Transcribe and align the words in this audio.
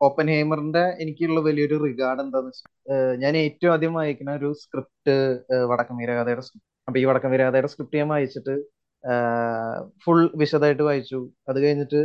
Open 0.00 0.26
ഹേമറിന്റെ 0.32 0.82
എനിക്കുള്ള 1.02 1.40
വലിയൊരു 1.46 1.76
regard 1.84 2.22
എന്താന്ന് 2.24 2.50
വെച്ചാൽ 2.50 2.70
ഞാൻ 3.22 3.34
ഏറ്റവും 3.36 3.72
ആദ്യം 3.74 3.94
വായിക്കുന്ന 3.98 4.32
ഒരു 4.40 4.48
സ്ക്രിപ്റ്റ് 4.62 5.14
വടക്കം 5.70 5.96
വീരകഥയുടെ 6.02 6.44
സ്ക്രിപ്റ്റ് 6.48 6.66
അപ്പൊ 6.88 6.98
ഈ 7.00 7.06
വടക്കം 7.10 7.30
വീരകഥയുടെ 7.34 7.70
സ്ക്രിപ്റ്റ് 7.72 8.00
ഞാൻ 8.00 8.08
വായിച്ചിട്ട് 8.14 8.54
ഫുൾ 10.04 10.20
വിശദമായിട്ട് 10.40 10.84
വായിച്ചു. 10.88 11.18
അത് 11.50 11.58
കഴിഞ്ഞിട്ട് 11.64 12.00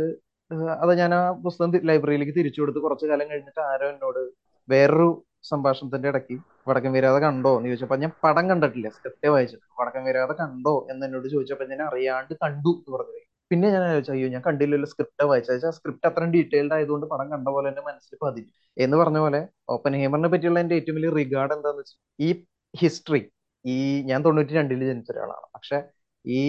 അത് 0.82 0.92
ഞാൻ 1.00 1.10
ആ 1.14 1.32
പുസ്തകം 1.44 1.70
ലൈബ്രറിയിലേക്ക് 1.90 2.34
തിരിച്ചു 2.38 2.60
കൊടുത്ത് 2.62 2.80
കുറച്ചു 2.84 3.06
കാലം 3.10 3.28
കഴിഞ്ഞിട്ട് 3.30 3.62
ആരോ 3.70 3.86
എന്നോട് 3.94 4.20
വേറൊരു 4.68 5.08
സംഭാഷണത്തിന്റെ 5.50 6.08
ഇടയ്ക്ക് 6.12 6.36
വടക്കൻ 6.68 6.92
വീരാത 6.96 7.16
കണ്ടോ 7.24 7.52
എന്ന് 7.58 7.70
ചോദിച്ചപ്പോ 7.70 7.96
ഞാൻ 8.04 8.12
പടം 8.24 8.44
കണ്ടിട്ടില്ല 8.50 8.88
സ്ക്രിപ്റ്റേ 8.96 9.30
വായിച്ചിട്ട് 9.34 9.66
വടക്കൻ 9.80 10.02
വീരാത 10.08 10.32
കണ്ടോ 10.42 10.74
എന്ന് 10.92 11.04
എന്നോട് 11.08 11.28
ചോദിച്ചപ്പോ 11.34 11.66
ഞാൻ 11.72 11.82
അറിയാണ്ട് 11.88 12.32
കണ്ടു 12.44 12.72
എന്ന് 12.78 12.92
പറഞ്ഞു. 12.96 13.23
പിന്നെ 13.50 13.66
ഞാൻ 13.74 13.82
ആലോചിച്ചു 13.88 14.12
അയ്യോ 14.14 14.28
ഞാൻ 14.34 14.42
കണ്ടില്ലല്ലോ 14.46 14.88
സ്ക്രിപ്റ്റ് 14.92 15.24
വായിച്ചത്. 15.30 15.64
ആ 15.70 15.72
സ്ക്രിപ്റ്റ് 15.78 16.06
അത്രയും 16.08 16.30
ഡീറ്റെയിൽഡ് 16.36 16.74
ആയതുകൊണ്ട് 16.76 17.06
പടം 17.12 17.26
കണ്ട 17.34 17.46
പോലെ 17.54 17.66
തന്നെ 17.70 17.82
മനസ്സിൽ 17.88 18.18
പതിഞ്ഞു. 18.24 18.50
എന്ന് 18.76 18.96
പറഞ്ഞ 19.00 19.18
പോലെ 19.24 19.40
ഓപ്പൻ 19.74 19.94
ഹേമറിനെ 20.00 20.28
പറ്റിയുള്ള 20.34 20.60
എന്റെ 20.64 20.76
ഏറ്റവും 20.80 20.96
വലിയ 20.98 21.10
റിഗാർഡ് 21.20 21.54
എന്താന്ന് 21.56 21.82
വെച്ചാൽ 21.82 21.98
ഈ 22.26 22.28
ഹിസ്റ്ററി 22.74 23.22
ഈ 23.64 23.76
ഞാൻ 24.10 24.20
തൊണ്ണൂറ്റി 24.26 24.54
രണ്ടിൽ 24.58 24.80
ജനിച്ച 24.90 25.10
ഒരാളാണ്. 25.14 25.46
പക്ഷെ 25.56 25.78
ഈ 26.24 26.42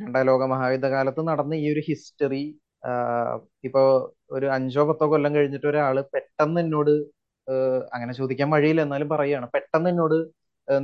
രണ്ടാം 0.00 0.24
ലോക 0.30 0.42
മഹായുദ്ധ 0.52 0.86
കാലത്ത് 0.94 1.22
നടന്ന 1.30 1.54
ഈ 1.64 1.66
ഒരു 1.74 1.82
ഹിസ്റ്ററി 1.88 2.44
ഇപ്പോ 3.66 3.82
ഒരു 4.36 4.46
അഞ്ചോ 4.56 4.82
പത്തോ 4.88 5.06
കൊല്ലം 5.12 5.32
കഴിഞ്ഞിട്ട് 5.36 5.68
ഒരാൾ 5.72 5.96
പെട്ടെന്ന് 6.14 6.60
എന്നോട് 6.64 6.92
അങ്ങനെ 7.94 8.12
ചോദിക്കാൻ 8.20 8.48
വഴിയില്ല 8.54 8.80
എന്നാലും 8.86 9.08
പറയുകയാണ്. 9.14 9.46
പെട്ടെന്ന് 9.54 9.90
എന്നോട് 9.94 10.16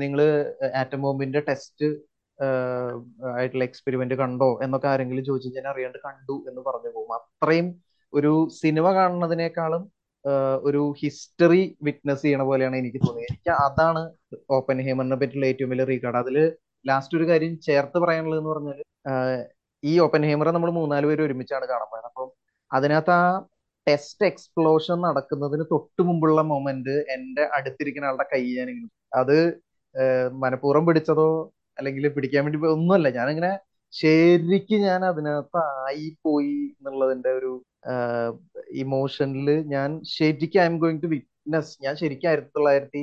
നിങ്ങൾ 0.03 0.21
ആറ്റം 0.81 1.01
ബോംബിന്റെ 1.05 1.41
ടെസ്റ്റ് 1.49 1.89
ആയിട്ടുള്ള 3.35 3.65
എക്സ്പെരിമെന്റ് 3.69 4.17
കണ്ടോ 4.23 4.49
എന്നൊക്കെ 4.65 4.89
ആരെങ്കിലും 4.93 5.25
ചോദിച്ചു 5.29 5.51
ഞാൻ 5.59 5.67
അറിയാണ്ട് 5.73 5.99
കണ്ടു 6.07 6.37
എന്ന് 6.51 6.61
പറഞ്ഞു 6.69 6.91
പോകും. 6.97 7.13
അത്രയും 7.19 7.69
ഒരു 8.13 8.33
സിനിമ 8.61 8.87
കാണുന്നതിനേക്കാളും 8.99 9.85
ഒരു 10.69 10.83
ഹിസ്റ്ററി 11.01 11.63
വിറ്റ്നസ് 11.87 12.23
ചെയ്യണ 12.27 12.43
പോലെയാണ് 12.51 12.77
എനിക്ക് 12.83 13.01
തോന്നിയത്. 13.07 13.31
എനിക്ക് 13.33 13.53
അതാണ് 13.67 14.03
ഓപ്പൻ 14.59 14.79
ഹേമറിനെ 14.87 15.17
പറ്റിയുള്ള 15.23 15.47
ഏറ്റവും 15.53 15.71
വലിയ 15.73 15.87
റീകാർഡ് 15.93 16.19
അതിൽ 16.23 16.37
ലാസ്റ്റ് 16.85 17.17
ഒരു 17.19 17.27
കാര്യം 17.31 17.53
ചേർത്ത് 17.67 17.99
പറയാനുള്ളത് 18.05 18.41
എന്ന് 18.43 18.53
പറഞ്ഞാൽ 18.55 18.81
ഈ 19.83 19.93
ഓപ്പൻ 20.05 20.23
ഹേമറെ 20.29 20.51
നമ്മൾ 20.57 20.71
മൂന്നാൽ 20.79 21.05
പേര് 21.09 21.23
ഒരുമിച്ചാണ് 21.27 21.67
കാണാൻ 21.73 21.89
പോയത്. 21.93 22.07
അപ്പം 22.11 22.29
അതിനകത്ത് 22.71 23.13
ആ 23.19 23.25
ടെസ്റ്റ് 23.87 24.27
എക്സ്പ്ലോഷൻ 24.31 24.99
നടക്കുന്നതിന് 25.07 25.65
തൊട്ട് 25.73 26.03
മുമ്പുള്ള 26.09 26.43
മൊമെന്റ് 26.53 26.95
എന്റെ 27.15 27.45
അടുത്തിരിക്കുന്ന 27.57 28.09
ആളുടെ 28.11 28.27
കൈ 28.33 28.43
ഞാൻ 28.59 28.69
അത് 29.21 29.37
മനഃപൂർവം 30.45 30.85
പിടിച്ചതോ 30.89 31.29
അല്ലെങ്കിൽ 31.79 32.05
പിടിക്കാൻ 32.17 32.43
വേണ്ടി 32.47 32.59
ഒന്നുമല്ല. 32.77 33.09
ഞാനിങ്ങനെ 33.19 33.53
ശരിക്ക് 33.93 34.77
ഞാൻ 34.87 35.01
അതിനകത്ത് 35.11 35.61
ആയി 35.87 36.07
പോയി 36.25 36.57
എന്നുള്ളതിന്റെ 36.77 37.31
ഒരു 37.39 37.53
ഇമോഷനിൽ 38.85 39.49
ഞാൻ 39.75 39.89
ശരിക്കും 40.17 40.61
I 40.63 40.67
am 40.71 40.77
going 40.83 41.03
to 41.05 41.09
witness 41.15 41.73
ഞാൻ 41.85 41.95
ശരിക്കും 42.03 42.29
ആയിരത്തി 42.31 42.53
തൊള്ളായിരത്തി 42.57 43.03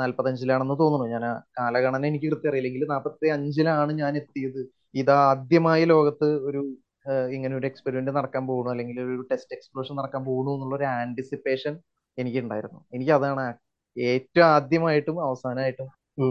നാല്പത്തഞ്ചിലാണെന്ന് 0.00 0.76
തോന്നുന്നു. 0.82 1.06
ഞാൻ 1.14 1.24
കാലഗണന 1.58 2.06
എനിക്ക് 2.10 2.28
കൃത്യം 2.32 2.50
അറിയില്ലെങ്കിൽ 2.50 2.84
നാൽപ്പത്തി 2.92 3.26
അഞ്ചിലാണ് 3.36 3.92
ഞാൻ 4.02 4.12
എത്തിയത്. 4.20 4.60
ഇത് 5.00 5.12
ആദ്യമായി 5.30 5.84
ലോകത്ത് 5.92 6.28
ഒരു 6.48 6.60
ഇങ്ങനെ 7.34 7.54
ഒരു 7.58 7.66
എക്സ്പെരിമെന്റ് 7.70 8.12
നടക്കാൻ 8.18 8.42
പോകുന്നു. 8.50 8.70
അല്ലെങ്കിൽ 8.74 8.96
ഒരു 9.06 9.22
ടെസ്റ്റ് 9.32 9.54
എക്സ്പ്ലോഷൻ 9.56 9.94
നടക്കാൻ 10.00 10.22
പോകുന്നു 10.28 10.52
എന്നുള്ള 10.56 10.74
ഒരു 10.80 10.86
ആന്റിസിപ്പേഷൻ 10.98 11.74
എനിക്ക് 12.18 12.38
ഉണ്ടായിരുന്നു 12.44 12.80
എനിക്ക് 12.96 13.12
അതാണ് 13.18 13.44
ഏറ്റവും 13.96 14.46
ആദ്യമായിട്ടും 14.56 15.16
അവസാനമായിട്ടും 15.28 15.88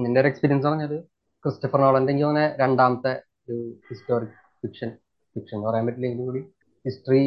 എന്റെ 0.07 0.19
ഒരു 0.21 0.29
എക്സ്പീരിയൻസ് 0.31 0.67
പറഞ്ഞത് 0.67 0.97
ക്രിസ്റ്റഫർ 1.43 1.79
നോളന്റെ 1.83 2.11
എനിക്ക് 2.13 2.45
രണ്ടാമത്തെ 2.61 3.11
ഒരു 3.47 3.57
ഹിസ്റ്റോറിക് 3.89 4.37
ഫിക്ഷൻ 4.61 4.89
ഫിക്ഷൻ 5.35 5.55
എന്ന് 5.57 5.67
പറയാൻ 5.69 5.85
പറ്റില്ലെങ്കിൽ 5.87 6.25
കൂടി. 6.29 6.41
ഹിസ്റ്ററി 6.85 7.23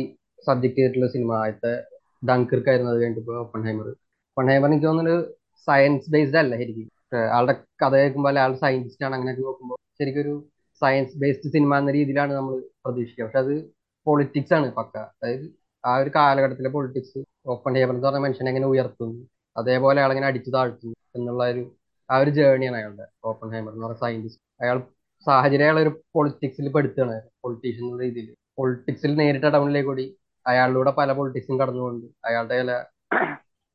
സബ്ജക്ട് 0.47 0.77
ചെയ്തിട്ടുള്ള 0.79 1.09
സിനിമ 1.15 1.31
ആദ്യത്തെ 1.43 1.73
ഡങ്കിർക്ക് 2.29 2.71
ആയിരുന്നു 2.73 2.91
അത് 2.93 2.99
കഴിഞ്ഞിട്ട് 3.03 3.37
ഓപ്പൺ 3.45 3.63
ഹൈമർ 3.69 3.87
ഓപ്പൺ 4.31 4.49
ഹൈമർ 4.53 4.69
എനിക്ക് 4.71 4.87
തോന്നുന്നു 4.89 5.17
സയൻസ് 5.69 6.11
ബേസ്ഡ് 6.15 6.39
അല്ല 6.43 6.53
ശരിക്കും. 6.63 6.89
ആളുടെ 7.37 7.55
കഥ 7.83 7.93
കേൾക്കുമ്പോൾ 8.01 8.39
ആൾ 8.45 8.53
സയന്റിസ്റ്റ് 8.65 9.05
ആണ് 9.07 9.15
അങ്ങനെയൊക്കെ 9.17 9.43
നോക്കുമ്പോൾ 9.49 9.79
ശരിക്കും 10.01 10.23
ഒരു 10.25 10.35
സയൻസ് 10.83 11.17
ബേസ്ഡ് 11.23 11.51
സിനിമ 11.55 11.73
എന്ന 11.83 11.91
രീതിയിലാണ് 11.99 12.33
നമ്മൾ 12.39 12.55
പ്രതീക്ഷിക്കുക. 12.85 13.25
പക്ഷെ 13.27 13.41
അത് 13.45 13.55
പൊളിറ്റിക്സ് 14.07 14.55
ആണ് 14.59 14.69
പക്ക. 14.79 14.95
അതായത് 15.17 15.47
ആ 15.85 15.93
ഒരു 16.03 16.11
കാലഘട്ടത്തിലെ 16.17 16.71
പൊളിറ്റിക്സ് 16.77 17.21
ഓപ്പൺ 17.55 17.75
ഹൈമർ 17.79 17.95
എന്ന് 17.95 18.07
പറഞ്ഞ 18.07 18.23
മനുഷ്യനെ 18.27 18.51
എങ്ങനെ 18.53 18.69
ഉയർത്തുന്നു 18.73 19.21
അതേപോലെ 19.57 19.99
ആളെങ്ങനെ 20.05 20.29
അടിച്ചു 20.31 20.51
താഴ്ത്തുന്നു 20.57 20.97
എന്നുള്ള 21.19 21.45
ഒരു 21.53 21.63
ആ 22.11 22.17
ഒരു 22.23 22.31
ജേർണിയാണ് 22.39 22.77
അയാളുടെ 22.79 23.07
ഓപ്പൺ 23.31 23.49
ഹൈമർ 23.55 23.73
എന്ന് 23.73 23.85
പറഞ്ഞ 23.87 23.99
സയന്റിസ്റ്റ് 24.03 24.43
അയാൾ 24.61 24.79
സാഹചര്യം 25.27 25.67
അയാൾ 25.67 25.79
ഒരു 25.85 25.93
പൊളിറ്റിക്സിൽ 26.15 26.67
പെടുത്തുകയാണ് 26.75 27.15
പൊളിറ്റീഷ്യൻ 27.43 27.85
എന്ന 27.87 28.01
രീതിയിൽ. 28.05 28.29
പൊളിറ്റിക്സിൽ 28.59 29.13
നേരിട്ട 29.21 29.47
ടൗണിലേക്ക് 29.57 29.89
കൂടി 29.91 30.07
അയാളിലൂടെ 30.47 30.93
പല 30.99 31.13
പൊളിറ്റിക്സും 31.19 31.57
കടന്നുകൊണ്ട് 31.61 32.07
അയാളുടെ 32.29 32.57
ചില 32.61 32.73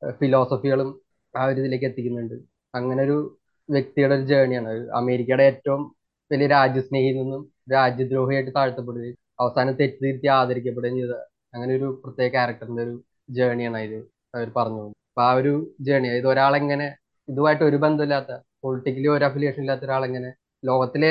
ഫിലോസഫികളും 0.02 0.88
ആ 1.34 1.44
ഒരു 1.50 1.60
ഇതിലേക്ക് 1.62 1.86
എത്തിക്കുന്നുണ്ട്. 1.86 2.36
അങ്ങനെ 2.74 3.00
ഒരു 3.06 3.16
വ്യക്തിയുടെ 3.68 4.14
ഒരു 4.18 4.24
ജേണിയാണ് 4.30 4.70
അമേരിക്കയുടെ 5.00 5.44
ഏറ്റവും 5.50 5.82
വലിയ 6.30 6.48
രാജ്യസ്നേഹിയിൽ 6.54 7.16
നിന്നും 7.22 7.42
രാജ്യദ്രോഹിയായിട്ട് 7.72 8.52
താഴ്ത്തപ്പെടുകയും 8.58 9.16
അവസാനം 9.40 9.74
തെറ്റ് 9.80 9.98
തിരുത്തി 10.02 10.28
ആദരിക്കപ്പെടുകയും 10.36 10.96
ചെയ്ത 11.00 11.14
അങ്ങനെ 11.54 11.72
ഒരു 11.78 11.88
പ്രത്യേക 12.02 12.30
ക്യാരക്ടറിന്റെ 12.34 12.82
ഒരു 12.86 12.94
ജേണിയാണ് 13.36 13.80
ഇത് 13.88 13.98
അവർ 14.34 14.48
പറഞ്ഞു 14.58 14.84
അപ്പൊ 15.06 15.22
ആ 15.26 15.32
ഒരു 15.40 15.52
ജേണി 15.86 16.08
ഇത് 16.20 16.28
ഒരാളെങ്ങനെ 16.32 16.86
ഇതുമായിട്ട് 17.28 17.64
ഒരു 17.68 17.78
ബന്ധമില്ലാത്ത 17.84 18.32
പൊളിറ്റിക്കലി 18.64 19.08
ഒരു 19.16 19.24
അഫിലിയേഷൻ 19.24 19.62
ഇല്ലാത്ത 19.64 19.84
ഒരാൾ 19.88 20.02
എങ്ങനെ 20.08 20.30
ലോകത്തിലെ 20.62 21.10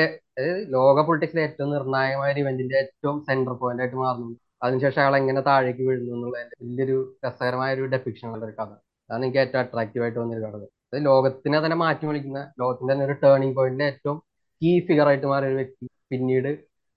ലോക 0.74 1.02
പൊളിറ്റിക്സിലെ 1.06 1.42
ഏറ്റവും 1.48 1.70
നിർണായകമായ 1.74 2.32
ഒരു 2.34 2.40
ഇവന്റിന്റെ 2.44 2.76
ഏറ്റവും 2.82 3.16
സെന്റർ 3.28 3.54
പോയിന്റ് 3.60 3.82
ആയിട്ട് 3.82 3.98
മാറുന്നു. 4.04 4.32
അതിനുശേഷം 4.62 5.00
അയാൾ 5.02 5.14
എങ്ങനെ 5.16 5.40
താഴേക്ക് 5.48 5.82
വീഴുന്നു 5.88 6.12
എന്നുള്ളതിന്റെ 6.16 6.56
വലിയൊരു 6.62 6.96
രസകരമായ 7.24 7.70
ഒരു 7.76 7.84
ഡെപ്പിക്ഷൻ 7.94 8.26
ഉള്ള 8.28 8.44
ഒരു 8.44 8.54
കഥ. 8.60 8.70
അതാണ് 9.10 9.24
എനിക്ക് 9.24 9.40
ഏറ്റവും 9.44 9.60
അട്രാക്റ്റീവ് 9.62 10.04
ആയിട്ട് 10.04 10.18
വന്നൊരു 10.22 10.42
കഥ. 10.46 10.60
അത് 10.88 10.98
ലോകത്തിനെ 11.06 11.58
തന്നെ 11.64 11.76
മാറ്റി 11.84 12.04
വിളിക്കുന്ന 12.06 12.40
ലോകത്തിന്റെ 12.60 12.92
തന്നെ 12.92 13.04
ഒരു 13.08 13.16
ടേണിംഗ് 13.24 13.56
പോയിന്റിലെ 13.58 13.86
ഏറ്റവും 13.92 14.18
കീ 14.62 14.72
ഫിഗർ 14.88 15.06
ആയിട്ട് 15.10 15.26
മാറിയ 15.26 15.48
ഒരു 15.48 15.58
വ്യക്തി 15.60 15.86
പിന്നീട് 16.12 16.50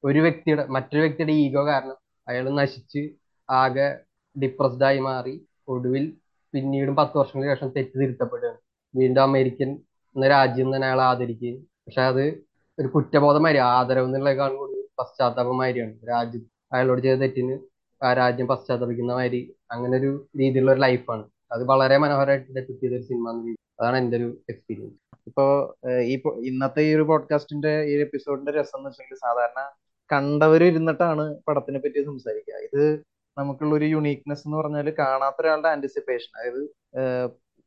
ഒരു 0.03 0.19
വ്യക്തിയുടെ 0.25 0.63
മറ്റൊരു 0.75 1.01
വ്യക്തിയുടെ 1.03 1.33
ഈഗോ 1.43 1.63
കാരണം 1.65 1.97
അയാൾ 2.27 2.45
നശിച്ച് 2.59 3.01
ആകെ 3.49 3.87
ഡിപ്രസ്ഡായി 4.35 4.99
മാറി 5.07 5.35
ഒടുവിൽ 5.67 6.05
പിന്നീടും 6.53 6.95
പത്ത് 6.99 7.15
വർഷങ്ങൾക്ക് 7.19 7.53
ശേഷം 7.53 7.71
തെറ്റ് 7.75 7.95
തിരുത്തപ്പെടുകയാണ് 8.01 8.59
വീണ്ടും 8.93 9.23
അമേരിക്കൻ 9.23 9.69
എന്ന 10.15 10.27
രാജ്യം 10.27 10.69
തന്നെ 10.75 10.87
അയാൾ 10.87 11.01
ആദരിക്കുകയും 11.01 11.57
പക്ഷെ 11.85 12.01
അത് 12.01 12.23
ഒരു 12.77 12.87
കുറ്റബോധമാതിരി 12.87 13.59
ആദരവ് 13.71 14.07
എന്നുള്ളതിനേക്കാൾ 14.07 14.51
കൂടുതൽ 14.55 14.85
പശ്ചാത്താപമാതിരിയാണ് 15.01 15.93
രാജ്യം 16.07 16.43
അയാളോട് 16.73 17.01
ചെയ്ത 17.01 17.17
തെറ്റിന് 17.19 17.55
ആ 18.01 18.09
രാജ്യം 18.13 18.47
പശ്ചാത്തപിക്കുന്ന 18.47 19.13
മാതിരി 19.13 19.41
അങ്ങനെ 19.71 19.97
ഒരു 19.97 20.11
രീതിയിലുള്ള 20.39 20.71
ഒരു 20.71 20.79
ലൈഫാണ് 20.79 21.23
അത് 21.51 21.63
വളരെ 21.63 21.97
മനോഹരമായിട്ട് 21.97 22.49
ഡെപ്യൂട്ട് 22.57 22.81
ചെയ്ത 22.83 22.93
ഒരു 22.93 23.05
സിനിമ 23.09 23.29
അതാണ് 23.79 23.97
എന്റെ 23.97 24.17
ഒരു 24.17 24.29
എക്സ്പീരിയൻസ് 24.49 24.97
ഇപ്പോ 25.27 25.45
ഈ 26.05 26.15
ഇന്നത്തെ 26.43 26.81
ഈ 26.81 26.95
ഒരു 26.95 27.03
പോഡ്കാസ്റ്റിന്റെ 27.03 27.73
ഈ 27.89 27.93
എപ്പിസോഡിന്റെ 28.01 28.51
രസം 28.51 28.77
എന്ന് 28.77 28.89
വെച്ചിട്ടുണ്ടെങ്കിൽ 28.89 29.21
സാധാരണ 29.25 29.59
കണ്ടവർ 30.09 30.61
ഇരുന്നിട്ടാണ് 30.63 31.23
പടത്തിനെ 31.47 31.79
പറ്റി 31.79 31.99
സംസാരിക്കുക. 32.05 32.55
ഇത് 32.67 32.83
നമുക്കുള്ള 33.37 33.73
ഒരു 33.75 33.85
യുണീക്നെസ് 33.85 34.43
എന്ന് 34.47 34.57
പറഞ്ഞാൽ 34.57 34.87
കാണാത്ത 34.99 35.41
ഒരാളുടെ 35.41 35.69
ആന്റിസിപ്പേഷൻ 35.69 36.31
അതായത് 36.37 36.61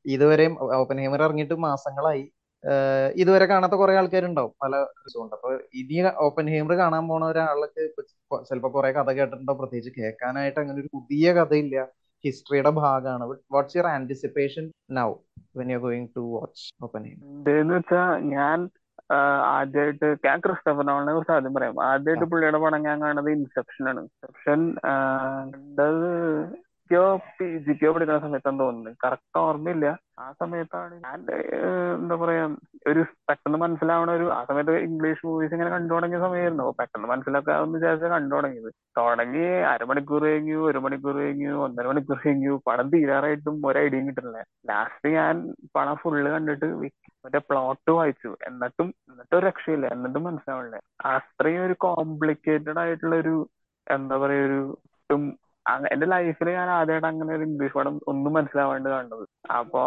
ഇതുവരെയും 0.05 0.55
ഓപ്പൺ 0.75 0.97
ഹേമർ 1.01 1.23
ഇറങ്ങിയിട്ട് 1.23 1.55
മാസങ്ങളായി. 1.55 2.25
ഇതുവരെ 3.15 3.47
കാണാത്ത 3.47 3.73
കുറെ 3.73 3.97
ആൾക്കാരുണ്ടാവും 3.99 4.53
പല 4.63 4.75
ഉണ്ട് 5.23 5.35
അപ്പൊ 5.37 5.49
ഇനി 5.81 5.97
ഓപ്പൺ 6.27 6.47
ഹേമർ 6.51 6.75
കാണാൻ 6.77 7.09
പോണ 7.09 7.25
ഒരാൾക്ക് 7.25 7.83
ചിലപ്പോ 8.49 8.71
കുറെ 8.75 8.93
കഥ 8.93 9.11
കേട്ടിട്ടുണ്ടോ 9.19 9.55
പ്രത്യേകിച്ച് 9.61 10.01
കേൾക്കാനായിട്ട് 10.01 10.61
അങ്ങനെ 10.61 10.81
ഒരു 10.81 10.91
പുതിയ 10.93 11.33
കഥയില്ല. 11.33 11.89
ഹിസ്റ്ററിയുടെ 12.25 12.71
ഭാഗമാണ്. 12.71 13.25
What's 13.53 13.77
your 13.77 13.89
anticipation 13.89 14.71
now 14.91 15.15
when 15.57 15.71
you 15.73 15.79
going 15.79 16.09
to 16.17 16.21
watch 16.21 16.85
Oppenheimer 17.05 17.83
ഞാൻ 18.35 18.69
ആദ്യമായിട്ട് 19.57 20.09
ഞാൻ 20.27 20.41
ക്രിസ്റ്റഫർ 20.41 20.85
നോളിനെ 20.87 21.13
കുറിച്ച് 21.13 21.33
ആദ്യം 21.33 21.55
പറയാം. 21.55 21.81
ആദ്യമായിട്ട് 21.85 22.25
പുള്ളിയുടെ 22.25 22.59
പടം 22.59 22.83
ഞാൻ 22.83 23.01
കാണുന്നത് 23.03 23.31
ഇൻസെപ്ഷൻ 23.31 23.89
ആണ് 23.89 24.01
ഇൻസെപ്ഷൻ 24.01 24.61
കണ്ടത് 25.47 26.07
ജിക്കോ 26.93 27.05
ജിക്കോ 27.67 27.91
പഠിക്കുന്ന 27.95 28.23
സമയത്താണ് 28.25 28.59
തോന്നുന്നത് 28.63 28.97
കറക്റ്റ് 29.05 29.39
ഓർമ്മയില്ല. 29.43 29.87
ആ 30.23 30.25
സമയത്താണ് 30.41 30.95
ഞാൻ 31.05 31.21
എന്താ 31.97 32.17
പറയാ 32.23 32.43
ഒരു 32.91 33.03
പെട്ടെന്ന് 33.29 33.59
മനസ്സിലാവണ 33.63 34.11
ഒരു 34.19 34.27
ആ 34.37 34.41
സമയത്ത് 34.49 34.75
ഇംഗ്ലീഷ് 34.89 35.25
മൂവീസ് 35.27 35.55
ഇങ്ങനെ 35.57 35.71
കണ്ടു 35.75 35.91
തുടങ്ങിയ 35.95 36.21
സമയമായിരുന്നു. 36.25 36.65
അപ്പൊ 36.65 36.75
പെട്ടെന്ന് 36.81 37.09
മനസ്സിലാക്കാമെന്ന് 37.13 37.79
വിചാരിച്ചാൽ 37.79 38.13
കണ്ടു 38.15 38.33
തുടങ്ങിയത്. 38.35 38.71
തുടങ്ങി 39.01 39.47
അരമണിക്കൂർ 39.73 40.23
കഴിഞ്ഞു 40.23 40.59
ഒരു 40.71 40.79
മണിക്കൂർ 40.79 41.17
കഴിഞ്ഞു 41.17 41.53
ഒന്നര 41.67 41.87
മണിക്കൂർ 41.93 42.19
കഴിഞ്ഞു. 42.27 42.55
പടം 42.69 42.89
തീരാറായിട്ടും 42.95 43.57
ഒരു 43.71 43.81
ഐഡിയയും 43.85 44.09
കിട്ടുന്നില്ല. 44.09 44.43
ലാസ്റ്റ് 44.73 45.15
ഞാൻ 45.19 45.35
പടം 45.77 45.97
ഫുള്ള് 46.03 46.31
കണ്ടിട്ട് 46.31 46.69
മറ്റേ 47.25 47.41
പ്ലോട്ട് 47.51 47.91
വായിച്ചു. 47.91 48.33
എന്നിട്ടും 48.51 48.89
എന്നിട്ടും 49.11 49.39
ഒരു 49.39 49.47
രക്ഷയില്ല. 49.47 49.87
എന്നിട്ടും 49.97 50.25
മനസ്സിലാവില്ല 50.25 50.77
അത്രയും 51.15 51.65
ഒരു 51.69 51.77
കോംപ്ലിക്കേറ്റഡ് 51.87 52.81
ആയിട്ടുള്ള 52.85 53.17
ഒരു 53.25 53.37
എന്താ 53.87 54.17
പറയാ 54.17 54.43
ഒരു 54.49 54.61
എന്റെ 55.93 56.07
ലൈഫിൽ 56.07 56.51
ഞാൻ 56.51 56.71
ആദ്യമായിട്ട് 56.71 57.07
അങ്ങനെ 57.07 57.35
ഒരു 57.35 57.43
ഇംഗ്ലീഷ് 57.43 57.73
പടം 57.73 58.01
ഒന്നും 58.09 58.33
മനസ്സിലാവാണ്ട് 58.33 58.89
കണ്ടത്. 58.89 59.51
അപ്പൊ 59.53 59.83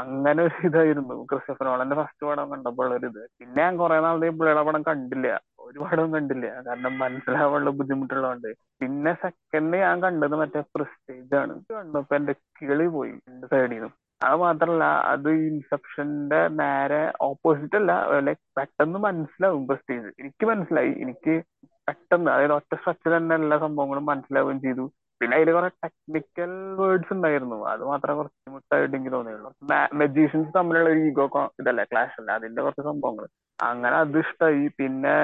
അങ്ങനെ 0.00 0.42
ഒരു 0.42 0.66
ഇതായിരുന്നു. 0.66 1.26
ക്രിസ്റ്റഫർ 1.32 1.64
നോളന്റെ 1.64 1.96
ഫസ്റ്റ് 1.96 2.26
പടം 2.26 2.50
കണ്ടപ്പോൾ 2.50 2.84
ഉള്ള 2.84 2.94
ഒരു 2.94 3.06
ഇത്. 3.06 3.26
പിന്നെ 3.38 3.62
ഞാൻ 3.62 3.76
കുറെ 3.76 4.00
നാളത്തെ 4.00 4.28
പുള്ളിയുടെ 4.28 4.62
പടം 4.62 4.82
കണ്ടില്ല. 4.82 5.40
ഒരു 5.58 5.78
പടവും 5.78 6.14
കണ്ടില്ല. 6.14 6.62
കാരണം 6.66 6.98
മനസ്സിലാവാനുള്ള 6.98 7.70
ബുദ്ധിമുട്ടുള്ളതുകൊണ്ട്. 7.70 8.48
പിന്നെ 8.80 9.14
സെക്കൻഡ് 9.14 9.76
ഞാൻ 9.76 10.02
കണ്ടത് 10.02 10.34
മറ്റേ 10.34 10.60
പ്രസ്റ്റേജ് 10.76 11.34
ആണ്. 11.34 11.60
കണ്ടപ്പോ 11.72 12.16
എന്റെ 12.16 12.32
കിളി 12.32 12.86
പോയി 12.86 13.10
എന്റെ 13.10 13.46
സൈഡിൽ 13.46 13.70
നിന്നും 13.70 13.92
അത് 14.24 14.36
മാത്രല്ല 14.36 14.84
അത് 14.84 15.28
ഇൻസെപ്ഷന്റെ 15.30 16.48
നേരെ 16.48 17.12
ഓപ്പോസിറ്റ് 17.20 17.76
അല്ല. 17.76 17.92
ലൈക് 18.20 18.36
പെട്ടെന്ന് 18.58 18.98
മനസ്സിലാവും 18.98 19.66
പ്രസ്റ്റേജ് 19.66 20.06
എനിക്ക് 20.20 20.46
മനസ്സിലായി. 20.46 20.92
എനിക്ക് 20.98 21.42
പെട്ടെന്ന് 21.88 22.30
അതായത് 22.30 22.52
ഒറ്റ 22.52 22.74
സ്ട്രെച്ചിൽ 22.74 23.16
തന്നെ 23.16 23.34
എല്ലാ 23.34 23.58
സംഭവങ്ങളും 23.58 24.06
മനസ്സിലാവുകയും 24.06 24.60
ചെയ്തു. 24.60 24.90
പിന്നെ 25.20 25.36
അതിൽ 25.36 25.52
കുറെ 25.52 25.68
ടെക്നിക്കൽ 25.68 26.74
വേർഡ്സ് 26.74 27.12
ഉണ്ടായിരുന്നു. 27.12 27.64
അത് 27.64 27.84
മാത്രമേ 27.84 28.16
കുറച്ച് 28.16 28.34
ബുദ്ധിമുട്ടായിട്ട് 28.38 28.96
എനിക്ക് 28.96 29.12
തോന്നിയുള്ളൂ. 29.12 29.50
മെജീഷ്യൻസ് 29.94 30.54
തമ്മിലുള്ള 30.56 30.88
ഒരു 30.88 30.98
ഈഗോ 30.98 31.26
ഇതല്ലേ 31.60 31.84
ക്ലാഷ് 31.84 32.20
അല്ല? 32.20 32.32
അതിന്റെ 32.32 32.62
കുറച്ച് 32.62 32.82
സംഭവങ്ങൾ 32.82 33.26
അങ്ങനെ 33.62 33.96
അത് 33.96 34.18
ഇഷ്ടമായി 34.18 34.68
പിന്നെ 34.78 35.14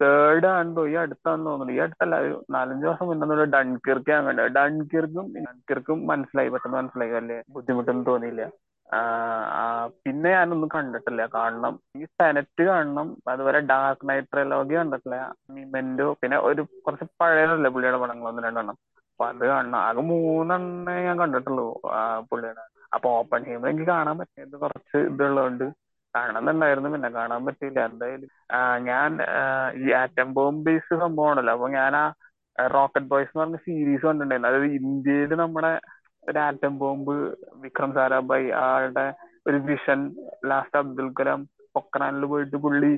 തേർഡ് 0.00 0.46
ആണെന്നോ 0.46 0.86
ഈ 0.86 0.94
അടുത്താന്ന് 0.94 1.46
തോന്നുന്നു. 1.46 1.74
ഈ 1.74 1.78
അടുത്തല്ല 1.78 2.16
ഒരു 2.16 2.44
നാലഞ്ച് 2.50 2.86
വർഷം 2.86 3.06
മുന്നേ 3.06 3.44
ഡൺകിർക്ക് 3.44 4.10
കണ്ടത്. 4.10 4.46
ഡൺകിർക്കും 4.58 5.34
ഡൺകിർക്കും 5.46 6.06
മനസ്സിലായി. 6.06 6.48
പെട്ടെന്ന് 6.48 6.78
മനസ്സിലായി. 6.78 7.10
വലിയ 7.10 7.42
ബുദ്ധിമുട്ടൊന്നും 7.50 8.06
തോന്നിയില്ല. 8.06 8.42
പിന്നെ 10.04 10.28
ഞാനൊന്നും 10.34 10.70
കണ്ടിട്ടില്ല. 10.74 11.22
കാണണം 11.34 11.74
ഈ 11.96 12.04
സെനറ്റ് 12.18 12.62
കാണണം. 12.70 13.08
അതുപോലെ 13.32 13.58
ഡാർക്ക് 13.70 14.08
നൈറ്റ് 14.10 14.30
ട്രലോഗി 14.34 14.74
കണ്ടിട്ടില്ല. 14.80 15.16
മിമെന്റോ 15.56 16.08
പിന്നെ 16.22 16.38
ഒരു 16.48 16.62
കുറച്ച് 16.86 17.06
പഴയതല്ലേ 17.22 17.70
പുള്ളിയുടെ 17.74 18.00
പടങ്ങൾ? 18.04 18.28
ഒന്ന് 18.32 18.42
രണ്ടെണ്ണം. 18.46 18.78
അപ്പൊ 19.12 19.26
അത് 19.32 19.44
കാണണം. 19.52 19.78
ആകെ 19.86 20.02
മൂന്നെണ്ണേ 20.12 20.96
ഞാൻ 21.06 21.16
കണ്ടിട്ടുള്ളൂ 21.22 21.66
പുള്ളിയുടെ. 22.30 22.64
അപ്പൊ 22.96 23.08
ഓപ്പൺ 23.20 23.40
ഹീമർ 23.48 23.68
എനിക്ക് 23.70 23.86
കാണാൻ 23.92 24.16
പറ്റിയത് 24.20 24.56
കുറച്ച് 24.64 24.98
ഇതുള്ളതുകൊണ്ട്. 25.10 25.66
കാണണമെന്നുണ്ടായിരുന്നു 26.14 26.90
പിന്നെ 26.94 27.08
കാണാൻ 27.16 27.40
പറ്റിയില്ല. 27.46 27.80
എന്തായാലും 27.90 28.30
ഞാൻ 28.88 29.10
ഈ 29.84 29.90
ആറ്റം 30.02 30.28
ബോംബ് 30.38 30.64
ബേസ് 30.68 30.92
സംഭവമാണല്ലോ. 31.04 31.52
അപ്പൊ 31.56 31.68
ഞാൻ 31.78 31.94
ആ 32.02 32.04
റോക്കറ്റ് 32.58 33.10
ബോയ്സ് 33.12 33.30
എന്ന് 33.30 33.42
പറഞ്ഞ 33.42 33.58
സീരീസ് 33.66 34.04
കണ്ടിട്ടുണ്ടായിരുന്നു. 34.06 34.50
അതായത് 34.50 34.70
ഇന്ത്യയിൽ 34.80 35.32
നമ്മുടെ 35.42 35.72
ഒരു 36.28 36.38
ആറ്റം 36.38 36.78
ബോംബ് 36.78 37.14
വിക്രം 37.62 37.90
സാരാഭായ് 37.94 38.48
ആളുടെ 38.64 39.06
ഒരു 39.46 39.58
വിഷൻ 39.68 40.00
ലാസ്റ്റ് 40.46 40.78
അബ്ദുൽ 40.78 41.08
കലാം 41.20 41.40
പൊക്രാനിൽ 41.74 42.24
പോയിട്ട് 42.24 42.56
പുള്ളി 42.56 42.92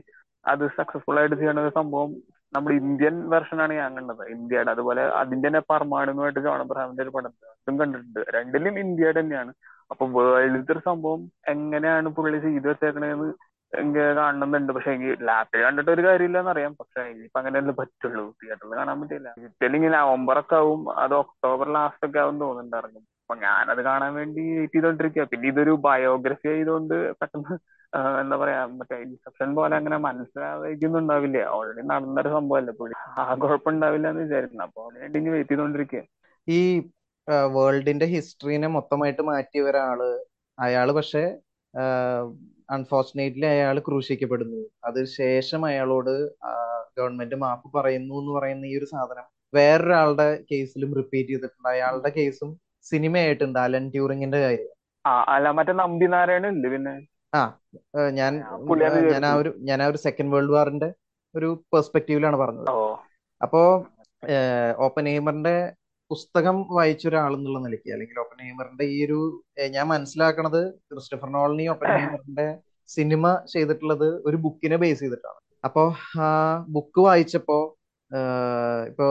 അത് 0.45 0.65
സക്സസ്ഫുൾ 0.77 1.19
ആയിട്ട് 1.21 1.37
ചെയ്യണ 1.37 1.61
ഒരു 1.61 1.73
സംഭവം 1.81 2.11
നമ്മുടെ 2.53 2.75
ഇന്ത്യൻ 2.77 3.17
വെർഷനാണ് 3.33 3.73
ഞാൻ 3.73 3.91
കണ്ടത്. 3.99 4.23
ഇന്ത്യയുടെ 4.35 4.71
അതുപോലെ 4.71 5.03
അതിന്റെ 5.21 5.49
തന്നെ 5.49 5.61
പർമാണുമായിട്ട് 5.71 6.41
ജോൺ 6.41 6.61
അബ്രഹാമിന്റെ 6.61 7.03
ഒരു 7.03 7.13
പടം 7.17 7.33
അതും 7.51 7.77
കണ്ടിട്ടുണ്ട്. 7.81 8.21
രണ്ടിലും 8.37 8.79
ഇന്ത്യയുടെ 8.79 9.21
തന്നെയാണ്. 9.21 9.53
അപ്പൊ 9.91 10.05
വേൾഡിലത്തെ 10.17 10.73
ഒരു 10.73 10.83
സംഭവം 10.89 11.21
എങ്ങനെയാണ് 11.53 12.09
പുള്ളി 12.19 12.39
ചെയ്തു 12.47 12.69
വെച്ചേക്കണേന്ന് 12.69 13.29
എനിക്ക് 13.73 14.05
കാണണമെന്നുണ്ട് 14.19 14.73
പക്ഷെ 14.77 14.91
എനിക്ക് 14.93 15.29
ലാപ്പിൽ 15.29 15.63
കണ്ടിട്ട് 15.65 15.91
ഒരു 15.91 16.03
കാര്യമില്ലെന്ന് 16.07 16.51
അറിയാം. 16.51 16.73
പക്ഷെ 16.81 17.01
ഇനിയിപ്പോ 17.13 17.39
അങ്ങനെയല്ലേ 17.41 17.75
പറ്റുള്ളൂ. 17.81 18.25
തിയേറ്ററിൽ 18.41 18.75
കാണാൻ 18.81 18.99
പറ്റില്ല. 19.03 19.29
ഡിജിറ്റൽ 19.39 19.77
ഇങ്ങനെ 19.79 19.95
നവംബറൊക്കെ 19.99 20.57
ആവും. 20.61 20.83
അത് 21.03 21.15
ഒക്ടോബർ 21.15 21.69
ലാസ്റ്റ് 21.79 22.07
ഒക്കെ 22.09 22.21
ആവും 22.25 22.39
തോന്നുന്നുണ്ട് 22.41 22.77
ഇറങ്ങും 22.77 23.05
അപ്പൊ 23.31 23.41
ഞാനത് 23.47 23.81
കാണാൻ 23.87 24.13
വേണ്ടി 24.21 24.43
വെയിറ്റ് 24.55 24.75
ചെയ്തോണ്ടിരിക്കുക 24.77 25.25
പിന്നെ 25.33 25.47
ഇതൊരു 25.51 25.73
ബയോഗ്രഫി 25.85 26.47
ആയതുകൊണ്ട് 26.53 26.95
പെട്ടെന്ന് 27.19 27.55
എന്താ 28.23 28.37
പറയാ 28.41 28.63
മറ്റേ 28.79 28.97
ഇൻസെപ്ഷൻ 29.05 29.51
പോലെ 29.59 29.75
അങ്ങനെ 29.79 29.97
ഉണ്ടാവില്ല. 31.01 31.39
ഓൾറെഡി 31.57 31.83
നടന്നൊരു 31.91 32.31
സംഭവമല്ലേ 32.35 32.73
പുള്ളി 32.81 32.97
ആ 33.23 33.25
കുഴപ്പമുണ്ടാവില്ല 33.43 34.09
എന്ന് 34.13 34.23
വിചാരിക്കുന്നു. 34.27 34.65
അപ്പൊ 34.67 34.81
അതിന് 34.87 35.01
വേണ്ടി 35.03 35.19
ഇനി 35.21 35.31
വെയിറ്റ് 35.35 35.53
ചെയ്തോണ്ടിരിക്കുക 35.53 36.03
ഈ 36.57 36.59
വേൾഡിന്റെ 37.57 38.07
ഹിസ്റ്ററിനെ 38.15 38.71
മൊത്തമായിട്ട് 38.77 39.25
മാറ്റിയ 39.31 39.67
ഒരാൾ 39.69 40.01
അയാൾ 40.59 40.91
പക്ഷെ 40.99 41.23
അൺഫോർച്ചുനേറ്റ്ലി 42.77 43.49
അയാൾ 43.55 43.79
ക്രൂശിക്കപ്പെടുന്നു. 43.89 44.63
അതിനുശേഷം 44.89 45.61
അയാളോട് 45.71 46.13
ഗവൺമെന്റ് 46.99 47.39
മാപ്പ് 47.45 47.71
പറയുന്നു 47.79 48.17
എന്ന് 48.23 48.35
പറയുന്ന 48.39 48.67
ഈ 48.73 48.75
ഒരു 48.81 48.89
സാധനം 48.95 49.29
വേറൊരാളുടെ 49.59 50.29
കേസിലും 50.51 50.91
റിപ്പീറ്റ് 51.01 51.31
ചെയ്തിട്ടുണ്ട്. 51.31 51.71
അയാളുടെ 51.75 52.13
കേസും 52.19 52.51
സിനിമയായിട്ടുണ്ട്. 52.85 53.59
അലൻ 53.65 53.85
ട്യൂറിങ്ങിന്റെ 53.95 54.39
കാര്യം. 54.45 54.71
ആ 55.05 55.11
അല്ല 55.35 55.49
മറ്റേ 55.59 55.73
നമ്പിനാരായണൻ 55.83 56.53
ഇല്ലേ 56.57 56.71
പിന്നെ? 56.75 56.95
ആ 57.35 57.41
ഞാൻ 58.19 58.33
ഞാൻ 59.13 59.25
ആ 59.29 59.33
ഒരു 59.41 59.51
ഞാൻ 59.69 59.79
ആ 59.83 59.87
ഒരു 59.91 59.99
സെക്കൻഡ് 60.07 60.33
വേൾഡ് 60.35 60.55
വാറിന്റെ 60.55 60.89
ഒരു 61.35 61.49
പെർസ്പെക്റ്റീവിലാണ് 61.73 62.39
പറഞ്ഞത്. 62.43 62.71
അപ്പോ 63.41 63.61
ഓപ്പൻ 64.87 65.05
ഹേമറിന്റെ 65.11 65.55
പുസ്തകം 66.11 66.57
വായിച്ച 66.77 67.05
ഒരാൾ 67.11 67.33
എന്നുള്ള 67.37 67.59
നിലയ്ക്ക് 67.67 67.91
അല്ലെങ്കിൽ 67.95 68.17
ഓപ്പൻ 68.23 68.39
ഹേമറിന്റെ 68.45 68.87
ഈ 68.95 68.97
ഒരു 69.07 69.19
ഞാൻ 69.75 69.87
മനസ്സിലാക്കണത് 69.93 70.61
ക്രിസ്റ്റഫർ 70.91 71.29
നോളിനി 71.37 71.67
ഓപ്പൻ 71.75 71.91
ഹേമറിന്റെ 71.99 72.47
സിനിമ 72.89 73.25
ചെയ്തിട്ടുള്ളത് 73.53 74.09
ഒരു 74.29 74.37
ബുക്കിനെ 74.45 74.77
ബേസ് 74.83 75.01
ചെയ്തിട്ടാണ്. 75.03 75.41
അപ്പോ 75.65 75.83
ആ 76.25 76.27
ബുക്ക് 76.77 77.01
വായിച്ചപ്പോ 77.07 77.59
ഇപ്പോ 78.91 79.09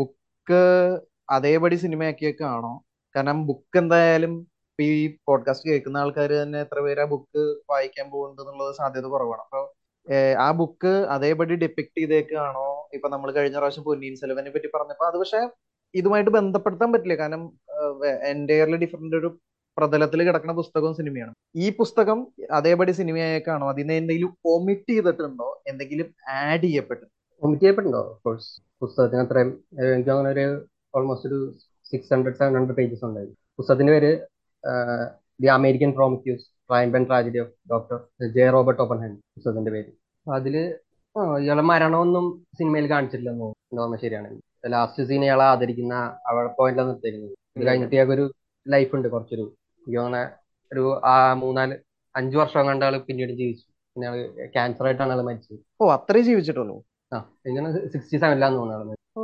ബുക്ക് 0.00 0.62
അതേപടി 1.28 1.76
സിനിമയാക്കിയേക്കാണോ 1.76 2.72
കാരണം 3.14 3.38
ബുക്ക് 3.46 3.78
എന്തായാലും 3.78 4.34
ഈ 4.78 4.90
പോഡ്കാസ്റ്റ് 5.28 5.68
കേൾക്കുന്ന 5.70 6.02
ആൾക്കാർ 6.02 6.30
തന്നെ 6.32 6.58
എത്ര 6.60 6.78
പേര് 6.80 7.00
ആ 7.00 7.06
ബുക്ക് 7.12 7.42
വായിക്കാൻ 7.70 8.06
പോകുന്നുണ്ട് 8.10 8.42
എന്നുള്ളത് 8.42 8.74
സാധ്യത 8.80 9.06
കുറവാണ്. 9.06 9.42
അപ്പൊ 9.46 9.60
ആ 10.46 10.48
ബുക്ക് 10.58 10.92
അതേപടി 11.14 11.54
ഡിപ്പിക്ട് 11.54 11.98
ചെയ്തേക്കാണോ 11.98 12.66
ഇപ്പൊ 12.94 13.08
നമ്മൾ 13.08 13.28
കഴിഞ്ഞ 13.32 13.56
പ്രാവശ്യം 13.58 13.84
പൊന്നിയിൻ 13.84 14.14
സെൽവനെ 14.16 14.50
പറ്റി 14.50 14.68
പറഞ്ഞപ്പോ 14.74 15.06
അത് 15.06 15.16
പക്ഷെ 15.18 15.40
ഇതുമായിട്ട് 15.94 16.30
ബന്ധപ്പെടുത്താൻ 16.30 16.92
പറ്റില്ല. 16.92 17.14
കാരണം 17.14 17.42
എന്റയർലി 18.32 18.76
ഡിഫറെന്റ് 18.76 19.16
ഒരു 19.16 19.30
പ്രതലത്തിൽ 19.76 20.20
കിടക്കുന്ന 20.26 20.54
പുസ്തകവും 20.54 20.94
സിനിമയാണ്. 20.94 21.32
ഈ 21.56 21.66
പുസ്തകം 21.70 22.18
അതേപടി 22.50 22.92
സിനിമയായേക്കാണോ 22.92 23.66
അതിനെ 23.68 23.94
എന്തെങ്കിലും 23.96 24.30
ഒമിറ്റ് 24.54 24.92
ചെയ്തിട്ടുണ്ടോ? 24.92 25.48
എന്തെങ്കിലും 25.66 26.08
ആഡ് 26.28 26.62
ചെയ്യപ്പെട്ടിട്ടുണ്ടോ 26.62 27.14
ഒമിറ്റ് 27.42 27.62
ചെയ്യപ്പെട്ടുണ്ടോ? 27.62 28.02
പുസ്തകത്തിന് 28.82 29.22
അത്രയും 29.26 29.50
എനിക്ക് 29.94 30.10
അങ്ങനെ 30.10 30.30
ഒരു 30.36 30.46
ഓൾമോസ്റ്റ് 30.96 31.28
ഒരു 31.30 31.38
six 31.90 32.10
hundred 32.14 32.38
seven 32.40 32.52
hundred 32.58 32.76
pages 32.78 33.04
ഉണ്ടായിരുന്നു 33.08 33.38
പുസ്തകത്തിന്റെ 33.58 33.92
പേര് 33.96 34.10
the 35.42 35.48
American 35.58 35.90
Prometheus 35.98 36.44
crime 36.70 36.90
and 36.98 37.08
tragedy 37.10 37.38
of 37.44 37.52
doctor 37.72 37.98
J 38.36 38.44
Robert 38.56 38.82
Oppenheimer 39.02 39.18
പുസ്തകത്തിന്റെ 39.36 39.72
പേര്. 39.76 39.90
അതിൽ 40.26 40.56
ഇയാളെ 41.42 41.64
മരണമൊന്നും 41.70 42.24
സിനിമയിൽ 42.58 42.86
കാണിച്ചിട്ടില്ലെന്ന് 42.94 43.44
തോന്നുന്നു. 43.78 43.98
ശരിയാണെങ്കിൽ 44.04 44.42
ലാസ്റ്റ് 44.74 45.04
സീൻ 45.08 45.22
ഇയാളെ 45.26 45.44
ആദരിക്കുന്ന 45.52 45.94
അവളെ 46.30 46.50
പോയിന്റിലാണ് 46.58 46.90
നിർത്തിയിരുന്നത് 46.90 47.34
ഇത് 47.56 47.64
കഴിഞ്ഞിട്ട് 47.68 47.94
ഇയാൾക്ക് 47.96 48.14
ഒരു 48.18 48.24
ലൈഫ് 48.66 48.92
ഉണ്ട് 48.96 49.08
കുറച്ചൊരു. 49.14 49.46
എനിക്ക് 49.86 50.24
ഒരു 50.72 50.84
ആ 51.12 51.14
മൂന്നാൽ 51.42 51.70
അഞ്ചു 52.14 52.36
വർഷം 52.40 52.66
കണ്ട 52.68 52.82
ആൾ 52.88 52.94
പിന്നീട് 53.08 53.32
ജീവിച്ചു. 53.40 53.64
പിന്നെ 53.96 54.06
ആൾ 54.10 54.18
ക്യാൻസർ 54.54 54.86
ആയിട്ടാണ് 54.88 55.12
ആൾ 55.14 55.20
മരിച്ചത്. 55.28 55.58
ഓ 55.80 55.90
അത്രേ 55.96 56.20
ജീവിച്ചിട്ടുള്ളൂ? 56.28 56.76
ആ 57.14 57.18
ഇങ്ങനെ 57.48 57.68
സിക്സ്റ്റി 57.94 58.16
സെവനിലാന്ന് 58.22 58.58
തോന്നുന്നു 58.60 58.94
ഓ. 59.20 59.22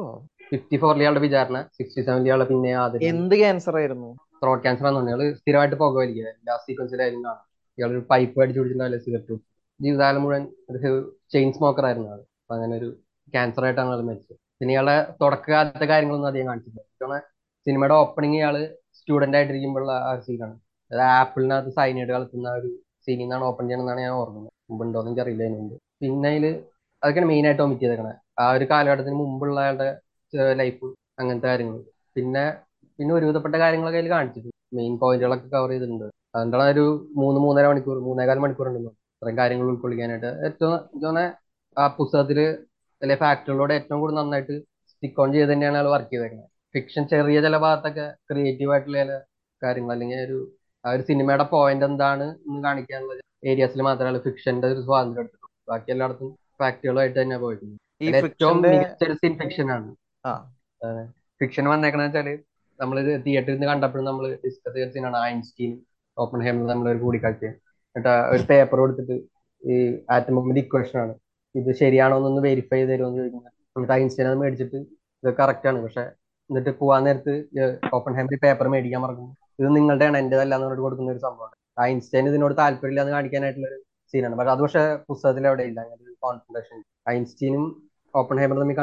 ഫിഫ്റ്റി 0.52 0.76
ഫോറിൽ 0.82 1.02
ഇയാളുടെ 1.02 1.22
വിചാരണ 1.26 1.58
സിക്സ്റ്റി 1.76 2.02
സെവനിൽ 2.06 2.28
ഇയാളെ 2.28 2.44
പിന്നെ 2.50 2.70
എന്ത് 3.10 3.34
ക്യാൻസർ 3.42 3.74
ആയിരുന്നു? 3.80 4.10
ത്രോട്ട് 4.42 4.62
ക്യാൻസർ 4.64 4.86
ആണെന്ന് 4.88 5.00
പറഞ്ഞാൽ 5.00 5.22
ഇയാൾ 5.22 5.34
സ്ഥിരമായിട്ട് 5.40 5.76
പുക 5.82 5.96
വലിക്കുക 6.02 6.30
ലാസ്റ്റ് 6.48 6.68
സീക്വൻസിലായിരുന്നു 6.70 7.24
കാണാം 7.28 7.44
ഇയാളൊരു 7.78 8.02
പൈപ്പ് 8.10 8.38
അടിച്ചു 8.42 8.60
പിടിച്ചിട്ടുണ്ടാവില്ല 8.60 8.98
സിഗരറ്റ് 9.04 9.36
ജീവിതകാലം 9.80 10.22
മുഴുവൻ 10.24 10.42
ഒരു 10.70 10.90
ചെയിൻ 11.34 11.48
സ്മോക്കർ 11.56 11.84
ആയിരുന്നു 11.88 12.10
ആൾ. 12.14 12.20
അങ്ങനെ 12.54 12.74
ഒരു 12.80 12.88
ക്യാൻസർ 13.34 13.64
ആയിട്ടാണ് 13.66 13.90
ആൾ 13.94 14.00
മരിച്ചത്. 14.08 14.36
പിന്നെ 14.58 14.72
ഇയാളെ 14.74 14.96
തുടക്കകാലത്തെ 15.22 15.86
കാര്യങ്ങളൊന്നും 15.92 16.30
അധികം 16.32 16.48
കാണിച്ചില്ല. 16.50 16.80
സിനിമയുടെ 17.66 17.94
ഓപ്പണിങ് 18.02 18.36
ഇയാൾ 18.40 18.56
സ്റ്റുഡന്റ് 18.98 19.36
ആയിട്ടിരിക്കുമ്പോഴുള്ള 19.38 19.92
ആ 20.08 20.12
സീനാണ് 20.26 20.54
അതായത് 20.90 21.12
ആപ്പിളിനകത്ത് 21.20 21.70
സൈനൈഡ് 21.78 22.12
കളത്തുന്ന 22.16 22.48
ഒരു 22.60 22.70
സീനിൽ 23.04 23.22
നിന്നാണ് 23.22 23.44
ഓപ്പൺ 23.50 23.64
ചെയ്യണമെന്നാണ് 23.68 24.00
ഞാൻ 24.06 24.12
ഓർക്കുന്നത്. 24.20 24.50
മുമ്പുണ്ടോ 24.70 24.98
എന്ന് 25.00 25.10
എനിക്കറിയില്ല 25.10 25.42
അതിന് 25.46 25.58
മുമ്പ്. 25.60 25.76
പിന്നെ 26.02 26.30
അതിൽ 26.32 26.44
അതൊക്കെയാണ് 27.02 27.28
മെയിൻ 27.32 27.44
ആയിട്ട് 27.48 27.62
ഓമിറ്റ് 27.64 27.84
ചെയ്തേക്കണേ. 27.84 28.12
ആ 28.40 28.44
ഒരു 28.56 28.64
കാലഘട്ടത്തിന് 28.72 29.16
മുമ്പുള്ള 29.22 29.56
അയാളുടെ 29.64 29.88
ലൈഫ് 30.60 30.86
അങ്ങനത്തെ 31.20 31.48
കാര്യങ്ങൾ 31.50 31.78
പിന്നെ 32.16 32.44
പിന്നെ 32.98 33.12
ഒരുവിധപ്പെട്ട 33.18 33.56
കാര്യങ്ങളൊക്കെ 33.62 33.98
അതിൽ 34.00 34.10
കാണിച്ചിട്ടുണ്ട്. 34.14 34.56
മെയിൻ 34.76 34.92
പോയിന്റുകളൊക്കെ 35.02 35.48
കവർ 35.54 35.70
ചെയ്തിട്ടുണ്ട്. 35.72 36.06
അതുകൊണ്ടാണ് 36.34 36.72
ഒരു 36.74 36.84
മൂന്ന് 37.20 37.38
മൂന്നര 37.44 37.66
മണിക്കൂർ 37.70 37.96
മൂന്നേകാൽ 38.08 38.38
മണിക്കൂർ 38.44 38.66
ഉണ്ടെന്ന് 38.70 38.92
അത്രയും 39.16 39.38
കാര്യങ്ങൾ 39.40 39.66
ഉൾക്കൊള്ളിക്കാനായിട്ട്. 39.72 40.30
ഏറ്റവും 40.46 40.74
എനിക്ക് 40.94 41.24
ആ 41.76 41.84
പുസ്തകത്തിൽ 41.98 42.38
അല്ലെ 43.02 43.16
ഫാക്ടറികളോട് 43.22 43.72
ഏറ്റവും 43.78 43.98
കൂടുതൽ 44.02 44.18
നന്നായിട്ട് 44.20 44.54
സ്റ്റിക്ക് 44.90 45.20
ഓൺ 45.22 45.28
ചെയ്ത് 45.34 45.50
തന്നെയാണ് 45.52 45.78
ആൾ 45.80 45.86
വർക്ക് 45.94 46.12
ചെയ്തേക്കുന്നത് 46.14 46.48
ഫിക്ഷൻ 46.74 47.02
ചെറിയ 47.12 47.38
ചില 47.46 47.56
ഭാഗത്തൊക്കെ 47.64 48.04
ക്രിയേറ്റീവ് 48.28 48.72
ആയിട്ടുള്ള 48.74 48.98
ചില 49.02 49.14
കാര്യങ്ങൾ 49.62 49.92
അല്ലെങ്കിൽ 49.94 50.20
ഒരു 50.26 50.38
ആ 50.84 50.92
ഒരു 50.94 51.02
സിനിമയുടെ 51.08 51.46
പോയിന്റ് 51.54 51.86
എന്താണ് 51.88 52.26
എന്ന് 52.46 52.60
കാണിക്കാനുള്ള 52.66 53.14
ഏരിയസിൽ 53.50 53.82
മാത്രമേ 53.88 54.20
ഫിക്ഷന്റെ 54.26 54.68
ഒരു 54.72 54.82
സ്വാതന്ത്ര്യം 54.86 55.22
എടുത്തിട്ടുള്ളൂ. 55.24 55.50
ബാക്കി 55.70 55.90
എല്ലായിടത്തും 55.94 56.30
ഫാക്ടുകളുമായിട്ട് 56.60 57.18
തന്നെയാണ് 57.20 57.44
പോയിട്ടുള്ളത് 57.44 57.78
ഏറ്റവും 58.20 58.58
മികച്ചൊരു 58.64 59.16
സിൻ 59.22 59.34
ഫിക്ഷൻ 59.42 59.68
ആണ്. 59.76 59.88
ഫിക്ഷൻ 61.40 61.64
വന്നേക്കണ 61.72 62.02
വെച്ചാൽ 62.06 62.28
നമ്മൾ 62.80 62.96
തിയേറ്ററിൽ 63.24 63.56
നിന്ന് 63.56 63.68
കണ്ടപ്പോഴും 63.70 64.06
നമ്മൾ 64.10 64.24
ഡിസ്കസ് 64.44 64.74
ചെയ്ത 64.76 64.88
സീനാണ് 64.94 65.18
ഐൻസ്റ്റീൻ 65.32 65.72
ഓപ്പൺ 66.16 66.40
നമ്മൾ 66.72 66.86
ഒരു 66.92 67.00
കൂടിക്കാഴ്ച. 67.04 67.44
എന്നിട്ട് 67.96 68.12
ഒരു 68.34 68.42
പേപ്പർ 68.50 68.78
കൊടുത്തിട്ട് 68.82 69.16
ഈ 69.62 69.74
ആറ്റം 70.14 70.34
ബോംബിന്റെ 70.36 70.62
ഇക്വേഷൻ 70.64 70.98
ആണ്. 71.04 71.14
ഇത് 71.54 71.70
ശരിയാണോ 71.82 72.14
എന്നൊന്ന് 72.20 72.42
വെരിഫൈ 72.48 72.78
ചെയ്ത് 72.78 72.90
തരുമോ 72.92 73.08
എന്ന് 73.10 73.18
ചോദിക്കുന്നത് 73.20 73.52
എന്നിട്ട് 73.76 73.94
ഐൻസ്റ്റീൻ 74.00 74.26
അത് 74.30 74.38
മേടിച്ചിട്ട് 74.42 74.78
ഇത് 75.22 75.30
കറക്റ്റ് 75.40 75.68
ആണ്. 75.70 75.78
പക്ഷെ 75.84 76.04
എന്നിട്ട് 76.50 76.70
പോവാൻ 76.80 77.02
നേരത്ത് 77.08 77.34
ഓപ്പൺ 77.96 78.12
ഹേമിൽ 78.18 78.38
പേപ്പർ 78.44 78.66
മേടിക്കാൻ 78.74 79.00
മറക്കുന്നു 79.04 79.32
ഇത് 79.60 79.68
നിങ്ങളുടെ 79.68 79.78
നിങ്ങളുടെയാണ് 79.78 80.16
എന്റേതല്ല 80.22 80.54
എന്ന് 80.56 80.66
പറഞ്ഞിട്ട് 80.66 80.86
കൊടുക്കുന്ന 80.86 81.12
ഒരു 81.14 81.22
സംഭവമാണ്. 81.26 81.54
ഐൻസ്റ്റൈൻ 81.90 82.26
ഇതിനോട് 82.30 82.54
താല്പര്യമില്ല 82.62 83.00
എന്ന് 83.04 83.14
കാണിക്കാനായിട്ടുള്ള 83.16 83.68
ഒരു 83.70 83.78
സീനാണ് 84.14 84.36
പക്ഷെ 84.38 84.52
അത് 84.54 84.62
പക്ഷെ 84.64 84.82
പുസ്തകത്തിൽ 85.10 85.44
അവിടെ 85.50 85.64
ഇല്ല. 85.70 85.78
അങ്ങനെ 85.84 86.02
ഒരു 86.06 86.14
കോൺഫിഡേഷൻ 86.26 86.78
ഐൻസ്റ്റീനും 87.14 87.64
ഓപ്പൺ 88.14 88.38
ഹേമർ 88.42 88.58
തമ്മിൽ 88.62 88.76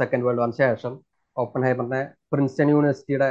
സെക്കൻഡ് 0.00 0.24
വേൾഡ് 0.26 0.40
വാറിന് 0.42 0.58
ശേഷം 0.62 0.92
ഓപ്പൺ 1.36 1.62
ഹൈബറിനെ 1.66 2.00
പ്രിൻസ്റ്റൺ 2.32 2.68
യൂണിവേഴ്സിറ്റിയുടെ 2.74 3.28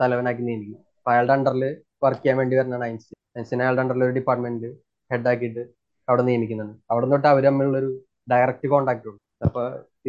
തലവനാക്കി 0.00 0.42
നിയമിക്കും 0.48 0.80
അപ്പൊ 0.98 1.10
അയാളുടെ 1.12 1.34
അണ്ടറിൽ 1.36 1.64
വർക്ക് 2.04 2.22
ചെയ്യാൻ 2.22 2.36
വേണ്ടി 2.40 2.54
വരുന്നതാണ് 2.58 2.84
ഐൻസ്റ്റീൻ. 2.90 3.18
ഐൻസ്റ്റീൻ 3.38 3.60
അയാളുടെ 3.64 3.82
അണ്ടറിൽ 3.84 4.04
ഒരു 4.08 4.14
ഡിപ്പാർട്ട്മെന്റ് 4.18 4.68
ഹെഡാക്കിയിട്ട് 5.10 5.62
അവിടെ 6.08 6.22
നിയമിക്കുന്നുണ്ട്. 6.28 6.76
അവിടെ 6.92 7.06
തൊട്ട് 7.12 7.28
അവർ 7.32 7.42
തമ്മിലുള്ളൊരു 7.48 7.90
ഡയറക്റ്റ് 8.32 8.68
കോണ്ടാക്ട് 8.72 9.08
ഉണ്ട് 9.12 9.20
അപ്പൊ 9.46 9.62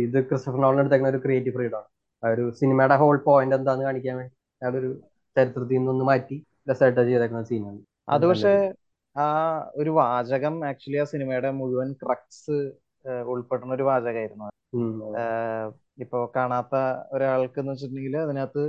ഇത് 0.05 0.17
ക്രിസ്റ്റഫർ 0.29 0.59
നോളിന് 0.63 0.81
എടുത്തേക്കുന്ന 0.83 1.11
ഒരു 1.13 1.21
ക്രിയേറ്റീവ് 1.25 1.55
ഫ്രീഡം 1.57 1.77
ആണ്. 1.79 1.87
ആ 2.23 2.29
ഒരു 2.35 2.43
സിനിമയുടെ 2.59 2.95
ഹോൾ 3.01 3.17
പോയിന്റ് 3.27 3.55
എന്താന്ന് 3.59 3.85
കാണിക്കാൻ 3.87 4.15
വേണ്ടി 4.19 4.33
അയാളൊരു 4.61 4.91
ചരിത്രത്തിൽ 5.35 5.75
നിന്നൊന്ന് 5.77 6.05
മാറ്റി 6.11 6.37
രസമായിട്ട് 6.69 7.01
ചെയ്തേക്കുന്ന 7.09 7.43
സീനാണ് 7.51 7.79
അത് 8.15 8.25
പക്ഷേ 8.31 8.53
ആ 9.15 9.25
ഒരു 9.81 9.91
വാചകം 9.99 10.55
ആക്ച്വലി 10.69 10.99
ആ 11.03 11.05
സിനിമയുടെ 11.13 11.49
മുഴുവൻ 11.59 11.89
ക്രക്സ് 12.01 12.57
ഉൾപ്പെടുന്ന 13.33 13.73
ഒരു 13.77 13.85
വാചകമായിരുന്നു 13.89 14.45
ഇപ്പോ 16.03 16.19
കാണാത്ത 16.35 16.75
ഒരാൾക്ക് 17.15 17.59
എന്ന് 17.59 17.71
വെച്ചിട്ടുണ്ടെങ്കിൽ 17.73 18.15
അതിനകത്ത് 18.17 18.63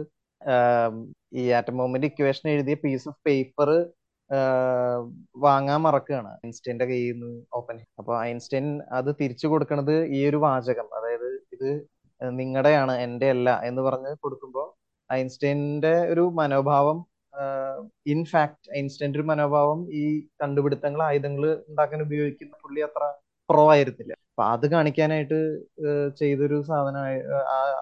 ഈ 1.40 1.44
ആറ്റം 1.58 1.76
ബോംബിന്റെ 1.80 2.08
ഇക്വേഷൻ 2.12 2.46
എഴുതിയ 2.50 2.76
പീസ് 2.84 3.06
ഓഫ് 3.08 3.20
പേപ്പർ 3.26 3.70
വാങ്ങാൻ 5.44 5.80
മറക്കുകയാണ് 5.86 6.30
ഐൻസ്റ്റൈന്റെ 6.46 6.86
കയ്യിൽ 6.90 7.16
നിന്ന് 7.16 7.30
ഓപ്പൺ 7.58 7.76
അപ്പൊ 8.00 8.12
ഐൻസ്റ്റൈൻ 8.22 8.66
അത് 8.98 9.10
തിരിച്ചു 9.20 9.46
കൊടുക്കുന്നത് 9.46 9.94
ഈ 10.16 10.20
ഒരു 10.28 10.38
വാചകം. 10.46 10.86
അതായത് 10.98 11.28
ഇത് 11.54 11.68
നിങ്ങളുടെയാണ് 12.20 12.94
എന്റെ 13.06 13.28
അല്ല 13.30 13.48
എന്ന് 13.68 13.82
പറഞ്ഞ് 13.82 14.12
കൊടുക്കുമ്പോൾ 14.24 14.68
ഐൻസ്റ്റൈന്റെ 15.10 15.94
ഒരു 16.12 16.24
മനോഭാവം 16.40 16.98
ഇൻഫാക്ട് 18.06 18.68
ഐൻസ്റ്റൈന്റെ 18.78 19.18
ഒരു 19.20 19.26
മനോഭാവം 19.32 19.80
ഈ 20.02 20.04
കണ്ടുപിടുത്തങ്ങൾ 20.42 21.00
ആയുധങ്ങൾ 21.08 21.44
ഉണ്ടാക്കാൻ 21.70 22.02
ഉപയോഗിക്കുന്ന 22.02 22.54
പുള്ളി 22.64 22.80
അത്ര 22.88 23.04
പ്രോ 23.48 23.64
ആയിരുന്നില്ല. 23.72 24.14
അപ്പൊ 24.34 24.44
അത് 24.54 24.64
കാണിക്കാനായിട്ട് 24.72 25.36
ചെയ്തൊരു 26.20 26.56
സാധന 26.68 26.96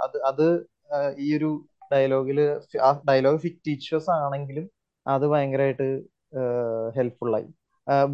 അത് 0.04 0.16
അത് 0.30 0.46
ഈ 1.24 1.28
ഒരു 1.36 1.50
ഡയലോഗിൽ 1.92 2.38
ആ 2.88 2.90
ഡയലോഗ് 3.10 3.38
ഫിക്റ്റീഷ്യസ് 3.44 4.10
ആണെങ്കിലും 4.16 4.66
അത് 5.06 5.24
ഭയങ്കരമായിട്ട് 5.32 5.86
ഹെൽപ്ഫുൾ 6.96 7.30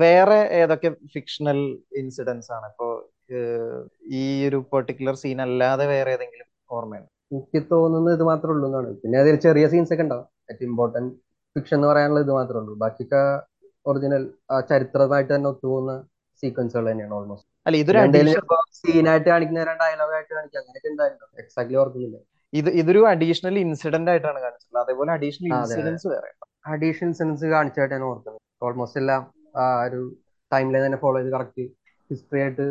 വേറെ 0.03 0.39
ഏതൊക്കെ 0.61 0.91
ഫിക്ഷണൽ 1.15 1.59
ഇൻസിഡൻസ് 2.01 2.51
ആണ്? 2.57 2.67
ഇപ്പോ 2.73 2.87
ഈ 4.21 4.23
ഒരു 4.49 4.59
പെർട്ടിക്കുലർ 4.73 5.17
സീൻ 5.23 5.41
അല്ലാതെ 5.47 5.87
വേറെ 5.95 6.13
ഏതെങ്കിലും 6.17 6.49
ഓർമ്മയുണ്ട്? 6.77 7.11
എനിക്ക് 7.33 7.61
തോന്നുന്നത് 7.73 8.15
ഇത് 8.19 8.25
മാത്രമേ 8.31 8.55
ഉള്ളൂ 8.55 8.67
എന്നാണ്. 8.69 8.91
പിന്നെ 9.03 9.17
അതിൽ 9.23 9.37
ചെറിയ 9.47 9.65
സീൻസ് 9.73 9.93
ഒക്കെ 9.95 10.05
ഉണ്ടാവും. 10.07 10.27
ഏറ്റവും 10.51 10.71
ഇമ്പോർട്ടന്റ് 10.73 11.13
ഫിക്ഷൻ 11.57 11.77
എന്ന് 11.79 11.89
പറയാനുള്ള 11.91 12.21
ഇത് 12.27 12.33
മാത്രമേ 12.39 12.61
ഉള്ളൂ. 12.63 12.75
ബാക്കിയൊക്കെ 12.85 13.23
ഒറിജിനൽ 13.87 14.25
ആ 14.55 14.57
ചരിത്രമായിട്ട് 14.71 15.33
തന്നെ 15.35 15.49
ഒത്തുപോകുന്ന 15.53 15.93
സീക്വൻസുകൾ 16.43 16.87
തന്നെയാണ് 16.91 17.15
ഓൾമോസ്റ്റ് 17.21 17.48
അല്ല 17.69 17.77
ഇതൊരു 17.83 17.99
സീനായിട്ട് 18.81 19.29
കാണിക്കുന്ന 19.33 19.77
ഡയലോഗ് 19.85 20.15
ആയിട്ട് 20.19 20.33
കാണിക്കുക 20.37 20.59
അങ്ങനെയൊക്കെ 20.63 20.91
ഉണ്ടായിരുന്നു 20.93 21.27
എക്സാക്ട്ലി 21.43 21.79
ഓർക്കുന്നില്ല. 21.83 22.19
ഇത് 22.53 22.69
ഇതൊരു 22.81 23.01
അഡീഷണൽ 23.13 23.57
ഇൻസിഡന്റ് 23.63 24.11
ആയിട്ടാണ് 24.13 24.39
കാണിച്ചത് 24.45 24.79
അതേപോലെ 24.83 25.11
അഡീഷണൽ 25.17 25.49
ഇൻസിഡൻസ് 25.57 26.07
വേറെ. 26.13 26.31
അഡീഷണൽ 26.75 27.09
ഇൻസിഡൻസ് 27.11 27.47
കാണിച്ചായിട്ട് 27.55 27.95
ഞാൻ 27.95 28.05
ഓർക്കുന്നത്. 28.11 28.41
ഓൾമോസ്റ്റ് 28.67 29.01
എല്ലാം 29.03 29.23
ആ 29.63 29.65
ഒരു 29.89 30.01
ടൈം 30.53 30.67
ലൈൻ 30.75 30.83
തന്നെ 30.87 31.01
ഫോളോ 31.03 31.19
ചെയ്ത് 31.19 31.33
കറക്റ്റ് 31.35 31.65
ഹിസ്റ്ററി 32.11 32.41
ആയിട്ട് 32.45 32.67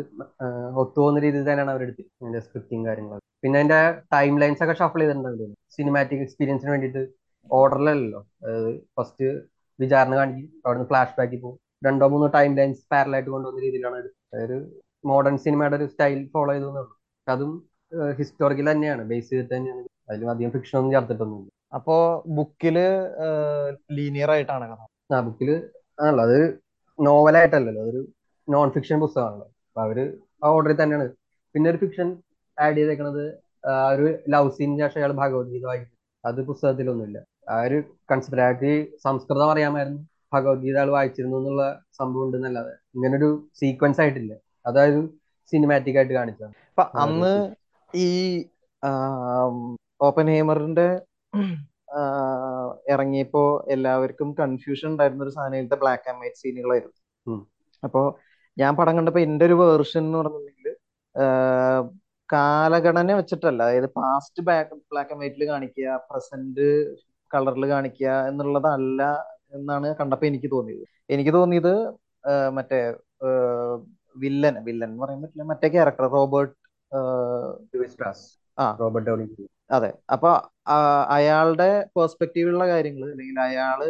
ഒത്തുപോകുന്ന 0.80 1.18
രീതിയിൽ 1.24 1.44
തന്നെയാണ് 1.48 1.72
അവരെടുത്ത് 1.74 2.04
അതിന്റെ 2.20 2.40
സ്ക്രിപ്റ്റിംഗ് 2.46 2.86
കാര്യങ്ങളും 2.88 3.22
പിന്നെ 3.42 3.56
അതിന്റെ 3.60 3.80
ടൈം 4.14 4.32
ലൈൻസ് 4.42 4.62
ഒക്കെ 4.64 4.74
ഷഫിൾ 4.80 5.00
ചെയ്തിട്ടുണ്ടാവില്ല? 5.02 5.54
സിനിമാറ്റിക് 5.76 6.22
എക്സ്പീരിയൻസിന് 6.26 6.70
വേണ്ടിയിട്ട് 6.74 7.02
ഓർഡറിലല്ലോ 7.50 8.20
അതായത് 8.44 8.72
ഫസ്റ്റ് 8.96 9.28
വിചാരണ 9.78 10.14
കാണിക്കും. 10.20 10.48
അവിടുന്ന് 10.64 10.88
ഫ്ലാഷ് 10.90 11.14
ബാക്കിൽ 11.18 11.40
പോകും 11.44 11.58
രണ്ടോ 11.86 12.06
മൂന്നോ 12.12 12.28
ടൈം 12.36 12.50
ലൈൻസ് 12.58 12.82
പാരലായിട്ട് 12.92 13.30
കൊണ്ടുവന്ന 13.34 13.60
രീതിയിലാണ് 13.66 13.96
എടുത്തത്. 14.00 14.16
അതായത് 14.34 14.56
മോഡേൺ 15.10 15.36
സിനിമയുടെ 15.44 15.76
ഒരു 15.80 15.86
സ്റ്റൈൽ 15.92 16.20
ഫോളോ 16.34 16.52
ചെയ്തെന്നുള്ളൂ 16.54 16.92
അതും 17.26 17.52
ഹിസ്റ്റോറിക്കൽ 18.18 18.66
തന്നെയാണ്. 18.70 19.02
ബേസ് 19.10 19.28
ചെയ്തിട്ട് 19.30 19.54
തന്നെയാണ്. 19.54 19.82
അതിലും 20.10 20.30
അധികം 20.30 20.50
ഫിക്ഷൻ 20.56 20.76
ഒന്നും 20.78 20.92
ചേർത്തിട്ടൊന്നുമില്ല. 20.94 21.50
അപ്പോ 21.76 21.96
ബുക്കിൽ 22.36 22.76
ലീനിയർ 23.98 24.30
ആയിട്ടാണ് 24.34 24.64
കഥ. 24.70 24.80
ആ 25.14 25.20
ബുക്കിൽ 25.26 25.50
ആണല്ലോ. 26.02 26.24
അത് 26.28 26.38
നോവലായിട്ടല്ലല്ലോ 26.98 27.82
അതൊരു 27.82 28.02
നോൺ 28.48 28.68
ഫിക്ഷൻ 28.76 28.98
പുസ്തകമാണല്ലോ. 29.04 29.46
അപ്പൊ 29.68 29.80
അവർ 29.86 29.98
ആ 30.44 30.48
ഓർഡറിൽ 30.56 30.78
തന്നെയാണ്. 30.82 31.06
പിന്നെ 31.54 31.70
ഒരു 31.70 31.78
ഫിക്ഷൻ 31.84 32.08
ആഡ് 32.58 32.78
ചെയ്തേക്കണത് 32.78 33.24
ആ 33.70 33.74
ഒരു 33.94 34.06
ലവ് 34.34 34.50
സീനിന് 34.56 34.80
ശേഷം 34.84 35.00
അയാൾ 35.00 35.12
ഭഗവത്ഗീത 35.22 35.64
വായിക്കും. 35.70 35.94
അത് 36.24 36.38
പുസ്തകത്തിലൊന്നുമില്ല. 36.50 37.18
ആ 37.48 37.56
ഒരു 37.68 37.78
കൺസെപ്റ്റ് 38.10 38.42
അയാൾക്ക് 38.44 38.72
സംസ്കൃതം 39.04 39.50
അറിയാമായിരുന്നു. 39.54 40.00
ഭഗവത്ഗീത 40.32 40.78
ആൾ 40.78 40.90
വായിച്ചിരുന്നു 40.96 41.36
എന്നുള്ള 41.36 41.62
സംഭവം 41.98 42.24
ഉണ്ടെന്നല്ലാതെ. 42.26 42.72
ഇങ്ങനൊരു 42.96 43.28
സീക്വൻസ് 43.60 44.00
ആയിട്ടില്ല. 44.00 44.32
അതായത് 44.68 45.00
സിനിമാറ്റിക് 45.52 45.98
ആയിട്ട് 45.98 46.14
കാണിച്ചത്. 46.14 46.52
അപ്പൊ 46.70 46.84
അന്ന് 47.02 47.32
ഈ 47.94 48.08
ഓപ്പൻ 50.06 50.26
ഹേമറിന്റെ 50.34 50.88
ഇറങ്ങിയപ്പോ 52.92 53.42
എല്ലാവർക്കും 53.74 54.28
കൺഫ്യൂഷൻ 54.40 54.86
ഉണ്ടായിരുന്ന 54.92 55.24
ഒരു 55.26 55.34
സാധനത്തെ 55.36 55.78
ബ്ലാക്ക് 55.82 56.08
ആൻഡ് 56.10 56.20
വൈറ്റ് 56.22 56.40
സീനുകളായിരുന്നു 56.42 57.36
അപ്പോ 57.82 58.02
ഞാൻ 58.56 58.72
പടം 58.78 58.96
കണ്ടപ്പോ 58.98 59.20
എന്റെ 59.26 59.44
ഒരു 59.48 59.56
വേർഷൻ 59.62 60.02
എന്ന് 60.06 60.18
പറഞ്ഞിട്ടുണ്ടെങ്കിൽ 60.18 60.68
കാലഘടന 62.28 63.12
വെച്ചിട്ടല്ല. 63.18 63.60
അതായത് 63.66 63.88
പാസ്റ്റ് 63.98 64.42
ബാക്ക് 64.48 64.76
ബ്ലാക്ക് 64.92 65.12
ആൻഡ് 65.12 65.22
വൈറ്റിൽ 65.22 65.44
കാണിക്കുക 65.52 65.94
പ്രസന്റ് 66.08 66.66
കളറിൽ 67.30 67.64
കാണിക്കുക 67.74 68.10
എന്നുള്ളതല്ല 68.30 69.02
എന്നാണ് 69.56 69.88
കണ്ടപ്പോ 70.00 70.26
എനിക്ക് 70.30 70.48
തോന്നിയത്. 70.56 70.84
എനിക്ക് 71.14 71.32
തോന്നിയത് 71.38 71.74
മറ്റേ 72.56 72.80
വില്ലൻ 74.24 74.56
വില്ലൻ 74.68 74.88
എന്ന് 74.90 75.02
പറയാൻ 75.04 75.20
പറ്റില്ല. 75.24 75.46
മറ്റേ 75.52 75.68
ക്യാരക്ടർ 75.76 76.06
റോബർട്ട് 76.16 76.54
റോബർട്ട് 78.82 79.06
ഡൗണി 79.08 79.24
അതെ. 79.76 79.90
അപ്പൊ 80.14 80.30
അയാളുടെ 81.16 81.70
പേഴ്സ്പെക്റ്റീവിലുള്ള 81.96 82.66
കാര്യങ്ങൾ 82.74 83.06
അല്ലെങ്കിൽ 83.14 83.40
അയാൾ 83.48 83.80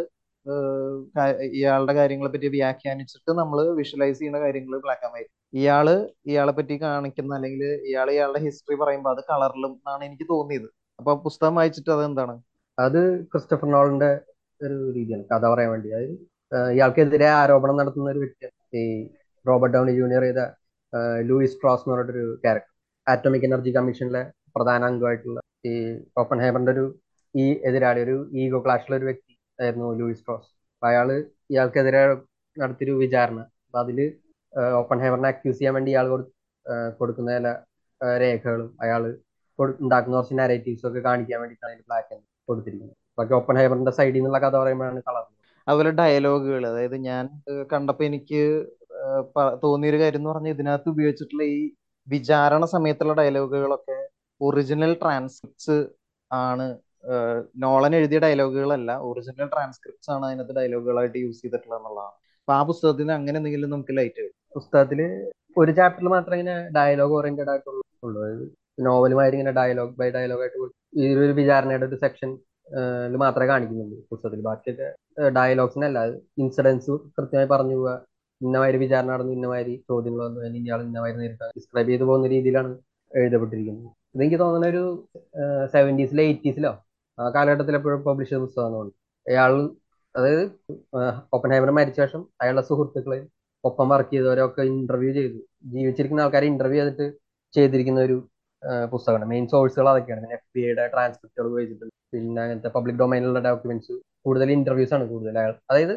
ഇയാളുടെ 1.59 1.95
കാര്യങ്ങളെ 1.99 2.31
പറ്റി 2.35 2.49
വ്യാഖ്യാനിച്ചിട്ട് 2.57 3.31
നമ്മൾ 3.41 3.59
വിഷ്വലൈസ് 3.81 4.19
ചെയ്യുന്ന 4.21 4.39
കാര്യങ്ങൾ 4.45 4.75
ബ്ലാക്ക് 4.85 5.05
ആൻഡ് 5.07 5.17
വൈറ്റ് 5.17 5.31
ഇയാൾ 5.61 5.87
ഇയാളെ 6.31 6.53
പറ്റി 6.59 6.75
കാണിക്കുന്ന 6.85 7.33
അല്ലെങ്കിൽ 7.39 7.63
ഇയാൾ 7.91 8.09
ഇയാളുടെ 8.17 8.41
ഹിസ്റ്ററി 8.47 8.77
പറയുമ്പോൾ 8.83 9.13
അത് 9.15 9.23
കളറിലും 9.31 9.73
എന്നാണ് 9.79 10.03
എനിക്ക് 10.09 10.27
തോന്നിയത്. 10.35 10.69
അപ്പൊ 11.01 11.13
പുസ്തകം 11.27 11.55
വായിച്ചിട്ട് 11.59 11.91
അത് 11.97 12.03
എന്താണ് 12.09 12.35
അത് 12.79 13.01
ക്രിസ്റ്റഫർ 13.33 13.69
നോളിന്റെ 13.77 14.11
ഒരു 14.61 14.77
രീതിയാണ് 14.97 15.25
കഥ 15.33 15.45
പറയാൻ 15.53 15.71
വേണ്ടി. 15.75 15.89
അതായത് 15.97 16.15
ഇയാൾക്കെതിരെ 16.77 17.29
ആരോപണം 17.41 17.79
നടത്തുന്ന 17.81 18.09
ഒരു 18.15 18.21
വ്യക്തിയാണ് 18.25 18.57
ഈ 18.83 18.85
റോബർട്ട് 19.45 19.75
ഡൗണി 19.77 19.93
ജൂനിയർ 19.99 20.25
ചെയ്ത 20.29 20.43
ലൂയിസ് 21.29 21.59
ക്രോസ് 21.61 21.83
എന്ന് 21.85 21.95
പറഞ്ഞിട്ടൊരു 21.95 22.25
ക്യാരക്ടർ 22.45 22.73
ആറ്റോമിക് 23.07 23.47
എനർജി 23.49 23.71
കമ്മീഷനിലെ 23.77 24.23
പ്രധാന 24.57 24.83
അംഗമായിട്ടുള്ള 24.91 25.41
ഈ 25.71 25.73
ഓപ്പൺ 26.23 26.39
ഹേബറിന്റെ 26.45 26.73
ഒരു 26.77 26.85
ഈ 27.35 27.45
എതിരാളി 27.69 28.01
ഒരു 28.07 28.17
ഈഗോ 28.43 28.59
ക്ലാഷിലുള്ള 28.65 28.99
ഒരു 29.01 29.07
വ്യക്തി 29.11 29.33
ആയിരുന്നു 29.59 29.89
ലൂയിസ് 30.01 30.23
ക്രോസ്. 30.27 30.49
അപ്പൊ 30.75 30.87
അയാൾ 30.91 31.09
ഇയാൾക്കെതിരെ 31.53 32.03
നടത്തിയൊരു 32.57 32.95
വിചാരണ. 33.05 33.39
അപ്പൊ 33.67 33.79
അതിൽ 33.85 33.99
ഓപ്പൺ 34.81 34.99
ഹേബറിനെ 35.05 35.29
അക്യൂസ് 35.33 35.59
ചെയ്യാൻ 35.59 35.75
വേണ്ടി 35.79 35.91
ഇയാൾ 35.95 36.07
കൊടുക്കുന്ന 36.99 37.31
ചില 37.39 37.49
രേഖകളും 38.23 38.71
അയാൾ 38.85 39.03
ഉണ്ടാക്കുന്ന 39.85 40.17
കുറച്ച് 40.17 40.35
നാരേറ്റീവ്സ് 40.41 40.85
ഒക്കെ 40.89 41.01
കാണിക്കാൻ 41.09 41.39
വേണ്ടിയിട്ടാണ് 41.43 41.73
അതിൽ 41.73 41.85
ബ്ലാക്ക് 41.89 42.11
ആൻഡ് 42.15 42.25
കൊടുത്തിരിക്കുന്നത്. 42.49 42.97
ബാക്കി 43.19 43.35
ഓപ്പൺ 43.41 43.57
ഹേബറിന്റെ 43.61 43.93
സൈഡിൽ 43.99 44.17
നിന്നുള്ള 44.19 44.39
കഥ 44.45 44.55
പറയുമ്പോഴാണ് 44.63 45.01
കളർ 45.09 45.25
അതുപോലെ 45.67 45.91
ഡയലോഗുകൾ 46.01 46.63
അതായത് 46.71 46.97
ഞാൻ 47.09 47.25
കണ്ടപ്പോ 47.73 48.03
എനിക്ക് 48.11 48.43
തോന്നിയൊരു 49.65 49.99
കാര്യം 50.03 50.21
എന്ന് 50.21 50.31
പറഞ്ഞാൽ 50.33 50.55
ഇതിനകത്ത് 50.57 50.89
ഉപയോഗിച്ചിട്ടുള്ള 50.95 51.45
ഈ 51.57 51.61
വിചാരണ 52.09 52.65
സമയത്തുള്ള 52.75 53.15
ഡയലോഗുകളൊക്കെ 53.21 53.99
ഒറിജിനൽ 54.41 54.93
ട്രാൻസ്ക്രിപ്റ്റ്സ് 55.03 55.77
ആണ് 56.31 56.67
നോളൻ 57.65 57.93
എഴുതിയ 57.99 58.19
ഡയലോഗുകളല്ല 58.25 58.91
ഒറിജിനൽ 59.09 59.49
ട്രാൻസ്ക്രിപ്റ്റ്സ് 59.55 60.11
ആണ് 60.15 60.25
അതിനകത്ത് 60.29 60.55
ഡയലോഗുകളായിട്ട് 60.59 61.19
യൂസ് 61.25 61.41
ചെയ്തിട്ടുള്ളത് 61.43 61.79
എന്നുള്ളതാണ്. 61.81 62.15
അപ്പൊ 62.41 62.53
ആ 62.59 62.61
പുസ്തകത്തിന് 62.71 63.13
അങ്ങനെ 63.19 63.37
എന്തെങ്കിലും 63.41 63.71
നമുക്ക് 63.75 63.95
ലൈറ്റ് 63.99 64.25
പുസ്തകത്തിൽ 64.57 65.01
ഒരു 65.61 65.71
ചാപ്റ്ററിൽ 65.79 66.09
മാത്രമേ 66.17 66.39
ഇങ്ങനെ 66.41 66.57
ഡയലോഗ് 66.77 67.15
ഓറിയന്റഡ് 67.19 67.51
ആയിട്ടുള്ളൂ. 67.53 67.83
നോവലുമായിട്ട് 68.87 69.37
ഇങ്ങനെ 69.39 69.55
ഡയലോഗ് 69.61 69.95
ബൈ 70.01 70.09
ഡയലോഗ് 70.17 70.43
ആയിട്ട് 70.45 70.59
ഈ 71.01 71.07
ഒരു 71.23 71.33
വിചാരണയുടെ 71.41 71.87
ഒരു 71.91 71.97
സെക്ഷൻ 72.05 72.31
മാത്രമേ 73.25 73.49
കാണിക്കുന്നുള്ളൂ 73.51 73.99
പുസ്തകത്തിൽ 74.11 74.41
ബാക്കിയൊക്കെ 74.49 74.89
ഡയലോഗ്സിനല്ല 75.39 75.99
ഇൻസിഡൻസ് 76.43 76.95
കൃത്യമായി 77.17 77.49
പറഞ്ഞു 77.55 77.77
പോവുക 77.79 77.93
ഇന്നമാതിരി 78.41 78.79
വിചാരണ 78.85 79.09
നടന്നു 79.13 79.33
ഇന്നമാതിരി 79.37 79.75
ചോദ്യങ്ങൾ 79.91 80.21
വന്നു. 80.27 80.41
ഇയാൾ 80.63 80.81
ഇന്നമാതിരി 80.89 81.19
നേരിട്ടാണ് 81.23 81.53
ഡിസ്ക്രൈബ് 81.59 81.91
ചെയ്തു 81.93 82.05
പോകുന്ന 82.11 82.27
രീതിയിലാണ് 82.35 82.71
എഴുതപ്പെട്ടിരിക്കുന്നത്. 83.11 83.91
ഇതെനിക്ക് 84.15 84.39
തോന്നുന്ന 84.43 84.67
ഒരു 84.75 84.83
സെവന്റീസിലോ 85.75 86.23
എയ്റ്റീസിലോ 86.31 86.73
ആ 87.19 87.29
കാലഘട്ടത്തിൽ 87.37 87.77
എപ്പോഴും 87.79 88.01
പബ്ലിഷ് 88.09 88.31
ചെയ്ത 88.33 88.41
പുസ്തകമാണ് 88.47 88.91
അയാൾ 89.27 89.53
അതായത് 90.15 90.45
ഓപ്പൺ 91.37 91.51
ഹൈമർ 91.55 91.71
മരിച്ച 91.79 91.99
ശേഷം 92.03 92.21
അയാളുടെ 92.43 92.65
സുഹൃത്തുക്കളെ 92.69 93.19
ഒപ്പം 93.65 93.87
വർക്ക് 93.93 94.13
ചെയ്തവരൊക്കെ 94.15 94.63
ഇന്റർവ്യൂ 94.73 95.11
ചെയ്തു. 95.19 95.39
ജീവിച്ചിരിക്കുന്ന 95.75 96.25
ആൾക്കാരെ 96.27 96.47
ഇന്റർവ്യൂ 96.53 96.79
ചെയ്തിട്ട് 96.83 97.07
ചെയ്തിരിക്കുന്ന 97.55 98.01
ഒരു 98.09 98.17
പുസ്തകമാണ്. 98.93 99.27
മെയിൻ 99.33 99.45
സോഴ്സുകൾ 99.53 99.87
അതൊക്കെയാണ്. 99.93 100.21
പിന്നെ 100.23 100.37
എഫ് 100.39 100.49
ബി 100.55 100.61
ഐയുടെ 100.67 100.85
ട്രാൻസ്ക്രിപ്റ്റുകൾ 100.95 101.47
ഉപയോഗിച്ചിട്ടുണ്ട്. 101.51 101.95
പിന്നെ 102.15 102.41
അങ്ങനത്തെ 102.45 102.71
പബ്ലിക് 102.77 102.99
ഡൊമൈനിലുള്ള 103.03 103.41
ഡോക്യുമെന്റ്സ് 103.49 103.95
കൂടുതൽ 104.27 104.49
ഇന്റർവ്യൂസ് 104.59 104.95
ആണ് 104.97 105.05
കൂടുതൽ. 105.13 105.35
അയാൾ 105.43 105.53
അതായത് 105.71 105.95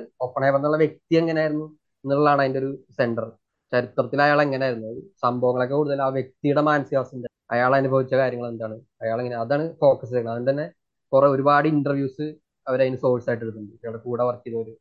എന്നുള്ള 0.58 0.78
വ്യക്തി 0.84 1.16
എങ്ങനെയായിരുന്നു? 1.22 1.68
എന്നുള്ളതാണ് 2.05 2.41
അതിന്റെ 2.41 2.60
ഒരു 2.60 2.84
സെന്റർ 2.98 3.31
ചരിത്രത്തിൽ 3.72 4.22
അയാൾ 4.22 4.41
എങ്ങനെയായിരുന്നു? 4.41 5.01
സംഭവങ്ങളൊക്കെ 5.22 5.75
കൂടുതൽ 5.75 6.01
ആ 6.01 6.08
വ്യക്തിയുടെ 6.08 6.62
മാനസികാവസ്ഥ? 6.62 7.15
അയാൾ 7.51 7.75
അനുഭവിച്ച 7.75 8.15
കാര്യങ്ങൾ 8.15 8.48
എന്താണ്? 8.48 8.74
അയാൾ 9.01 9.20
എങ്ങനെ 9.20 9.38
അതാണ് 9.38 9.75
ഫോക്കസ് 9.81 10.10
ചെയ്യുന്നത്. 10.10 10.34
അതുകൊണ്ട് 10.34 10.51
തന്നെ 10.51 10.72
കുറെ 11.13 11.27
ഒരുപാട് 11.27 11.67
ഇന്റർവ്യൂസ് 11.67 12.22
അവർ 12.67 12.81
അതിന് 12.81 12.98
സോഴ്സ് 12.98 13.29
ആയിട്ട് 13.29 13.43
എടുക്കുന്നുണ്ട് 13.43 13.75
ഇയാളുടെ 13.75 14.03
കൂടെ 14.03 14.24
വർക്ക് 14.24 14.48
ചെയ്ത 14.48 14.58
ഒരു 14.58 14.77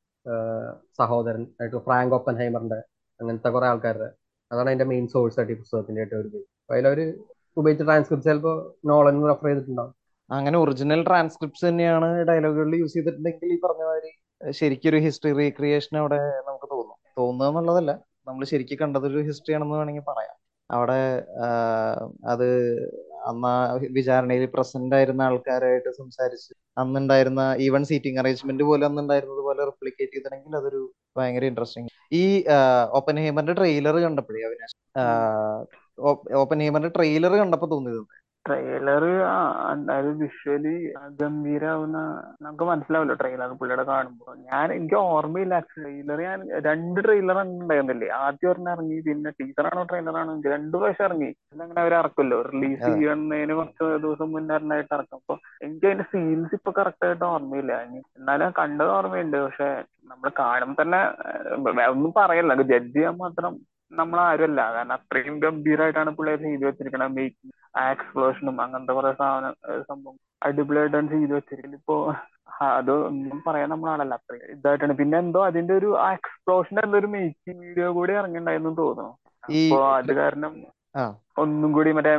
സഹോദരൻ 0.99 1.43
ആയിട്ട് 1.43 1.77
ഫ്രാങ്ക് 1.77 2.15
ഓപ്പൻ 2.15 2.37
ഹൈമറിന്റെ 2.37 2.77
അങ്ങനത്തെ 3.21 3.49
കുറെ 3.49 3.67
ആൾക്കാരുടെ. 3.67 4.11
അതാണ് 4.53 4.67
അതിന്റെ 4.67 4.85
മെയിൻ 4.85 5.09
സോഴ്സ് 5.09 5.41
ആയിട്ട് 5.41 5.53
ഈ 5.53 5.57
പുസ്തകത്തിന്റെ 5.57 6.01
ആയിട്ട് 6.01 6.15
ഒരു 6.15 6.47
അതിലൊരു 6.73 7.25
ഉപയോഗിച്ച 7.57 7.85
ട്രാൻസ്ക്രിപ്റ്റ് 7.85 8.31
ചിലപ്പോൾ 8.31 8.89
നോളൻ 8.89 9.29
റെഫർ 9.29 9.47
ചെയ്തിട്ടുണ്ടാവും. 9.47 9.95
അങ്ങനെ 10.31 10.59
ഒറിജിനൽ 10.59 11.05
ട്രാൻസ്ക്രിപ്റ്റ്സ് 11.05 11.67
തന്നെയാണ് 11.67 12.23
ഡയലോഗുകളിൽ 12.23 12.77
യൂസ് 12.77 12.93
ചെയ്തിട്ടുണ്ടെങ്കിൽ 12.93 13.53
ഈ 13.53 13.61
പറഞ്ഞ 13.61 13.83
മാതിരി 13.83 14.11
ശരിക്കൊരു 14.51 14.97
ഹിസ്റ്ററി 14.97 15.33
റീക്രിയേഷൻ 15.33 15.99
അവിടെ 15.99 16.19
നമുക്ക് 16.19 16.71
തോന്നും. 16.71 17.00
തോന്നുക 17.19 17.49
എന്നുള്ളതല്ല. 17.49 17.93
നമ്മൾ 18.29 18.45
ശരിക്കും 18.45 18.79
കണ്ടതൊരു 18.81 19.21
ഹിസ്റ്ററി 19.21 19.55
ആണെന്ന് 19.55 19.77
വേണമെങ്കിൽ 19.77 20.03
പറയാം. 20.03 20.37
അവിടെ 20.71 21.01
അത് 22.25 22.47
അന്ന് 23.27 23.53
വിചാരണയിൽ 23.93 24.45
പ്രസന്റ് 24.47 24.95
ആയിരുന്ന 24.95 25.23
ആൾക്കാരായിട്ട് 25.23 25.91
സംസാരിച്ച് 25.91 26.53
അന്നുണ്ടായിരുന്ന 26.79 27.57
ഈവൻ 27.61 27.85
സീറ്റിംഗ് 27.85 28.19
അറേഞ്ച്മെന്റ് 28.19 28.63
പോലെ 28.63 28.87
അന്നുണ്ടായിരുന്നത് 28.87 29.39
പോലെ 29.39 29.65
റിപ്ലിക്കേറ്റ് 29.65 30.13
ചെയ്തിട്ടുണ്ടെങ്കിൽ 30.13 30.57
അതൊരു 30.57 30.81
ഭയങ്കര 31.17 31.45
ഇൻട്രസ്റ്റിംഗ് 31.45 31.91
ഈ 32.13 32.23
ഓപ്പൻ 32.91 33.17
ഹേമറിന്റെ 33.17 33.53
ട്രെയിലർ 33.53 33.97
കണ്ടപ്പോഴേ 34.01 34.43
അവിനാശ് 34.45 34.77
ഓപ്പൻ 36.35 36.59
ഹേമറിന്റെ 36.59 36.89
ട്രെയിലർ 36.89 37.33
കണ്ടപ്പോ 37.37 37.67
തോന്നിയത് 37.71 38.03
ട്രെയിലർ 38.47 39.05
അതായത് 39.71 40.11
വിഷ്വലി 40.21 40.75
ഗംഭീരാവുന്ന 41.19 41.99
നമുക്ക് 42.45 42.65
മനസ്സിലാവല്ലോ 42.71 43.17
ട്രെയിലർ 43.21 43.51
പുള്ളിയുടെ 43.61 43.85
കാണുമ്പോൾ 43.91 44.33
ഞാൻ 44.49 44.67
എനിക്ക് 44.77 44.99
ഓർമ്മയില്ല 45.11 45.57
ട്രെയിലർ 45.73 46.21
ഞാൻ 46.29 46.41
രണ്ട് 46.69 46.99
ട്രെയിലർ 47.07 47.39
ഉണ്ടായിരുന്നില്ലേ 47.43 48.09
ആദ്യം 48.21 48.51
ഒരെണ്ണം 48.53 48.73
ഇറങ്ങി 48.77 48.99
പിന്നെ 49.09 49.33
ടീച്ചറാണോ 49.41 49.83
ട്രെയിലറാണോ 49.91 50.33
എനിക്ക് 50.35 50.53
രണ്ടു 50.57 50.77
പ്രാവശ്യം 50.77 51.07
ഇറങ്ങി. 51.09 51.31
അങ്ങനെ 51.55 51.81
അവർ 51.85 51.95
ഇറക്കുമല്ലോ. 52.01 52.39
റിലീസ് 52.51 52.83
ചെയ്യുന്നതിന് 52.87 53.57
കുറച്ച് 53.61 53.85
ദിവസം 54.07 54.31
മുന്നേ 54.37 54.55
ഇറങ്ങായിട്ട് 54.59 54.93
ഇറക്കും 54.99 55.19
അപ്പൊ 55.21 55.37
എനിക്ക് 55.67 55.87
അതിന്റെ 55.91 56.07
സീൻസ് 56.15 56.55
ഇപ്പൊ 56.59 56.73
കറക്റ്റ് 56.81 57.07
ആയിട്ട് 57.09 57.25
ഓർമ്മയില്ല. 57.33 57.73
എന്നാലും 58.19 58.53
കണ്ടത് 58.61 58.93
ഓർമ്മയുണ്ട്. 58.99 59.39
പക്ഷെ 59.47 59.71
നമ്മൾ 60.13 60.29
കാണുമ്പോൾ 60.43 60.83
തന്നെ 60.83 61.01
ഒന്നും 61.95 62.13
പറയല്ല. 62.21 62.55
ജഡ്ജ് 62.73 62.95
ചെയ്യാൻ 62.97 63.17
മാത്രം 63.25 63.53
നമ്മൾ 63.93 64.19
ആരുമല്ല 64.29 64.61
കാരണം 64.75 64.95
അത്രയും 64.99 65.37
ഗംഭീരമായിട്ടാണ് 65.45 66.11
പുള്ളി 66.19 66.31
അത് 66.37 66.45
ചെയ്തു 66.49 66.65
വെച്ചിരിക്കണത്. 66.69 67.15
മേക്കിംഗ് 67.19 67.57
എക്സ്പ്ലോഷനും 67.75 68.57
അങ്ങനത്തെ 68.65 68.95
കുറെ 68.97 69.13
സാധനം 69.21 69.55
സംഭവം 69.89 70.17
അടിപൊളിയായിട്ടാണ് 70.43 71.09
ചെയ്തു 71.15 71.35
വെച്ചിരിക്കുന്നത് 71.35 71.81
ഇപ്പോ 71.81 71.97
അത് 72.71 72.93
ഒന്നും 73.09 73.39
പറയാൻ 73.47 73.69
നമ്മളാണല്ല 73.71 74.15
അത്രയും 74.19 74.51
ഇതായിട്ടാണ്. 74.55 74.95
പിന്നെ 75.01 75.17
എന്തോ 75.25 75.41
അതിന്റെ 75.49 75.75
ഒരു 75.79 75.91
ആ 75.99 76.09
എക്സ്പ്ലോഷന്റെ 76.19 76.83
എന്തോ 76.87 76.99
ഒരു 76.99 77.09
മേക്കിംഗ് 77.15 77.63
വീഡിയോ 77.67 77.89
കൂടി 77.99 78.13
ഇറങ്ങിണ്ടായിരുന്നു 78.21 78.73
തോന്നുന്നു. 78.81 79.13
അപ്പോ 79.45 79.79
അത് 79.99 80.13
കാരണം 80.21 80.53
ഒന്നും 81.43 81.71
കൂടി 81.73 81.91
മറ്റേ 81.97 82.13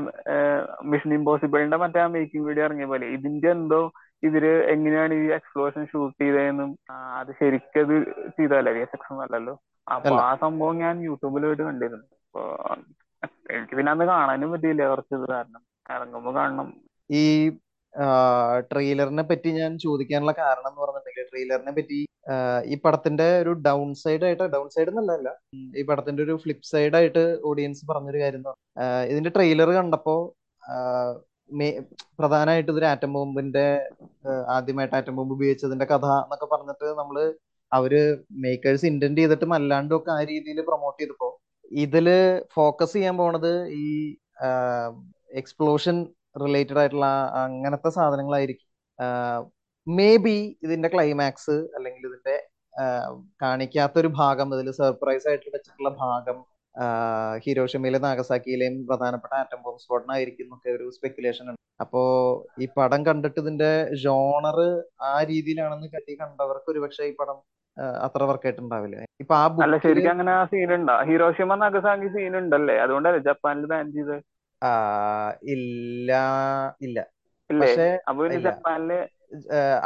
മിഷൻ 0.92 1.12
ഇമ്പോസിബിളിന്റെ 1.18 1.78
മറ്റേ 1.84 2.00
ആ 2.04 2.10
മേക്കിംഗ് 2.14 2.48
വീഡിയോ 2.48 2.66
ഇറങ്ങിയ 2.68 2.88
പോലെ 2.92 3.08
ഇതിന്റെ 3.16 3.50
എന്തോ 3.58 3.82
ഇവർ 4.24 4.44
എങ്ങനെയാണ് 4.74 5.14
ഈ 5.20 5.28
എക്സ്പ്ലോഷൻ 5.38 5.84
ഷൂട്ട് 5.92 6.18
ചെയ്തതെന്നും 6.22 6.72
അത് 7.20 7.32
ശരിക്കത് 7.40 7.94
ചെയ്തതല്ലേ? 8.38 8.74
വി 8.74 8.82
എസ് 8.82 8.96
എക്സ് 8.98 9.22
അല്ലല്ലോ. 9.26 9.56
അപ്പൊ 9.88 10.14
ആ 10.22 10.32
സംഭവം 10.44 10.76
ഞാൻ 10.84 10.96
യൂട്യൂബിൽ 11.08 11.46
പോയിട്ട് 11.46 11.64
കണ്ടിരുന്നു. 11.64 12.06
അപ്പൊ 12.22 12.42
എനിക്ക് 13.54 13.76
പിന്നെ 13.78 13.92
അന്ന് 13.92 14.06
കാണാനും 14.06 14.52
പറ്റിയില്ല 14.54 14.84
കുറച്ച് 14.88 15.14
ഇത് 15.16 15.26
കാരണം. 15.30 15.62
ഇറങ്ങുമ്പോ 15.90 16.32
കാണണം. 16.32 16.68
ഈ 17.10 17.24
ട്രെയിലറിനെ 18.72 19.24
പറ്റി 19.24 19.50
ഞാൻ 19.52 19.72
ചോദിക്കാനുള്ള 19.78 20.32
കാരണം 20.32 20.70
എന്ന് 20.70 20.82
പറഞ്ഞിട്ടുണ്ടെങ്കിൽ 20.82 21.26
ട്രെയിലറിനെ 21.32 21.72
പറ്റി 21.72 21.98
ഈ 22.66 22.76
പടത്തിന്റെ 22.76 23.26
ഒരു 23.42 23.52
ഡൗൺ 23.66 23.90
സൈഡ് 23.94 24.24
ആയിട്ട് 24.24 24.46
ഡൗൺ 24.54 24.68
സൈഡ് 24.70 24.92
എന്നല്ല 24.92 25.30
ഈ 25.78 25.84
പടത്തിന്റെ 25.84 26.22
ഒരു 26.24 26.36
ഫ്ലിപ്പ് 26.36 26.66
സൈഡ് 26.66 26.96
ആയിട്ട് 26.96 27.24
ഓഡിയൻസ് 27.44 27.84
പറഞ്ഞൊരു 27.92 28.22
കാര്യം 28.22 28.46
ഇതിന്റെ 29.10 29.30
ട്രെയിലർ 29.30 29.72
കണ്ടപ്പോ 29.72 30.16
പ്രധാനമായിട്ട് 32.20 32.70
ഇതൊരു 32.72 32.86
ആറ്റം 32.86 33.14
ബോംബിന്റെ 33.14 33.66
ആദ്യമായിട്ട് 34.50 34.96
ആറ്റം 34.96 35.16
ബോംബ് 35.16 35.34
ഉപയോഗിച്ചതിന്റെ 35.34 35.86
കഥ 35.86 36.06
എന്നൊക്കെ 36.24 36.46
പറഞ്ഞിട്ട് 36.46 36.88
നമ്മൾ 36.98 37.18
അവർ 37.72 37.94
മേക്കേഴ്സ് 38.44 38.86
ഇന്റന്റ് 38.86 39.22
ചെയ്തിട്ടും 39.22 39.54
അല്ലാണ്ടും 39.54 39.98
ഒക്കെ 39.98 40.12
ആ 40.12 40.22
രീതിയിൽ 40.24 40.62
പ്രൊമോട്ട് 40.62 41.00
ചെയ്തപ്പോ 41.02 41.30
ഇതിൽ 41.84 42.08
ഫോക്കസ് 42.54 42.94
ചെയ്യാൻ 42.94 43.16
പോണത് 43.18 43.52
ഈ 43.84 43.88
എക്സ്പ്ലോഷൻ 45.42 45.98
റിലേറ്റഡ് 46.44 46.80
ആയിട്ടുള്ള 46.80 47.08
അങ്ങനത്തെ 47.44 47.90
സാധനങ്ങളായിരിക്കും. 47.90 48.70
മേ 49.88 50.18
ബി 50.18 50.38
ഇതിന്റെ 50.64 50.90
ക്ലൈമാക്സ് 50.94 51.58
അല്ലെങ്കിൽ 51.78 52.04
ഇതിന്റെ 52.10 52.36
കാണിക്കാത്തൊരു 53.42 54.08
ഭാഗം 54.08 54.54
ഇതിൽ 54.56 54.72
സർപ്രൈസ് 54.72 55.28
ആയിട്ട് 55.30 55.50
വെച്ചിട്ടുള്ള 55.56 55.90
ഭാഗം 55.90 56.38
ഹിരോഷിമയിലെ 57.46 58.00
നാഗസാക്കിയിലെയും 58.00 58.76
പ്രധാനപ്പെട്ട 58.88 59.34
ആറ്റം 59.34 59.62
ബോംബ് 59.64 59.82
സ്ഫോടനമായിരിക്കും 59.84 60.46
എന്നൊക്കെ 60.46 60.70
ഒരു 60.70 60.86
സ്പെക്കുലേഷൻ 60.98 61.46
ഉണ്ട്. 61.50 61.60
അപ്പോ 61.82 62.02
ഈ 62.62 62.66
പടം 62.78 63.06
കണ്ടിട്ട് 63.06 63.40
ഇതിന്റെ 63.40 63.72
ജോണർ 64.04 64.60
ആ 65.02 65.24
രീതിയിലാണെന്ന് 65.24 65.88
കരുതി 65.94 66.16
കണ്ടവർക്ക് 66.22 66.72
ഒരുപക്ഷെ 66.72 67.04
ഈ 67.04 67.16
പടം 67.20 67.38
അത്ര 68.06 68.24
വർക്കായിട്ടുണ്ടാവില്ല 68.24 68.98
ഇപ്പൊ 69.24 69.34
ആ 69.36 69.46
അല്ല 69.66 69.76
ശരിക്കും 69.86 70.12
അങ്ങനെ 70.14 70.32
ആ 70.32 70.44
സീൻ 70.52 70.72
ഉണ്ടോ 70.78 70.96
ഹിരോഷിമ 71.10 71.56
നഗസാങ്കി 71.64 72.10
സീൻ 72.16 72.36
ഉണ്ടല്ലേ 72.42 72.76
അതുകൊണ്ടല്ലേ 72.84 73.22
ജപ്പാനിൽ 73.30 73.66
ബാൻ 73.74 73.86
ചെയ്ത് 73.98 74.16
ഇല്ല 75.54 76.12
ഇല്ല. 76.82 77.00
പക്ഷേ 77.50 77.88
അപ്പൊ 78.10 78.28
ജപ്പാനിൽ 78.46 78.92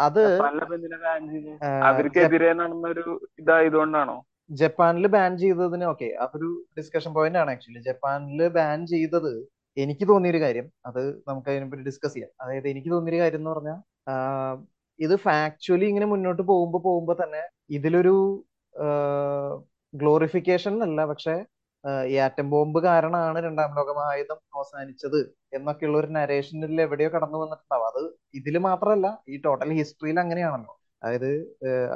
അത് 0.06 0.22
അവർക്കെതിരെ 1.90 2.52
നടന്നൊരു 2.62 3.04
ഇതായതുകൊണ്ടാണോ? 3.42 4.16
ജപ്പാനിൽ 4.60 5.06
ബാൻ 5.16 5.32
ചെയ്തതിന് 5.44 5.86
ഓക്കെ 5.92 6.08
അതൊരു 6.24 6.50
ഡിസ്കഷൻ 6.78 7.12
പോയിന്റ് 7.18 7.40
ആണ് 7.42 7.52
ആക്ച്വലി 7.54 7.82
ജപ്പാനിൽ 7.88 8.42
ബാൻ 8.58 8.80
ചെയ്തത് 8.94 9.32
എനിക്ക് 9.78 10.06
തോന്നിയൊരു 10.10 10.42
കാര്യം. 10.44 10.68
അത് 10.90 11.02
നമുക്ക് 11.30 11.50
അതിനെപ്പറ്റി 11.52 11.86
ഡിസ്കസ് 11.90 12.14
ചെയ്യാം. 12.14 12.32
അതായത് 12.42 12.68
എനിക്ക് 12.74 12.90
തോന്നിയൊരു 12.94 13.22
കാര്യം 13.24 13.42
എന്ന് 13.42 13.52
പറഞ്ഞാൽ 13.54 13.80
ഇത് 15.00 15.16
ഫാക്ച്വലി 15.26 15.88
ഇങ്ങനെ 15.92 16.08
മുന്നോട്ട് 16.12 16.44
പോകുമ്പോൾ 16.52 16.82
പോകുമ്പോൾ 16.86 17.18
തന്നെ 17.24 17.42
ഇതിലൊരു 17.70 18.46
ഗ്ലോറിഫിക്കേഷൻ 19.94 20.84
അല്ല 20.84 21.06
പക്ഷെ 21.06 21.36
ഈ 22.06 22.16
ആറ്റം 22.16 22.50
ബോംബ് 22.50 22.80
കാരണമാണ് 22.84 23.44
രണ്ടാം 23.44 23.76
ലോക 23.76 23.90
മഹായുദ്ധം 23.98 24.40
അവസാനിച്ചത് 24.56 25.20
എന്നൊക്കെയുള്ള 25.54 25.98
ഒരു 25.98 26.08
നരേഷനിൽ 26.08 26.82
എവിടെയോ 26.82 27.10
കടന്നു 27.10 27.38
വന്നിട്ടുണ്ടാവും. 27.38 27.88
അത് 27.88 28.02
ഇതിൽ 28.34 28.58
മാത്രമല്ല 28.58 29.22
ഈ 29.30 29.42
ടോട്ടൽ 29.42 29.74
ഹിസ്റ്ററിയിൽ 29.74 30.20
അങ്ങനെയാണല്ലോ. 30.20 30.74
അതായത് 31.04 31.32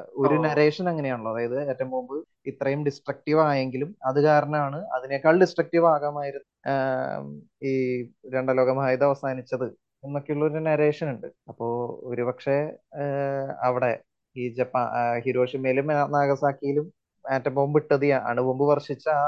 ഒരു. 0.10 0.36
നരേഷൻ 0.48 0.90
അങ്ങനെയാണല്ലോ. 0.90 1.32
അതായത് 1.32 1.70
ആറ്റം 1.70 1.90
ബോംബ് 1.90 2.18
ഇത്രയും 2.48 2.86
ഡിസ്ട്രക്റ്റീവ് 2.86 3.40
ആയെങ്കിലും 3.40 3.96
അത് 4.06 4.24
കാരണമാണ് 4.24 4.86
അതിനേക്കാൾ 4.88 5.40
ഡിസ്ട്രക്റ്റീവ് 5.40 5.86
ആകാമായിരുന്നു 5.86 6.48
ഈ 7.64 8.04
രണ്ടാം 8.36 8.56
ലോക 8.56 8.72
മഹായുദ്ധം 8.72 9.06
അവസാനിച്ചത് 9.06 9.68
എന്നൊക്കെയുള്ള 10.04 10.46
ഒരു 10.46 10.60
നരേഷൻ 10.60 11.10
ഉണ്ട്. 11.10 11.28
അപ്പോ 11.48 11.66
ഒരുപക്ഷെ 12.04 12.78
അവിടെ 13.62 13.92
ഈ 14.36 14.44
ജപ്പാ 14.58 14.82
ഹിരോഷിമയിലും 15.26 15.88
നാഗസാക്കിയിലും 16.18 16.86
ആറ്റം 17.26 17.54
ബോംബ് 17.56 17.80
ഇട്ടത് 17.80 18.06
അണുബോംബ് 18.30 18.66
വർഷിച്ച 18.72 19.06
ആ 19.22 19.26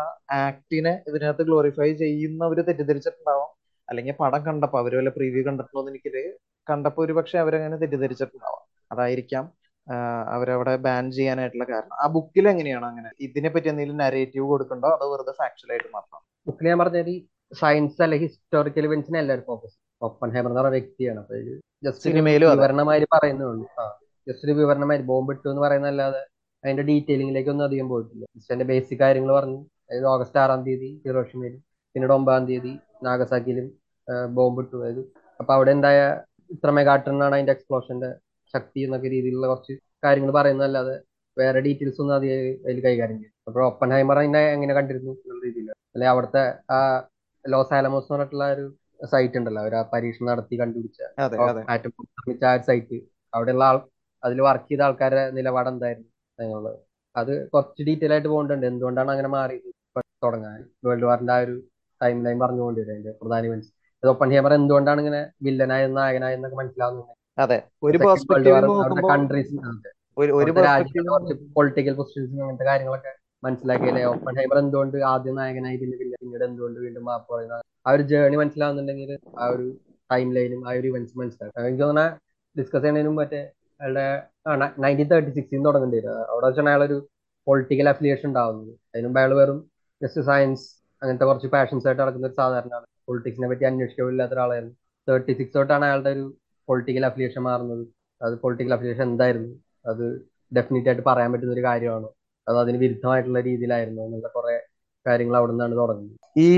ആക്ടിനെ 0.48 0.94
ഇതിനകത്ത് 1.08 1.44
ഗ്ലോറിഫൈ 1.48 1.90
ചെയ്യുന്നവര് 2.04 2.62
തെറ്റിദ്ധരിച്ചിട്ടുണ്ടാവാം. 2.68 3.50
അല്ലെങ്കിൽ 3.90 4.16
പടം 4.20 4.42
കണ്ടപ്പോ 4.46 4.78
അവർ 4.80 4.92
വല്ല 4.98 5.10
പ്രീവ്യൂ 5.10 5.42
കണ്ടിട്ടുണ്ടോ 5.48 5.82
എന്ന് 5.82 5.92
എനിക്ക് 5.94 6.24
കണ്ടപ്പോ 6.68 7.00
ഒരുപക്ഷെ 7.06 7.38
അവരങ്ങനെ 7.44 7.78
തെറ്റിദ്ധരിച്ചിട്ടുണ്ടാവാം. 7.78 8.64
അതായിരിക്കാം 8.92 9.46
അവരവിടെ 10.36 10.74
ബാൻ 10.86 11.12
ചെയ്യാനായിട്ടുള്ള 11.12 11.66
കാരണം. 11.72 11.96
ആ 12.04 12.08
ബുക്കിൽ 12.16 12.46
എങ്ങനെയാണ് 12.50 12.86
അങ്ങനെ? 12.86 13.10
ഇതിനെ 13.28 13.50
പറ്റി 13.50 13.70
എന്തെങ്കിലും 13.72 13.98
നരേറ്റീവ് 14.04 14.46
കൊടുക്കണ്ടോ? 14.52 14.90
അതോ 14.96 15.06
വെറുതെ 15.14 15.34
ഫാക്ച്വൽ 15.40 15.72
ആയിട്ട് 15.74 15.90
മാത്രം? 15.96 16.22
ബുക്കിൽ 16.48 16.68
ഞാൻ 16.72 16.80
പറഞ്ഞ 16.84 17.02
സയൻസ് 17.62 18.02
അല്ലെ 18.06 18.18
ഹിസ്റ്റോറിക്കൽ 18.24 18.86
ഇവന്റ്സിനെ 18.90 19.20
എല്ലാവരും 19.20 19.46
ഫോക്കസ് 19.48 19.76
ഒപ്പൻ 20.02 20.30
ഹേമർ 20.36 20.50
എന്ന് 20.52 20.62
പറഞ്ഞ 20.62 20.78
വ്യക്തിയാണ്. 20.78 21.20
അപ്പൊ 21.24 21.36
ജസ്റ്റ് 21.86 22.06
ഒരു 22.08 22.14
സിനിമയിലും 22.14 23.08
പറയുന്നേ 23.16 23.46
ഉള്ളൂ. 23.52 23.66
ജസ്റ്റ് 24.32 24.54
ഒരു 24.54 25.04
ബോംബ് 25.12 25.34
ഇട്ടു 25.36 25.48
എന്ന് 25.54 25.64
പറയുന്നതല്ലാതെ 25.66 26.22
അതിന്റെ 26.64 26.84
ഡീറ്റെയിലിംഗിലേക്ക് 26.90 27.50
ഒന്നും 27.54 27.66
അധികം 27.68 27.88
പോയിട്ടില്ല. 27.92 28.24
ജസ്റ്റ് 28.38 28.52
അതിന്റെ 28.54 28.68
ബേസിക് 28.72 29.00
കാര്യങ്ങൾ 29.04 29.32
പറഞ്ഞു. 29.38 29.60
അതായത് 29.86 30.08
ഓഗസ്റ്റ് 30.14 30.40
ആറാം 30.42 30.62
തീയതി 30.66 30.90
ഹിറോഷിമയിലും 31.06 31.62
പിന്നീട് 31.96 32.14
ഒമ്പതാം 32.18 32.44
തീയതി 32.50 32.74
നാഗസാക്കിയിലും 33.08 33.68
ബോംബ് 34.38 34.62
ഇട്ടു. 34.64 34.76
അതായത് 34.82 35.02
അപ്പൊ 35.40 35.52
അവിടെ 35.56 35.72
ഉണ്ടായ 35.78 36.00
ഇത്ര 36.56 36.70
മെഗാട്ടണാണ് 36.78 37.36
അതിന്റെ 37.38 37.54
എക്സ്പ്ലോഷന്റെ 37.56 38.10
ശക്തി 38.54 38.80
എന്നൊക്കെ 38.86 39.10
രീതിയിലുള്ള 39.14 39.48
കുറച്ച് 39.52 39.74
കാര്യങ്ങൾ 40.04 40.32
പറയുന്നതല്ലാതെ 40.38 40.96
വേറെ 41.38 41.60
ഡീറ്റെയിൽസ് 41.68 42.00
ഒന്നും 42.04 42.16
അതിൽ 42.16 42.80
കൈകാര്യം 42.86 43.18
ചെയ്യും 43.22 43.36
അപ്പോൾ 43.48 43.62
ഒപ്പൻ 43.68 43.90
ഹൈമർ 43.96 44.18
അതിനെ 44.22 44.42
എങ്ങനെ 44.56 44.74
കണ്ടിരുന്നു 44.78 45.12
എന്നുള്ള 45.14 45.42
രീതിയിൽ 45.48 45.70
അല്ലെ 45.96 46.08
അവിടുത്തെ 46.14 46.44
ആ 46.76 46.80
ലോസ് 47.46 47.74
ആലമോസ് 47.78 48.06
എന്ന് 48.06 48.18
പറഞ്ഞിട്ടുള്ള 48.18 48.48
ഒരു 48.56 48.66
സൈറ്റ് 49.14 49.38
ഉണ്ടല്ലോ. 49.40 49.62
അവർ 49.64 49.74
ആ 49.80 49.84
പരീക്ഷണം 49.94 50.28
നടത്തി 50.32 50.56
കണ്ടുപിടിച്ച 50.62 51.00
ആറ്റം 51.74 51.92
നിർമ്മിച്ച 52.00 52.44
ആ 52.52 52.56
സൈറ്റ് 52.70 52.98
അവിടെയുള്ള 53.34 53.64
ആൾ 53.70 53.78
അതിൽ 54.24 54.38
വർക്ക് 54.48 54.70
ചെയ്ത 54.70 54.82
ആൾക്കാരുടെ 54.82 55.24
നിലപാട് 55.38 55.70
എന്തായിരുന്നു? 55.70 56.10
എന്നുള്ളത്. 56.40 56.78
അത് 57.16 57.32
കുറച്ച് 57.54 57.82
ഡീറ്റെയിൽ 57.88 58.14
ആയിട്ട് 58.16 58.30
പോകേണ്ടത് 58.30 58.68
എന്തുകൊണ്ടാണ് 58.72 59.12
അങ്ങനെ 59.12 59.30
മാറിയത്? 59.36 59.70
തുടങ്ങാൻ 60.24 60.58
വേൾഡ് 60.86 61.06
വാറിന്റെ 61.08 61.34
ആ 61.34 61.40
ഒരു 61.46 61.56
ടൈം 62.02 62.18
ലൈൻ 62.26 62.38
പറഞ്ഞുകൊണ്ടിരുന്നത് 62.40 62.94
അതിന്റെ 62.96 63.12
പ്രധാന 63.20 63.46
ഇവന്റ്സ് 63.46 63.72
ഒപ്പൻ 64.04 64.30
ഹേമർ 64.34 64.54
എന്തുകൊണ്ടാണ് 64.54 65.00
ഇങ്ങനെ 65.04 65.22
വില്ലനായ 65.46 65.82
നായകനായെന്നൊക്കെ 65.90 66.38
എന്നൊക്കെ 66.38 66.58
മനസ്സിലാവുന്നുണ്ട് 66.62 67.16
അതെ. 67.38 67.58
ഒരു 67.84 67.98
കൺട്രീസ് 69.10 69.56
പൊളിറ്റിക്കൽ 71.56 71.94
പൊസിഷൻസ് 72.00 72.32
അങ്ങനത്തെ 72.36 72.66
കാര്യങ്ങളൊക്കെ 72.70 73.12
മനസ്സിലാക്കിയല്ലേ? 73.44 74.02
ഓപ്പൺ 74.10 74.34
ഹൈബർ 74.40 74.58
എന്തുകൊണ്ട് 74.60 74.98
ആദ്യം 75.12 75.36
നായകനായി 75.36 75.78
പിന്നെ 75.82 75.96
പിന്നെ 75.98 76.18
പിന്നീട് 76.22 76.44
എന്തുകൊണ്ട് 76.48 76.78
വീണ്ടും 76.80 77.06
മാപ്പ് 77.06 77.28
പറയുന്ന 77.34 77.56
ആ 77.86 77.92
ഒരു 77.92 78.04
ജേണി 78.10 78.38
മനസ്സിലാവുന്നുണ്ടെങ്കിൽ 78.42 79.12
ആ 79.40 79.48
ഒരു 79.54 79.66
ടൈം 80.10 80.28
ലൈനും 80.36 80.62
ആ 80.68 80.74
ഒരു 80.80 80.88
ഇവന്റ്സ് 80.88 81.16
മനസ്സിലാക്കാം 81.22 81.66
എനിക്ക് 81.66 81.84
തോന്നുന്ന 81.84 82.04
ഡിസ്കസ് 82.56 82.82
ചെയ്യുന്നതിനും 82.82 83.16
മറ്റേ 83.16 83.42
അയാളുടെ 83.82 84.06
നയന്റീൻ 84.84 85.08
തേർട്ടി 85.12 85.32
സിക്സിൽ 85.38 85.64
തുടങ്ങേണ്ടി 85.68 85.98
വരും 86.00 86.18
അവിടെ 86.32 86.46
വെച്ചാണ് 86.48 86.70
അയാളൊരു 86.72 86.98
പൊളിറ്റിക്കൽ 87.48 87.88
അഫിലിയേഷൻ 87.92 88.28
ഉണ്ടാവുന്നത്. 88.32 88.72
അതിന് 88.92 89.08
മുമ്പ് 89.08 89.20
അയാൾ 89.22 89.32
വെറും 89.42 89.60
ജസ്റ്റ് 90.02 90.22
സയൻസ് 90.30 90.66
അങ്ങനത്തെ 91.02 91.26
കുറച്ച് 91.30 91.50
പാഷൻസ് 91.56 91.86
ആയിട്ട് 91.88 92.02
നടക്കുന്ന 92.02 92.28
ഒരു 92.30 92.38
സാധാരണ 92.42 92.74
പൊളിറ്റിക്സിനെ 93.08 93.48
പറ്റി 93.52 93.66
അന്വേഷിക്കില്ലാത്ത 93.70 94.34
ഒരാളായിരുന്നു. 94.36 94.76
തേർട്ടി 95.08 95.34
സിക്സ് 95.40 95.56
തൊട്ടാണ് 95.58 95.86
അയാളുടെ 95.88 96.12
ഒരു 96.16 96.26
പൊളിറ്റിക്കൽ 96.68 97.06
അഫിലിയേഷൻ 97.10 97.42
മാറുന്നത്. 97.50 97.84
അത് 98.22 98.34
പൊളിറ്റിക്കൽ 98.44 98.74
അഫിലിയേഷൻ 98.76 99.06
എന്തായിരുന്നു? 99.12 99.52
അത് 99.92 100.04
ഡെഫിനറ്റ് 100.58 100.90
ആയിട്ട് 100.90 101.06
പറയാൻ 101.10 101.30
പറ്റുന്ന 101.34 101.54
ഒരു 101.58 101.64
കാര്യമാണ്? 101.70 102.08
അത് 102.48 102.58
അതിന് 102.64 102.78
വിരുദ്ധമായിട്ടുള്ള 102.84 103.40
രീതിയിലായിരുന്നു? 103.50 104.02
എന്നുള്ള 104.08 104.30
കുറെ 104.38 104.56
കാര്യങ്ങൾ 105.06 105.36
അവിടെ 105.40 105.52
നിന്നാണ് 105.54 105.76
തുടങ്ങുന്നത്. 105.82 106.18
ഈ 106.46 106.50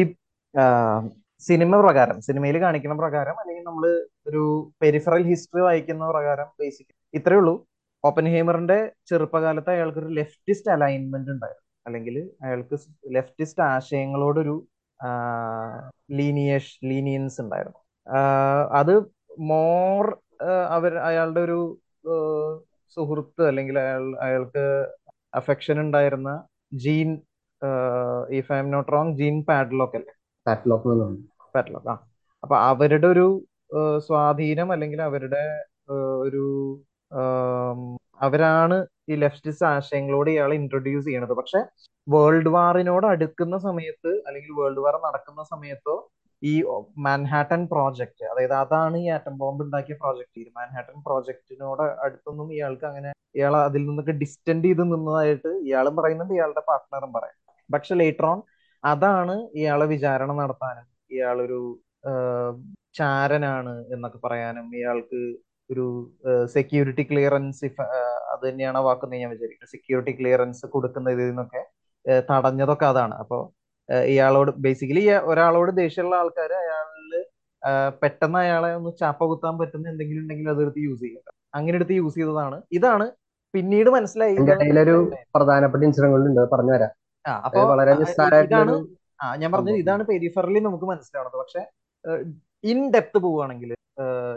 സിനിമ 1.48 1.76
പ്രകാരം 1.84 2.18
സിനിമയിൽ 2.28 2.58
കാണിക്കുന്ന 2.66 2.96
പ്രകാരം 3.04 3.36
അല്ലെങ്കിൽ 3.42 3.64
നമ്മൾ 3.70 3.84
ഒരു 4.26 4.42
പെരിഫറൽ 4.82 5.24
ഹിസ്റ്ററി 5.32 5.62
വായിക്കുന്ന 5.62 6.12
പ്രകാരം 6.12 6.50
ബേസിക് 6.60 6.92
ഇത്രയേ 7.14 7.40
ഉള്ളൂ. 7.40 7.56
ഓപ്പൻ 8.04 8.26
ഹേമറിന്റെ 8.34 8.78
ചെറുപ്പകാലത്ത് 9.10 9.72
അയാൾക്ക് 9.76 10.00
ഒരു 10.00 10.10
ലെഫ്റ്റിസ്റ്റ് 10.20 10.72
അലൈൻമെന്റ് 10.72 11.32
ഉണ്ടായിരുന്നു. 11.32 11.62
അല്ലെങ്കിൽ 11.86 12.16
അയാൾക്ക് 12.46 12.76
ലെഫ്റ്റിസ്റ്റ് 13.16 13.64
ആശയങ്ങളോടൊരു 13.64 14.56
ലീനിയേഷ് 16.20 16.74
ലീനിയൻസ് 16.86 17.38
ഉണ്ടായിരുന്നു. 17.42 17.80
അത് 18.80 18.94
മോർ 19.52 20.04
അവർ 20.70 20.94
അയാളുടെ 21.10 21.40
ഒരു 21.40 21.60
സുഹൃത്ത് 22.98 23.44
അല്ലെങ്കിൽ 23.48 23.76
അയാൾ 23.80 24.04
അയാൾക്ക് 24.26 24.64
അഫെക്ഷൻ 25.34 25.78
ഉണ്ടായിരുന്ന 25.82 26.32
Jean 26.86 27.10
if 28.40 28.52
I'm 28.64 28.70
not 28.72 28.92
wrong 28.92 29.14
Jean 29.18 29.36
Padlock 29.44 29.96
അല്ലേ? 30.00 30.14
പാറ്റ്ലോക്ക് 30.46 30.96
പാറ്റ്ലോക്ക് 31.56 31.88
ആ. 31.88 31.96
അപ്പൊ 32.44 32.56
അവരുടെ 32.72 33.08
ഒരു 33.08 33.26
സ്വാധീനം 34.08 34.70
അല്ലെങ്കിൽ 34.74 35.00
അവരുടെ 35.10 35.44
ഒരു 36.26 36.44
അവരാണ് 38.22 38.78
ഈ 39.10 39.16
ലെഫ്റ്റിസ്റ്റ് 39.16 39.68
ആശയങ്ങളോട് 39.72 40.30
ഇയാളെ 40.34 40.56
ഇൻട്രൊഡ്യൂസ് 40.60 41.06
ചെയ്യണത്. 41.08 41.34
പക്ഷെ 41.42 41.60
വേൾഡ് 42.08 42.52
വാറിനോട് 42.56 43.06
അടുക്കുന്ന 43.14 43.56
സമയത്ത് 43.68 44.12
അല്ലെങ്കിൽ 44.28 44.52
വേൾഡ് 44.60 44.82
വാർ 44.86 44.96
നടക്കുന്ന 45.08 45.42
സമയത്തോ 45.54 45.96
ഈ 46.42 46.54
മാൻഹാട്ടൻ 47.06 47.62
പ്രോജക്റ്റ് 47.74 48.24
അതായത് 48.32 48.56
അതാണ് 48.62 48.96
ഈ 49.04 49.08
ആറ്റം 49.10 49.36
ബോംബ് 49.42 49.64
ഉണ്ടാക്കിയ 49.66 49.96
പ്രോജക്റ്റ് 50.02 50.40
ഈ 50.42 50.46
മാൻഹാട്ടൻ 50.58 50.98
പ്രോജക്റ്റിനോട് 51.08 51.84
അടുത്തൊന്നും 52.06 52.50
ഇയാൾക്ക് 52.58 52.86
അങ്ങനെ 52.92 53.12
ഇയാൾ 53.36 53.54
അതിൽ 53.68 53.82
നിന്നൊക്കെ 53.90 54.16
ഡിസ്റ്റൻഡ് 54.24 54.66
ചെയ്ത് 54.66 54.84
നിന്നതായിട്ട് 54.94 55.52
ഇയാളും 55.68 55.96
പറയുന്നുണ്ട് 56.00 56.34
ഇയാളുടെ 56.34 56.64
പാർട്ട്ണറും 56.70 57.12
പറയാം 57.18 57.38
പക്ഷെ 57.70 57.94
ലേറ്റർ 57.96 58.26
ഓൺ 58.26 58.40
അതാണ് 58.84 59.36
ഇയാളെ 59.60 59.86
വിചാരണ 59.94 60.32
നടത്താനും 60.42 60.88
ഇയാളൊരു 61.16 61.60
ചാരനാണ് 63.00 63.74
എന്നൊക്കെ 63.94 64.20
പറയാനും 64.26 64.68
ഇയാൾക്ക് 64.80 65.22
ഒരു 65.70 65.86
സെക്യൂരിറ്റി 66.56 67.04
ക്ലിയറൻസ് 67.10 67.62
ഇഫ് 67.70 67.84
അത് 68.32 68.42
തന്നെയാണ് 68.48 68.78
ആ 68.82 68.84
വാക്കെന്ന് 68.88 69.20
ഞാൻ 69.24 69.32
വിചാരിക്കുന്നത്. 69.34 69.74
സെക്യൂരിറ്റി 69.76 70.14
ക്ലിയറൻസ് 70.20 70.66
കൊടുക്കുന്ന 70.74 71.14
ഇതിൽ 71.16 71.30
നിന്നൊക്കെ 71.32 71.62
തടഞ്ഞതൊക്കെ 72.32 72.86
അതാണ്. 72.94 73.16
അപ്പോൾ 73.24 73.42
ഇയാളോട് 74.14 74.52
ബേസിക്കലി 74.66 75.04
ഒരാളോട് 75.32 75.72
ദേഷ്യമുള്ള 75.84 76.16
ആൾക്കാർ 76.22 76.52
അയാളിൽ 76.62 77.14
പെട്ടെന്ന് 78.02 78.40
അയാളെ 78.46 78.70
ഒന്ന് 78.78 78.92
ചാപ്പ 79.02 79.24
കുത്താൻ 79.32 79.54
പറ്റുന്ന 79.60 79.92
എന്തെങ്കിലും 79.94 80.22
ഉണ്ടെങ്കിൽ 80.24 80.48
അതെടുത്ത് 80.54 80.82
യൂസ് 80.88 81.02
ചെയ്യുക 81.06 81.34
അങ്ങനെ 81.58 81.76
എടുത്ത് 81.80 81.96
യൂസ് 82.00 82.18
ചെയ്തതാണ്. 82.20 82.58
ഇതാണ് 82.78 83.06
പിന്നീട് 83.54 83.90
മനസ്സിലായി 83.98 84.36
ഒരു 84.86 84.96
പ്രധാനപ്പെട്ട 85.36 85.84
ഇൻസിഡന്റ് 85.90 86.48
പറഞ്ഞു 86.56 86.74
തരാം. 86.76 86.92
ആ 87.26 87.34
അപ്പൊ 87.46 87.60
ഇതാണ് 88.46 88.74
ആ 89.24 89.28
ഞാൻ 89.42 89.50
പറഞ്ഞത് 89.54 89.80
ഇതാണ് 89.84 90.04
പെരിഫറലി 90.12 90.62
നമുക്ക് 90.68 90.88
മനസ്സിലാവുന്നത്. 90.92 91.38
പക്ഷെ 91.44 91.62
ഇൻ 92.72 92.80
ഡെപ്ത് 92.94 93.18
പോവുകയാണെങ്കിൽ 93.26 93.72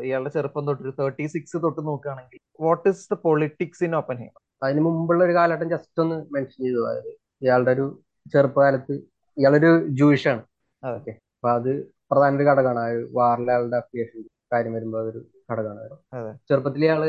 ഇയാളുടെ 0.06 0.30
ചെറുപ്പം 0.36 0.64
തൊട്ട് 0.68 0.92
തേർട്ടി 1.00 1.26
സിക്സ് 1.34 1.58
തൊട്ട് 1.64 1.80
നോക്കുകയാണെങ്കിൽ 1.88 2.38
what 2.66 2.88
is 2.92 3.04
the 3.12 3.16
politics 3.26 3.82
in 3.86 3.92
Oppenheimer 4.22 4.40
അതിന് 4.64 4.82
മുമ്പുള്ള 4.86 5.20
ഒരു 5.26 5.34
കാലഘട്ടം 5.38 5.68
ജസ്റ്റ് 5.74 6.00
ഒന്ന് 6.04 6.16
മെൻഷൻ 6.34 6.60
ചെയ്തു. 6.66 6.80
അതായത് 6.82 7.10
ഇയാളുടെ 7.44 7.72
ഒരു 7.76 7.86
ചെറുപ്പകാലത്ത് 8.34 8.94
ഇയാളൊരു 9.36 9.70
ജൂയിഷാണ് 9.98 10.42
ഓക്കെ 10.82 11.12
അപ്പൊ 11.36 11.48
അത് 11.58 11.70
പ്രധാന 12.10 12.32
ഒരു 12.38 12.44
ഘടകമാണ്. 12.50 12.80
ആ 12.86 12.88
വാറിലെ 13.18 13.52
ആളുടെ 13.56 13.76
അഫിയേഷൻ 13.82 14.20
കാര്യം 14.52 14.72
വരുമ്പോൾ 14.76 15.00
അതൊരു 15.02 15.20
ഘടകമാണ്. 15.50 16.32
ചെറുപ്പത്തിൽ 16.48 16.82
ഇയാൾ 16.88 17.02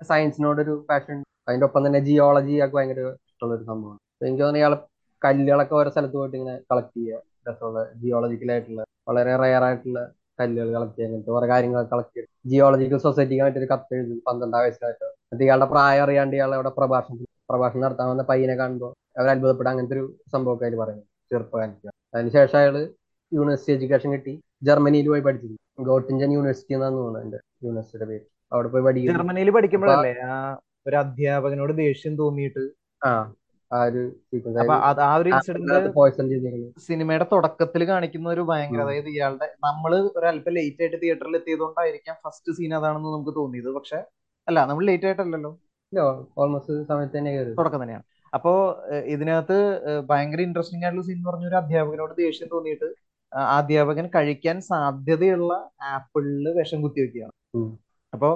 സയൻസിനോടൊരു 0.00 0.74
പാഷൻ 0.90 1.18
അതിന്റെ 1.48 1.66
ഒപ്പം 1.68 1.82
തന്നെ 1.86 2.00
ജിയോളജി 2.08 2.54
ഒക്കെ 2.64 2.76
ഭയങ്കര 2.78 3.00
ഇഷ്ടമുള്ള 3.28 3.54
ഒരു 3.58 3.64
സംഭവമാണ്. 3.70 4.00
എനിക്ക് 4.26 4.42
തോന്നുന്നു 4.42 4.62
ഇയാൾ 4.62 4.74
കല്ലുകളൊക്കെ 5.22 5.74
ഓരോ 5.80 5.90
സ്ഥലത്ത് 5.94 6.16
പോയിട്ട് 6.20 6.36
ഇങ്ങനെ 6.40 6.56
കളക്ട് 6.70 6.94
ചെയ്യുക. 6.98 7.20
രസമുള്ള 7.48 7.80
ജിയോളജിക്കലായിട്ടുള്ള 8.02 8.82
വളരെ 9.08 9.32
റയർ 9.42 9.62
ആയിട്ടുള്ള 9.68 10.00
കല്ലുകൾ 10.38 10.72
കളക്ട് 10.72 10.96
ചെയ്യുക 10.96 11.08
അങ്ങനത്തെ 11.08 11.30
കുറെ 11.30 11.46
കാര്യങ്ങൾ 11.46 11.82
കളക്ട് 11.92 12.12
ചെയ്യും 12.16 12.30
ജിയോളജിക്കൽ 12.50 12.98
സൊസൈറ്റിക്ക് 12.98 13.42
ആയിട്ടൊരു 13.42 13.68
കത്ത് 13.72 13.94
എഴുതി. 13.94 14.22
പന്ത്രണ്ടാം 14.26 14.62
വയസ്സിലായിട്ട്. 14.62 15.04
എന്നിട്ട് 15.04 15.44
ഇയാളുടെ 15.44 15.66
പ്രായം 15.66 16.02
അറിയാണ്ട് 16.02 16.36
ഇയാൾ 16.36 16.54
അവിടെ 16.54 16.68
പ്രഭാഷണം 16.78 17.18
പ്രഭാഷണം 17.50 17.82
നടത്താൻ 17.82 18.08
വന്ന 18.08 18.22
പയ്യനെ 18.22 18.56
കാണുമ്പോൾ 18.56 18.90
അവർ 19.18 19.28
അത്ഭുതപ്പെടുക. 19.28 19.70
അങ്ങനത്തെ 19.70 19.94
ഒരു 19.94 20.04
സംഭവമൊക്കെ 20.32 20.66
അതിൽ 20.66 20.78
പറയുന്നത് 20.78 21.08
ചെറുപ്പകാലത്ത്. 21.32 21.88
അതിനുശേഷം 22.14 22.58
അയാൾ 22.58 22.76
യൂണിവേഴ്സിറ്റി 23.32 23.72
എഡ്യൂക്കേഷൻ 23.72 24.12
കിട്ടി. 24.12 24.34
ജർമ്മനിയിൽ 24.62 25.08
പോയി 25.08 25.20
പഠിച്ചിരുന്നു. 25.20 25.60
ഗോട്ടിഞ്ചൻ 25.84 26.32
യൂണിവേഴ്സിറ്റി 26.32 26.74
എന്നാണ് 26.74 26.94
തോന്നുന്നത് 26.94 27.24
എന്റെ 27.24 27.38
യൂണിവേഴ്സിറ്റിയുടെ 27.64 28.06
പേര്. 28.10 28.24
അവിടെ 28.52 28.68
പോയി 28.68 28.84
പഠിക്കും 28.84 29.14
ജർമ്മനിയിൽ 29.14 29.50
പഠിക്കുമ്പോഴല്ലേ 29.50 30.12
ഒരു 30.86 30.96
അധ്യാപകനോട് 30.96 31.72
ദേഷ്യം 31.76 32.18
തോന്നിയിട്ട് 32.18 32.62
ആ. 33.04 33.10
ആ 33.74 33.80
ഒരു 33.88 35.30
സിനിമയുടെ 36.88 37.26
തുടക്കത്തിൽ 37.32 37.82
കാണിക്കുന്ന 37.90 38.28
ഒരു 38.28 38.42
ഭയങ്കര 38.50 38.82
അതായത് 38.84 39.08
ഇയാളുടെ 39.14 39.46
നമ്മൾ 39.64 39.92
ഒരല്പം 40.18 40.54
ലേറ്റ് 40.58 40.82
ആയിട്ട് 40.82 40.98
തിയേറ്ററിൽ 41.02 41.36
എത്തിയതുകൊണ്ടായിരിക്കാം 41.36 42.16
ഫസ്റ്റ് 42.24 42.52
സീൻ 42.52 42.74
അതാണെന്ന് 42.78 43.12
നമുക്ക് 43.14 43.34
തോന്നിയത്. 43.40 43.70
പക്ഷെ 43.78 43.98
അല്ല 44.48 44.58
നമ്മൾ 44.66 44.84
ലേറ്റ് 44.84 45.06
ആയിട്ടല്ലല്ലോ. 45.06 45.52
ഓൾമോസ്റ്റ് 46.42 46.76
സമയത്ത് 46.90 47.16
തന്നെ 47.18 47.32
തുടക്കം 47.60 47.82
തന്നെയാണ്. 47.82 48.04
അപ്പോ 48.32 48.52
ഇതിനകത്ത് 49.06 49.56
ഭയങ്കര 50.10 50.40
ഇൻട്രസ്റ്റിംഗ് 50.40 50.84
ആയിട്ടുള്ള 50.84 51.06
സീൻ 51.08 51.20
പറഞ്ഞ 51.26 51.44
ഒരു 51.46 51.56
അധ്യാപകനോട് 51.56 52.14
ദേഷ്യം 52.22 52.48
തോന്നിയിട്ട് 52.52 52.88
അധ്യാപകൻ 53.58 54.06
കഴിക്കാൻ 54.16 54.56
സാധ്യതയുള്ള 54.70 55.52
ആപ്പിളിൽ 55.92 56.46
വിഷം 56.58 56.80
കുത്തി 56.82 57.00
വെക്കുകയാണ് 57.00 57.34
അപ്പോ 58.12 58.28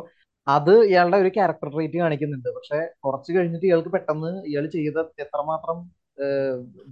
അത് 0.55 0.73
ഇയാളുടെ 0.91 1.19
ഒരു 1.23 1.31
ക്യാരക്ടർ 1.37 1.69
ട്രേറ്റ് 1.75 1.99
കാണിക്കുന്നുണ്ട്. 2.03 2.49
പക്ഷെ 2.57 2.79
കുറച്ച് 3.05 3.31
കഴിഞ്ഞിട്ട് 3.37 3.67
ഇയാൾക്ക് 3.71 3.91
പെട്ടെന്ന് 3.95 4.31
ഇയാൾ 4.51 4.65
ചെയ്ത 4.77 4.99
എത്രമാത്രം 5.25 5.79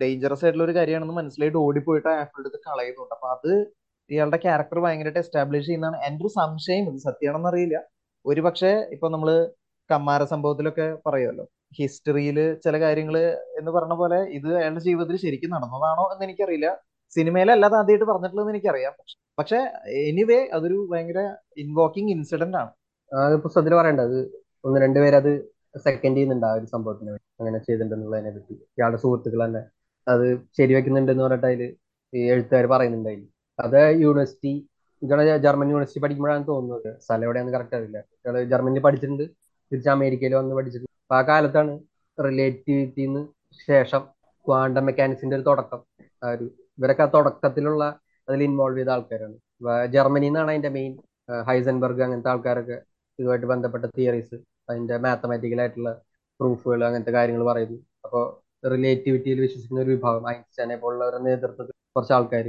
ഡേഞ്ചറസ് 0.02 0.44
ആയിട്ടുള്ള 0.44 0.64
ഒരു 0.68 0.74
കാര്യമാണെന്ന് 0.78 1.14
മനസ്സിലായിട്ട് 1.20 1.58
ഓടിപ്പോയിട്ട് 1.66 2.08
ആപ്പിൾ 2.22 2.40
എടുത്ത് 2.42 2.58
കളയുന്നുണ്ട്. 2.66 3.14
അപ്പൊ 3.16 3.28
അത് 3.36 3.52
ഇയാളുടെ 4.10 4.38
ക്യാരക്ടർ 4.44 4.78
ഭയങ്കരമായിട്ട് 4.84 5.22
എസ്റ്റാബ്ലിഷ് 5.24 5.66
ചെയ്യുന്നതാണ്. 5.68 5.98
എന്റെ 6.08 6.22
ഒരു 6.24 6.30
സംശയം 6.40 6.84
ഇത് 6.92 7.00
സത്യമാണെന്ന് 7.08 7.50
അറിയില്ല. 7.52 7.76
ഒരു 8.24 8.40
പക്ഷേ 8.46 8.70
ഇപ്പൊ 8.94 9.06
നമ്മൾ 9.14 9.30
കമ്മാര 9.90 10.22
സംഭവത്തിലൊക്കെ 10.32 10.86
പറയുമല്ലോ 11.06 11.44
ഹിസ്റ്ററിയിൽ 11.78 12.38
ചില 12.64 12.74
കാര്യങ്ങൾ 12.84 13.16
എന്ന് 13.60 13.70
പറഞ്ഞ 13.76 13.94
പോലെ 14.02 14.18
ഇത് 14.38 14.48
അയാളുടെ 14.58 14.82
ജീവിതത്തിൽ 14.88 15.16
ശരിക്കും 15.24 15.50
നടന്നതാണോ 15.56 16.04
എന്ന് 16.12 16.24
എനിക്കറിയില്ല. 16.28 16.68
സിനിമയിലല്ലാതെ 17.16 17.76
ആദ്യമായിട്ട് 17.80 18.08
പറഞ്ഞിട്ടുള്ളതെന്ന് 18.10 18.54
എനിക്കറിയാം. 18.54 18.94
പക്ഷെ 19.38 19.58
എനിവേ 20.08 20.40
അതൊരു 20.56 20.78
ഭയങ്കര 20.92 21.20
ഇൻവോക്കിംഗ് 21.64 22.12
ഇൻസിഡന്റ് 22.16 22.58
ആണ്. 22.62 22.70
പുസ്തകത്തിൽ 23.44 23.74
പറയേണ്ടത് 23.80 24.16
ഒന്ന് 24.66 24.78
രണ്ടുപേര് 24.84 25.16
അത് 25.20 25.30
സെക്കൻഡ് 25.86 26.16
ചെയ്യുന്നുണ്ട് 26.16 26.46
ആ 26.48 26.52
ഒരു 26.58 26.66
സംഭവത്തിന് 26.74 27.12
അങ്ങനെ 27.40 27.58
ചെയ്തിട്ടുണ്ടെന്നുള്ളതിനെ 27.66 28.30
പറ്റി. 28.36 28.54
ഇയാളുടെ 28.78 28.98
സുഹൃത്തുക്കൾ 29.02 29.40
തന്നെ 29.46 29.62
അത് 30.06 30.24
ശരിവെക്കുന്നുണ്ടെന്ന് 30.58 31.24
പറഞ്ഞിട്ട് 31.26 31.48
അതിൽ 31.50 31.62
ഈ 32.12 32.22
എഴുത്തുകാർ 32.34 32.66
പറയുന്നുണ്ട് 32.74 33.08
അതിൽ 33.10 33.22
അത് 33.58 33.78
യൂണിവേഴ്സിറ്റി 34.04 34.52
ഇവിടെ 35.02 35.24
ജർമ്മൻ 35.44 35.68
യൂണിവേഴ്സിറ്റി 35.72 36.02
പഠിക്കുമ്പോഴാണ് 36.04 36.44
തോന്നുന്നത് 36.50 36.88
സ്ഥലം 37.04 37.24
എവിടെയാണെന്ന് 37.26 37.54
കറക്റ്റ് 37.56 37.76
അറിയില്ല. 37.78 37.98
ഇയാൾ 38.22 38.36
ജർമ്മനിയിൽ 38.52 38.84
പഠിച്ചിട്ടുണ്ട് 38.86 39.24
തിരിച്ച് 39.72 39.90
അമേരിക്കയിൽ 39.94 40.34
വന്ന് 40.40 40.54
പഠിച്ചിട്ടുണ്ട്. 40.58 40.92
ആ 41.16 41.20
കാലത്താണ് 41.30 41.72
റിലേറ്റിവിറ്റിന്ന് 42.18 43.22
ശേഷം 43.68 44.02
ക്വാണ്ടം 44.46 44.84
മെക്കാനിക്സിന്റെ 44.88 45.36
ഒരു 45.38 45.44
തുടക്കം. 45.50 45.80
ആ 46.22 46.28
ഒരു 46.34 46.46
ഇവരൊക്കെ 46.78 47.04
ആ 47.06 47.08
തുടക്കത്തിലുള്ള 47.16 47.82
അതിൽ 48.28 48.40
ഇൻവോൾവ് 48.48 48.78
ചെയ്ത 48.80 48.90
ആൾക്കാരാണ്. 48.96 49.36
ജർമ്മനിന്നാണ് 49.94 50.24
നിന്നാണ് 50.26 50.50
അതിന്റെ 50.52 50.70
മെയിൻ 50.78 50.92
ഹൈസൻബർഗ് 51.48 52.02
അങ്ങനത്തെ 52.06 52.30
ആൾക്കാരൊക്കെ 52.32 52.78
ഇതുമായിട്ട് 53.18 53.46
ബന്ധപ്പെട്ട 53.52 53.84
തിയറീസ് 53.98 54.36
അതിന്റെ 54.70 54.96
മാത്തമാറ്റിക്കൽ 55.04 55.60
ആയിട്ടുള്ള 55.64 55.90
പ്രൂഫുകൾ 56.40 56.80
അങ്ങനത്തെ 56.86 57.12
കാര്യങ്ങൾ 57.18 57.42
പറയുന്നു. 57.50 57.78
അപ്പോൾ 58.04 58.24
റിലേറ്റിവിറ്റിയിൽ 58.72 59.38
വിശ്വസിക്കുന്ന 59.44 59.82
ഒരു 59.84 59.92
വിഭാഗം 59.96 60.24
ഐൻസ്റ്റൈനെ 60.32 60.76
പോലുള്ളവരുടെ 60.82 61.22
നേതൃത്വത്തിൽ 61.28 61.74
കുറച്ച് 61.96 62.14
ആൾക്കാർ 62.16 62.46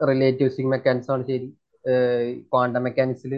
റിലേറ്റിവിസ്റ്റിക് 0.00 0.70
മെക്കാനിക്സ് 0.74 1.10
ആണ് 1.14 1.22
ശരി. 1.30 1.48
ക്വാണ്ടം 2.52 2.82
മെക്കാനിക്സിൽ 2.86 3.32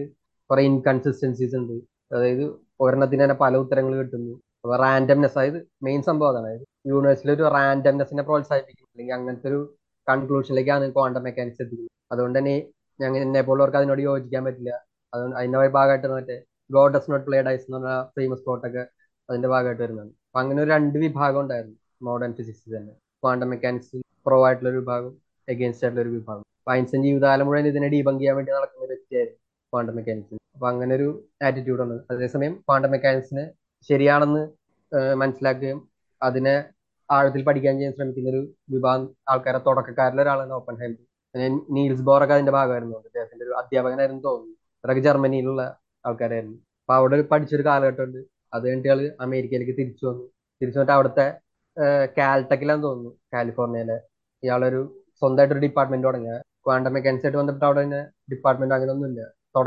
കുറെ 0.51 0.63
ഇൻകൺസിസ്റ്റൻസീസ് 0.71 1.57
ഉണ്ട്. 1.61 1.77
അതായത് 2.15 2.45
ഒരെണ്ണത്തിന് 2.85 3.23
തന്നെ 3.25 3.37
പല 3.45 3.57
ഉത്തരങ്ങൾ 3.63 3.95
കിട്ടുന്നു. 4.01 4.33
അപ്പൊ 4.63 4.75
റാൻഡംനെസ് 4.85 5.37
അതായത് 5.39 5.59
മെയിൻ 5.87 6.01
സംഭവം 6.09 6.31
അതാണ്. 6.33 6.47
അതായത് 6.51 6.65
യൂണിവേഴ്സിൽ 6.93 7.31
ഒരു 7.37 7.45
റാൻഡംനെസ്സിനെ 7.57 8.23
പ്രോത്സാഹിപ്പിക്കും 8.29 8.87
അല്ലെങ്കിൽ 8.93 9.15
അങ്ങനത്തെ 9.19 9.49
ഒരു 9.53 9.61
കൺക്ലൂഷനിലേക്കാണ് 10.07 10.85
ക്വാണ്ടം 10.97 11.23
മെക്കാനിക്സ് 11.29 11.63
എത്തിക്കുന്നത്. 11.65 11.93
അതുകൊണ്ട് 12.13 12.37
തന്നെ 12.39 12.57
ഞങ്ങൾ 13.01 13.21
എന്നെ 13.27 13.41
പോലുള്ളവർക്ക് 13.49 13.79
അതിനോട് 13.81 14.03
യോജിക്കാൻ 14.09 14.43
പറ്റില്ല. 14.49 14.73
അതുകൊണ്ട് 15.13 15.37
അതിന്റെ 15.41 15.59
ഭാഗമായിട്ട് 15.79 16.09
മറ്റേ 16.17 16.37
God 16.71 16.93
does 16.95 17.11
not 17.13 17.25
play 17.29 17.39
dice 17.49 17.65
എന്ന് 17.67 17.79
പറഞ്ഞ 17.79 17.93
ഫേമസ് 18.17 18.45
കോട്ടൊക്കെ 18.49 18.83
അതിന്റെ 19.29 19.49
ഭാഗമായിട്ട് 19.53 19.83
വരുന്നതാണ് 19.85 20.13
അപ്പൊ 20.29 20.39
അങ്ങനെ 20.43 20.61
ഒരു 20.65 20.71
രണ്ട് 20.75 20.97
വിഭാഗം 21.05 21.41
ഉണ്ടായിരുന്നു 21.45 21.77
മോഡേൺ 22.09 22.33
ഫിസിക്സ് 22.39 22.69
തന്നെ. 22.77 22.93
ക്വാണ്ടം 23.23 23.49
മെക്കാനിക്സ് 23.53 23.97
പ്രോ 24.27 24.39
ആയിട്ടുള്ള 24.47 24.69
ഒരു 24.73 24.79
വിഭാഗം 24.83 25.13
എഗെയിൻസ്റ്റ് 25.49 25.85
ആയിട്ടുള്ള 25.87 26.05
ഒരു 26.07 26.13
വിഭാഗം. 26.19 26.45
അപ്പൊ 26.61 26.73
ജീവിതകാലം 27.07 27.47
മുഴുവൻ 27.49 27.67
ഇതിനെ 27.73 27.89
ഡീബങ്ക് 27.95 28.21
ചെയ്യാൻ 28.23 28.37
വേണ്ടി 28.39 28.53
നടക്കുന്ന 28.57 28.85
ഒരു 28.87 28.95
വ്യക്തിയായിരുന്നു 28.95 29.39
ക്വാണ്ടം 29.73 29.95
മെക്കാനിക്സിന് 29.99 30.41
അപ്പൊ 30.57 30.67
അങ്ങനെ 30.73 30.93
ഒരു 30.99 31.09
ആറ്റിറ്റ്യൂഡ് 31.47 31.83
ഉണ്ട് 31.85 31.97
അതേസമയം 32.13 32.55
ക്വാണ്ടം 32.67 32.91
മെക്കാനിക്സിനെ 32.95 33.45
ശരിയാണെന്ന് 33.89 34.43
മനസ്സിലാക്കുകയും 35.23 35.79
അതിനെ 36.23 36.55
ആഴത്തിൽ 37.09 37.43
പഠിക്കാൻ 37.49 37.75
ചെയ്യാൻ 37.79 37.93
ശ്രമിക്കുന്ന 37.97 38.29
ഒരു 38.35 38.41
വിഭാഗം 38.75 39.07
ആൾക്കാരെ 39.33 39.61
തുടക്കക്കാരിലൊരാളാണ് 39.69 40.53
ഓപ്പൺ 40.59 40.77
ഹൈമർ 40.83 40.99
നീൽസ് 41.77 42.05
ബോറൊക്കെ 42.09 42.35
അതിന്റെ 42.37 42.55
ഭാഗമായിരുന്നു. 42.59 42.97
അദ്ദേഹത്തിന്റെ 43.01 43.45
ഒരു 43.47 43.55
അധ്യാപകനായിരുന്നു 43.61 44.23
തോന്നുന്നു. 44.29 44.55
അതൊക്കെ 44.85 45.03
ജർമ്മനിയിലുള്ള 45.09 45.63
ആൾക്കാരായിരുന്നു 46.05 46.59
അപ്പൊ 46.83 46.95
അവിടെ 46.99 47.17
പഠിച്ചൊരു 47.33 47.65
കാലഘട്ടമുണ്ട്. 47.69 48.21
അത് 48.55 48.63
കഴിഞ്ഞിട്ട് 48.67 48.91
ആൾ 48.95 49.01
അമേരിക്കയിലേക്ക് 49.25 49.75
തിരിച്ചു 49.81 50.05
വന്നു. 50.09 50.25
തിരിച്ചു 50.61 50.79
വന്നിട്ട് 50.79 50.95
അവിടുത്തെ 50.97 51.27
കാൽടെക്കിലാന്ന് 52.19 52.85
തോന്നുന്നു 52.87 53.11
കാലിഫോർണിയയിലെ. 53.35 53.99
ഇയാളൊരു 54.43 54.81
സ്വന്തമായിട്ട് 55.21 55.55
ഒരു 55.55 55.63
ഡിപ്പാർട്ട്മെന്റ് 55.67 56.07
തുടങ്ങിയ 56.09 56.35
ക്വാണ്ടം 56.67 56.93
മെക്കാനിക്സ് 56.97 57.27
ആയിട്ട് 57.27 57.39
ബന്ധപ്പെട്ട് 57.41 57.67
അവിടെ 57.69 57.81
തന്നെ 57.85 58.01
ഡിപ്പാർട്ട്മെന്റ് 58.33 58.75
അങ്ങനെ 58.77 58.93
ഒന്നുമില്ല 58.97 59.23
അപ്പൊ 59.49 59.61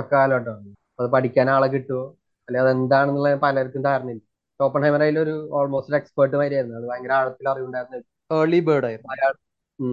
അത് 1.02 1.08
പഠിക്കാൻ 1.16 1.48
ആളെ 1.54 1.68
കിട്ടുമോ 1.76 2.04
അല്ലെ 2.48 2.60
അത് 2.64 2.70
എന്താണെന്നുള്ള 2.76 3.30
പലർക്കും 3.44 3.84
ധാരണയില്ല. 3.88 4.24
ഓപ്പൺ 4.60 4.82
ഹൈമർ 4.86 5.02
അതിലൊരു 5.06 5.36
ഓൾമോസ്റ്റ് 5.58 5.96
എക്സ്പേർട്ട് 6.00 6.36
മാതിരിയായിരുന്നു 6.40 6.76
അത് 6.80 6.86
ഭയങ്കര 6.90 7.14
ആഴത്തിൽ 7.20 7.48
അറിവുണ്ടായിരുന്നു. 7.52 8.00
ഏർലി 8.38 8.60
ബേർഡ് 8.68 8.88
ആയിരുന്നു. 8.90 9.10
അയാൾ 9.16 9.34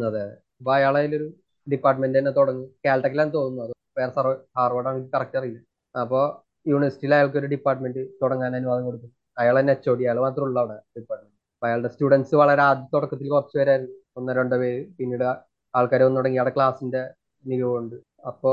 അതെ 0.08 0.24
അപ്പൊ 0.60 0.70
അയാൾ 0.76 0.94
അതിലൊരു 1.00 1.28
ഡിപ്പാർട്ട്മെന്റ് 1.66 2.16
തന്നെ 2.18 2.32
തുടങ്ങി. 2.38 2.66
കാൽടെക്കിലാന്ന് 2.86 3.34
തോന്നുന്നു. 3.38 3.62
അത് 3.66 3.74
വേറെ 4.00 4.12
സർവ 4.18 4.32
ഹാർവർഡ് 4.58 4.88
ആണ് 4.90 5.00
കറക്റ്റ് 5.14 5.38
അറിയില്ല. 5.40 5.60
അപ്പൊ 5.94 6.20
യൂണിവേഴ്സിറ്റിയിൽ 6.66 7.14
അയാൾക്ക് 7.14 7.38
ഒരു 7.38 7.48
ഡിപ്പാർട്ട്മെന്റ് 7.54 8.02
തുടങ്ങാൻ 8.22 8.56
അനുവാദം 8.56 8.84
കൊടുത്തു. 8.84 9.08
അയാൾ 9.40 9.54
തന്നെ 9.60 9.72
എച്ച് 9.76 9.90
അയാൾ 10.06 10.18
മാത്രമേ 10.26 10.46
ഉള്ളൂ 10.48 10.60
അവിടെ 10.62 10.76
ഡിപ്പാർട്ട്മെന്റ് 10.98 11.36
അപ്പൊ 11.54 11.66
അയാളുടെ 11.68 11.88
സ്റ്റുഡൻസ് 11.88 12.34
വളരെ 12.42 12.62
ആദ്യ 12.68 12.86
തുടക്കത്തിൽ 12.94 13.28
കുറച്ച് 13.28 13.56
പേരായിരുന്നു. 13.58 13.96
ഒന്നോ 14.18 14.32
രണ്ടോ 14.32 14.56
പേര്. 14.62 14.80
പിന്നീട് 14.98 15.24
ആൾക്കാരെ 15.74 16.04
വന്നു 16.06 16.18
തുടങ്ങി. 16.20 16.38
അവിടെ 16.42 16.52
ക്ലാസിന്റെ 16.56 17.02
മികവുണ്ട് 17.44 17.96
അപ്പോ 18.30 18.52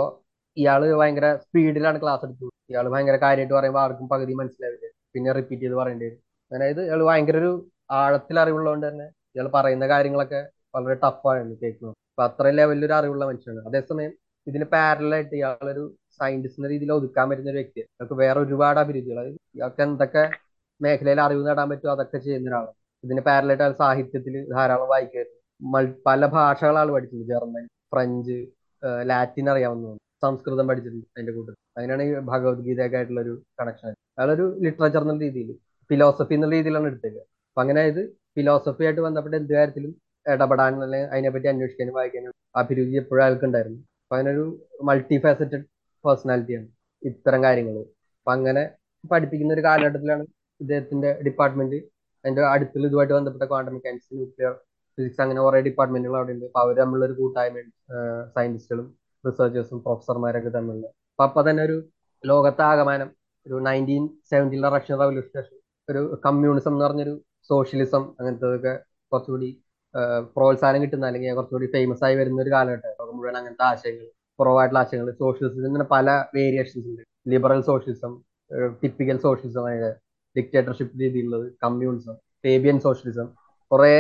ഇയാൾ 0.58 0.82
ഭയങ്കര 1.02 1.28
സ്പീഡിലാണ് 1.44 1.98
ക്ലാസ് 2.04 2.24
എടുത്തത്. 2.26 2.52
ഇയാൾ 2.72 2.86
ഭയങ്കര 2.94 3.18
കാര്യമായിട്ട് 3.26 3.56
പറയുമ്പോൾ 3.58 3.82
ആർക്കും 3.86 4.08
പകുതി 4.14 4.34
മനസ്സിലാവില്ല. 4.42 4.86
പിന്നെ 5.14 5.32
റിപ്പീറ്റ് 5.40 5.64
ചെയ്ത് 5.64 5.76
പറയേണ്ടി 5.82 6.06
വരും. 6.08 6.20
അതായത് 6.52 6.82
ഇയാൾ 6.88 7.02
ഭയങ്കര 7.10 7.38
ഒരു 7.44 7.52
ആഴത്തിൽ 8.00 8.38
അറിവുള്ളതുകൊണ്ട് 8.44 8.86
തന്നെ 8.90 9.08
ഇയാൾ 9.36 9.48
പറയുന്ന 9.58 9.86
കാര്യങ്ങളൊക്കെ 9.94 10.42
വളരെ 10.76 10.96
ടഫാണ് 11.04 11.56
കേൾക്കുന്നത്. 11.64 11.96
അപ്പൊ 12.12 12.24
അത്രയും 12.30 12.56
ലെവലിൽ 12.60 12.86
ഒരു 12.86 12.96
അറിവുള്ള 13.00 13.24
മനുഷ്യനാണ്. 13.30 13.62
അതേസമയം 13.70 14.12
ഇതിന് 14.48 14.66
പാരലായിട്ട് 14.74 15.36
ഇയാളൊരു 15.40 15.84
സയന്റിസ്റ്റ് 16.20 16.60
എന്ന 16.60 16.70
രീതിയിൽ 16.70 16.92
ഒതുക്കാൻ 16.92 17.30
പറ്റുന്ന 17.30 17.50
ഒരു 17.50 17.58
വ്യക്തി. 17.58 17.80
അതൊക്കെ 17.80 18.16
വേറെ 18.16 18.40
ഒരുപാട് 18.40 18.80
അഭിരുചികൾ. 18.80 19.28
ഇയാൾക്ക് 19.28 19.82
എന്തൊക്കെ 19.82 20.30
മേഖലയിൽ 20.82 21.22
അറിവ് 21.22 21.48
നേടാൻ 21.48 21.70
പറ്റുമോ 21.70 21.92
അതൊക്കെ 21.92 22.18
ചെയ്യുന്ന 22.18 22.50
ഒരാളാണ്. 22.50 22.72
ഇതിന് 23.04 23.22
പാരലായിട്ട് 23.22 23.78
സാഹിത്യത്തിൽ 23.78 24.50
ധാരാളം 24.54 24.88
വായിക്കായിരുന്നു 24.88 25.70
മൾ- 25.72 26.02
പല 26.06 26.26
ഭാഷകളാണ് 26.26 26.78
ആൾ 26.78 26.92
പഠിച്ചിട്ടുണ്ട് 26.92 27.34
ജർമ്മൻ 27.34 27.66
ഫ്രഞ്ച് 27.66 28.46
ലാറ്റിൻ 29.02 29.50
അറിയാവുന്നതാണ്. 29.50 30.00
സംസ്കൃതം 30.22 30.68
പഠിച്ചിട്ടുണ്ട് 30.68 31.06
അതിന്റെ 31.06 31.34
കൂട്ടത്തിൽ. 31.34 31.58
അങ്ങനെയാണ് 31.78 32.04
ഈ 32.04 32.14
ഭഗവത്ഗീതയൊക്കെ 32.20 32.98
ആയിട്ടുള്ള 32.98 33.22
ഒരു 33.22 33.44
കണക്ഷൻ 33.60 33.90
അയാളൊരു 33.90 34.58
ലിറ്ററേച്ചർ 34.62 35.02
എന്നുള്ള 35.02 35.24
രീതിയിൽ 35.24 35.54
ഫിലോസഫി 35.90 36.34
എന്നുള്ള 36.34 36.56
രീതിയിലാണ് 36.56 36.86
എടുത്തത് 36.86 37.18
അപ്പൊ 37.18 37.62
അങ്ങനെ 37.62 37.82
ഇത് 37.82 38.10
ഫിലോസഫി 38.10 38.84
ആയിട്ട് 38.84 39.02
ബന്ധപ്പെട്ട 39.02 39.36
എന്ത് 39.36 39.54
കാര്യത്തിലും 39.54 39.96
ഇടപെടാൻ 40.28 40.84
അല്ലെങ്കിൽ 40.84 41.08
അതിനെപ്പറ്റി 41.08 41.48
അന്വേഷിക്കാനും 41.48 41.94
വായിക്കാനും 41.94 42.34
അഭിരുചി 42.56 42.96
എപ്പോഴും 42.96 43.24
അയാൾക്ക് 43.24 43.46
ഉണ്ടായിരുന്നു. 43.46 43.78
അപ്പൊ 43.78 44.16
അതിനൊരു 44.16 44.68
മൾട്ടി 44.84 45.18
ഫാസറ്റഡ് 45.18 45.77
പേഴ്സണാലിറ്റിയാണ് 46.08 46.68
ഇത്തരം 47.04 47.42
കാര്യങ്ങൾ 47.44 47.76
അപ്പൊ 48.18 48.32
അങ്ങനെ 48.32 48.64
പഠിപ്പിക്കുന്ന 49.04 49.52
ഒരു 49.54 49.64
കാലഘട്ടത്തിലാണ് 49.68 50.24
ഇദ്ദേഹത്തിന്റെ 50.62 51.10
ഡിപ്പാർട്ട്മെന്റ് 51.28 51.80
അതിന്റെ 52.26 52.44
അടുത്തുള്ള 52.46 52.88
ഇതുമായിട്ട് 52.88 53.14
ബന്ധപ്പെട്ട 53.14 53.46
ക്വാണ്ടം 53.52 53.74
മെക്കാനിക്സ് 53.74 54.16
ന്യൂക്ലിയർ 54.16 54.54
ഫിസിക്സ് 54.98 55.22
അങ്ങനെ 55.22 55.42
കുറെ 55.42 55.60
ഡിപ്പാർട്ട്മെന്റുകൾ 55.68 56.16
അവിടെ 56.18 56.34
ഉണ്ട് 56.36 56.46
അപ്പൊ 56.46 56.60
അവർ 56.64 56.76
തമ്മിലുള്ള 56.80 57.06
ഒരു 57.06 57.16
കൂട്ടായ്മ 57.20 57.60
സയന്റിസ്റ്റുകളും 58.36 58.88
റിസർച്ചേഴ്സും 59.24 59.80
പ്രൊഫസർമാരൊക്കെ 59.86 60.52
തമ്മിലുള്ള 60.58 60.88
അപ്പൊ 61.12 61.24
അപ്പൊ 61.24 61.42
തന്നെ 61.48 61.62
ഒരു 61.64 61.78
ലോകത്താകമാനം 62.24 63.10
ഒരു 63.46 63.58
നയന്റീൻ 63.68 64.04
സെവന്റീനിലെ 64.32 64.70
റഷ്യൻ 64.76 64.98
റവല്യൂഷൻ 65.00 65.44
ഒരു 65.88 66.02
കമ്മ്യൂണിസം 66.26 66.74
എന്ന് 66.74 66.86
പറഞ്ഞൊരു 66.86 67.14
സോഷ്യലിസം 67.50 68.04
അങ്ങനത്തതൊക്കെ 68.20 68.74
കുറച്ചുകൂടി 69.12 69.50
പ്രോത്സാഹനം 70.36 70.82
കിട്ടുന്ന 70.84 71.06
അല്ലെങ്കിൽ 71.06 71.36
കുറച്ചുകൂടി 71.36 71.68
ഫേമസ് 71.76 72.04
ആയി 72.04 72.16
വരുന്ന 72.16 72.40
ഒരു 72.42 72.52
കാലഘട്ടം. 72.52 72.90
മുഴുവൻ 73.18 73.36
അങ്ങനത്തെ 73.40 73.66
ആശയങ്ങൾ 73.70 74.08
കുറവായിട്ടുള്ള 74.40 74.80
ആശയങ്ങൾ 74.80 75.12
സോഷ്യലിസം 75.12 75.62
തന്നെ 75.68 75.88
പല 75.92 76.08
വേരിയേഷൻസ് 76.36 76.88
ഉണ്ട്. 76.92 77.02
ലിബറൽ 77.32 77.62
സോഷ്യലിസം 77.62 78.14
ടിപ്പിക്കൽ 78.84 79.18
സോഷ്യലിസം 79.18 79.64
അതായത് 79.68 79.90
ഡിക്റ്റേറ്റർഷിപ്പ് 80.36 81.02
രീതിയിലുള്ളത് 81.02 81.48
കമ്മ്യൂണിസം 81.64 82.16
ഫേബിയൻ 82.46 82.80
സോഷ്യലിസം 82.80 83.28
കുറെ 83.72 83.94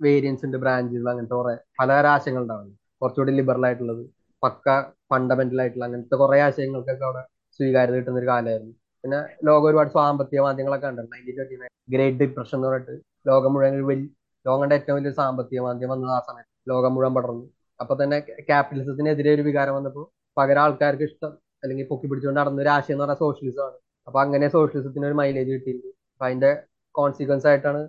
വേരിയൻസ് 0.00 0.44
ഉണ്ട് 0.46 0.56
ബ്രാഞ്ചുകൾ 0.64 1.10
അങ്ങനത്തെ 1.10 1.34
കുറെ 1.34 1.54
പല 1.80 1.90
ആശയങ്ങൾ 2.14 2.42
ഉണ്ടാവുന്നു 2.42 2.74
കുറച്ചുകൂടി 3.02 3.32
ലിബറൽ 3.32 3.66
ആയിട്ടുള്ളത് 3.66 4.02
പക്ക 4.42 4.66
ഫണ്ടമെന്റൽ 5.12 5.60
ആയിട്ടുള്ള 5.60 5.84
അങ്ങനത്തെ 5.84 6.16
കുറെ 6.16 6.40
ആശയങ്ങൾക്കൊക്കെ 6.40 7.04
അവിടെ 7.04 7.22
സ്വീകാര്യത 7.60 7.96
കിട്ടുന്ന 7.96 8.18
ഒരു 8.18 8.26
കാലമായിരുന്നു. 8.26 8.74
പിന്നെ 9.04 9.18
ലോകം 9.46 9.66
ഒരുപാട് 9.68 9.90
സാമ്പത്തിക 9.90 10.40
മാധ്യമങ്ങളൊക്കെ 10.40 10.88
ഉണ്ട് 10.92 11.02
nineteen 11.12 11.36
twenty 11.36 11.56
nine 11.62 11.72
great 11.94 12.18
depression 12.22 12.56
എന്ന് 12.58 12.68
പറഞ്ഞിട്ട് 12.68 12.94
ലോകം 13.28 13.52
മുഴുവൻ 13.54 14.00
ലോകം 14.46 14.60
കണ്ട 14.62 14.72
ഏറ്റവും 14.72 14.96
വലിയ 14.98 15.12
സാമ്പത്തിക 15.20 15.60
മാധ്യമം 15.60 15.92
വന്നത് 15.94 16.12
ആ 16.16 16.20
സമയത്ത് 16.28 16.52
ലോകം 16.70 16.92
മുഴുവൻ 16.94 17.14
പടർന്നു. 17.14 17.44
അപ്പൊ 17.80 17.94
തന്നെ 18.02 18.18
ക്യാപിറ്റലിസത്തിനെതിരെ 18.48 19.30
ഒരു 19.36 19.42
വികാരം 19.48 19.74
വന്നപ്പോൾ 19.78 20.04
പകരം 20.36 20.62
ആൾക്കാർക്ക് 20.62 21.06
ഇഷ്ടം 21.08 21.32
അല്ലെങ്കിൽ 21.62 21.86
പൊക്കി 21.90 22.06
പിടിച്ചുകൊണ്ട് 22.10 22.40
നടന്ന 22.40 22.62
ഒരു 22.64 22.70
ആശയം 22.76 22.94
എന്ന് 22.94 23.04
പറഞ്ഞാൽ 23.04 23.20
സോഷ്യലിസം 23.24 23.62
ആണ്. 23.66 23.76
അപ്പൊ 24.08 24.18
അങ്ങനെ 24.24 24.46
സോഷ്യലിസത്തിന് 24.56 25.06
ഒരു 25.10 25.16
മൈലേജ് 25.20 25.50
കിട്ടിയിട്ടുണ്ട്. 25.56 25.88
അപ്പൊ 26.14 26.24
അതിന്റെ 26.28 26.50
കോൺസിക്വൻസ് 26.94 27.46
ആയിട്ടാണ് 27.50 27.80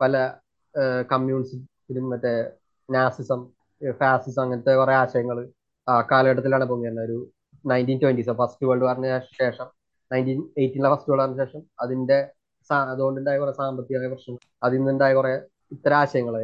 പല 0.00 0.14
കമ്മ്യൂണിസ്റ്റിലും 1.12 2.06
മറ്റേ 2.12 2.32
നാസിസം 2.88 3.40
ഫാസിസം 3.82 4.42
അങ്ങനത്തെ 4.44 4.74
കുറെ 4.74 4.94
ആശയങ്ങൾ 5.02 5.38
ആ 5.88 5.94
കാലഘട്ടത്തിലാണ് 6.10 6.66
പൊങ്ങി 6.70 6.88
തന്നെ 6.88 7.02
ഒരു 7.08 7.18
നയന്റീൻ 7.64 7.98
ട്വന്റീസ് 8.02 8.34
ഫസ്റ്റ് 8.40 8.66
വേൾഡ് 8.68 8.86
വാറിന് 8.86 9.10
ശേഷം 9.40 9.68
നയന്റീൻ 10.10 10.40
എയ്റ്റീനിലെ 10.62 10.90
ഫസ്റ്റ് 10.92 11.10
വേൾഡ് 11.10 11.22
വാറിന് 11.22 11.38
ശേഷം 11.42 11.62
അതിന്റെ 11.84 12.18
അതുകൊണ്ടുണ്ടായ 12.90 13.36
കുറെ 13.38 13.52
സാമ്പത്തികമായ 13.58 14.08
പ്രശ്നങ്ങൾ 14.12 14.42
അതിൽ 14.66 14.78
നിന്നുണ്ടായ 14.78 15.14
കുറെ 15.14 15.32
ഇത്തരം 15.74 15.96
ആശയങ്ങൾ 15.96 16.34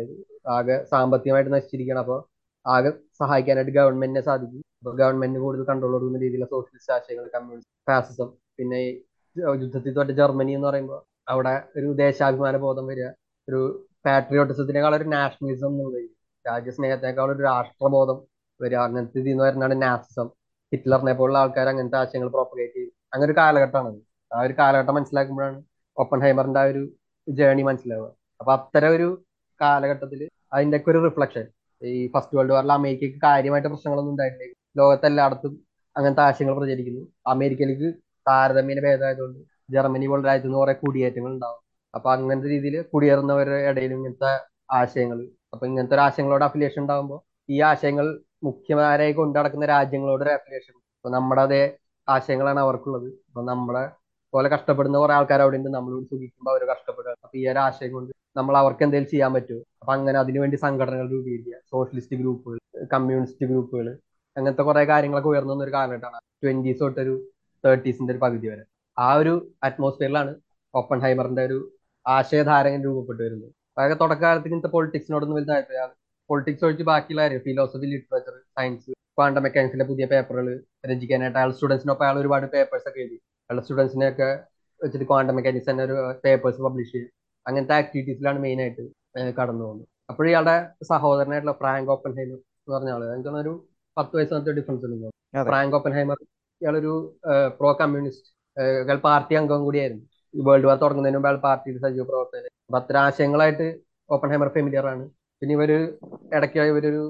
ആകെ 0.57 0.77
സാമ്പത്തികമായിട്ട് 0.93 1.51
നശിച്ചിരിക്കണം 1.55 2.01
അപ്പോൾ 2.05 2.21
ആകെ 2.67 2.91
സഹായിക്കാനായിട്ട് 3.21 3.73
ഗവൺമെന്റിനെ 3.79 4.23
സാധിക്കും. 4.29 4.63
അപ്പൊ 4.81 4.93
ഗവൺമെന്റിന് 5.01 5.41
കൂടുതൽ 5.45 5.65
കൺട്രോൾ 5.71 5.93
കൊടുക്കുന്ന 5.95 6.21
രീതിയിലുള്ള 6.25 6.49
സോഷ്യലിസ്റ്റ് 6.55 6.93
ആശയങ്ങൾ 6.97 7.25
കമ്മ്യൂണിസ്റ്റ് 7.37 7.73
ഫാസിസം 7.91 8.29
പിന്നെ 8.59 8.81
യുദ്ധത്തിൽ 9.63 9.95
തൊട്ട് 9.99 10.13
ജർമ്മനി 10.21 10.53
എന്ന് 10.57 10.69
പറയുമ്പോൾ 10.69 11.01
അവിടെ 11.33 11.55
ഒരു 11.79 11.89
ദേശാഭിമാന 12.03 12.57
ബോധം 12.67 12.87
വരിക. 12.91 13.09
ഒരു 13.49 13.61
പാട്രിയോട്ടിസത്തിനേക്കാൾ 14.07 14.95
ഒരു 15.01 15.07
നാഷണലിസം 15.17 15.73
എന്നുള്ളത് 15.73 16.01
രാജ്യസ്നേഹത്തിനേക്കാൾ 16.45 17.29
ഒരു 17.35 17.43
രാഷ്ട്രബോധം 17.51 18.19
വരിക. 18.61 18.79
അങ്ങനത്തെ 18.87 19.19
ഇതിൽ 19.21 19.31
നിന്ന് 19.33 19.45
വരുന്നതാണ് 19.47 19.77
നാസിസം 19.87 20.29
ഹിറ്റ്ലറിനെ 20.73 21.15
പോലുള്ള 21.21 21.39
ആൾക്കാർ 21.43 21.67
അങ്ങനത്തെ 21.73 21.99
ആശയങ്ങൾ 22.03 22.29
പ്രോപ്പഗേറ്റ് 22.37 22.77
ചെയ്യും. 22.77 22.93
അങ്ങനെ 23.13 23.29
ഒരു 23.29 23.37
കാലഘട്ടമാണ് 23.41 23.99
ആ 24.31 24.41
ഒരു 24.47 24.55
കാലഘട്ടം 24.61 24.95
മനസ്സിലാക്കുമ്പോഴാണ് 24.99 25.59
ഒപ്പൻ 25.97 26.21
ഹൈമറിന്റെ 26.25 26.61
ആ 26.63 26.67
ഒരു 26.73 26.83
ജേണി 27.29 27.63
മനസ്സിലാവുക. 27.69 28.09
അപ്പൊ 28.41 28.53
അത്തരം 28.59 28.93
ഒരു 28.99 29.09
കാലഘട്ടത്തിൽ 29.61 30.21
അതിന്റെ 30.55 30.77
ഒക്കെ 30.79 30.91
ഒരു 30.93 31.01
റിഫ്ലക്ഷൻ 31.09 31.45
ഈ 31.83 32.09
ഫസ്റ്റ് 32.15 32.37
വേൾഡ് 32.37 32.53
വാറിൽ 32.53 32.73
അമേരിക്കക്ക് 32.73 33.19
കാര്യമായിട്ട് 33.25 33.69
പ്രശ്നങ്ങളൊന്നും 33.69 34.13
ഉണ്ടായിട്ടില്ല. 34.13 34.47
ലോകത്തെല്ലായിടത്തും 34.77 35.55
അങ്ങനത്തെ 35.97 36.23
ആശയങ്ങൾ 36.23 36.55
പ്രചരിക്കുന്നു. 36.59 37.03
അമേരിക്കയിലേക്ക് 37.27 37.89
താരതമ്യേന 38.27 38.81
ഭേദമായതുകൊണ്ട് 38.81 39.41
ജർമ്മനി 39.69 40.07
പോലുള്ള 40.07 40.27
രാജ്യത്ത് 40.29 40.49
നിന്ന് 40.49 40.59
കുറെ 40.59 40.75
കുടിയേറ്റങ്ങൾ 40.83 41.33
ഉണ്ടാവും 41.33 41.61
അപ്പൊ 41.95 42.09
അങ്ങനത്തെ 42.15 42.49
രീതിയിൽ 42.49 42.77
കുടിയേറുന്നവരുടെ 42.93 43.59
ഇടയിൽ 43.71 43.93
ഇങ്ങനത്തെ 43.93 44.33
ആശയങ്ങൾ. 44.71 45.19
അപ്പൊ 45.53 45.65
ഇങ്ങനത്തെ 45.67 45.95
ഒരു 45.95 46.01
ആശയങ്ങളോട് 46.01 46.45
അഫിലിയേഷൻ 46.45 46.81
ഉണ്ടാകുമ്പോൾ 46.83 47.21
ഈ 47.49 47.61
ആശയങ്ങൾ 47.71 48.07
മുഖ്യമാരായി 48.43 49.13
കൊണ്ടു 49.13 49.39
നടക്കുന്ന 49.39 49.67
രാജ്യങ്ങളോട് 49.67 50.23
ഒരു 50.25 50.31
അഫിലിയേഷൻ 50.31 50.75
അപ്പൊ 50.97 51.11
നമ്മുടെ 51.11 51.43
അതേ 51.43 51.63
ആശയങ്ങളാണ് 52.09 52.61
അവർക്കുള്ളത്. 52.61 53.09
അപ്പൊ 53.29 53.43
നമ്മളെ 53.43 53.85
പോലെ 54.33 54.49
കഷ്ടപ്പെടുന്ന 54.49 54.99
കുറെ 54.99 55.15
ആൾക്കാർ 55.15 55.43
അവിടെ 55.43 55.57
ഉണ്ട് 55.57 55.71
നമ്മളോട് 55.71 56.05
സുഖിക്കുമ്പോൾ 56.05 56.51
അവർ 56.51 56.63
കഷ്ടപ്പെടുക. 56.65 57.11
അപ്പൊ 57.11 57.39
ഈ 57.39 57.49
ഒരു 57.49 57.59
ആശയം 57.59 57.93
കൊണ്ട് 57.93 58.13
നമ്മൾ 58.37 58.57
അവർക്ക് 58.57 58.83
എന്തെങ്കിലും 58.83 59.11
ചെയ്യാൻ 59.11 59.33
പറ്റുമോ? 59.33 59.61
അപ്പൊ 59.81 59.93
അങ്ങനെ 59.93 60.19
അതിനുവേണ്ടി 60.19 60.57
സംഘടനകൾ 60.57 61.11
രൂപീകരിക്കുക. 61.11 61.53
സോഷ്യലിസ്റ്റ് 61.71 62.17
ഗ്രൂപ്പുകൾ 62.17 62.59
കമ്മ്യൂണിസ്റ്റ് 62.93 63.47
ഗ്രൂപ്പുകൾ 63.47 63.99
അങ്ങനത്തെ 64.37 64.63
കുറെ 64.63 64.85
കാര്യങ്ങളൊക്കെ 64.85 65.29
ഉയർന്നു 65.29 65.53
വന്ന 65.53 65.65
ഒരു 65.65 65.73
കാലഘട്ടമാണ്. 65.73 66.21
ട്വന്റീസ് 66.45 66.81
തൊട്ടൊരു 66.81 67.15
തേർട്ടീസിന്റെ 67.67 68.13
ഒരു 68.13 68.21
പകുതി 68.21 68.49
വരെ. 68.49 68.65
ആ 68.99 69.15
ഒരു 69.15 69.53
അറ്റ്മോസ്ഫിയറിലാണ് 69.63 70.35
ഓപ്പൺ 70.75 70.99
ഹൈമറിന്റെ 70.99 71.43
ഒരു 71.45 71.73
ആശയധാരകൻ 72.07 72.85
രൂപപ്പെട്ടു 72.85 73.23
വരുന്നത്. 73.23 73.51
അതായത് 73.79 73.99
തുടക്കകാലത്ത് 74.01 74.47
ഇങ്ങനത്തെ 74.47 74.69
പൊളിറ്റിക്സിനോടൊന്നും 74.69 75.37
വലുത് 75.37 75.49
താല്പര്യം 75.49 75.93
പൊളിറ്റിക്സ് 76.31 76.65
ഒഴിച്ച് 76.65 76.85
ബാക്കിയുള്ള 76.85 77.23
കാര്യം. 77.23 77.41
ഫിലോസഫി 77.41 77.87
ലിറ്ററേച്ചർ 77.87 78.33
സയൻസ് 78.33 78.91
ക്വാണ്ടം 79.19 79.43
മെക്കാനിക്സിന്റെ 79.43 79.85
പുതിയ 79.85 80.07
പേപ്പറുകൾ 80.07 80.65
രചിക്കാനായിട്ട് 80.87 81.39
അയാൾ 81.39 81.51
സ്റ്റുഡൻസിനൊപ്പം 81.53 82.05
അയാൾ 82.05 82.19
ഒരുപാട് 82.19 82.47
പേപ്പേഴ്സ് 82.47 82.89
ഒക്കെ 82.89 83.01
എഴുതി. 83.01 83.19
അയാളുടെ 83.51 83.65
സ്റ്റുഡൻസിനെ 83.67 84.07
ഒക്കെ 84.13 84.29
വെച്ചിട്ട് 84.81 85.07
ക്വാണ്ടം 85.11 85.35
മെക്കാനിക്സ് 85.39 85.69
തന്നെ 85.71 85.83
ഒരു 85.89 85.95
പേപ്പേഴ്സ് 86.25 86.61
പബ്ലിഷ് 86.67 86.93
ചെയ്യും. 86.95 87.11
അങ്ങനത്തെ 87.47 87.75
ആക്ടിവിറ്റീസിലാണ് 87.81 88.39
മെയിൻ 88.45 88.59
ആയിട്ട് 88.65 88.85
ഏഹ് 89.19 89.33
കടന്നു 89.39 89.65
പോകുന്നത്. 89.67 89.87
അപ്പോൾ 90.11 90.25
ഇയാളുടെ 90.31 90.57
സഹോദരനായിട്ടുള്ള 90.91 91.55
ഫ്രാങ്ക് 91.61 91.91
ഓപ്പൻ 91.95 92.13
ഹൈമർ 92.19 92.39
എന്ന് 92.63 92.75
പറഞ്ഞ 92.75 92.91
ആൾ 92.95 93.03
എനിക്ക് 93.05 93.29
തോന്നുന്നു 93.29 93.45
ഒരു 93.47 93.55
പത്ത് 93.97 94.15
വയസ്സിനകത്ത് 94.17 94.55
ഡിഫറൻസ് 94.59 94.85
ഉണ്ട്. 94.87 95.09
ഫ്രാങ്ക് 95.51 95.75
ഓപ്പൻ 95.79 95.93
ഹൈമർ 95.99 96.19
ഇയാളൊരു 96.61 96.93
പ്രോ 97.59 97.71
കമ്മ്യൂണിസ്റ്റ് 97.81 98.29
ഇയാൾ 98.87 98.99
പാർട്ടി 99.09 99.35
അംഗം 99.41 99.63
കൂടിയായിരുന്നു. 99.67 100.05
ഈ 100.35 100.41
വേൾഡ് 100.49 100.67
വാർ 100.69 100.77
തുടങ്ങുന്നതിന് 100.83 101.19
മുമ്പ് 101.19 101.29
അയാൾ 101.31 101.39
പാർട്ടിയിൽ 101.49 101.77
സജീവ 101.85 102.05
പ്രവർത്തകർ 102.11 102.51
അപ്പൊ 102.67 102.79
അത്ര 102.81 102.97
ആശയങ്ങളായിട്ട് 103.07 103.67
ഓപ്പൺ 104.11 104.29
ഹൈമർ 104.33 104.49
ഫെമിലിയർ 104.57 104.87
ആണ്. 104.93 105.05
പിന്നെ 105.43 105.53
ഇവർ 105.59 105.71
ഇടയ്ക്ക് 106.37 106.67
ഇവരൊരു 106.73 107.03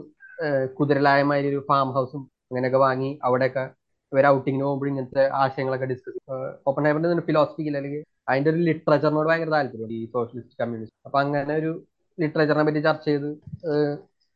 കുതിരലായ 0.78 1.20
മാതിരി 1.30 1.48
ഒരു 1.52 1.60
ഫാം 1.70 1.88
ഹൗസും 1.96 2.22
അങ്ങനെയൊക്കെ 2.50 2.80
വാങ്ങി 2.86 3.10
അവിടെയൊക്കെ 3.26 3.64
ഇവർ 4.12 4.26
ഔട്ടിങ്ങിന് 4.30 4.64
പോകുമ്പോൾ 4.64 4.88
ഇങ്ങനത്തെ 4.90 5.22
ആശയങ്ങളൊക്കെ 5.40 5.86
ഡിസ്കസ് 5.92 6.18
ഓപ്പൺ 6.66 6.82
ഹൈബറിന്റെ 6.86 7.24
ഫിലോസഫിക്കൽ 7.28 7.76
അല്ലെങ്കിൽ 7.78 8.02
അതിന്റെ 8.28 8.50
ഒരു 8.52 8.60
ലിറ്ററേച്ചറിനോട് 8.68 9.28
ഭയങ്കര 9.30 9.50
താല്പര്യം 9.56 9.92
ഈ 9.96 10.02
സോഷ്യലിസ്റ്റ് 10.14 10.56
കമ്മ്യൂണിസ്റ്റ് 10.60 10.98
അപ്പൊ 11.06 11.18
അങ്ങനെ 11.22 11.54
ഒരു 11.60 11.70
ലിറ്ററേച്ചറിനെ 12.18 12.64
പറ്റി 12.68 12.82
ചർച്ച 12.86 13.06
ചെയ്ത് 13.06 13.28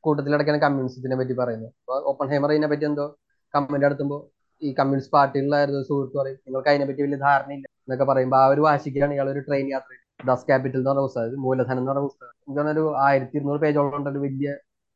കൂട്ടത്തിലടക്കാണ് 0.04 0.60
കമ്മ്യൂണിസത്തിനെ 0.64 1.16
പറ്റി 1.20 1.34
പറയുന്നത് 1.40 1.70
അപ്പൊ 1.76 1.94
ഓപ്പൺ 2.10 2.26
ഹൈമർ 2.32 2.50
ഇതിനെ 2.54 2.68
പറ്റി 2.72 2.86
എന്തോ 2.90 3.06
കമന്റ് 3.54 3.84
നടത്തുമ്പോൾ 3.84 4.20
ഈ 4.62 4.70
കമ്മ്യൂണിസ്റ്റ് 4.78 5.38
ഒരു 5.66 5.82
സുഹൃത്ത് 5.88 6.16
പറയും 6.20 6.38
നിങ്ങൾക്ക് 6.46 6.70
അതിനെപ്പറ്റി 6.72 7.02
വലിയ 7.06 7.18
ധാരണയില്ല 7.26 7.66
എന്നൊക്കെ 7.84 8.06
പറയുമ്പോൾ 8.10 8.38
ആ 8.38 8.46
ഒരു 8.52 8.62
വാശിക്കാണ് 8.66 9.12
ഇയാൾ 9.16 9.28
ഒരു 9.32 9.42
ട്രെയിൻ 9.48 9.66
യാത്ര 9.74 9.92
ദസ് 10.20 10.44
ക്യാപിറ്റൽ 10.48 10.78
എന്ന് 10.78 10.90
പറഞ്ഞ 10.90 11.02
പുസ്തകം 11.06 11.42
മൂലധനം 11.44 11.80
എന്ന് 11.80 11.90
പറഞ്ഞ 11.90 12.04
പുസ്തകം. 12.06 12.30
എനിക്ക് 12.42 12.70
ഒരു 12.74 12.84
ആയിരത്തി 13.06 13.36
ഇരുന്നൂറ് 13.38 13.60
പേജോളം 13.64 14.04
വലിയ 14.24 14.50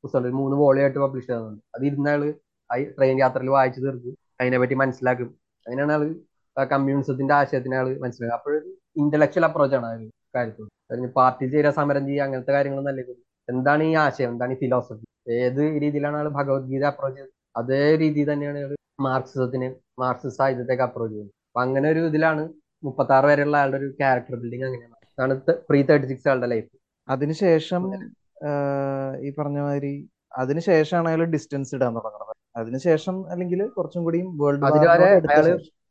പുസ്തകം 0.04 0.36
മൂന്ന് 0.38 0.56
വോളിയായിട്ട് 0.60 1.00
പബ്ലിഷ് 1.02 1.26
ചെയ്യുന്നുണ്ട് 1.26 1.62
അത് 1.76 1.82
ഇരുന്നാൾ 1.88 2.20
ആ 2.70 2.76
ട്രെയിൻ 2.96 3.16
യാത്രയിൽ 3.22 3.50
വായിച്ചു 3.56 3.80
തീർക്കും 3.84 4.14
അതിനെപ്പറ്റി 4.40 4.76
മനസ്സിലാക്കും. 4.82 5.28
അതിനാണ് 5.66 5.92
ആൾ 5.96 6.04
കമ്മ്യൂണിസത്തിന്റെ 6.74 7.34
ആശയത്തിനെ 7.40 7.76
ആൾ 7.80 7.88
മനസ്സിലാക്കുക. 8.04 8.36
അപ്പോഴൊരു 8.38 8.68
ഇന്റലക്ച്വൽ 9.02 9.44
അപ്രോച്ച് 9.48 9.76
ആണ് 9.78 9.88
ഒരു 9.96 10.06
കാര്യത്തിൽ. 10.36 10.66
അതിന് 10.92 11.08
പാർട്ടി 11.18 11.46
ചേരാ 11.52 11.70
സമരം 11.78 12.04
ചെയ്യുക 12.08 12.24
അങ്ങനത്തെ 12.26 12.52
കാര്യങ്ങളൊന്നും 12.56 12.92
അല്ലേ 12.92 13.04
എന്താണ് 13.48 13.82
ഈ 13.90 13.92
ആശയം? 14.06 14.30
എന്താണ് 14.32 14.52
ഈ 14.54 14.58
ഫിലോസഫി 14.62 15.06
ഏത് 15.44 15.62
രീതിയിലാണ് 15.82 16.16
ആൾ 16.20 16.26
ഭഗവത്ഗീത 16.38 16.84
അപ്രോച്ച് 16.92 17.18
ചെയ്തത്? 17.18 17.32
അതേ 17.60 17.82
രീതി 18.02 18.22
തന്നെയാണ് 18.30 18.58
ആൾ 18.66 18.72
മാർക്സിസത്തിന് 19.08 19.68
മാർക്സിസ്റ്റ് 20.02 20.38
സാഹിത്യത്തേക്ക് 20.40 20.84
അപ്രോച്ച് 20.88 21.14
ചെയ്യുന്നത്. 21.14 21.36
അപ്പൊ 21.50 21.60
അങ്ങനെ 21.66 21.86
ഒരു 21.94 22.02
ഇതിലാണ് 22.10 22.42
മുപ്പത്തി 22.82 23.12
ആറ് 23.16 23.26
വരെയുള്ള 23.30 23.56
ആളുടെ 23.62 23.78
ഒരു 23.80 23.88
ക്യാരക്ടർ 24.00 24.34
ബിൽഡിംഗ് 24.42 24.66
അങ്ങനെയാണ്. 24.68 24.96
അതാണ് 25.18 25.34
പ്രീ 25.68 25.80
തേർട്ടി 25.88 26.06
സിക്സ് 26.12 26.28
ആളുടെ 26.32 26.48
ലൈഫ് 26.54 26.70
അതിനുശേഷം 27.08 27.82
ഈ 29.26 29.30
പറഞ്ഞ 29.38 29.58
മാതിരി 29.66 29.94
അതിനുശേഷമാണ് 30.42 31.08
അയാൾ 31.10 31.22
ഡിസ്റ്റൻസ് 31.34 31.72
ഇടാൻ 31.76 31.92
തുടങ്ങുന്നത്. 31.98 32.34
അതിനുശേഷം 32.56 33.16
അല്ലെങ്കിൽ 33.32 33.60
കുറച്ചും 33.76 34.02
കൂടി 34.06 34.20
വേൾഡ് 34.40 34.62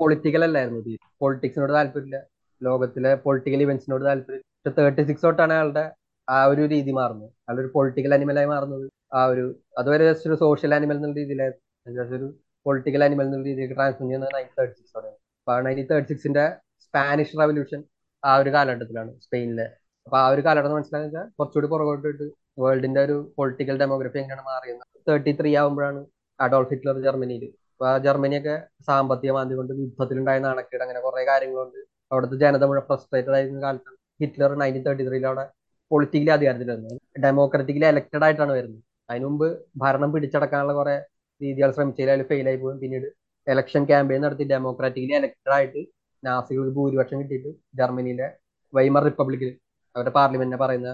പൊളിറ്റിക്കൽ 0.02 0.44
അല്ലായിരുന്നു. 0.48 0.82
പൊളിറ്റിക്സിനോട് 1.22 1.74
താല്പര്യമില്ല. 1.78 2.18
ലോകത്തിലെ 2.62 3.12
പൊളിറ്റിക്കൽ 3.26 3.62
ഇവന്റ്സിനോട് 3.66 4.04
താല്പര്യം. 4.10 4.44
തേർട്ടി 4.78 5.04
സിക്സ് 5.10 5.26
തൊട്ടാണ് 5.26 5.54
അയാളുടെ 5.58 5.84
ആ 6.28 6.38
ഒരു 6.52 6.64
രീതി 6.74 6.92
മാറുന്നത്. 7.00 7.30
അയാളൊരു 7.48 7.70
പൊളിറ്റിക്കൽ 7.76 8.14
അനിമലായി 8.18 8.48
മാറുന്നത്. 8.54 8.86
ആ 9.18 9.22
ഒരു 9.32 9.46
അതുവരെ 9.80 10.04
ജസ്റ്റ് 10.10 10.28
ഒരു 10.30 10.38
സോഷ്യൽ 10.44 10.72
അനിമൽ 10.78 10.98
എന്നുള്ള 11.00 11.16
രീതിയിലായിരുന്നു. 11.22 11.64
ജസ്റ്റ് 12.00 12.16
ഒരു 12.20 12.28
പൊളിറ്റിക്കൽ 12.66 13.04
അനിമൽ 13.08 13.26
എന്നുള്ള 13.28 13.46
രീതിയിലേക്ക് 13.50 13.76
ട്രാൻസ്ഫർ 13.80 14.04
ചെയ്യുന്നത് 14.06 14.32
നയന്റീൻ 14.36 14.56
തേർട്ടി 14.60 14.76
സിക്സോടെ 14.80 15.10
അപ്പൊ 15.40 15.54
നയന്റീൻ 15.68 15.88
തേർട്ടി 15.92 16.10
സിക്സിന്റെ 16.12 16.46
സ്പാനിഷ് 16.86 17.38
റവല്യൂഷൻ 17.42 17.82
ആ 18.24 18.32
ഒരു 18.42 18.50
കാലഘട്ടത്തിലാണ് 18.56 19.12
സ്പെയിനിലെ. 19.26 19.68
അപ്പൊ 20.08 20.18
ആ 20.24 20.28
ഒരു 20.34 20.42
കാലഘട്ടം 20.48 20.76
മനസ്സിലാക്കുക 20.78 21.22
കുറച്ചുകൂടി 21.38 21.68
പുറകോട്ടിട്ട് 21.74 22.28
വേൾഡിന്റെ 22.64 23.02
ഒരു 23.08 23.18
പൊളിറ്റിക്കൽ 23.38 23.76
ഡെമോഗ്രഫി 23.84 24.18
എങ്ങനെയാണ് 24.22 24.46
മാറിയത് 24.50 24.84
തേർട്ടി 25.10 25.32
ത്രീ 25.40 25.52
ആകുമ്പോഴാണ് 25.62 26.02
അഡോൾഫ് 26.46 26.72
ഹിറ്റ്ലർ 26.74 26.98
ജർമ്മനിയിൽ 27.06 27.44
അപ്പൊ 27.74 27.86
ആ 27.92 27.94
ജർമ്മനിയൊക്കെ 28.06 28.56
സാമ്പത്തിക 28.88 29.32
മാന്ദ്യം 29.38 29.58
കൊണ്ട് 29.60 29.74
യുദ്ധത്തിലുണ്ടായ 29.82 30.40
നാണക്കേട് 30.46 30.84
അങ്ങനെ 30.86 31.00
കുറെ 31.06 31.24
കാര്യങ്ങളുണ്ട്. 31.30 31.80
അവിടുത്തെ 32.12 32.38
ജനത 32.44 32.64
മുഴുവൻ 32.70 32.86
ഫ്രസ്ട്രേറ്റഡ് 32.90 33.36
ആയിരുന്ന 33.38 33.62
കാലത്ത് 33.66 33.92
ഹിറ്റ്ലർ 34.22 34.52
നയന്റീൻ 34.62 34.84
തേർട്ടി 34.88 35.04
ത്രീയിൽ 35.10 35.26
അവിടെ 35.30 35.46
പൊളിറ്റിക്കലി 35.92 36.32
അധികാരത്തിൽ 36.38 36.70
വരുന്നത് 36.72 36.98
ഡെമോക്രാറ്റിക്കലി 37.26 37.88
എലക്റ്റഡ് 37.94 38.26
ആയിട്ടാണ് 38.28 38.54
വരുന്നത്. 38.58 38.82
അതിനു 39.10 39.28
മുമ്പ് 39.30 39.48
ഭരണം 39.84 40.10
പിടിച്ചടക്കാനുള്ള 40.14 40.74
കുറെ 40.80 40.96
രീതികൾ 41.42 41.70
ശ്രമിച്ചതിൽ 41.78 42.12
അതിൽ 42.14 42.24
ഫെയിൽ 42.32 42.48
ആയി 42.52 42.58
പോകും 42.64 42.78
പിന്നീട് 42.84 43.08
എലക്ഷൻ 43.48 43.84
ക്യാമ്പയിൻ 43.90 44.22
നടത്തി 44.26 44.46
ഡെമോക്രാറ്റിക്കലി 44.54 45.16
എലക്റ്റഡ് 45.22 45.54
ആയിട്ട് 45.58 45.82
നാസികൾക്ക് 46.24 46.74
ഭൂരിപക്ഷം 46.78 47.20
കിട്ടിയിട്ട് 47.22 47.52
ജർമ്മനിയിലെ 47.80 48.28
വൈമർ 48.74 49.04
റിപ്പബ്ലിക്കിൽ 49.10 49.52
അവരുടെ 49.96 50.14
പാർലമെന്റിനെ 50.18 50.60
പറയുന്ന 50.64 50.90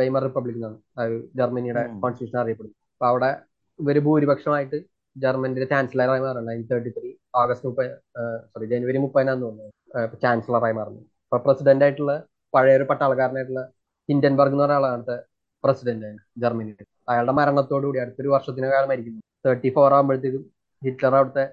വൈമർ 0.00 0.22
റിപ്പബ്ലിക് 0.28 0.58
എന്നാണ് 0.60 0.78
ജർമ്മനിയുടെ. 1.40 1.82
കോൺസ്റ്റിറ്റ്യൂഷൻ 2.02 2.38
അറിയപ്പെടുന്നത് 2.42 2.78
അപ്പൊ 2.94 3.06
അവിടെ 3.12 3.30
ഇവർ 3.82 3.96
ഭൂരിപക്ഷമായിട്ട് 4.06 4.78
ജർമ്മനിയുടെ 5.16 5.66
ചാൻസലറായി 5.72 6.22
മാറുന്നത് 6.24 6.48
നയന്റീൻ 6.48 6.68
തേർട്ടി 6.72 6.90
ത്രീ 6.96 7.08
ഓഗസ്റ്റ് 7.40 7.66
മുപ്പത് 7.68 7.92
സോറി 8.50 8.66
ജനുവരി 8.72 8.98
മുപ്പതിനാന്ന് 9.04 9.44
തോന്നുന്നു. 9.46 9.72
ചാൻസലറായി 10.24 10.74
മാറുന്നു 10.80 11.02
അപ്പൊ 11.26 11.38
പ്രസിഡന്റ് 11.46 11.84
ആയിട്ടുള്ള 11.86 12.12
പഴയ 12.54 12.76
ഒരു 12.78 12.86
പട്ടാളക്കാരനായിട്ടുള്ള 12.90 13.62
ഹിൻഡൻബർഗ് 14.08 14.54
എന്ന് 14.54 14.64
പറയുന്ന 14.64 14.78
ആളാണ് 14.80 15.16
പ്രസിഡന്റ് 15.64 16.10
ജർമ്മനിയുടെ. 16.42 16.84
അയാളുടെ 17.10 17.34
മരണത്തോടുകൂടി 17.38 17.98
അടുത്തൊരു 18.04 18.30
വർഷത്തിനകാലം 18.34 18.88
മരിക്കുന്നു 18.92 19.20
തേർട്ടി 19.46 19.68
ഫോർ 19.76 19.92
ആകുമ്പോഴത്തേക്കും 19.96 20.44
ഹിറ്റ്ലർ 20.82 21.14
അവിടുത്തെ 21.18 21.44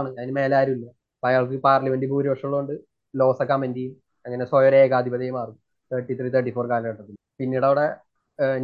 ആണ് 0.00 0.08
അതിന് 0.18 0.34
മേലെ 0.38 0.56
ആരുമില്ല. 0.60 0.86
അപ്പൊ 1.16 1.26
അയാൾക്ക് 1.30 1.58
പാർലമെന്റ് 1.68 2.06
ഭൂരിപക്ഷം 2.12 2.46
ഉള്ളതുകൊണ്ട് 2.48 2.74
ലോസ് 3.14 3.42
ഒക്കെ 3.44 3.56
ചെയ്യും. 3.76 3.94
അങ്ങനെ 4.26 4.44
സ്വയം 4.52 4.74
ഏകാധിപതിയായി 4.84 5.34
മാറും. 5.38 5.56
തേർട്ടി 5.90 6.12
ത്രീ 6.18 6.28
തേർട്ടി 6.34 6.50
ഫോർ 6.56 6.66
കാലഘട്ടത്തിൽ. 6.72 7.14
പിന്നീട് 7.40 7.66
അവിടെ 7.68 7.86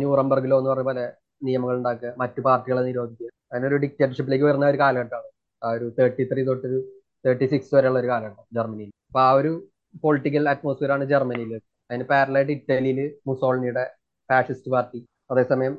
ന്യൂറംബർഗ് 0.01 0.49
ലോ 0.51 0.57
എന്ന് 0.61 0.71
പറഞ്ഞ 0.73 0.87
പോലെ 0.91 1.05
നിയമങ്ങൾ 1.43 1.77
ഉണ്ടാക്കുക 1.81 2.11
മറ്റു 2.23 2.41
പാർട്ടികളെ 2.47 2.83
നിരോധിക്കുക. 2.89 3.29
അങ്ങനെ 3.53 3.69
ഒരു 3.71 3.79
ഡിക്റ്റേറ്റർഷിപ്പിലേക്ക് 3.85 4.47
വരുന്ന 4.49 4.67
ഒരു 4.73 4.79
കാലഘട്ടമാണ്. 4.85 5.29
ആ 5.63 5.69
ഒരു 5.77 5.87
തേർട്ടി 5.99 6.25
ത്രീ 6.31 6.43
തൊട്ടൊരു 6.49 6.79
തേർട്ടി 7.25 7.47
സിക്സ് 7.53 7.73
വരെയുള്ള 7.77 7.99
ഒരു 8.03 8.09
കാലഘട്ടം 8.13 8.45
ജർമ്മനിയിൽ. 8.57 8.93
അപ്പൊ 9.11 9.21
ആ 9.29 9.31
ഒരു 9.41 9.53
പൊളിറ്റിക്കൽ 10.05 10.45
അറ്റ്മോസ്ഫിയർ 10.53 10.93
ആണ് 10.97 11.05
ജർമ്മനിയിൽ. 11.13 11.53
അതിന് 11.91 12.05
പാരലായിട്ട് 12.13 12.53
ഇറ്റലിയിൽ 12.59 13.01
മുസോളിനിയുടെ 13.29 13.85
ഫാഷിസ്റ്റ് 14.31 14.71
പാർട്ടി 14.75 15.01
അതേസമയം 15.33 15.75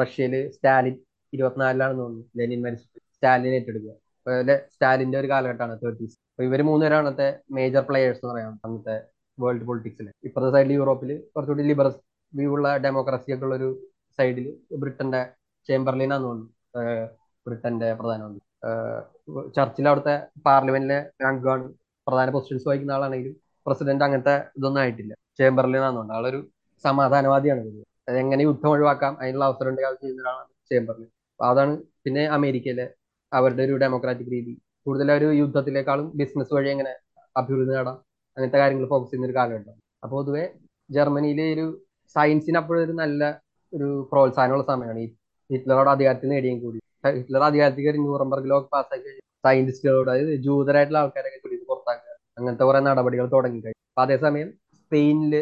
റഷ്യയിൽ 0.00 0.34
സ്റ്റാലിൻ 0.56 0.94
ഇരുപത്തിനാലിലാണെന്ന് 1.32 2.02
തോന്നുന്നു 2.02 2.24
ലെനിൻ 2.38 2.60
മരിച്ചിട്ട് 2.64 3.00
സ്റ്റാലിൻ 3.16 3.52
ഏറ്റെടുക്കുക. 3.58 3.92
അതുപോലെ 4.26 4.56
സ്റ്റാലിന്റെ 4.74 5.16
ഒരു 5.20 5.28
കാലഘട്ടമാണ് 5.32 5.76
തേർട്ടീസ് 5.82 6.16
അപ്പൊ 6.32 6.42
ഇവർ 6.48 6.60
മൂന്നുപേരാണ് 6.68 7.02
അന്നത്തെ 7.04 7.28
മേജർ 7.56 7.82
പ്ലേയേഴ്സ് 7.88 8.20
എന്ന് 8.22 8.32
പറയാം 8.32 8.52
അന്നത്തെ 8.66 8.96
വേൾഡ് 9.38 9.64
പൊളിറ്റിക്സിൽ 9.68 10.06
ഇപ്പോഴത്തെ 10.28 10.52
സൈഡിൽ 10.56 10.72
യൂറോപ്പിൽ 10.72 11.10
കുറച്ചുകൂടി 11.32 11.64
ലിബറൽ 11.70 11.94
വ്യൂ 12.32 12.50
ഉള്ള 12.56 12.68
ഡെമോക്രസി 12.84 13.30
ഒക്കെ 13.34 13.44
ഉള്ള 13.46 13.54
ഒരു 13.60 13.68
സൈഡിൽ 14.18 14.46
ബ്രിട്ടന്റെ 14.82 15.20
ചേംബർലിനാന്ന് 15.68 16.26
തോന്നുന്നു. 16.28 16.50
ബ്രിട്ടന്റെ 17.46 17.88
പ്രധാനമന്ത്രി. 18.00 18.42
ചർച്ചിൽ 19.56 19.86
അവിടുത്തെ 19.90 20.14
പാർലമെന്റിലെ 20.48 20.98
അംഗമാണ് 21.30 21.64
പ്രധാന 22.06 22.30
പൊസിഷൻസ് 22.36 22.66
വഹിക്കുന്ന 22.68 22.96
ആളാണെങ്കിലും 22.98 23.34
പ്രസിഡന്റ് 23.66 24.04
അങ്ങനത്തെ 24.06 24.34
ഇതൊന്നും 24.58 24.80
ആയിട്ടില്ല. 24.82 25.12
ചേംബർലിനാന്നുണ്ട് 25.38 26.14
ആളൊരു 26.18 26.40
സമാധാനവാദിയാണ്. 26.84 27.62
എങ്ങനെ 28.22 28.42
യുദ്ധം 28.48 28.70
ഒഴിവാക്കാം 28.74 29.12
അതിനുള്ള 29.22 29.44
അവസരം 29.50 29.70
ഉണ്ടെങ്കിൽ 29.70 29.90
അത് 29.90 29.98
ചെയ്യുന്ന 30.02 30.22
ഒരാളാണ് 30.24 30.50
ചേംബർലിൻ 30.70 31.08
അതാണ് 31.40 31.74
പിന്നെ 32.04 32.22
അമേരിക്കയിലെ 32.36 32.86
അവരുടെ 33.32 33.62
ഒരു 33.68 33.74
ഡെമോക്രാറ്റിക് 33.82 34.32
രീതി. 34.36 34.52
കൂടുതൽ 34.86 35.08
ഒരു 35.18 35.28
യുദ്ധത്തിലേക്കാളും 35.42 36.06
ബിസിനസ് 36.20 36.52
വഴി 36.56 36.68
എങ്ങനെ 36.74 36.92
അഭിവൃദ്ധി 37.40 37.72
നേടാം 37.76 37.96
അങ്ങനത്തെ 38.36 38.58
കാര്യങ്ങൾ 38.62 38.86
ഫോക്കസ് 38.92 39.10
ചെയ്യുന്ന 39.10 39.28
ഒരു 39.30 39.36
കാലഘട്ടം. 39.38 39.74
അപ്പോൾ 40.04 40.16
പൊതുവെ 40.20 40.44
ജർമ്മനിയിലെ 40.90 41.46
ഒരു 41.54 41.66
സയൻസിന് 42.16 42.58
അപ്പോഴൊരു 42.60 42.94
നല്ല 43.02 43.22
ഒരു 43.76 43.88
പ്രോത്സാഹനമുള്ള 44.10 44.64
സമയമാണ്. 44.72 45.00
ഈ 45.04 45.08
ഹിറ്റ്ലറോട് 45.50 45.90
അധികാരത്തിൽ 45.94 46.30
നേടിയും 46.34 46.58
കൂടി. 46.64 46.78
ഹിറ്റ്ലർ 47.18 47.42
അധികാരത്തിൽ 47.50 47.84
കയറി 47.86 48.00
ന്യൂറംബർഗ് 48.06 48.48
ലോ 48.50 48.58
പാസ്സാക്കി 48.74 49.12
സയന്റിസ്റ്റുകളോട് 49.44 50.10
അതായത് 50.12 50.34
ജൂതരായിട്ടുള്ള 50.46 50.98
ആൾക്കാരൊക്കെ 51.02 51.38
ചുരുക്കി 51.44 51.64
പുറത്താക്കുക. 51.70 52.12
അങ്ങനത്തെ 52.38 52.64
കുറെ 52.68 52.80
നടപടികൾ 52.88 53.26
തുടങ്ങി 53.36 53.60
കഴിഞ്ഞു 53.64 53.80
അപ്പൊ 53.92 54.02
അതേസമയം 54.06 54.48
സ്പെയിനിൽ 54.80 55.34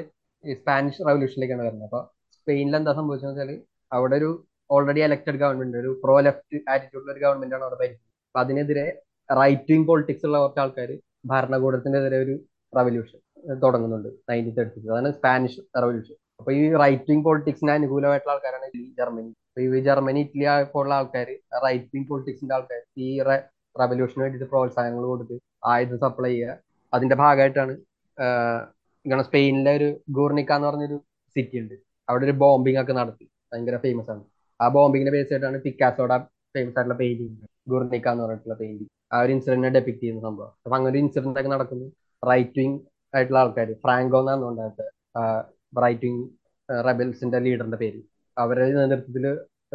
സ്പാനിഷ് 0.45 1.03
റവല്യൂഷനിലേക്കാണ് 1.09 1.63
വരുന്നത്. 1.69 1.87
അപ്പൊ 1.89 2.01
സ്പെയിനിൽ 2.39 2.75
എന്താ 2.81 2.93
സംഭവിച്ചെന്ന് 3.01 3.35
വെച്ചാൽ 3.35 3.51
അവിടെ 3.93 4.17
ഒരു 4.21 4.31
ഓൾറെഡി 4.75 5.01
എലക്റ്റഡ് 5.09 5.39
ഗവൺമെന്റ് 5.43 5.77
ഒരു 5.83 5.91
പ്രോ 6.03 6.17
ലെഫ്റ്റ് 6.27 6.59
ആറ്റിറ്റ്യൂഡുള്ള 6.73 7.13
ഒരു 7.15 7.23
ഗവൺമെന്റ് 7.25 7.55
ആണ് 7.57 7.65
അവിടെ 7.67 7.79
ഭരിക്കുന്നത്. 7.83 8.09
അപ്പൊ 8.31 8.41
അതിനെതിരെ 8.45 8.87
റൈറ്റ് 9.29 9.73
വിങ് 9.73 9.87
പൊളിറ്റിക്സ് 9.91 10.27
ഉള്ള 10.29 10.39
കുറച്ച് 10.43 10.61
ആൾക്കാർ 10.65 10.91
ഭരണകൂടത്തിനെതിരെ 11.33 12.19
ഒരു 12.25 12.35
റവല്യൂഷൻ 12.73 13.21
തുടങ്ങുന്നുണ്ട്. 13.65 14.09
നയന്റീൻ 14.31 14.55
തേർട്ടി 14.59 14.89
അതാണ് 14.93 15.11
സ്പാനിഷ് 15.19 15.61
റവല്യൂഷൻ 15.83 16.17
അപ്പൊ 16.41 16.51
ഈ 16.59 16.63
റൈറ്റ് 16.83 17.07
വിങ് 17.11 17.25
പൊളിറ്റിക്സിന് 17.27 17.73
അനുകൂലമായിട്ടുള്ള 17.79 18.35
ആൾക്കാരാണ് 18.35 18.67
ജർമ്മനി 18.99 19.31
അപ്പൊ 19.49 19.61
ഈ 19.65 19.83
ജർമ്മനി 19.89 20.21
ഇറ്റലി 20.27 20.47
പോലുള്ള 20.75 20.95
ആൾക്കാർ 21.01 21.29
റൈറ്റ് 21.67 21.91
വിങ് 21.95 22.09
പൊളിറ്റിക്സിന്റെ 22.11 22.55
ആൾക്കാർ 22.59 22.81
ഈ 23.07 23.09
റവല്യൂഷന് 23.77 24.23
വേണ്ടിയിട്ട് 24.25 24.49
പ്രോത്സാഹനങ്ങൾ 24.53 25.05
കൊടുത്ത് 25.13 25.37
ആയുധം 25.73 25.99
സപ്ലൈ 26.05 26.31
ചെയ്യുക. 26.33 26.55
അതിന്റെ 26.93 27.17
ഭാഗമായിട്ടാണ് 27.23 27.75
ഇങ്ങനെ 29.05 29.23
സ്പെയിനിലെ 29.29 29.73
ഒരു 29.79 29.89
ഗൂർണിക്ക 30.17 30.53
എന്ന് 30.57 30.69
പറഞ്ഞൊരു 30.69 30.97
സിറ്റി 31.37 31.57
ഉണ്ട്. 31.63 31.77
അവിടെ 32.09 32.25
ഒരു 32.29 32.35
ബോംബിംഗ് 32.43 32.81
ഒക്കെ 32.83 32.95
നടത്തി. 33.01 33.27
ഭയങ്കര 33.53 33.77
ഫേമസ് 33.85 34.11
ആണ്. 34.15 34.23
ആ 34.61 34.67
ബോംബിങ്ങിനെ 34.77 35.13
ബേസ് 35.17 35.33
ആയിട്ടാണ് 35.35 35.59
പിക്കാസോടെ 35.67 36.17
ഫേമസ് 36.55 36.77
ആയിട്ടുള്ള 36.79 36.97
പെയിന്റിങ് 37.03 37.37
ഗുർണിക്ക 37.73 38.09
എന്ന് 38.13 38.25
പറഞ്ഞിട്ടുള്ള 38.25 38.57
പെയിന്റിംഗ് 38.63 38.91
ആ 39.15 39.21
ഒരു 39.25 39.33
ഇൻസിഡന്റിനെ 39.37 39.71
ഡെപ്പിക്ട് 39.77 40.01
ചെയ്യുന്ന 40.03 40.23
സംഭവം. 40.29 40.53
അപ്പൊ 40.65 40.75
അങ്ങനെ 40.79 40.91
ഒരു 40.93 41.01
ഇൻസിഡന്റ് 41.05 41.41
ഒക്കെ 41.41 41.51
നടക്കുന്നു. 41.55 41.87
റൈറ്റ് 42.23 42.59
വിങ് 42.61 42.79
ആയിട്ടുള്ള 43.15 43.39
ആൾക്കാർ 43.45 43.71
ഫ്രാങ്കോ 43.85 44.21
എന്നാണ് 44.23 44.45
ഉണ്ടായത് 44.51 44.85
റൈറ്റ് 45.85 46.07
വിങ് 46.07 46.25
റെബൽസിന്റെ 46.69 47.39
ലീഡറിന്റെ 47.47 47.79
പേര്. 47.83 48.01
അവരുടെ 48.37 48.67
നേതൃത്വത്തിൽ 48.81 49.27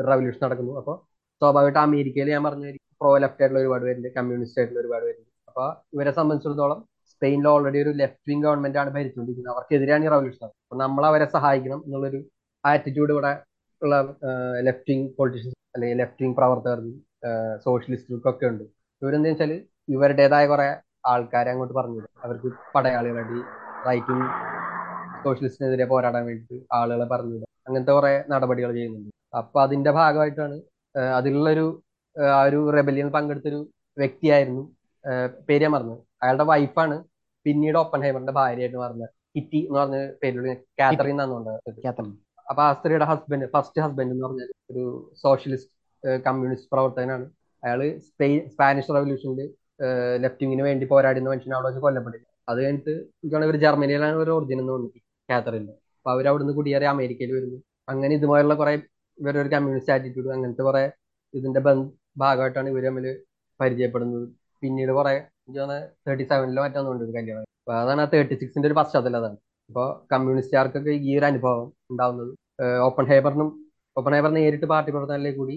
റവല്യൂഷൻ 0.10 0.42
നടക്കുന്നു. 0.46 0.74
അപ്പോൾ 0.82 0.96
സ്വാഭാവികമായിട്ട് 1.42 1.82
അമേരിക്കയിൽ 1.88 2.30
ഞാൻ 2.36 2.44
പറഞ്ഞ 2.48 2.66
പ്രോ 3.02 3.10
ലെഫ്റ്റ് 3.24 3.42
ആയിട്ടുള്ള 3.44 3.62
ഒരുപാട് 3.64 3.84
പേരുണ്ട്. 3.88 4.10
കമ്മ്യൂണിസ്റ്റ് 4.18 4.60
ആയിട്ടുള്ള 4.60 4.82
ഒരുപാട് 4.84 5.04
പേരുണ്ട്. 5.08 5.30
അപ്പൊ 5.50 5.66
ഇവരെ 5.96 6.12
സംബന്ധിച്ചിടത്തോളം 6.20 6.80
സ്പെയിനിൽ 7.12 7.48
ഓൾറെഡി 7.54 7.80
ഒരു 7.86 7.92
ലെഫ്റ്റ് 8.02 8.30
വിങ് 8.30 8.44
ഗവൺമെന്റ് 8.46 8.80
ആണ് 8.82 8.90
ഭരിച്ചുകൊണ്ടിരിക്കുന്നത് 8.96 9.54
അവർക്കെതിരെയാണ് 9.56 10.06
ഈ 10.08 10.10
റവല്യൂഷൻ 10.14 10.46
അപ്പൊ 10.46 10.78
നമ്മൾ 10.84 11.04
അവരെ 11.10 11.28
സഹായിക്കണം 11.36 11.80
എന്നുള്ളൊരു 11.86 12.20
ആറ്റിറ്റ്യൂഡ് 12.64 13.14
ഇവിടെ 13.16 13.32
ഉള്ള 13.82 13.96
ലെഫ്റ്റ് 14.68 14.90
വിങ് 14.92 15.08
പൊളിറ്റീഷ്യൻസ് 15.18 15.60
അല്ലെങ്കിൽ 15.76 16.00
ലെഫ്റ്റ് 16.02 16.24
വിങ് 16.24 16.36
പ്രവർത്തകർക്കും 16.40 16.96
സോഷ്യലിസ്റ്റുകൾക്കൊക്കെ 17.66 18.46
ഉണ്ട്. 18.52 18.64
ഇവരെന്താ 19.02 19.30
വെച്ചാൽ 19.32 19.52
ഇവരുടേതായ 19.96 20.46
കുറെ 20.52 20.68
ആൾക്കാരെ 21.14 21.50
അങ്ങോട്ട് 21.54 21.76
പറഞ്ഞു 21.80 22.02
അവർക്ക് 22.26 22.50
പടയാളികളായിട്ട് 22.76 23.40
റൈറ്റ് 23.88 24.12
വിങ് 24.12 24.30
സോഷ്യലിസ്റ്റിനെതിരെ 25.26 25.86
പോരാടാൻ 25.92 26.24
വേണ്ടിയിട്ട് 26.30 26.58
ആളുകളെ 26.78 27.08
പറഞ്ഞു 27.14 27.34
വിടും 27.36 27.50
അങ്ങനത്തെ 27.68 27.94
കുറെ 27.98 28.14
നടപടികൾ 28.34 28.72
ചെയ്യുന്നുണ്ട്. 28.78 29.12
അപ്പൊ 29.40 29.58
അതിന്റെ 29.66 29.92
ഭാഗമായിട്ടാണ് 30.00 30.58
അതിലുള്ളൊരു 31.18 31.66
ആ 32.16 32.42
ഒരു 32.48 32.60
റെബലിയൻ 32.78 33.08
പങ്കെടുത്തൊരു 33.16 33.60
വ്യക്തിയായിരുന്നു 33.98 34.64
പേര് 35.48 35.64
ഞാൻ 35.66 35.72
മറന്നു. 35.76 35.96
അയാളുടെ 36.24 36.46
വൈഫാണ് 36.52 36.96
പിന്നീട് 37.46 37.78
ഓപ്പൺ 37.82 38.00
ഹൈമറിന്റെ 38.06 38.34
ഭാര്യയായിട്ട് 38.40 38.78
പറഞ്ഞത് 38.84 39.10
കിറ്റി 39.36 39.60
എന്ന് 39.68 39.80
പറഞ്ഞ 39.80 39.98
പേരിലുള്ള 40.22 40.54
കാത്തറിൻ 40.80 41.22
എന്നാണ് 41.24 42.14
അപ്പൊ 42.48 42.62
ആ 42.66 42.70
സ്ത്രീയുടെ 42.78 43.08
ഹസ്ബൻഡ് 43.12 43.46
ഫസ്റ്റ് 43.54 43.82
ഹസ്ബൻഡ് 43.84 44.12
എന്ന് 44.14 44.26
പറഞ്ഞ 44.26 44.44
ഒരു 44.72 44.84
സോഷ്യലിസ്റ്റ് 45.24 45.72
കമ്മ്യൂണിസ്റ്റ് 46.28 46.70
പ്രവർത്തകനാണ്. 46.74 47.26
അയാൾ 47.64 47.82
സ്പെയിൻ 48.08 48.40
സ്പാനിഷ് 48.54 48.94
റവല്യൂഷനിൽ 48.98 49.48
ലെഫ്റ്റിങ്ങിന് 50.24 50.64
വേണ്ടി 50.68 50.86
പോരാടുന്ന 50.92 51.30
മനുഷ്യൻ 51.32 51.54
അവിടെ 51.58 51.68
വെച്ച് 51.70 51.82
കൊല്ലപ്പെട്ടില്ല 51.86 52.28
അത് 52.52 52.60
കഴിഞ്ഞിട്ട് 52.64 52.94
എനിക്കാണ് 53.22 53.46
ഇവർ 53.48 53.58
ജർമ്മനിയിലാണ് 53.66 54.18
ഒരു 54.24 54.32
ഒറിജിൻ 54.38 54.60
എന്ന് 54.62 54.74
തോന്നുന്നു. 54.74 55.02
കാത്തറിന്റെ 55.30 55.74
അപ്പൊ 55.98 56.10
അവർ 56.14 56.26
അവിടുന്ന് 56.32 56.54
കുടിയേറി 56.58 56.86
അമേരിക്കയിൽ 56.94 57.32
വരുന്നു. 57.38 57.58
അങ്ങനെ 57.92 58.14
ഇതുമായുള്ള 58.20 58.54
കുറെ 58.62 58.74
ഇവരൊരു 59.20 59.50
കമ്മ്യൂണിസ്റ്റ് 59.54 59.94
ആറ്റിറ്റ്യൂഡ് 59.96 60.30
അങ്ങനത്തെ 60.36 60.64
കുറെ 60.68 60.84
ഇതിന്റെ 61.34 61.62
ഭാഗമായിട്ടാണ് 62.18 62.68
ഇവർ 62.74 62.84
തമ്മിൽ 62.88 63.06
പരിചയപ്പെടുന്നത്. 63.60 64.26
പിന്നീട് 64.64 64.92
കുറെ 65.00 65.14
തേർട്ടി 66.08 66.26
സെവനിലോ 66.32 66.62
മറ്റോ 66.66 66.82
ഉണ്ട് 66.94 67.04
കല്യാണം. 67.18 67.48
അപ്പൊ 67.62 67.74
അതാണ് 67.82 68.02
ആ 68.02 68.08
തേർട്ടി 68.14 68.36
സിക്സിന്റെ 68.42 68.68
ഒരു 68.70 68.78
പശ്ചാത്തലം 68.80 69.20
അതാണ്. 69.22 69.38
അപ്പോൾ 69.70 69.88
കമ്മ്യൂണിസ്റ്റുകാർക്കൊക്കെ 70.14 70.94
ഈ 71.08 71.12
ഒരു 71.20 71.26
അനുഭവം 71.32 71.66
ഉണ്ടാവുന്നത്. 71.92 72.32
ഓപ്പൺ 72.88 73.06
ഹേബറിനും 73.12 73.50
ഓപ്പൺ 73.98 74.14
ഹേബർ 74.16 74.32
നേരിട്ട് 74.38 74.68
പാർട്ടി 74.74 74.90
പ്രവർത്തനത്തിലേക്ക് 74.92 75.40
കൂടി 75.44 75.56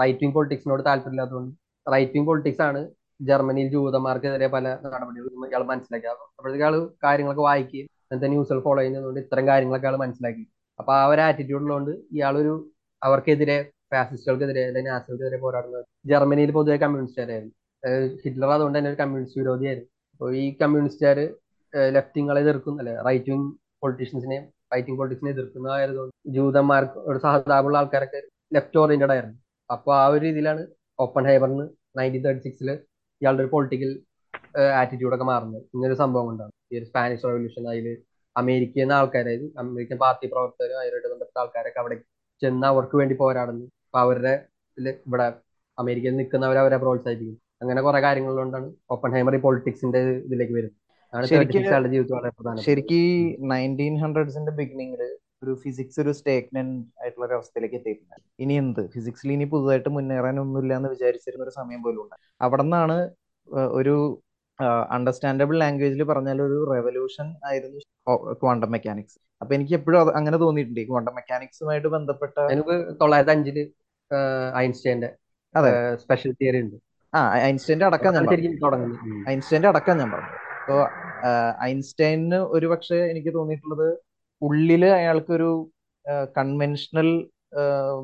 റൈറ്റ് 0.00 0.20
വിങ് 0.22 0.34
പൊളിറ്റിക്സിനോട് 0.36 0.82
താല്പര്യമില്ലാത്തതുകൊണ്ട് 0.88 1.52
റൈറ്റ് 1.86 2.14
വിങ് 2.16 2.26
പൊളിറ്റിക്സ് 2.26 2.62
ആണ് 2.68 2.80
ജർമ്മനിയിൽ 3.20 3.68
ജൂതന്മാർക്കെതിരെ 3.74 4.48
പല 4.54 4.64
നടപടികളും 4.94 5.44
ഇയാൾ 5.48 5.62
മനസ്സിലാക്കി 5.70 6.08
അപ്പോഴത്തേക്ക് 6.12 6.66
ആൾ 6.68 6.76
കാര്യങ്ങളൊക്കെ 7.04 7.44
വായിക്കുകയും 7.48 7.88
അങ്ങനത്തെ 8.12 8.28
ന്യൂസുകൾ 8.32 8.58
ഫോളോ 8.64 8.80
ചെയ്യുന്നതുകൊണ്ട് 8.80 9.18
ഇത്തരം 9.24 9.44
കാര്യങ്ങളൊക്കെ 9.50 9.88
ആൾ 9.90 9.94
മനസ്സിലാക്കി. 10.02 10.42
അപ്പൊ 10.80 10.90
ആ 10.96 11.04
ഒരു 11.12 11.20
ആറ്റിറ്റ്യൂഡ് 11.26 11.64
ഉള്ളതുകൊണ്ട് 11.64 11.92
ഇയാളൊരു 12.16 12.52
അവർക്കെതിരെ 13.02 13.56
ഫാസിസ്റ്റുകൾക്കെതിരെ 13.92 14.62
അല്ലെങ്കിൽ 14.70 14.90
നാസികൾക്കെതിരെ 14.94 15.38
പോരാടുന്നത് 15.44 15.84
ജർമ്മനിയിൽ 16.10 16.50
പൊതുവെ 16.56 16.76
കമ്മ്യൂണിസ്റ്റുകാരായിരുന്നു. 16.82 17.54
ഹിറ്റ്ലർ 18.24 18.50
അതുകൊണ്ട് 18.56 18.76
തന്നെ 18.78 18.90
ഒരു 18.92 18.98
കമ്മ്യൂണിസ്റ്റ് 19.00 19.38
വിരോധിയായിരുന്നു. 19.40 19.88
അപ്പോൾ 20.14 20.28
ഈ 20.42 20.44
കമ്മ്യൂണിസ്റ്റുകാർ 20.62 21.18
ലെഫ്റ്റിങ്ങളെ 21.96 22.40
എതിർക്കും 22.44 22.76
അല്ലെ 22.80 22.94
റൈറ്റ് 23.08 23.30
വിങ് 23.32 23.48
പൊളിറ്റീഷ്യൻസിനെ 23.82 24.38
റൈറ്റ് 24.72 24.88
വിങ് 24.90 25.00
പൊളിറ്റിക്സിനെ 25.00 25.30
എതിർക്കുന്നതായതുകൊണ്ട് 25.36 26.14
ജൂതന്മാർക്ക് 26.36 26.98
ഒരു 27.10 27.18
സഹതാപുള്ള 27.24 27.76
ആൾക്കാരൊക്കെ 27.82 28.20
ലെഫ്റ്റ് 28.56 28.80
ഓറിയന്റഡ് 28.82 29.14
ആയിരുന്നു. 29.16 29.36
അപ്പോൾ 29.70 29.94
ആ 30.02 30.06
ഒരു 30.12 30.22
രീതിയിലാണ് 30.28 30.62
ഓപ്പൺ 30.98 31.24
ഹൈബറിന് 31.30 31.66
നയന്റീൻ 31.98 32.24
തേർട്ടി 32.26 32.42
സിക്സിൽ 32.48 32.70
ഇയാളുടെ 33.22 33.42
ഒരു 33.44 33.52
പൊളിറ്റിക്കൽ 33.54 33.92
ആറ്റിറ്റ്യൂഡൊക്കെ 34.80 35.26
മാറുന്നത്. 35.32 35.62
ഇങ്ങനൊരു 35.74 35.98
സംഭവം 36.02 36.26
കൊണ്ടാണ്. 36.30 36.52
ഈ 36.72 36.78
ഒരു 36.80 36.86
സ്പാനിഷ് 36.90 37.24
റവല്യൂഷൻ 37.28 37.64
അതിൽ 37.72 37.86
അമേരിക്കയിൽ 38.36 38.84
നിന്ന് 38.84 38.96
ആൾക്കാരായത് 38.98 39.46
അമേരിക്കൻ 39.62 39.98
പാർട്ടി 40.04 40.26
പ്രവർത്തകരും 40.34 40.78
അതിനായിട്ട് 40.82 41.08
ബന്ധപ്പെട്ട 41.12 41.38
ആൾക്കാരൊക്കെ 41.42 41.80
അവിടെ 41.82 41.96
ചെന്ന് 42.42 42.66
അവർക്ക് 42.72 42.96
വേണ്ടി 43.00 43.14
പോരാടുന്നു. 43.22 43.64
അപ്പൊ 43.88 43.98
അവരുടെ 44.04 44.34
ഇവിടെ 45.08 45.26
അമേരിക്കയിൽ 45.78 46.14
നിൽക്കുന്നവരെ 46.20 46.60
അവരെ 46.64 46.78
പ്രോത്സാഹിപ്പിക്കും 46.84 47.38
അങ്ങനെ 47.62 47.80
കുറെ 47.86 47.98
കാര്യങ്ങളുകൊണ്ടാണ് 48.06 48.68
ഓപ്പൺ 48.94 49.10
ഹൈമറി 49.16 49.38
പൊളിറ്റിക്സിന്റെ 49.44 50.00
ഇതിലേക്ക് 50.26 50.54
വരുന്നത്. 50.58 50.78
ശരിക്കും 52.66 53.04
നയന്റീൻ 53.50 53.94
ഹൺഡ്രഡ്സിന്റെ 54.02 54.52
ബിഗിനിങ്ങിൽ 54.58 55.02
ഒരു 55.42 55.52
ഫിസിക്സ് 55.62 55.98
ഒരു 56.02 56.12
സ്റ്റേഗ്നന്റ് 56.18 56.76
ആയിട്ടുള്ള 57.00 57.24
ഒരു 57.28 57.34
അവസ്ഥയിലേക്ക് 57.38 57.76
എത്തിയിട്ടുണ്ട്. 57.78 58.18
ഇനി 58.42 58.54
എന്ത്? 58.62 58.82
ഫിസിക്സിൽ 58.94 59.32
ഇനി 59.36 59.46
പുതുതായിട്ട് 59.54 59.90
മുന്നേറാനൊന്നുമില്ല 59.96 60.72
എന്ന് 60.78 60.90
വിചാരിച്ചിരുന്ന 60.94 61.44
ഒരു 61.46 61.54
സമയം 61.60 61.80
പോലും 61.86 62.00
ഉണ്ട്. 62.04 62.16
അവിടെ 62.46 62.64
നിന്നാണ് 62.66 62.96
ഒരു 63.78 63.94
അണ്ടർസ്റ്റാൻഡബിൾ 64.90 65.58
ലാംഗ്വേജിൽ 65.58 66.02
പറഞ്ഞാൽ 66.02 66.42
ഒരു 66.42 66.58
റെവല്യൂഷൻ 66.74 67.26
ആയിരുന്നു 67.44 67.80
ക്വാണ്ടം 68.42 68.70
മെക്കാനിക്സ് 68.72 69.18
അപ്പൊ 69.40 69.54
എനിക്ക് 69.54 69.74
എപ്പോഴും 69.74 70.16
അങ്ങനെ 70.16 70.36
തോന്നിയിട്ടുണ്ട്. 70.36 70.80
ഈ 70.80 70.84
ക്വാണ്ടം 70.84 71.14
മെക്കാനിക്സുമായിട്ട് 71.14 71.88
ബന്ധപ്പെട്ട 71.88 72.36
എനിക്ക് 72.40 72.74
തൊള്ളായിരത്തി 73.00 73.32
അഞ്ചിൽ 73.32 73.58
ഐൻസ്റ്റൈന്റെ 74.56 75.10
അതെ. 75.54 75.70
സ്പെഷ്യൽ 75.96 76.32
തിയറി 76.32 76.60
ഉണ്ട്. 76.60 76.76
ആ 77.14 77.20
ഐൻസ്റ്റൈന്റെ 77.48 77.86
അടക്കം 77.86 78.14
ഞാൻ. 78.14 78.28
ഐൻസ്റ്റൈന്റെ 79.28 79.68
അടക്കം 79.68 79.98
ഞാൻ 79.98 80.10
പറഞ്ഞു. 80.10 80.32
അപ്പോ 80.60 80.76
ഐൻസ്റ്റൈന് 81.62 82.34
ഒരു 82.34 82.66
പക്ഷെ 82.66 82.96
എനിക്ക് 82.96 83.34
തോന്നിയിട്ടുള്ളത് 83.34 83.88
ഉള്ളിൽ 84.42 84.84
അയാൾക്കൊരു 84.84 85.50
കൺവെൻഷണൽ 86.38 87.08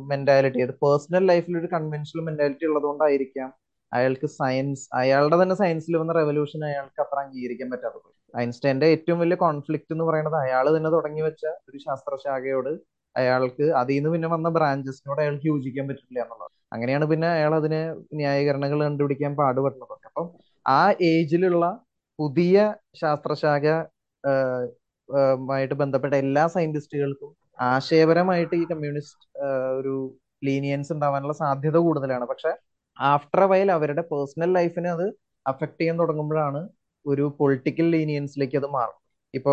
മെന്റാലിറ്റി 0.07 0.61
അത് 0.61 0.75
പേഴ്സണൽ 0.85 1.27
ലൈഫിൽ 1.27 1.59
ഒരു 1.59 1.67
കൺവെൻഷണൽ 1.67 2.23
മെന്റാലിറ്റി 2.25 2.67
ഉള്ളതുകൊണ്ടായിരിക്കാം 2.67 3.49
അയാൾക്ക് 3.93 4.29
സയൻസ് 4.39 4.85
അയാളുടെ 4.95 5.37
തന്നെ 5.43 5.55
സയൻസിൽ 5.55 5.97
വന്ന 5.97 6.13
റെവല്യൂഷൻ 6.13 6.61
അയാൾക്ക് 6.65 7.01
അത്ര 7.05 7.19
അംഗീകരിക്കാൻ 7.25 7.69
പറ്റാത്തത്. 7.73 8.09
ഐൻസ്റ്റൈന്റെ 8.35 8.87
ഏറ്റവും 8.95 9.19
വലിയ 9.19 9.37
കോൺഫ്ലിക്റ്റ് 9.45 9.93
എന്ന് 9.93 10.05
പറയുന്നത് 10.05 10.37
അയാൾ 10.43 10.67
തന്നെ 10.77 10.91
തുടങ്ങി 10.91 11.23
വെച്ച 11.23 11.45
ഒരു 11.69 11.79
ശാസ്ത്രശാഖയോട് 11.79 12.73
അയാൾക്ക് 13.17 13.67
അതിൽ 13.81 13.95
നിന്ന് 13.95 14.11
പിന്നെ 14.11 14.29
വന്ന 14.29 14.49
ബ്രാഞ്ചസിനോട് 14.57 15.21
അയാൾക്ക് 15.23 15.47
യോജിക്കാൻ 15.49 15.85
പറ്റില്ല 15.89 16.19
എന്നുള്ളത്. 16.25 16.53
അങ്ങനെയാണ് 16.73 17.05
പിന്നെ 17.05 17.29
അയാൾ 17.29 17.53
അതിന് 17.55 17.81
ന്യായീകരണങ്ങൾ 18.15 18.81
കണ്ടുപിടിക്കാൻ 18.85 19.33
പാടുപെടുന്നത് 19.37 19.95
അപ്പം 20.09 20.27
ആ 20.67 20.83
ഏജിലുള്ള 21.13 21.65
പുതിയ 22.19 22.57
ശാസ്ത്രശാഖ 22.95 23.65
ആഹ്, 24.25 24.67
ബന്ധപ്പെട്ട 25.83 26.15
എല്ലാ 26.15 26.45
സയന്റിസ്റ്റുകൾക്കും 26.55 27.31
ആശയപരമായിട്ട് 27.69 28.55
ഈ 28.55 28.65
കമ്മ്യൂണിസ്റ്റ് 28.65 29.25
ഒരു 29.79 29.95
ലീനിയൻസ് 30.45 30.91
ഉണ്ടാവാനുള്ള 30.93 31.35
സാധ്യത 31.35 31.77
കൂടുതലാണ്. 31.79 32.25
പക്ഷെ 32.25 32.51
ആഫ്റ്റർ 32.99 33.43
വയൽ 33.45 33.71
അവരുടെ 33.73 34.01
പേഴ്സണൽ 34.03 34.53
ലൈഫിനെ 34.53 34.91
അത് 34.91 35.07
അഫക്ട് 35.47 35.81
ചെയ്യാൻ 35.81 35.99
തുടങ്ങുമ്പോഴാണ് 35.99 36.69
ഒരു 37.07 37.37
പൊളിറ്റിക്കൽ 37.39 37.91
ലീനിയൻസിലേക്ക് 37.91 38.57
അത് 38.57 38.67
മാറും 38.67 38.97
ഇപ്പോ 39.35 39.53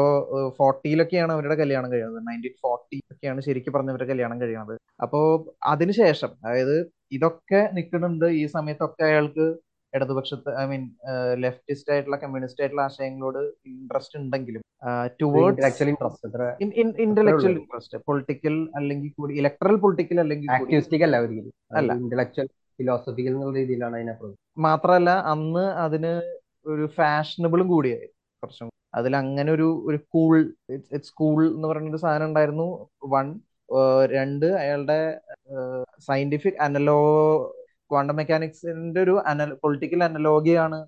ഫോർട്ടിയിലൊക്കെയാണ് 0.57 1.31
അവരുടെ 1.33 1.55
കല്യാണം 1.55 1.91
കഴിയുന്നത്. 1.91 2.27
നയന്റീൻ 2.27 2.53
ഫോർട്ടി 2.61 2.97
ഒക്കെയാണ് 3.11 3.41
ശരിക്കും 3.41 3.73
പറഞ്ഞ 3.73 3.89
അവരുടെ 3.89 4.09
കല്യാണം 4.09 4.41
കഴിയുന്നത്. 4.41 4.79
അപ്പോ 5.01 5.19
അതിനുശേഷം 5.63 6.31
അതായത് 6.45 6.91
ഇതൊക്കെ 7.11 7.69
നിൽക്കുന്നുണ്ട്. 7.73 8.25
ഈ 8.25 8.45
സമയത്തൊക്കെ 8.47 9.03
അയാൾക്ക് 9.03 9.45
ഇടതുപക്ഷത്ത് 9.93 10.57
ഐ 10.61 10.65
മീൻ 10.65 10.89
ലെഫ്റ്റിസ്റ്റ് 11.37 11.91
ആയിട്ടുള്ള 11.91 12.17
കമ്മ്യൂണിസ്റ്റ് 12.17 12.61
ആയിട്ടുള്ള 12.61 12.81
ആശയങ്ങളോട് 12.81 13.41
ഇൻട്രസ്റ്റ് 13.67 14.19
ഉണ്ടെങ്കിലും 14.19 14.61
ടുവേർഡ് 15.21 15.61
ഇന്റലക്ച്വൽ 16.99 17.51
ഇൻട്രസ്റ്റ് 17.51 17.97
പൊളിറ്റിക്കൽ 17.97 18.69
അല്ലെങ്കിൽ 18.75 19.11
കൂടി 19.19 19.33
ഇലക്ട്രൽ 19.33 19.75
പൊളിറ്റിക്കൽ 19.75 20.19
അല്ലെങ്കിൽ 20.19 20.49
അല്ല 21.71 21.93
ഫിലോസഫിക്കൽ 22.79 23.33
എന്നുള്ള 23.33 23.57
രീതിയിലാണ് 23.57 23.95
അതിനെ 23.95 24.11
അപ്രോച്ച് 24.11 24.39
മാത്രമല്ല 24.59 25.09
അന്ന് 25.25 25.65
അതിന് 25.79 26.13
ഒരു 26.65 26.85
ഫാഷനബിളും 26.97 27.67
കൂടിയായി 27.67 28.07
കുറച്ചും 28.43 28.69
അതിൽ 28.95 29.13
അങ്ങനെ 29.15 29.49
ഒരു 29.51 29.67
ഒരു 29.87 29.97
കൂൾ 30.07 30.33
ഇറ്റ്സ് 30.69 31.13
കൂൾ 31.13 31.39
എന്ന് 31.47 31.67
പറയുന്ന 31.67 31.89
ഒരു 31.89 31.97
സാധനം 31.97 32.25
ഉണ്ടായിരുന്നു. 32.25 32.67
വൺ 33.09 33.27
രണ്ട് 34.11 34.45
അയാളുടെ 34.53 34.99
സയന്റിഫിക് 35.99 36.59
അനലോ 36.61 36.99
ക്വാണ്ടം 37.91 38.15
മെക്കാനിക്സിന്റെ 38.15 38.99
ഒരു 39.01 39.15
അനൽ 39.25 39.51
പൊളിറ്റിക്കൽ 39.53 40.03
അനലോഗിയാണ് 40.03 40.79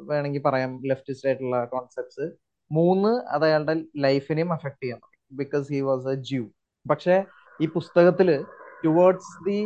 വേണമെങ്കിൽ 0.00 0.42
പറയാം 0.42 0.80
ലെഫ്റ്റിസ്റ്റ് 0.84 1.28
ആയിട്ടുള്ള 1.28 1.58
കോൺസെപ്റ്റ്സ് 1.64 2.26
മൂന്ന് 2.70 3.12
അത് 3.28 3.44
അയാളുടെ 3.44 3.74
ലൈഫിനെയും 3.96 4.52
അഫക്ട് 4.52 4.82
ചെയ്യാൻ 4.82 5.00
because 5.32 5.66
he 5.72 5.80
was 5.80 6.08
a 6.08 6.16
Jew 6.22 6.44
പക്ഷെ 6.86 7.16
ഈ 7.60 7.66
പുസ്തകത്തിൽ 7.66 8.28
towards 8.84 9.34
the 9.44 9.58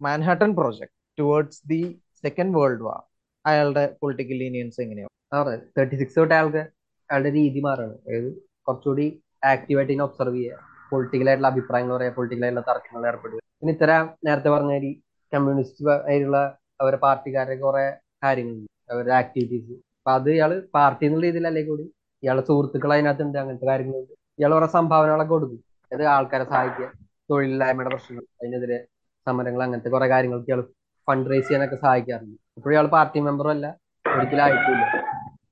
Manhattan 0.00 0.50
project 0.58 0.94
towards 1.18 1.60
the 1.72 1.80
second 2.24 2.54
world 2.58 2.84
war 2.86 3.00
അയാളുടെ 3.44 3.84
പൊളിറ്റിക്കൽ 4.00 4.38
ലീനിയൻസ് 4.42 4.78
എങ്ങനെയാണ് 4.84 5.52
തേർട്ടി 5.76 5.96
സിക്സ് 6.00 6.18
തൊട്ട് 6.20 6.34
അയാൾക്ക് 6.36 6.62
അയാളുടെ 7.10 7.30
രീതി 7.38 7.60
മാറാണ്. 7.66 7.94
അതായത് 8.06 8.30
കുറച്ചുകൂടി 8.66 9.06
ആക്റ്റീവായിട്ട് 9.52 9.92
ഇതിനെ 9.92 10.04
ഒബ്സർവ് 10.08 10.36
ചെയ്യുക. 10.36 10.58
പൊളിറ്റിക്കൽ 10.90 11.28
ആയിട്ടുള്ള 11.30 11.48
അഭിപ്രായങ്ങൾ 11.54 11.92
പറയുക 11.96 12.14
പൊളിറ്റിക്കൽ 12.18 12.44
ആയിട്ടുള്ള 12.46 12.64
തർക്കങ്ങൾ 12.70 13.04
ഏർപ്പെടുക. 13.10 13.40
പിന്നെ 13.58 13.72
ഇത്തരം 13.76 14.04
നേരത്തെ 14.26 14.50
പറഞ്ഞ 14.54 14.72
ഈ 14.88 14.92
കമ്മ്യൂണിസ്റ്റ് 15.32 15.84
ആയിട്ടുള്ള 16.08 16.38
അവരുടെ 16.80 17.00
പാർട്ടിക്കാരുടെ 17.06 17.56
കുറെ 17.64 17.84
കാര്യങ്ങളുണ്ട്. 18.24 18.70
അവരുടെ 18.92 19.14
ആക്ടിവിറ്റീസ് 19.22 19.74
അപ്പൊ 19.98 20.12
അത് 20.18 20.30
ഇയാൾ 20.36 20.52
പാർട്ടി 20.76 21.02
എന്നുള്ള 21.06 21.24
രീതിയിലല്ലേ 21.26 21.62
കൂടി 21.70 21.84
ഇയാളെ 22.22 22.42
സുഹൃത്തുക്കൾ 22.48 22.90
അതിനകത്തുണ്ട് 22.96 23.38
അങ്ങനത്തെ 23.42 23.66
കാര്യങ്ങളുണ്ട്. 23.72 24.12
ഇയാൾ 24.38 24.52
കുറെ 24.56 24.68
സംഭാവനകളൊക്കെ 24.78 25.34
കൊടുക്കും. 25.34 25.60
അതായത് 25.92 26.10
ആൾക്കാരെ 26.16 26.46
സഹായിക്കുക 26.52 26.86
തൊഴിലില്ലായ്മയുടെ 27.30 27.90
പ്രശ്നങ്ങൾ 27.94 28.24
അതിനെതിരെ 28.40 28.78
സമരങ്ങൾ 29.26 29.62
അങ്ങനത്തെ 29.66 29.90
കുറെ 29.94 30.06
കാര്യങ്ങൾക്ക് 30.14 30.50
ഇയാൾ 30.50 30.60
ഫണ്ട് 31.08 31.28
റേസ് 31.30 31.46
ചെയ്യാനൊക്കെ 31.48 31.76
സഹായിക്കാറുണ്ട്. 31.84 32.36
ഇപ്പോഴും 32.58 32.74
ഇയാൾ 32.76 32.86
പാർട്ടി 32.96 33.18
മെമ്പറും 33.28 33.52
അല്ല 33.56 33.66
ഒരിക്കലും 34.04 34.44
ആയിട്ടില്ല. 34.46 34.84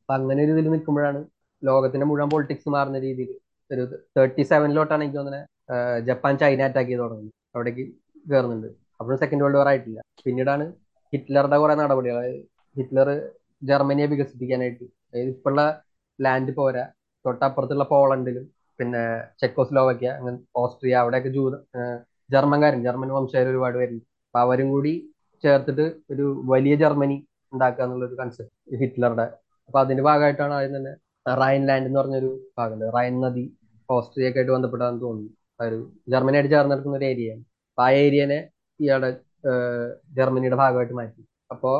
അപ്പൊ 0.01 0.13
അങ്ങനെ 0.19 0.41
ഒരു 0.47 0.53
ഇതിൽ 0.57 0.69
നിൽക്കുമ്പോഴാണ് 0.75 1.21
ലോകത്തിന്റെ 1.63 2.07
മുഴുവൻ 2.11 2.31
പൊളിറ്റിക്സ് 2.35 2.71
മാറുന്ന 2.75 2.99
രീതിയിൽ 3.07 3.33
ഒരു 3.71 3.83
തേർട്ടി 4.17 4.43
സെവനിലോട്ടാണ് 4.53 5.03
എനിക്ക് 5.05 5.19
തോന്നുന്നത് 5.19 5.49
ജപ്പാൻ 6.09 6.35
ചൈന 6.43 6.63
അറ്റാക്ക് 6.69 6.91
ചെയ്ത് 6.91 7.03
തുടങ്ങുന്നത് 7.03 7.35
അവിടേക്ക് 7.57 7.85
കയറുന്നുണ്ട് 8.31 8.69
അപ്പോഴും 9.01 9.19
സെക്കൻഡ് 9.23 9.43
വേൾഡ് 9.45 9.59
വാർ 9.61 9.69
ആയിട്ടില്ല. 9.73 10.01
പിന്നീടാണ് 10.25 10.65
ഹിറ്റ്ലറുടെ 11.13 11.57
കുറെ 11.63 11.75
നടപടികൾ. 11.83 12.25
ഹിറ്റ്ലർ 12.77 13.09
ജർമ്മനിയെ 13.71 14.07
വികസിപ്പിക്കാനായിട്ട്. 14.13 14.85
ഇപ്പോഴുള്ള 15.33 15.63
ലാൻഡ് 16.19 16.53
പോരാ. 16.59 16.85
തൊട്ടപ്പുറത്തുള്ള 17.25 17.85
പോളണ്ടിലും 17.93 18.45
പിന്നെ 18.81 19.03
ചെക്കോസ്ലോവക്യ 19.41 20.09
അങ്ങനെ 20.19 20.39
ഓസ്ട്രിയ 20.63 20.95
അവിടെയൊക്കെ 21.03 21.31
ജൂത 21.37 21.55
ജർമ്മൻകാരും 22.35 22.81
ജർമ്മൻ 22.87 23.11
വംശജർ 23.17 23.49
ഒരുപാട് 23.53 23.77
പേരുണ്ട് 23.81 24.05
അപ്പൊ 24.29 24.41
അവരും 24.47 24.69
കൂടി 24.75 24.93
ചേർത്തിട്ട് 25.45 25.85
ഒരു 26.13 26.25
വലിയ 26.53 26.75
ജർമ്മനി 26.83 27.17
ഉണ്ടാക്കുക 27.53 27.85
എന്നുള്ള 27.85 28.05
ഒരു 28.09 28.17
കൺസെപ്റ്റ് 28.21 28.79
ഹിറ്റ്ലറുടെ. 28.83 29.27
അപ്പൊ 29.69 29.79
അതിന്റെ 29.85 30.03
ഭാഗമായിട്ടാണ് 30.09 30.55
ആദ്യം 30.59 30.75
തന്നെ 30.79 30.93
റൈൻ 31.43 31.63
ലാൻഡ് 31.69 31.87
എന്ന് 31.89 31.99
പറഞ്ഞൊരു 32.01 32.31
ഭാഗമുണ്ട് 32.59 32.87
റൈൻ 32.99 33.15
നദി 33.25 33.45
ഓസ്ട്രിയ 33.89 34.31
ഒക്കെ 34.31 34.41
ആയിട്ട് 34.41 34.53
ബന്ധപ്പെട്ടാന്ന് 34.57 35.01
തോന്നുന്നു. 35.07 35.31
ഒരു 35.65 35.79
ജർമ്മനിയായിട്ട് 36.13 36.53
ചേർന്ന് 36.55 36.73
നടക്കുന്ന 36.75 36.97
ഒരു 37.01 37.07
ഏരിയയാണ് 37.11 37.43
അപ്പൊ 37.73 37.83
ആ 37.87 37.91
ഏരിയനെ 38.05 38.39
ഇയാളുടെ 38.81 39.11
ജർമ്മനിയുടെ 40.19 40.59
ഭാഗമായിട്ട് 40.63 40.95
മാറ്റി. 41.01 41.23
അപ്പോ 41.55 41.71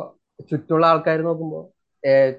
ചുറ്റുള്ള 0.49 0.85
ആൾക്കാർ 0.91 1.19
നോക്കുമ്പോൾ 1.29 1.63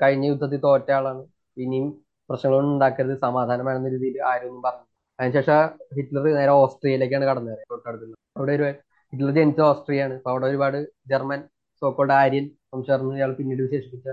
കഴിഞ്ഞ 0.02 0.24
യുദ്ധത്തിൽ 0.32 0.60
തോറ്റ 0.68 0.90
ആളാണ്. 0.98 1.22
ഇനിയും 1.56 1.88
പ്രശ്നങ്ങളൊന്നും 2.30 2.74
ഉണ്ടാക്കരുത് 2.76 3.16
സമാധാനം 3.26 3.64
വേണമെന്ന 3.68 3.90
രീതിയിൽ 3.94 4.16
ആരും 4.30 4.46
ഒന്നും 4.48 4.62
പറഞ്ഞു 4.66 4.86
അതിനുശേഷം 5.18 5.58
ഹിറ്റ്ലർ 5.96 6.24
നേരെ 6.38 6.52
ഓസ്ട്രിയയിലേക്കാണ് 6.62 7.24
കടന്നു 7.30 7.50
കയറിയത് 7.50 7.72
തൊട്ടടുത്തുള്ള 7.72 8.14
അവിടെ 8.38 8.52
ഒരു 8.58 8.66
ഹിറ്റ്ലർ 9.12 9.32
ജനിച്ച 9.38 9.60
ഓസ്ട്രിയയാണ്. 9.70 10.14
അപ്പൊ 10.18 10.30
അവിടെ 10.32 10.46
ഒരുപാട് 10.50 10.78
ജർമ്മൻ 11.12 11.40
സോക്കോൾഡ് 11.82 12.14
ആര്യൻ 12.20 12.44
വംശജർന്ന് 12.74 13.14
ഇയാൾ 13.20 13.32
പിന്നീട് 13.40 13.62
വിശേഷിപ്പിച്ച 13.66 14.08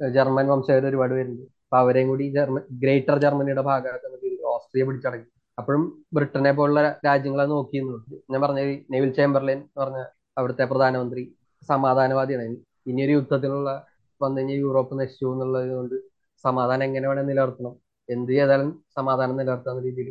ജർമ്മൻ 0.00 0.46
വംശജർ 0.52 0.84
ഒരുപാട് 0.92 1.12
പേരുണ്ട്. 1.18 1.44
അപ്പൊ 1.66 1.76
അവരെയും 1.82 2.08
കൂടി 2.12 2.24
ജർമ്മൻ 2.36 2.62
ഗ്രേറ്റർ 2.82 3.16
ജർമ്മനിയുടെ 3.24 3.64
ഭാഗമാക്കുന്ന 3.70 4.14
ഓസ്ട്രിയ 4.54 4.84
പിടിച്ചടക്കി 4.88 5.28
അപ്പോഴും 5.58 5.82
ബ്രിട്ടനെ 6.16 6.50
പോലുള്ള 6.58 6.80
രാജ്യങ്ങളെ 7.06 7.44
നോക്കിയെന്ന് 7.52 7.98
ഞാൻ 8.32 8.40
പറഞ്ഞ 8.44 8.60
നെവിൽ 8.94 9.10
ചേംബർലൈൻ 9.18 9.58
എന്ന് 9.58 9.80
പറഞ്ഞ 9.82 10.00
അവിടുത്തെ 10.38 10.64
പ്രധാനമന്ത്രി 10.72 11.22
സമാധാനവാദിയാണ്. 11.68 12.56
ഇനിയൊരു 12.90 13.14
യുദ്ധത്തിനുള്ള 13.18 13.70
വന്നു 14.20 14.38
കഴിഞ്ഞാൽ 14.40 14.58
യൂറോപ്പ് 14.64 14.94
നശിച്ചു 15.00 15.26
എന്നുള്ളത് 15.34 15.70
കൊണ്ട് 15.78 15.96
സമാധാനം 16.44 16.84
എങ്ങനെ 16.88 17.06
വേണേൽ 17.10 17.26
നിലനിർത്തണം. 17.30 17.74
എന്ത് 18.08 18.32
ചെയ്താലും 18.32 18.68
സമാധാനം 18.98 19.36
നിലനിർത്താവുന്ന 19.40 19.84
രീതിയിൽ 19.88 20.10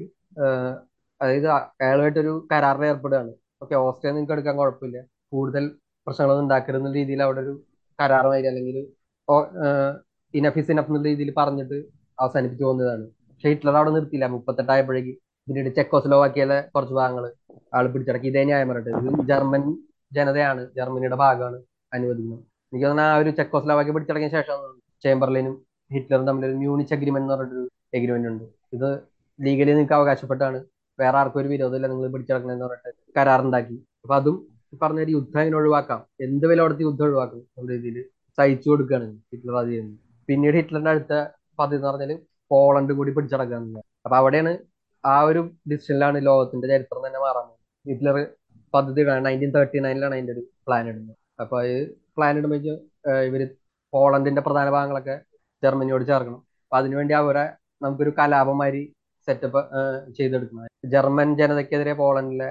അതായത് 1.22 1.48
അയാളുമായിട്ടൊരു 1.84 2.34
കരാറിൽ 2.52 2.86
ഏർപ്പെടുകയാണ്. 2.92 3.32
ഓക്കെ 3.64 3.76
ഓസ്ട്രിയ 3.86 4.12
നിങ്ങൾക്ക് 4.16 4.36
എടുക്കാൻ 4.38 4.56
കുഴപ്പമില്ല. 4.62 5.00
കൂടുതൽ 5.34 5.64
പ്രശ്നങ്ങളൊന്നും 6.08 6.46
ഉണ്ടാക്കരുന്ന 6.48 6.90
രീതിയിൽ 6.98 7.22
അവിടെ 7.26 7.42
ഒരു 7.46 7.54
കരാറുമായി 8.00 8.48
അല്ലെങ്കിൽ 8.52 8.78
ഇനഫ് 10.34 10.60
ഇസ് 10.62 10.72
ഇനഫ് 10.74 10.90
എന്നുള്ള 10.90 11.08
രീതിയിൽ 11.12 11.30
പറഞ്ഞിട്ട് 11.40 11.78
അവസാനിപ്പിച്ചു 12.24 12.66
പോകുന്നതാണ് 12.66 13.06
പക്ഷെ 13.32 13.50
ഹിറ്റ്ലർ 13.54 13.76
അവിടെ 13.80 13.92
നിർത്തിയില്ല. 13.98 14.28
മുപ്പത്തെട്ടായപ്പോഴേക്ക് 14.36 15.14
പിന്നീട് 15.48 15.70
ചെക്കോസ്ലോവാക്കിയയിലെ 15.78 16.58
കുറച്ച് 16.76 16.96
ഭാഗങ്ങൾ 17.00 17.26
ആൾ 17.78 17.86
പിടിച്ചടക്കി. 17.94 18.28
ഇതേ 18.32 18.44
ന്യായം 18.50 18.70
പറഞ്ഞിട്ട് 18.72 19.00
ഇത് 19.12 19.24
ജർമ്മൻ 19.32 19.64
ജനതയാണ് 20.18 20.62
ജർമ്മനിയുടെ 20.78 21.18
ഭാഗമാണ് 21.24 21.58
അനുവദിക്കുന്നത്. 21.96 22.42
എനിക്ക് 22.72 22.86
തോന്നുന്നു 22.88 23.12
ആ 23.16 23.18
ഒരു 23.22 23.32
ചെക്കോസ്ലോവാക്കിയ 23.40 23.94
പിടിച്ചടക്കിയ 23.96 24.30
ശേഷം 24.38 24.60
ചേംബർലിനും 25.04 25.56
ഹിറ്റ്ലറും 25.92 26.26
തമ്മിൽ 26.30 26.46
ഒരു 26.50 26.58
മ്യൂണിച്ച് 26.62 26.94
അഗ്രിമെന്റ് 26.98 27.26
എന്ന് 27.26 27.36
പറഞ്ഞിട്ടൊരു 27.36 27.66
എഗ്രിമെന്റ് 27.98 28.30
ഉണ്ട്. 28.32 28.46
ഇത് 28.76 28.90
ലീഗലി 29.40 29.72
നിങ്ങൾക്ക് 29.72 29.96
അവകാശപ്പെട്ടാണ്. 30.00 30.60
വേറെ 31.00 31.18
ആർക്കും 31.22 31.40
ഒരു 31.42 31.50
വിരോധമില്ല. 31.54 31.88
നിങ്ങൾ 31.92 32.12
പിടിച്ചടക്കണമെന്ന് 32.16 32.66
പറഞ്ഞിട്ട് 32.68 32.92
കരാറുണ്ടാക്കി. 33.18 33.76
അപ്പൊ 34.04 34.16
അതും 34.20 34.38
ഈ 34.74 34.78
പറഞ്ഞ 34.84 35.00
ഒരു 35.06 35.12
യുദ്ധം 35.18 35.40
അങ്ങനെ 35.42 35.58
ഒഴിവാക്കാം. 35.62 36.02
എന്ത് 36.26 36.46
വില 36.52 36.60
കൊടുത്ത് 36.66 36.84
യുദ്ധം 36.88 37.06
ഒഴിവാക്കും? 37.08 37.42
എന്ന 37.60 37.68
രീതിയിൽ 37.76 37.98
സഹിച്ചു 38.38 38.68
കൊടുക്കുകയാണ് 38.72 39.08
ഹിറ്റ്ലർ 39.32 39.58
അത് 39.62 39.70
ചെയ്യുന്നത്. 39.72 39.98
പിന്നീട് 40.30 40.56
ഹിറ്റ്ലറിന്റെ 40.60 40.92
അടുത്ത 40.94 41.14
പദ്ധതി 41.60 41.78
എന്ന് 41.80 41.90
പറഞ്ഞാൽ 41.90 42.12
പോളണ്ട് 42.52 42.94
കൂടി 42.98 43.12
പിടിച്ചടക്കുക 43.18 43.60
അപ്പൊ 44.06 44.16
അവിടെയാണ് 44.22 44.52
ആ 45.04 45.16
ഒരു 45.30 45.42
ഡിസിഷനിലാണ് 45.72 46.18
ലോകത്തിന്റെ 46.28 46.68
ചരിത്രം 46.74 47.02
തന്നെ 47.08 47.20
മാറാൻ 47.26 47.46
ഹിറ്റ്ലർ 47.86 48.18
പദ്ധതി 48.74 49.02
നയന്റീൻ 49.28 49.52
തേർട്ടി 49.56 49.78
നയനിലാണ് 49.86 50.16
അതിന്റെ 50.18 50.34
ഒരു 50.36 50.44
പ്ലാൻ 50.66 50.86
ഇടുന്നത്. 50.92 51.18
അപ്പൊ 51.42 51.56
അത് 51.62 51.76
പ്ലാൻ 52.18 52.34
ഇടുമ്പോൾ 52.40 52.60
ഇവർ 53.28 53.42
പോളണ്ടിന്റെ 53.94 54.42
പ്രധാന 54.48 54.68
ഭാഗങ്ങളൊക്കെ 54.76 55.16
ജർമ്മനിയോട് 55.64 56.04
ചേർക്കണം. 56.12 56.40
അപ്പൊ 56.66 56.76
അതിനുവേണ്ടി 56.80 57.14
അവരെ 57.22 57.46
നമുക്കൊരു 57.84 58.12
കലാപമാതിരി 58.20 58.84
സെറ്റപ്പ് 59.28 59.62
ചെയ്തെടുക്കുന്നത്. 60.18 60.70
ജർമ്മൻ 60.94 61.30
ജനതയ്ക്കെതിരെ 61.40 61.94
പോളണ്ടിലെ 62.02 62.50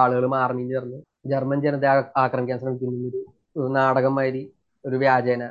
ആളുകൾ 0.00 0.24
ആർമിയും 0.42 0.68
ചേർന്ന് 0.74 0.98
ജർമ്മൻ 1.30 1.58
ജനതയെ 1.66 2.02
ആക്രമിക്കാൻ 2.24 2.58
ശ്രമിക്കുന്ന. 2.62 3.22
ഒരു 3.58 3.68
നാടകം 3.76 4.14
മാതിരി 4.18 4.42
ഒരു 4.84 4.96
വ്യാജേന. 5.02 5.42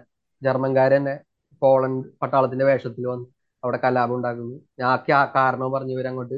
ജർമ്മൻകാർ 0.42 0.92
തന്നെ 0.98 1.16
പോളണ്ട് 1.62 2.08
പട്ടാളത്തിന്റെ 2.22 2.66
വേഷത്തിൽ 2.70 3.06
വന്ന് 3.12 3.28
അവിടെ 3.64 3.78
കലാപം 3.84 4.16
ഉണ്ടാക്കുന്നു. 4.18 4.56
ഞാൻ 4.80 4.88
ആ 5.20 5.24
കാരണം 5.36 5.70
പറഞ്ഞു 5.76 5.94
ഇവരങ്ങോട്ട് 5.98 6.38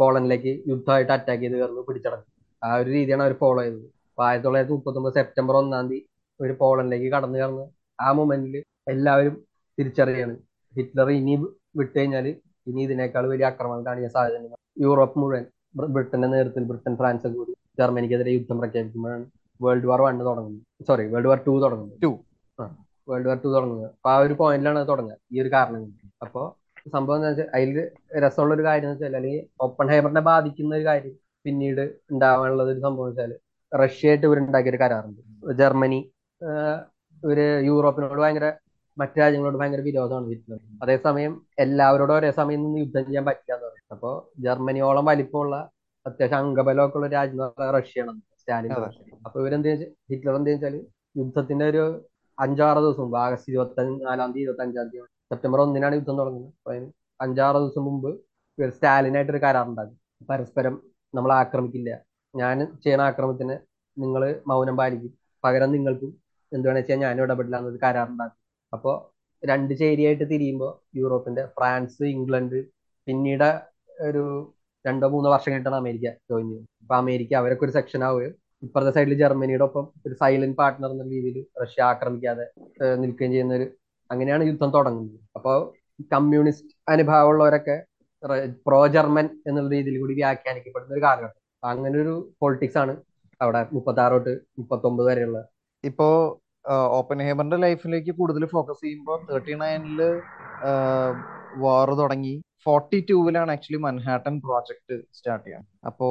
പോളണ്ടിലേക്ക് 0.00 0.52
യുദ്ധമായിട്ട് 0.70 1.12
അറ്റാക്ക് 1.16 1.42
ചെയ്ത് 1.42 1.56
കയറുന്നു 1.58 1.82
പിടിച്ചടക്കും 1.88 2.30
ആ 2.62 2.70
ഒരു 2.80 2.88
രീതിയാണ് 2.96 3.22
അവർ 3.26 3.34
ഫോളോ 3.42 3.60
ചെയ്തത്. 3.64 3.86
അപ്പൊ 4.10 4.22
ആയിരത്തി 4.26 4.46
തൊള്ളായിരത്തി 4.46 4.74
മുപ്പത്തി 4.76 4.98
ഒമ്പത് 5.00 5.14
സെപ്റ്റംബർ 5.18 5.54
ഒന്നാം 5.60 5.86
തീയതി 5.90 6.00
ഒരു 6.40 6.54
പോളണ്ടിലേക്ക് 6.62 7.08
കടന്നു 7.14 7.38
കയറുന്ന. 7.40 7.64
ആ 8.04 8.08
മൊമെന്റിൽ 8.18 8.54
എല്ലാവരും 8.92 9.34
തിരിച്ചറിയാണ്. 9.78 10.34
ഹിറ്റ്ലർ 10.74 11.08
ഇനി 11.20 11.34
വിട്ടു 11.78 11.96
കഴിഞ്ഞാൽ 11.98 12.26
ഇനി 12.66 12.82
ഇതിനേക്കാൾ 12.82 13.26
വലിയ 13.28 13.46
ആക്രമണം 13.46 13.86
കാണിക്കാൻ 13.86 14.10
സാധ്യതയുണ്ട്. 14.10 14.54
യൂറോപ്പ് 14.80 15.18
മുഴുവൻ 15.18 15.44
ബ്രി- 15.76 15.90
ബ്രിട്ടന്റെ 15.90 16.28
നേതൃത്വത്തിൽ 16.28 16.64
ബ്രിട്ടൻ 16.64 16.96
ഫ്രാൻസ് 16.96 17.26
കൂടി 17.26 17.54
ജർമ്മനിക്കെതിരെ 17.78 18.30
യുദ്ധം 18.30 18.58
പ്രഖ്യാപിക്കുമ്പോഴാണ് 18.58 19.24
വേൾഡ് 19.62 19.86
വാർ 19.86 20.02
വൺ 20.02 20.20
തുടങ്ങുന്നത്. 20.20 20.84
സോറി 20.86 21.06
വേൾഡ് 21.06 21.26
വാർ 21.26 21.40
ടു 21.46 21.60
തുടങ്ങുന്നത്. 21.60 22.02
ടു 22.02 22.18
വേൾഡ് 23.08 23.26
വാർ 23.26 23.40
ടു 23.44 23.48
തുടങ്ങുന്നത്. 23.48 23.86
അപ്പൊ 23.86 24.10
ആ 24.10 24.18
ഒരു 24.18 24.34
പോയിന്റിലാണ് 24.34 24.78
അത് 24.78 24.88
തുടങ്ങുക 24.88 25.16
ഈ 25.32 25.40
ഒരു 25.40 25.52
കാരണം 25.52 25.84
അപ്പോ 26.22 26.56
സംഭവം 26.92 27.16
എന്താ 27.16 27.28
വെച്ചാൽ 27.28 27.46
അതിൽ 27.54 27.90
രസമുള്ള 28.18 28.54
ഒരു 28.54 28.62
കാര്യം 28.62 28.86
എന്ന് 28.86 28.94
വെച്ചാൽ 28.94 29.16
അല്ലെങ്കിൽ 29.16 29.46
ഓപ്പൺ 29.60 29.88
ഹൈമറിനെ 29.88 30.20
ബാധിക്കുന്ന 30.20 30.76
ഒരു 30.76 30.84
കാര്യം 30.84 31.12
പിന്നീട് 31.44 31.94
ഉണ്ടാവാനുള്ളത് 32.10 32.72
ഒരു 32.72 32.80
സംഭവം 32.80 33.06
വെച്ചാൽ 33.06 33.34
റഷ്യയായിട്ട് 33.74 34.26
ഇവരുണ്ടാക്കിയ 34.26 34.70
ഒരു 34.70 34.76
കരാറുണ്ട്. 34.76 35.52
ജർമ്മനി 35.52 36.12
ഒരു 37.24 37.60
യൂറോപ്പിനോട് 37.60 38.20
ഭയങ്കര 38.20 38.52
മറ്റു 38.96 39.16
രാജ്യങ്ങളോട് 39.22 39.58
ഭയങ്കര 39.60 39.82
വിരോധമാണ് 39.88 40.26
ഹിറ്റ്ലർ 40.32 40.58
അതേസമയം 40.84 41.32
എല്ലാവരോടും 41.64 42.16
ഒരേ 42.18 42.30
സമയം 42.40 42.60
നിന്ന് 42.64 42.80
യുദ്ധം 42.82 43.04
ചെയ്യാൻ 43.08 43.24
പറ്റില്ല 43.28 43.54
എന്ന് 43.56 43.66
പറയും 43.68 43.94
അപ്പോ 43.94 44.10
ജർമ്മനിയോളം 44.46 45.06
വലിപ്പമുള്ള 45.10 45.56
അത്യാവശ്യം 46.06 46.38
അംഗബലമൊക്കെ 46.40 46.98
ഉള്ള 46.98 47.08
രാജ്യം 47.16 47.42
റഷ്യയാണ് 47.76 48.12
സ്റ്റാലിൻ. 48.40 48.72
അപ്പൊ 49.26 49.36
ഇവരെന്ത് 49.42 49.68
ഹിറ്റ്ലർ 50.10 50.34
എന്ത് 50.40 50.50
വെച്ചാൽ 50.52 50.74
യുദ്ധത്തിന്റെ 51.20 51.66
ഒരു 51.72 51.84
അഞ്ചാറ് 52.38 52.80
ദിവസം 52.84 53.02
മുമ്പ് 53.04 53.18
ആഗസ്റ്റ് 53.24 53.50
ഇരുപത്തി 53.52 53.82
നാലാം 54.08 54.30
തീയതി 54.34 54.44
ഇരുപത്തി 54.46 54.64
അഞ്ചാം 54.66 54.86
തീയതി 54.92 55.08
സെപ്റ്റംബർ 55.30 55.58
ഒന്നിനാണ് 55.64 55.94
യുദ്ധം 55.98 56.16
തുടങ്ങുന്നത്. 56.20 56.52
അപ്പൊ 56.58 56.70
അതിന് 56.72 56.88
അഞ്ചാറ് 57.20 57.58
ദിവസം 57.62 57.84
മുമ്പ് 57.88 58.10
ഇവർ 58.58 58.70
സ്റ്റാലിനായിട്ട് 58.76 59.32
ഒരു 59.34 59.40
കരാറുണ്ടാക്കി. 59.44 59.94
പരസ്പരം 60.30 60.74
നമ്മൾ 61.14 61.30
ആക്രമിക്കില്ല. 61.42 61.90
ഞാൻ 62.34 62.56
ചെയ്യണ 62.84 63.02
ആക്രമത്തിന് 63.10 63.56
നിങ്ങൾ 63.96 64.22
മൗനം 64.50 64.76
പാലിക്കും. 64.80 65.12
പകരം 65.44 65.70
നിങ്ങൾക്കും 65.76 66.10
എന്ത് 66.52 66.66
വേണമെന്ന് 66.66 66.80
വെച്ചാൽ 66.82 66.98
ഞാനും 67.04 67.22
ഇടപെടില്ല 67.26 67.56
എന്നൊരു 67.60 67.80
കരാറുണ്ടാക്കി. 67.84 68.38
അപ്പോൾ 68.74 68.94
രണ്ട് 69.42 69.72
ചേരിയായിട്ട് 69.80 70.24
തിരിയുമ്പോൾ 70.32 70.70
യൂറോപ്പിന്റെ 71.00 71.42
ഫ്രാൻസ് 71.56 72.04
ഇംഗ്ലണ്ട് 72.14 72.58
പിന്നീട് 73.06 73.48
ഒരു 74.08 74.22
രണ്ടോ 74.84 75.06
മൂന്നോ 75.14 75.28
വർഷം 75.34 75.50
കഴിഞ്ഞിട്ടാണ് 75.50 75.78
അമേരിക്ക 75.82 76.06
ജോയിൻ 76.30 76.46
ചെയ്യുന്നത് 76.46 76.70
അപ്പൊ 76.82 76.94
അമേരിക്ക 77.02 77.32
അവരൊക്കെ 77.40 77.64
ഒരു 77.66 77.74
സെക്ഷൻ 77.78 78.00
ആവുകയും 78.08 78.32
ഇപ്പുറത്തെ 78.62 78.92
സൈഡിൽ 78.96 79.14
ജർമ്മനിയുടെ 79.22 79.64
ഒപ്പം 79.68 79.84
ഒരു 80.06 80.14
സൈലന്റ് 80.22 80.58
പാർട്ട്ണർ 80.60 80.90
എന്ന 80.94 81.04
രീതിയിൽ 81.14 81.38
റഷ്യ 81.62 81.82
ആക്രമിക്കാതെ 81.92 82.44
നിൽക്കുകയും 83.02 83.32
ചെയ്യുന്ന 83.34 83.54
ഒരു 83.58 83.66
അങ്ങനെയാണ് 84.10 84.44
യുദ്ധം 84.50 84.70
തുടങ്ങുന്നത്. 84.76 85.18
അപ്പോൾ 85.36 85.58
കമ്മ്യൂണിസ്റ്റ് 86.14 86.72
അനുഭാവമുള്ളവരൊക്കെ 86.92 87.76
പ്രോ 88.66 88.80
ജർമ്മൻ 88.94 89.26
എന്നുള്ള 89.48 89.68
രീതിയിൽ 89.76 89.96
കൂടി 90.02 90.14
വ്യാഖ്യാനിക്കപ്പെടുന്ന 90.20 90.94
ഒരു 90.96 91.02
കാലഘട്ടം. 91.06 91.40
അങ്ങനെ 91.62 91.96
ഒരു 92.04 92.14
പൊളിറ്റിക്സ് 92.42 92.78
ആണ് 92.82 92.94
അവിടെ 93.40 93.60
മുപ്പത്തി 93.76 94.02
ആറ് 94.04 94.14
തൊട്ട് 94.16 94.32
മുപ്പത്തി 94.60 94.86
ഒമ്പത് 94.90 95.06
വരെയുള്ള. 95.10 95.38
ഇപ്പോ 95.84 96.08
ഓപ്പൺ 96.98 97.18
ഹേമറിന്റെ 97.22 97.56
ലൈഫിലേക്ക് 97.56 98.12
കൂടുതൽ 98.18 98.44
ഫോക്കസ് 98.46 98.82
ചെയ്യുമ്പോൾ 98.84 99.18
തേർട്ടി 99.30 99.54
നയനിൽ 99.54 100.00
വാർ 101.64 101.88
തുടങ്ങി. 102.02 102.34
ഫോർട്ടി 102.64 102.98
ടൂവിലാണ് 103.10 103.50
ആക്ച്വലി 103.52 103.80
മൻഹാട്ടൻ 103.86 104.34
പ്രോജക്ട് 104.44 104.94
സ്റ്റാർട്ട് 105.16 105.44
ചെയ്യാൻ 105.46 105.64
അപ്പോ 105.86 106.08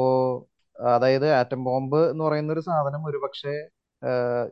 അതായത് 0.75 1.27
ആറ്റം 1.33 1.63
ബോംബ് 1.63 2.01
എന്ന് 2.11 2.23
പറയുന്ന 2.23 2.53
ഒരു 2.53 2.59
സാധനം 2.59 3.01
ഒരുപക്ഷെ 3.05 3.55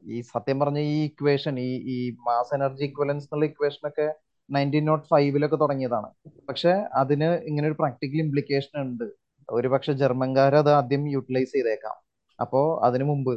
ഈ 0.06 0.22
സത്യം 0.34 0.58
പറഞ്ഞ 0.60 0.80
ഈ 0.94 0.98
ഇക്വേഷൻ 1.06 1.56
ഈ 1.60 1.72
ഈ 1.94 1.98
മാസ് 2.28 2.54
എനർജി 2.56 2.84
ഇക്വലൻസ് 2.84 3.26
എന്നുള്ള 3.26 3.46
ഇക്വേഷൻ 3.46 3.84
ഒക്കെ 3.90 4.08
നയന്റീൻ 4.50 4.86
നോട്ട് 4.86 5.06
ഫൈവിലൊക്കെ 5.14 5.56
തുടങ്ങിയതാണ്. 5.56 6.10
പക്ഷെ 6.50 6.72
അതിന് 7.02 7.30
ഇങ്ങനെ 7.50 7.68
ഒരു 7.68 7.78
പ്രാക്ടിക്കൽ 7.80 8.20
ഇംപ്ലിക്കേഷൻ 8.26 8.76
ഉണ്ട്. 8.82 9.06
ഒരുപക്ഷെ 9.50 9.94
ജർമ്മൻകാർ 10.02 10.56
അത് 10.56 10.70
ആദ്യം 10.80 11.04
യൂട്ടിലൈസ് 11.10 11.54
ചെയ്തേക്കാം. 11.54 11.96
അപ്പോ 12.40 12.62
അതിനു 12.84 13.04
മുമ്പ് 13.04 13.34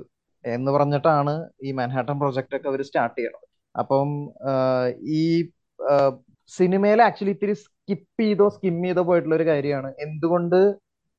എന്ന് 0.55 0.71
പറഞ്ഞിട്ടാണ് 0.77 1.35
ഈ 1.67 1.71
മാൻഹാട്ടൻ 1.79 2.17
പ്രോജക്റ്റ് 2.23 2.57
ഒക്കെ 2.59 2.69
അവർ 2.73 2.81
സ്റ്റാർട്ട് 2.89 3.17
ചെയ്യണത്. 3.19 3.47
അപ്പം 3.75 4.09
ഈ 5.19 5.23
സിനിമയിൽ 6.51 7.01
ആക്ച്വലി 7.03 7.35
ഇത്തിരി 7.37 7.55
സ്കിപ്പ് 7.65 8.23
ചെയ്തോ 8.23 8.47
സ്കിം 8.57 8.77
ചെയ്തോ 8.85 9.03
പോയിട്ടുള്ള 9.09 9.37
ഒരു 9.39 9.47
കാര്യമാണ്. 9.51 9.91
എന്തുകൊണ്ട് 10.07 10.59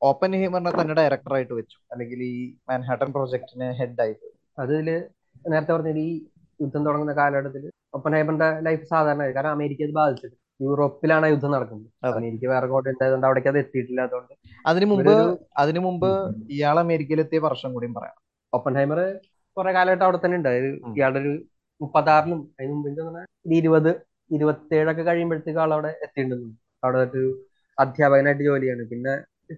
ഓപ്പൻ 0.01 0.31
ഹീമറിനെ 0.39 0.71
തന്നെ 0.79 0.93
ഡയറക്ടറായിട്ട് 0.99 1.53
വെച്ചു? 1.59 1.77
അല്ലെങ്കിൽ 1.91 2.19
ഈ 2.23 2.37
മാൻഹാട്ടൻ 2.69 3.09
പ്രോജക്റ്റിന് 3.15 3.67
ഹെഡായിട്ട് 3.79 4.27
അതിൽ 4.63 4.87
നേരത്തെ 5.51 5.71
പറഞ്ഞ 5.75 5.91
ഈ 6.07 6.11
യുദ്ധം 6.59 6.81
തുടങ്ങുന്ന 6.87 7.13
കാലഘട്ടത്തിൽ 7.21 7.63
ഒപ്പൻഹൈമറിന്റെ 7.97 8.49
ലൈഫ് 8.67 8.85
സാധാരണ 8.91 9.23
കാരണം 9.35 9.53
അമേരിക്ക 9.57 9.81
അത് 9.87 9.93
ബാധിച്ചിട്ട് 9.99 10.35
യൂറോപ്പിലാണ് 10.65 11.27
യുദ്ധം 11.33 11.51
നടക്കുന്നത്. 11.55 11.89
അമേരിക്ക 12.09 12.45
വേറെ 12.53 12.67
കോട്ട 12.73 12.85
ഉണ്ടായതുകൊണ്ട് 12.93 13.27
അവിടേക്ക് 13.27 13.49
അത് 13.51 13.59
എത്തിയിട്ടില്ലാത്തതുകൊണ്ട് 13.63 14.33
അതിനു 14.67 14.87
മുമ്പ് 14.91 15.13
അതിനു 15.63 15.81
മുമ്പ് 15.87 16.09
ഇയാൾ 16.57 16.77
അമേരിക്കയിലെത്തിയ 16.85 17.39
വർഷം 17.47 17.73
കൂടിയും 17.73 17.95
പറയാം. 17.97 18.17
ഒപ്പൻഹൈമർ 18.55 18.99
കുറെ 19.57 19.71
കാലമായിട്ട് 19.73 20.05
അവിടെ 20.05 20.19
തന്നെ 20.23 20.37
ഉണ്ട്. 20.37 20.49
അതായത് 20.49 20.69
ഉം. 20.85 20.93
ഇയാളുടെ 20.97 21.19
ഒരു 21.23 21.33
മുപ്പത്താറിലും 21.81 22.39
അതിന് 22.57 22.73
മുമ്പ് 22.73 22.87
എനിക്ക് 22.87 23.01
തോന്നുന്നു 23.01 23.27
ഒരു 23.45 23.55
ഇരുപത് 23.55 23.91
ഇരുപത്തേഴൊക്കെ 24.31 25.03
കഴിയുമ്പോഴത്തേക്ക് 25.03 25.59
ആൾ 25.59 25.71
അവിടെ 25.73 25.91
എത്തിയിട്ടുണ്ടെന്നു. 26.05 26.49
അവിടെ 26.83 26.99
ഒരു 27.07 27.23
അധ്യാപകനായിട്ട് 27.77 28.43
ജോലിയാണ് 28.43 28.83
പിന്നെ 28.89 29.13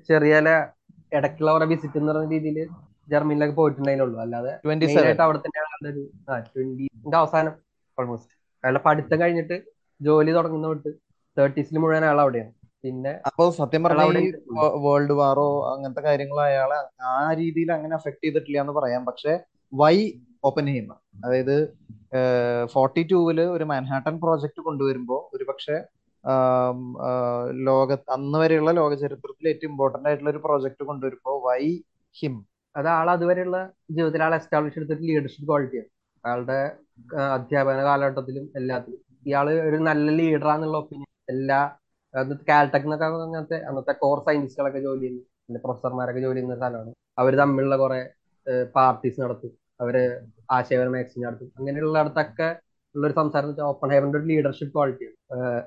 ചെറിയ 0.10 0.36
ഇടയ്ക്കുള്ള 1.12 1.50
അവരെ 1.52 1.66
വിസിറ്റ് 1.66 1.98
എന്ന് 2.00 2.12
പറയുന്ന 2.12 2.34
രീതിയിൽ 2.36 2.58
ജർമ്മനിലൊക്കെ 3.08 3.56
പോയിട്ടുണ്ടായിരുന്നുള്ളൂ 3.56 4.18
അല്ലാതെ 4.20 4.54
അവിടെ 5.26 5.40
തന്നെയാണ് 5.46 5.88
ഒരു 5.92 6.02
ട്വന്റിന്റെ 6.48 7.18
അവസാനം 7.18 7.54
ഓൾമോസ്റ്റ് 7.98 8.34
അയാളുടെ 8.64 8.82
പഠിത്തം 8.84 9.20
കഴിഞ്ഞിട്ട് 9.22 9.58
ജോലി 10.02 10.32
തുടങ്ങുന്ന 10.32 10.68
തൊട്ട് 10.68 10.90
തേർട്ടീസിൽ 11.38 11.78
മുഴുവൻ 11.78 12.04
അയാൾ 12.04 12.20
അവിടെയാണ്. 12.22 12.52
പിന്നെ 12.84 13.12
അപ്പൊ 13.28 13.44
സത്യം 13.60 13.82
പറഞ്ഞാൽ 13.86 14.18
ഈ 14.24 14.28
വേൾഡ് 14.86 15.16
വാറോ 15.20 15.48
അങ്ങനത്തെ 15.72 16.04
കാര്യങ്ങളോ 16.08 16.42
അയാളെ 16.50 16.78
ആ 17.14 17.18
രീതിയിൽ 17.40 17.70
അങ്ങനെ 17.78 17.94
അഫക്ട് 18.00 18.24
ചെയ്തിട്ടില്ല 18.26 18.62
എന്ന് 18.64 18.74
പറയാം. 18.80 19.02
പക്ഷെ 19.10 19.34
വൈ 19.74 19.96
ഓപ്പൺ 20.48 20.66
ചെയ്യുന്ന. 20.72 20.94
അതായത് 21.26 21.56
ഫോർട്ടി 22.74 23.04
ടൂവിൽ 23.12 23.40
ഒരു 23.56 23.66
മാൻഹാട്ടൻ 23.72 24.16
പ്രോജക്റ്റ് 24.24 24.62
കൊണ്ടുവരുമ്പോൾ 24.68 25.22
ഒരു 25.36 25.46
പക്ഷെ 25.50 25.78
ലോക 27.68 27.98
അന്ന് 28.16 28.38
വരെയുള്ള 28.42 28.72
ലോക 28.80 28.94
ചരിത്രത്തിൽ 29.02 29.46
ഏറ്റവും 29.52 29.72
ഇമ്പോർട്ടന്റ് 29.74 30.08
ആയിട്ടുള്ള 30.10 30.32
ഒരു 30.34 30.42
പ്രോജക്റ്റ് 30.46 30.84
കൊണ്ടുവരുമ്പോൾ 30.90 31.36
വൈ 31.48 31.64
ഹിം. 32.16 32.36
അത് 32.76 32.88
ആൾ 32.96 33.08
അതുവരെയുള്ള 33.16 33.58
ജീവിതത്തിൽ 33.96 34.24
ആൾ 34.28 34.34
എസ്റ്റാബ്ലിഷ് 34.40 34.78
എടുത്തിട്ട് 34.80 35.06
ലീഡർഷിപ്പ് 35.10 35.48
ക്വാളിറ്റിയാണ് 35.50 35.90
ആളുടെ 36.24 36.60
അധ്യാപന 37.36 37.80
കാലഘട്ടത്തിലും 37.90 38.46
എല്ലാത്തിലും. 38.60 39.02
ഇയാൾ 39.28 39.48
ഒരു 39.70 39.78
നല്ല 39.90 40.08
ലീഡറാന്നുള്ള 40.20 40.78
ഒപ്പീനിയൻ 40.84 41.12
എല്ലാ 41.36 41.60
കാൽടെക് 42.50 42.86
എന്നൊക്കെ 42.88 43.06
അങ്ങനത്തെ 43.28 43.58
അന്നത്തെ 43.70 43.94
കോർ 44.04 44.20
സയന്റിസ്റ്റുകളൊക്കെ 44.28 44.82
ജോലി 44.88 45.02
ചെയ്യുന്നു 45.02 45.24
പിന്നെ 45.48 45.60
പ്രൊഫസർമാരൊക്കെ 45.66 46.22
ജോലി 46.26 46.38
ചെയ്യുന്ന 46.40 46.58
സ്ഥലമാണ് 46.60 46.92
അവർ 47.22 47.34
തമ്മിലുള്ള 47.42 47.76
കുറെ 47.84 48.00
പാർട്ടീസ് 48.78 49.20
നടത്തും. 49.24 49.52
അവർ 49.84 49.96
ആശയപരമായ 50.56 51.04
എക്സ്ചേഞ്ച് 51.04 51.28
നടത്തും. 51.28 51.50
അങ്ങനെയുള്ള 51.60 51.98
അടുത്തൊക്കെ 52.04 52.48
ഉള്ള 52.96 53.04
ഒരു 53.08 53.16
സംസാരം 53.20 53.60
ഓപ്പൺ 53.72 53.90
ഹെവന്റെ 53.96 54.18
ഒരു 54.20 54.28
ലീഡർഷിപ്പ് 54.32 54.74
ക്വാളിറ്റിയാണ് 54.76 55.16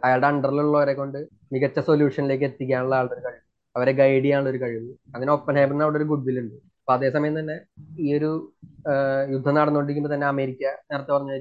അയാളുടെ 0.04 0.28
അണ്ടറിലുള്ളവരെ 0.30 0.94
കൊണ്ട് 1.00 1.18
മികച്ച 1.52 1.78
സൊല്യൂഷനിലേക്ക് 1.88 2.44
എത്തിക്കാനുള്ള 2.48 2.94
ആളുടെ 3.00 3.14
ഒരു 3.16 3.22
കഴിവ് 3.26 3.44
അവരെ 3.76 3.92
ഗൈഡ് 4.00 4.22
ചെയ്യാനുള്ള 4.24 4.50
ഒരു 4.52 4.60
കഴിവ്. 4.62 4.88
അങ്ങനെ 5.14 5.30
ഓപ്പൺ 5.36 5.54
ഹൈബറിന് 5.60 5.84
അവിടെ 5.86 5.98
ഒരു 6.00 6.06
ഗുഡ് 6.12 6.26
വിൽ 6.28 6.38
ഉണ്ട്. 6.42 6.56
അപ്പൊ 6.80 6.92
അതേസമയം 6.96 7.34
തന്നെ 7.40 7.56
ഈ 8.04 8.08
ഒരു 8.18 8.30
യുദ്ധം 9.34 9.54
നടന്നുകൊണ്ടിരിക്കുമ്പോൾ 9.58 10.12
തന്നെ 10.14 10.26
അമേരിക്ക 10.34 10.64
നേരത്തെ 10.90 11.12
പറഞ്ഞ 11.16 11.32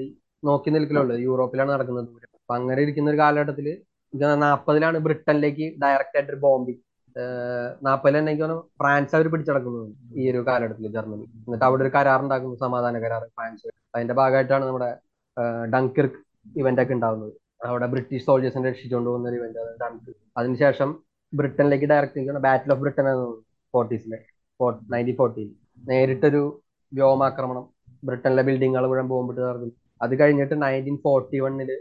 നോക്കി 0.44 0.70
നിൽക്കലുള്ളൂ 0.76 1.16
യൂറോപ്പിലാണ് 1.28 1.72
നടക്കുന്നത്. 1.76 2.10
അപ്പൊ 2.40 2.54
അങ്ങനെ 2.58 2.80
ഇരിക്കുന്ന 2.86 3.10
ഒരു 3.14 3.20
കാലഘട്ടത്തിൽ 3.24 3.68
നാൽപ്പതിലാണ് 4.44 4.98
ബ്രിട്ടനിലേക്ക് 5.08 5.66
ഡയറക്റ്റ് 5.84 6.18
ആയിട്ട് 6.18 6.32
ഒരു 6.34 6.40
ബോംബിങ് 6.46 6.82
നാപ്പതിലെന്നെങ്കിൽ 7.88 8.52
ഫ്രാൻസ് 8.80 9.14
അവർ 9.18 9.28
പിടിച്ചടക്കുന്നത് 9.34 9.88
ഈ 10.20 10.26
ഒരു 10.32 10.42
കാലഘട്ടത്തിൽ 10.50 10.92
ജർമ്മനി. 10.96 11.26
എന്നിട്ട് 11.46 11.66
അവിടെ 11.68 11.82
ഒരു 11.86 11.92
കരാർ 11.96 12.20
ഉണ്ടാക്കുന്നു 12.26 12.58
സമാധാന 12.66 13.00
കരാർ 13.06 13.24
ഫ്രാൻസ്. 13.38 13.68
അതിന്റെ 13.96 14.16
ഭാഗമായിട്ടാണ് 14.20 14.66
നമ്മുടെ 14.70 14.90
ഡങ്കിർക്ക് 15.74 16.20
ഇവന്റ് 16.62 16.82
ഒക്കെ 16.84 16.94
ഉണ്ടാവുന്നത്. 16.98 17.34
അവിടെ 17.70 17.88
ബ്രിട്ടീഷ് 17.94 18.26
സോൾജേഴ്സിനെ 18.28 18.66
രക്ഷിച്ചുകൊണ്ട് 18.70 19.10
പോകുന്ന 19.10 19.30
ഒരു 19.32 19.38
ഇവന്റ് 19.40 19.64
ഡങ്ക് 19.82 20.12
അതിനുശേഷം 20.40 20.90
ബ്രിട്ടനിലേക്ക് 21.34 21.88
ഡയറക്റ്റ് 21.94 22.40
ബാറ്റിൽ 22.48 22.72
ഓഫ് 22.76 22.82
ബ്രിട്ടൻ 22.84 23.08
ആണ് 23.14 23.26
ഫോർട്ടീസിലെ 23.74 24.20
നയന്റീൻ 24.94 25.18
ഫോർട്ടീൻ 25.20 25.50
നേരിട്ടൊരു 25.90 26.42
വ്യോമാക്രമണം. 26.92 27.66
ബ്രിട്ടനിലെ 28.08 28.44
ബിൽഡിങ്ങുകൾ 28.48 28.86
മുഴുവൻ 28.92 29.08
ബോംബിട്ട് 29.14 29.42
തകർന്നു. 29.42 29.70
അത് 30.04 30.14
കഴിഞ്ഞിട്ട് 30.20 30.56
നയന്റീൻ 30.64 30.98
ഫോർട്ടി 31.06 31.38
വണ്ണിൽ 31.46 31.72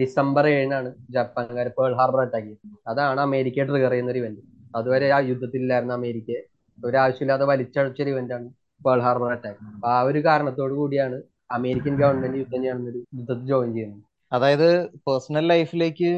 ഡിസംബർ 0.00 0.44
ഏഴിനാണ് 0.54 0.88
ജപ്പാൻകാർ 1.14 1.68
പേൾ 1.78 1.92
ഹാർബർ 2.00 2.20
അറ്റാക്ക് 2.24 2.48
ചെയ്തത്. 2.48 2.76
അതാണ് 2.90 3.20
അമേരിക്കയെ 3.28 3.64
ട്രിഗർ 3.70 3.92
ചെയ്യുന്ന 3.94 4.12
ഒരു 4.14 4.20
ഇവന്റ് 4.22 4.42
അതുവരെ 4.78 5.08
ആ 5.16 5.18
യുദ്ധത്തിലില്ലായിരുന്ന 5.30 5.94
അമേരിക്കയെ 6.00 6.40
ഒരാവശ്യമില്ലാതെ 6.78 7.44
വലിച്ചഴച്ചൊരു 7.52 8.10
ഇവന്റ് 8.14 8.34
ആണ് 8.36 8.48
പേൾ 8.86 9.00
ഹാർബർ 9.06 9.30
അറ്റാക്ക് 9.36 9.60
അപ്പൊ 9.74 9.88
ആ 9.94 9.98
ഒരു 10.08 10.20
കാരണത്തോട് 10.28 10.74
കൂടിയാണ് 10.80 11.18
അമേരിക്കൻ 11.56 11.94
ഗവൺമെന്റ് 12.02 12.38
യുദ്ധം 12.42 12.60
ചെയ്യണമെന്നൊരു 12.62 13.00
യുദ്ധത്തിൽ 13.18 13.46
ജോയിൻ 13.50 13.70
ചെയ്യുന്നത്. 13.76 14.02
അതായത് 14.32 14.68
പേഴ്സണൽ 15.06 15.44
ലൈഫിലേക്ക് 15.52 16.10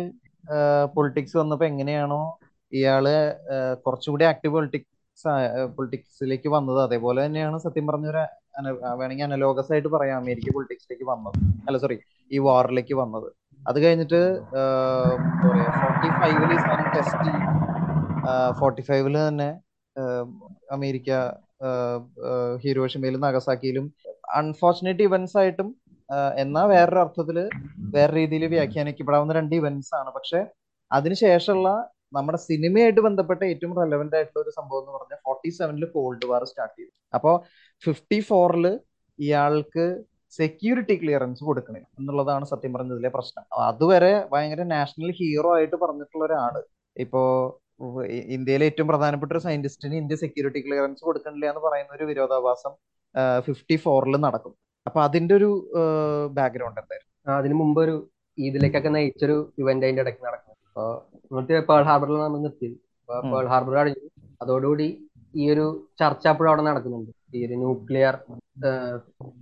പൊളിറ്റിക്സ് 0.97 1.37
വന്നപ്പോ 1.41 1.65
എങ്ങനെയാണോ 1.71 2.21
ഇയാൾ 2.73 3.05
കുറച്ചുകൂടി 3.85 4.25
ആക്റ്റീവ് 4.31 4.55
പൊളിറ്റിക്സ് 4.55 5.29
പൊളിറ്റിക്സിലേക്ക് 5.77 6.49
വന്നത്. 6.57 6.81
അതേപോലെ 6.87 7.21
തന്നെയാണ് 7.27 7.57
സത്യം 7.67 7.87
പറഞ്ഞൊരു 7.91 8.23
വേണമെങ്കിൽ 9.01 9.25
അനലോഗസ് 9.27 9.71
ആയിട്ട് 9.75 9.91
പറയാം 9.97 10.17
അമേരിക്ക 10.23 10.53
പൊളിറ്റിക്സിലേക്ക് 10.57 11.07
വന്നത്. 11.13 11.37
അല്ല 11.67 11.79
സോറി 11.85 11.97
ഈ 12.31 12.39
വാറിലേക്ക് 12.47 12.95
വന്നത്. 13.03 13.29
അത് 13.69 13.79
കഴിഞ്ഞിട്ട് 13.85 14.21
ഫോർട്ടി 15.81 16.09
ഫൈവിൽ 16.21 16.51
ഈ 16.57 16.59
സാധനം 16.67 16.89
ടെസ്റ്റ് 16.97 17.25
ചെയ്യും. 17.27 17.45
ഫോർട്ടി 18.59 18.83
ഫൈവിൽ 18.89 19.17
തന്നെ 19.21 19.51
അമേരിക്ക 20.77 21.11
ഹീരോഷിമയിലും 22.63 23.25
നഗസാക്കിയിലും 23.27 23.87
അൺഫോർച്ചുനേറ്റ് 24.41 25.05
ഇവന്റ്സ് 25.09 25.37
ആയിട്ടും 25.43 25.69
എന്നാ 26.43 26.63
വേറൊരു 26.73 27.01
അർത്ഥത്തിൽ 27.05 27.39
വേറെ 27.95 28.13
രീതിയിൽ 28.19 28.45
വ്യാഖ്യാനിക്കപ്പെടാവുന്ന 28.57 29.33
രണ്ട് 29.39 29.55
ഇവന്റ്സ് 29.61 29.93
ആണ്. 30.01 30.11
പക്ഷെ 30.17 30.41
അതിനുശേഷമുള്ള 30.91 31.71
നമ്മുടെ 32.17 32.39
സിനിമയായിട്ട് 32.49 33.01
ബന്ധപ്പെട്ട 33.07 33.43
ഏറ്റവും 33.53 33.73
റെലവെന്റ് 33.81 34.17
ആയിട്ടുള്ള 34.19 34.41
ഒരു 34.45 34.53
സംഭവം 34.59 34.83
എന്ന് 34.83 34.93
പറഞ്ഞാൽ 34.97 35.19
ഫോർട്ടി 35.27 35.51
സെവനിൽ 35.59 35.85
കോൾഡ് 35.97 36.29
വാർ 36.31 36.45
സ്റ്റാർട്ട് 36.51 36.77
ചെയ്തു. 36.79 36.93
അപ്പോ 37.17 37.33
ഫിഫ്റ്റി 37.83 38.21
ഫോറിൽ 38.29 38.67
ഇയാൾക്ക് 39.19 39.87
സെക്യൂരിറ്റി 40.33 40.95
ക്ലിയറൻസ് 41.03 41.43
കൊടുക്കണേ 41.49 41.81
എന്നുള്ളതാണ് 41.99 42.45
സത്യം 42.51 42.73
പറഞ്ഞതിലെ 42.73 43.11
പ്രശ്നം. 43.17 43.45
അതുവരെ 43.69 44.13
ഭയങ്കര 44.33 44.63
നാഷണൽ 44.75 45.11
ഹീറോ 45.21 45.51
ആയിട്ട് 45.57 45.77
പറഞ്ഞിട്ടുള്ള 45.85 46.25
ഒരാൾ. 46.25 46.57
ഇപ്പോ 46.97 47.21
ഇന്ത്യയിലെ 48.37 48.67
ഏറ്റവും 48.71 48.89
പ്രധാനപ്പെട്ട 48.93 49.31
ഒരു 49.33 49.43
സയന്റിസ്റ്റിന് 49.47 49.97
ഇന്ത്യ 50.03 50.17
സെക്യൂരിറ്റി 50.23 50.61
ക്ലിയറൻസ് 50.67 51.03
കൊടുക്കണില്ല 51.09 51.47
എന്ന് 51.53 51.63
പറയുന്ന 51.67 51.93
ഒരു 51.99 52.07
വിരോധാഭാസം 52.11 52.73
ഫിഫ്റ്റി 53.47 53.77
ഫോറിൽ 53.85 54.17
നടക്കും. 54.27 54.55
അപ്പൊ 54.87 54.99
അതിന്റെ 55.07 55.35
ഒരു 55.35 55.51
ബാക്ക്ഗ്രൗണ്ട് 56.39 56.81
എന്തായിരുന്നു? 56.83 57.13
അതിനു 57.39 57.55
മുമ്പ് 57.55 57.81
ഒരു 57.85 57.95
ഇതിലേക്കൊക്കെ 58.39 58.91
നയിച്ചൊരു 58.97 59.37
ഇവന്റ് 59.63 59.87
അതിന്റെ 59.87 60.03
ഇടയ്ക്ക് 60.03 60.23
നടക്കും. 60.29 60.55
അപ്പൊ 60.69 60.85
എന്നിട്ട് 61.31 61.67
പേൾ 61.71 61.83
ഹാർബറിൽ 61.89 62.19
നമ്മൾ 62.25 62.41
നിർത്തിയത് 62.47 62.77
ഉം. 63.09 63.31
പേൾ 63.33 63.47
ഹാർബർ 63.53 63.75
കഴിഞ്ഞു 63.79 64.03
അതോടുകൂടി 64.43 64.89
ഈ 65.41 65.45
ഒരു 65.53 65.65
ചർച്ച 66.01 66.25
അപ്പോഴും 66.33 66.51
അവിടെ 66.51 66.63
നടക്കുന്നുണ്ട്. 66.63 67.13
ഈ 67.37 67.41
ഒരു 67.47 67.57
ന്യൂക്ലിയർ 67.63 68.15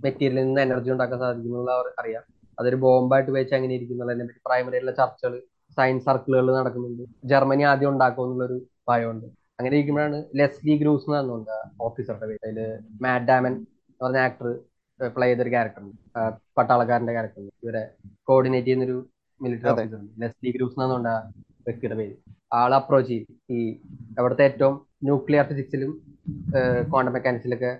മെറ്റീരിയലിൽ 0.03 0.45
നിന്ന് 0.47 0.61
എനർജി 0.67 0.89
ഉണ്ടാക്കാൻ 0.95 1.19
സാധിക്കുന്നുള്ള 1.23 1.71
അറിയാം. 2.01 2.23
അതൊരു 2.57 2.77
ബോംബായിട്ട് 2.83 3.31
വെച്ച് 3.37 3.53
അങ്ങനെ 3.57 3.73
ഇരിക്കും 3.77 3.95
എന്നുള്ളതിനെ 3.95 4.25
പറ്റി 4.29 4.41
പ്രൈമറി 4.47 4.75
ആയിട്ടുള്ള 4.77 4.93
ചർച്ചകൾ 5.01 5.33
സയൻസ് 5.77 6.05
സർക്കിളുകൾ 6.07 6.47
നടക്കുന്നുണ്ട്. 6.59 7.03
ജർമ്മനി 7.31 7.63
ആദ്യം 7.71 7.89
ഉണ്ടാക്കും 7.93 8.23
എന്നുള്ളൊരു 8.25 8.57
ഭയമുണ്ട്. 8.89 9.27
അങ്ങനെ 9.59 9.73
ഇരിക്കുമ്പോഴാണ് 9.77 10.17
ലെസ്ലി 10.39 10.73
ഗ്രൂസ് 10.81 11.05
എന്ന് 11.07 11.17
പറഞ്ഞുണ്ട് 11.17 11.55
ഓഫീസറുടെ 11.87 12.27
പേര്. 12.31 12.39
അതിൽ 12.47 12.59
മാറ്റ് 13.05 13.27
ഡാമൻ 13.29 13.53
എന്ന് 13.53 14.03
പറഞ്ഞ 14.05 14.19
ആക്ടർ 14.27 14.47
പ്ലേ 14.99 15.27
ചെയ്തൊരു 15.29 15.51
ക്യാരക്ടർ 15.55 15.83
പട്ടാളക്കാരന്റെ 16.57 17.13
ക്യാരക്ടർ 17.17 17.41
ഇവരെ 17.63 17.83
കോർഡിനേറ്റ് 18.29 18.67
ചെയ്യുന്നൊരു 18.67 18.97
മിലിറ്ററി. 19.41 19.71
ഓഫീസർ 19.73 20.01
ലെസ്ലി 20.23 20.51
ഗ്രൂസ് 20.57 20.77
എന്നാണ് 20.85 21.09
ആ 21.15 21.17
വ്യക്തിയുടെ 21.67 21.95
പേര് 21.99 22.15
ആൾ 22.59 22.71
അപ്രോച്ച് 22.79 23.09
ചെയ്യും. 23.11 23.27
ഈ 23.55 23.59
അവിടുത്തെ 24.19 24.43
ഏറ്റവും 24.49 24.75
ന്യൂക്ലിയർ 25.07 25.45
ഫിസിക്സിലും 25.49 25.91
ക്വാണ്ടം 26.91 27.13
മെക്കാനിക്സിലൊക്കെ 27.15 27.71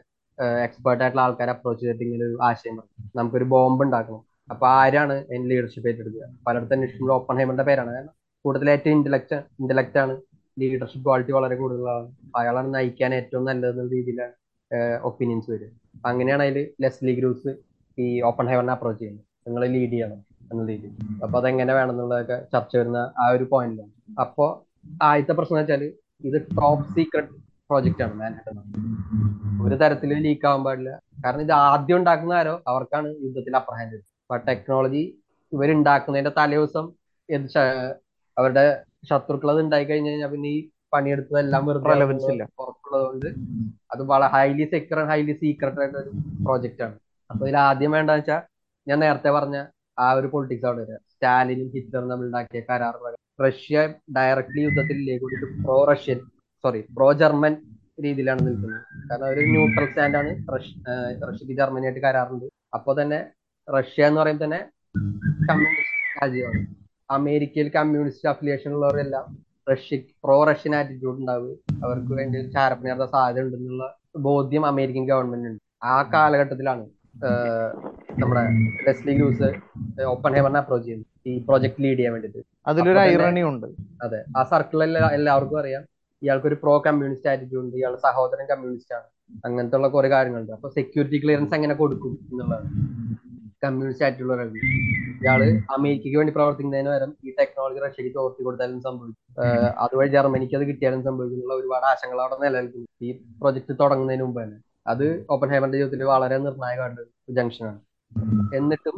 എക്സ്പേർട്ട് 0.66 1.02
ആയിട്ടുള്ള 1.04 1.24
ആൾക്കാരെ 1.26 1.52
അപ്രോച്ച് 1.56 1.82
ചെയ്തിട്ട് 1.84 2.04
ഇങ്ങനെ 2.08 2.24
ഒരു 2.30 2.38
ആശയം 2.48 2.76
പറഞ്ഞു 2.80 3.06
നമുക്കൊരു 3.18 3.46
ബോംബ് 3.54 3.84
ഉണ്ടാക്കണം. 3.86 4.22
അപ്പൊ 4.54 4.66
ആരാണ് 4.82 5.16
അതിന് 5.30 5.46
ലീഡർഷിപ്പ് 5.52 5.88
ഏറ്റെടുക്കുക? 5.92 6.26
പലയിടത്തും 6.46 6.76
അന്വേഷിക്കുമ്പോൾ 6.76 7.16
ഓപ്പൺ 7.20 7.36
ഹൈമറിന്റെ 7.40 7.66
പേരാണ്. 7.70 7.92
കാരണം 7.96 8.14
കൂടുതൽ 8.46 8.68
ഏറ്റവും 8.76 8.96
ഇന്റലക്ട് 8.98 9.38
ഇന്റലക്ട് 9.62 10.00
ആണ് 10.04 10.14
ലീഡർഷിപ്പ് 10.58 11.06
ക്വാളിറ്റി 11.08 11.34
വളരെ 11.38 11.56
കൂടുതലാണ് 11.62 12.08
അയാളാണ് 12.40 12.70
നയിക്കാൻ 12.76 13.14
ഏറ്റവും 13.20 13.44
നല്ലതെന്ന 13.50 13.90
രീതിയിലാണ് 13.96 14.36
ഒപ്പീനിയൻസ് 15.10 15.50
വരും 15.54 15.74
അങ്ങനെയാണ് 16.10 16.44
അതിൽ 16.48 16.58
ലെസ്ലി 16.84 17.14
ഗ്രൂസ് 17.20 17.52
ഈ 17.98 18.08
ഓപ്പൺ 18.30 18.46
ഹൈവറിനെ 18.52 18.74
അപ്രോച്ച് 18.76 19.02
ചെയ്യുന്നത്. 19.02 19.26
നിങ്ങൾ 19.48 19.62
ലീഡ് 19.76 19.92
ചെയ്യണം. 19.92 20.20
എന്ന 20.52 20.62
രീതിയിൽ. 20.72 20.93
അപ്പൊ 21.24 21.36
അതെങ്ങനെ 21.41 21.72
വേണമെന്നുള്ളതൊക്കെ 21.78 22.38
ചർച്ച 22.54 22.74
വരുന്ന 22.80 23.00
ആ 23.22 23.26
ഒരു 23.36 23.45
പോയിന്റിലാണ് 23.54 23.93
അപ്പോ 24.24 24.45
ആദ്യത്തെ 25.08 25.34
പ്രശ്നം 25.38 25.60
വെച്ചാൽ 25.62 25.84
ഇത് 26.30 26.38
ടോപ്പ് 26.60 26.88
സീക്രട്ട് 26.95 27.34
പ്രോജക്റ്റ് 27.70 28.04
ആണ് 28.06 28.14
മാൻഹട്ടൻ 28.20 28.60
ഒരു 29.66 29.76
തരത്തിലും 29.82 30.20
ലീക്ക് 30.26 30.45
ആവാൻ 30.50 30.62
പാടില്ല. 30.66 30.91
കാരണം 31.24 31.43
ഇത് 31.45 31.54
ആദ്യം 31.66 31.98
ഉണ്ടാക്കുന്ന 32.00 32.34
ആരോ 32.41 32.54
അവർക്കാണ് 32.72 33.08
യുദ്ധത്തിൽ 33.26 33.56
അപ്പർ 33.60 33.76
ഹാൻഡ് 33.80 33.98
അപ്പൊ 34.24 34.38
ടെക്നോളജി 34.50 35.04
ഇവരുണ്ടാക്കുന്നതിന്റെ 35.52 36.34
തലേദിവസം 36.39 36.86
എന്ത് 37.30 37.60
അവരുടെ 38.38 38.64
ശത്രുക്കൾ 39.10 39.50
അത് 39.54 39.60
ഉണ്ടായി 39.66 39.86
കഴിഞ്ഞു 39.89 40.10
കഴിഞ്ഞാൽ 40.12 40.32
പിന്നെ 40.34 40.50
ഈ 40.56 40.60
പണിയെടുത്തതെല്ലാം 40.93 41.64
വെറുതെ 41.68 41.84
പുറത്തുള്ളത്. 41.86 42.43
ഉറപ്പുള്ളതുകൊണ്ട് 42.64 43.28
അത് 43.93 44.02
വളരെ 44.12 44.28
ഹൈലി 44.36 44.66
സെക്യൂർ 44.74 45.00
ഹൈലി 45.12 45.34
സീക്രട്ട് 45.41 45.80
ആയിട്ട് 45.82 45.98
ഒരു 46.04 46.12
പ്രോജക്റ്റ് 46.45 46.84
ആണ്. 46.88 46.95
അപ്പൊ 47.30 47.41
ഇതിൽ 47.45 47.58
ആദ്യം 47.70 47.91
വേണ്ടെന്ന് 47.95 48.22
വെച്ചാൽ 48.22 48.41
ഞാൻ 48.88 48.98
നേരത്തെ 49.06 49.32
പറഞ്ഞ 49.38 49.58
ആ 50.04 50.08
ഒരു 50.20 50.28
പൊളിറ്റിക്സ് 50.34 50.68
ആണ് 50.70 50.80
വരിക. 50.84 50.98
സ്റ്റാലിനും 51.14 51.70
ഹിറ്റ്ലറും 51.76 52.10
തമ്മിൽ 52.12 52.28
ഉണ്ടാക്കിയ 52.30 52.62
കരാർ 52.70 52.95
പ്രകാരം 53.02 53.22
റഷ്യ 53.45 53.78
ഡയറക്ട്ലി 54.18 54.62
കൂടിയിട്ട് 55.24 55.48
pro 55.64 55.78
Russian 55.91 56.20
sorry 56.64 56.82
pro 56.98 57.10
German 57.22 57.54
രീതിയിലാണ് 58.06 58.41
നിൽക്കുന്നത്. 58.48 58.82
കാരണം 59.10 59.28
ഒരു 59.34 59.41
ന്യൂട്രൽ 59.54 59.86
സ്റ്റാൻഡാണ് 59.91 60.32
റഷ്യക്ക് 61.30 61.56
ജർമ്മനിയായിട്ട് 61.60 62.02
കരാറുണ്ട്. 62.06 62.45
അപ്പൊ 62.78 62.91
തന്നെ 63.00 63.20
റഷ്യ 63.68 64.10
എന്ന് 64.10 64.20
പറയുമ്പോൾ 64.22 64.45
തന്നെ 64.45 64.60
കമ്മ്യൂണിസ്റ്റ് 65.50 65.95
രാജ്യമാണ്. 66.20 66.62
അമേരിക്കയിൽ 67.18 67.68
കമ്മ്യൂണിസ്റ്റ് 67.78 68.30
അഫിലിയേഷൻ 68.32 68.72
ഉള്ളവരെല്ലാം 68.78 69.26
റഷ്യ 69.72 69.98
പ്രോ 70.26 70.38
റഷ്യൻ 70.50 70.74
ആറ്റിറ്റ്യൂഡ് 70.80 71.20
ഉണ്ടാവും 71.22 71.56
അവർക്ക് 71.86 72.14
വേണ്ടി 72.20 72.41
ചാരപ്പണിയാത്ത 72.56 73.06
സാധ്യത 73.16 73.43
ഉണ്ടെന്നുള്ള 73.45 73.86
ബോധ്യം 74.28 74.64
അമേരിക്കൻ 74.72 75.04
ഗവൺമെന്റ് 75.12 75.50
ഉണ്ട് 75.52 75.62
ആ 75.93 75.95
കാലഘട്ടത്തിലാണ് 76.14 76.84
നമ്മുടെ 78.20 78.41
ലെസ്ലി 78.88 79.13
ലൂസ് 79.18 79.47
ഓപ്പൺ 80.01 80.34
ഹേമറിനെ 80.36 80.59
അപ്രോച്ച് 80.59 80.88
ചെയ്യുന്നു. 80.88 81.05
ഈ 81.28 81.45
പ്രോജക്ട് 81.45 81.84
ലീഡ് 81.84 81.97
ചെയ്യാൻ 81.97 82.13
വേണ്ടിയിട്ട്. 82.13 82.41
അതിലൊരു 82.68 82.99
ഐറണി 82.99 83.41
ഉണ്ട്. 83.41 83.68
അതെ. 84.03 84.24
ആ 84.38 84.43
സർക്കിളിൽ 84.43 84.97
എല്ലാവർക്കും 84.97 85.59
അറിയാം. 85.59 85.84
ഇയാൾക്ക് 86.24 86.47
ഒരു 86.47 86.55
പ്രോ 86.55 86.84
കമ്മ്യൂണിസ്റ്റ് 86.86 87.30
ആറ്റിറ്റ്യൂഡ് 87.30 87.65
ഉണ്ട്. 87.65 87.76
ഇയാൾ 87.76 87.95
സഹോദരൻ 87.95 88.45
കമ്മ്യൂണിസ്റ്റ് 88.45 88.95
ആണ്. 88.95 89.07
അങ്ങനത്തെ 89.45 89.76
ഉള്ള 89.76 89.88
കുറെ 89.88 90.07
കാര്യങ്ങളുണ്ട്. 90.07 90.51
അപ്പൊ 90.51 90.70
സെക്യൂരിറ്റി 90.70 91.18
ക്ലിയറൻസ് 91.24 91.55
എങ്ങനെ 91.55 91.74
കൊടുക്കും 91.74 92.20
എന്നുള്ളതാണ്. 92.32 92.70
കമ്മ്യൂണിസ്റ്റ് 93.65 94.05
ആയിട്ടുള്ള 94.05 94.43
ഇയാൾ 95.24 95.41
അമേരിക്കയ്ക്ക് 95.78 96.18
വേണ്ടി 96.18 96.34
പ്രവർത്തിക്കുന്നതിന് 96.34 96.89
പകരം 96.89 97.15
ഈ 97.26 97.32
ടെക്നോളജി 97.39 97.80
റഷ്യക്ക് 97.86 98.13
ചോർത്തി 98.13 98.43
കൊടുത്താലും 98.43 98.82
സംഭവിക്കും. 98.82 99.24
അതുവഴി 99.78 100.07
ജർമ്മനിക്ക് 100.07 100.55
അത് 100.55 100.63
കിട്ടിയാലും 100.63 101.03
സംഭവിക്കുന്നുള്ള 101.03 101.53
ഒരുപാട് 101.53 101.86
ആശങ്കൾ 101.86 102.22
അവിടെ 102.22 102.38
നിലനിൽക്കുന്നു. 102.43 102.88
ഈ 103.01 103.11
പ്രൊജക്ട് 103.41 103.74
തുടങ്ങുന്നതിന് 103.80 104.24
മുമ്പ് 104.24 104.43
തന്നെ. 104.43 104.57
അത് 104.88 105.06
ഓപ്പൺ 105.34 105.48
ഹൈമറിന്റെ 105.54 105.78
ജീവിതത്തിൽ 105.78 106.04
വളരെ 106.14 106.38
നിർണായകമായിട്ട് 106.48 107.04
ജംഗ്ഷനാണ് 107.38 107.80
എന്നിട്ടും 108.58 108.98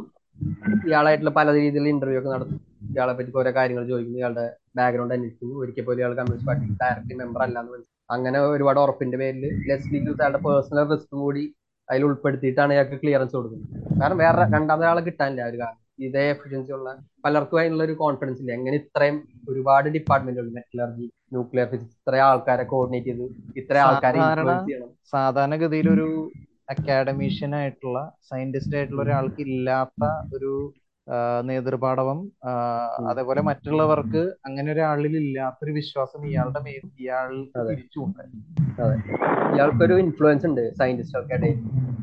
ഇയാളായിട്ടുള്ള 0.88 1.32
പല 1.38 1.48
രീതിയിലുള്ള 1.56 1.88
ഇന്റർവ്യൂ 1.94 2.18
ഒക്കെ 2.20 2.30
നടത്തും. 2.34 2.58
ഇയാളെ 2.92 3.12
പറ്റി 3.18 3.32
ഓരോ 3.40 3.50
കാര്യങ്ങൾ 3.56 3.84
ചോദിക്കുന്നു. 3.90 4.18
ഇയാളുടെ 4.20 4.44
ബാക്ക്ഗ്രൗണ്ട് 4.78 5.14
അന്വേഷിക്കുന്നു. 5.16 5.54
ഒരിക്കൽ 5.62 5.84
പോലും 5.86 6.00
ഇയാൾ 6.02 6.12
കമ്മ്യൂണിസ്റ്റ് 6.18 6.48
പാർട്ടി 6.50 6.66
ഡയറക്റ്റ് 6.82 7.16
മെമ്പർ 7.22 7.42
അല്ലാന്ന് 7.46 7.72
മനസ്സിലാക്കും 7.72 8.14
അങ്ങനെ 8.16 8.38
ഒരുപാട് 8.54 8.80
ഉറപ്പിന്റെ 8.84 9.18
പേരിൽ 9.22 9.44
ലെസ്ലി 9.70 9.98
അയാളുടെ 10.12 10.40
പേഴ്സണൽ 10.46 10.86
റിസ്ക് 10.92 11.14
കൂടി 11.24 11.44
അതിൽ 11.88 12.02
ഉൾപ്പെടുത്തിയിട്ടാണ് 12.08 12.72
ഇയാൾക്ക് 12.76 12.96
ക്ലിയറൻസ് 13.02 13.34
കൊടുക്കുന്നത്. 13.36 13.68
കാരണം 14.00 14.18
വേറെ 14.24 14.42
രണ്ടാമതൊരാളെ 14.56 15.02
കിട്ടാനില്ല 15.08 15.44
ഒരു 15.50 15.58
കാരണം. 15.62 15.79
ഇതേ 16.00 16.24
എഫിഷ്യൻസി 16.30 16.72
ഉള്ള 16.72 16.90
പലർക്കും 17.24 17.60
അതിനുള്ള 17.60 17.82
ഒരു 17.84 17.94
കോൺഫിഡൻസ് 17.98 18.40
ഇല്ല. 18.42 18.52
എങ്ങനെ 18.52 18.76
ഇത്രയും 18.76 19.16
ഒരുപാട് 19.48 19.88
ഡിപ്പാർട്ട്മെന്റുകൾ 19.88 20.48
മെറ്റലർജി 20.58 21.06
ന്യൂക്ലിയർ 21.32 21.66
ഫിസിക്സ് 21.72 21.98
ഇത്രയും 21.98 22.26
ആൾക്കാരെ 22.28 22.64
കോർഡിനേറ്റ് 22.72 23.10
ചെയ്ത് 23.10 23.26
ഇത്രയും 23.56 23.84
ആൾക്കാരെ 23.86 24.20
സാധാരണഗതിയിൽ 25.14 25.88
ഒരു 25.96 26.08
അക്കാഡമീഷ്യൻ 26.68 27.52
ആയിട്ടുള്ള 27.54 27.98
സയന്റിസ്റ്റ് 28.28 28.76
ആയിട്ടുള്ള 28.76 29.02
ഒരാൾക്ക് 29.02 29.42
ഇല്ലാത്ത 29.48 30.02
ഒരു 30.36 30.52
നേതൃപാടവം 31.48 32.18
അതേപോലെ 33.10 33.40
മറ്റുള്ളവർക്ക് 33.48 34.22
അങ്ങനെ 34.46 34.68
ഒരാളിൽ 34.72 35.14
ഇല്ലാത്തൊരു 35.22 35.72
വിശ്വാസം 35.78 36.20
ഇയാളുടെ 36.28 36.60
മേൽ 36.66 36.84
ഇയാൾ. 37.02 37.30
തിരിച്ചുണ്ട് 37.68 38.22
ഇയാൾക്കൊരു 39.52 39.94
ഇൻഫ്ലുവൻസ് 40.04 40.46
ഉണ്ട് 40.50 40.62
സയന്റിസ്റ്റുകൾക്കിടയിൽ 40.78 41.58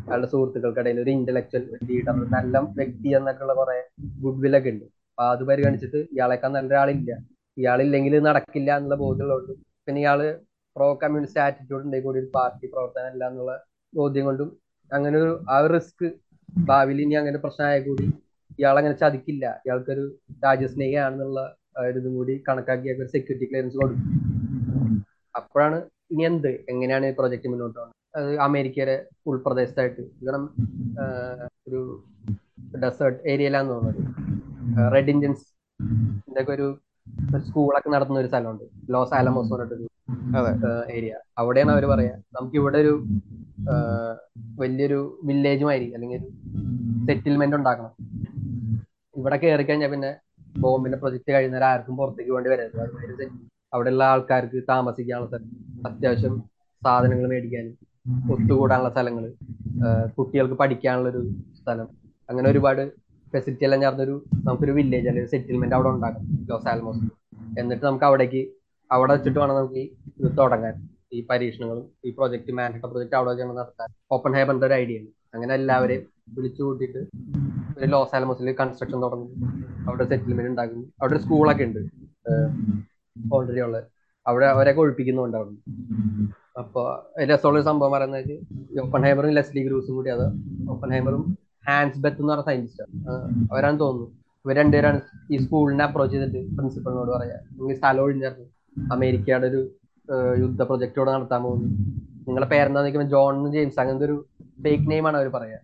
അയാളുടെ 0.07 0.29
സുഹൃത്തുക്കൾക്കിടയിൽ 0.33 0.99
ഒരു 1.03 1.11
ഇന്റലക്ച്വൽ 1.17 1.63
ലീഡർ 1.87 2.19
നല്ല 2.35 2.57
വ്യക്തി 2.79 3.09
എന്നൊക്കെയുള്ള 3.17 3.53
കുറെ 3.53 3.77
ഗുഡ് 4.23 4.41
വിൽ 4.43 4.55
ഒക്കെ 4.59 4.71
ഉണ്ട്. 4.73 4.85
അപ്പൊ 5.09 5.23
അത് 5.33 5.43
പരിഗണിച്ചിട്ട് 5.49 5.99
ഇയാളെക്കാൾ 6.15 6.51
നല്ല 6.51 6.67
ഒരാളില്ല 6.67 7.11
ഇയാളില്ലെങ്കിൽ 7.57 8.13
നടക്കില്ല 8.27 8.69
എന്നുള്ള 8.77 8.97
ബോധ്യമുള്ളതുകൊണ്ട് 9.03 9.53
പിന്നെ 9.87 9.99
ഇയാൾ 10.01 10.19
പ്രോ 10.75 10.87
കമ്മ്യൂണിസ്റ്റ് 11.01 11.41
ആറ്റിറ്റ്യൂഡ് 11.45 11.83
ഉണ്ടെങ്കിൽ 11.85 12.05
കൂടി 12.07 12.19
ഒരു 12.19 12.29
പാർട്ടി 12.35 12.65
പ്രവർത്തനം 12.73 13.09
അല്ല 13.11 13.23
എന്നുള്ള 13.29 13.53
ബോധ്യം 13.93 14.25
കൊണ്ടും 14.25 14.49
അങ്ങനെ 14.91 15.15
ഒരു 15.17 15.31
ആ 15.49 15.57
ഒരു 15.59 15.69
റിസ്ക് 15.75 16.05
ഭാവിയിൽ 16.67 16.99
ഇനി 17.01 17.15
അങ്ങനെ 17.21 17.39
പ്രശ്നമായ 17.45 17.79
കൂടി 17.87 18.05
ഇയാൾ 18.59 18.75
അങ്ങനെ 18.79 18.95
ചതിക്കില്ല. 19.01 19.45
ഇയാൾക്കൊരു 19.65 20.05
രാജ്യസ്നേഹിയാണെന്നുള്ള 20.45 21.39
ഇതും 21.89 22.13
കൂടി 22.19 22.35
കണക്കാക്കി 22.47 22.87
ഒരു 22.93 23.09
സെക്യൂരിറ്റി 23.15 23.47
ക്ലിയറൻസ് 23.49 23.77
കൊടുക്കും 23.81 24.13
അപ്പോഴാണ് 25.39 25.77
ഇനി 26.13 26.23
എന്ത്? 26.29 26.51
എങ്ങനെയാണ് 26.71 27.05
ഈ 27.11 27.13
പ്രൊജക്ട് 27.19 27.49
മുന്നോട്ട് 27.53 27.75
പോകുന്നത്? 27.77 27.95
അത് 28.19 28.29
അമേരിക്കയുടെ 28.45 28.95
ഉൾപ്രദേശത്തായിട്ട്. 29.31 30.03
കാരണം 30.25 30.45
ഒരു 31.67 31.81
ഡെസേർട്ട് 32.83 33.19
ഏരിയയിലാന്ന് 33.33 33.71
തോന്നുന്നത്. 33.73 34.01
റെഡ് 34.93 35.11
ഇന്ത്യൻസ് 35.13 35.45
ഇതൊക്കെ 36.31 36.51
ഒരു 36.57 36.67
സ്കൂളൊക്കെ 37.47 37.89
നടത്തുന്ന 37.95 38.23
ഒരു 38.23 38.31
സ്ഥലമുണ്ട്. 38.31 38.65
ലോസ് 38.93 39.15
ആലമോസ് 39.19 39.51
പറഞ്ഞിട്ടൊരു. 39.53 39.87
ഏരിയ 40.95 41.13
അവിടെയാണ് 41.37 41.71
അവർ 41.75 41.85
പറയാ 41.91 42.13
നമുക്ക് 42.35 42.55
ഇവിടെ 42.61 42.77
ഒരു 42.77 42.93
വലിയൊരു 44.61 44.99
വില്ലേജ് 45.27 45.63
മാതിരി 45.69 45.87
അല്ലെങ്കിൽ 45.95 46.21
സെറ്റിൽമെന്റ് 47.07 47.55
ഉണ്ടാക്കണം. 47.59 47.91
ഇവിടെ 49.15 49.37
കയറി 49.41 49.63
കഴിഞ്ഞാൽ 49.63 49.91
പിന്നെ 49.91 50.11
ബോംബിന്റെ 50.63 50.97
പ്രൊജക്ട് 51.01 51.31
കഴിഞ്ഞാൽ 51.35 51.63
ആർക്കും 51.71 51.97
പുറത്തേക്ക് 51.97 52.31
വേണ്ടി 52.31 52.49
വരരുത് 52.53 53.25
അവിടെയുള്ള 53.73 54.03
ആൾക്കാർക്ക് 54.11 54.59
താമസിക്കാനുള്ള 54.69 55.27
സ്ഥലം 55.31 55.49
അത്യാവശ്യം 55.87 56.35
സാധനങ്ങൾ 56.81 57.27
മേടിക്കാനും 57.33 57.73
ഒത്തുകൂടാനുള്ള 58.33 58.89
സ്ഥലങ്ങൾ 58.89 59.23
കുട്ടികൾക്ക് 60.17 60.57
പഠിക്കാനുള്ള 60.61 61.09
ഒരു 61.09 61.21
സ്ഥലം. 61.59 61.87
അങ്ങനെ 62.29 62.47
ഒരുപാട് 62.49 62.81
ഫെസിലിറ്റി 63.33 63.65
എല്ലാം 63.67 63.81
ചേർന്നൊരു 63.81 64.15
നമുക്കൊരു 64.45 64.71
വില്ലേജ് 64.71 65.07
അല്ലെങ്കിൽ 65.09 65.31
സെറ്റിൽമെന്റ് 65.31 65.75
അവിടെ 65.75 65.89
ഉണ്ടാക്കാം 65.95 66.23
ലോസ് 66.49 66.67
ആൽമോസ് 66.73 67.03
എന്നിട്ട് 67.59 67.83
നമുക്ക് 67.85 68.05
അവിടേക്ക് 68.05 68.41
അവിടെ 68.91 69.11
വെച്ചിട്ട് 69.13 69.39
വേണം 69.39 69.55
നമുക്ക് 69.55 69.81
ഇത് 70.19 70.29
തുടങ്ങാൻ. 70.39 70.75
ഈ 71.13 71.19
പരീക്ഷണങ്ങളും 71.29 71.85
ഈ 72.05 72.09
പ്രൊജക്ട് 72.17 72.51
മാൻഹട്ട 72.57 72.85
പ്രൊജക്ട് 72.91 73.15
അവിടെ 73.19 73.29
വെച്ചാണ് 73.31 73.57
നടത്താൻ. 73.59 73.89
ഓപ്പൺ 74.15 74.31
ഹേബറിന്റെ 74.37 74.67
ഒരു 74.69 74.75
ഐഡിയ 74.81 75.01
ഉണ്ട് 75.01 75.11
അങ്ങനെ 75.35 75.53
എല്ലാവരെയും 75.59 76.03
വിളിച്ചു 76.37 76.61
കൂട്ടിയിട്ട് 76.63 77.01
ഒരു 77.77 77.87
ലോസ് 77.93 78.15
ആലമോസിൽ 78.15 78.51
കൺസ്ട്രക്ഷൻ 78.61 78.97
തുടങ്ങുന്നു 79.05 79.47
അവിടെ 79.87 80.05
സെറ്റിൽമെന്റ് 80.11 80.49
ഉണ്ടാക്കുന്നു. 80.51 80.85
അവിടെ 80.99 81.13
ഒരു 81.15 81.21
സ്കൂളൊക്കെ 81.23 81.65
ഉണ്ട്. 81.69 81.81
ഓൾറെഡി 83.35 83.61
ഉള്ളത് 83.67 83.85
അവിടെ 84.25 84.45
അവരൊക്കെ 84.45 84.81
ഒഴിപ്പിക്കുന്നുണ്ട് 84.81 85.37
അവിടെ. 85.37 85.55
അപ്പൊ 86.61 86.81
രസമുള്ള 87.29 87.61
സംഭവം 87.69 87.91
പറയുന്നത് 87.95 88.33
ഓപ്പൺ 88.85 89.01
ഹൈമറും 89.07 89.33
ലെസ്ലി 89.37 89.61
ഗ്രൂസും 89.67 89.95
കൂടി 89.97 90.09
അത് 90.15 90.25
ഓപ്പൺ 90.73 90.89
ഹൈമറും 90.95 91.23
ഹാൻസ് 91.67 91.99
ബെത്ത് 92.03 92.21
എന്ന് 92.21 92.33
പറഞ്ഞ 92.33 92.45
സയന്റിസ്റ്റ് 92.49 92.83
അവരാണ് 93.51 93.79
തോന്നുന്നു. 93.79 94.07
ഇവർ 94.45 94.55
രണ്ടുപേരാണ് 94.61 94.99
ഈ 95.33 95.37
സ്കൂളിനെ 95.45 95.83
അപ്രോച്ച് 95.87 96.13
ചെയ്തിട്ട് 96.15 96.41
പ്രിൻസിപ്പളിനോട് 96.57 97.11
പറയാ. 97.17 97.37
നിങ്ങൾ 97.57 97.75
സ്ഥലം 97.81 98.03
ഒഴിഞ്ഞിറങ്ങി. 98.03 98.47
അമേരിക്കയുടെ 98.95 99.47
ഒരു 99.51 99.61
യുദ്ധ 100.43 100.61
പ്രൊജക്ട് 100.69 100.97
ഇവിടെ 100.99 101.11
നടത്താൻ 101.15 101.41
പോകുന്നു 101.45 101.69
നിങ്ങളെ 102.27 102.47
പേരെന്താ 102.53 102.81
നിൽക്കുമ്പോൾ 102.85 103.09
ജോൺ 103.15 103.35
ജെയിംസ് 103.55 103.79
അങ്ങനത്തെ 103.81 104.05
ഒരു 104.09 104.15
ഫേക്ക് 104.63 104.85
നെയിം 104.91 105.05
ആണ് 105.09 105.17
അവർ 105.19 105.27
പറയാ. 105.37 105.59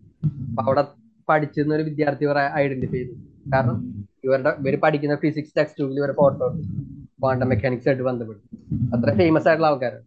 അപ്പൊ 0.50 0.62
അവിടെ 0.68 0.84
പഠിച്ചിരുന്ന 1.28 1.74
ഒരു 1.78 1.86
വിദ്യാർത്ഥി 1.90 2.26
ഇവരെ 2.28 2.44
ഐഡന്റിഫൈ 2.64 3.00
ചെയ്തു. 3.00 3.14
കാരണം 3.54 3.78
ഇവരുടെ 4.26 4.52
ഇവർ 4.62 4.76
പഠിക്കുന്ന 4.84 5.16
ഫിസിക്സ് 5.24 5.56
ടെക്സ്റ്റ് 5.60 5.80
ബുക്കിൽ 5.84 6.00
ഇവരെ 6.02 6.14
ഫോട്ടോ 6.22 6.48
ക്വാണ്ടം 7.22 7.48
മെക്കാനിക്സ് 7.52 7.88
ആയിട്ട് 7.90 8.06
ബന്ധപ്പെട്ടു 8.10 8.42
അത്ര 8.96 9.10
ഫേമസ് 9.22 9.48
ആയിട്ടുള്ള 9.50 9.70
ആൾക്കാരാണ്. 9.72 10.06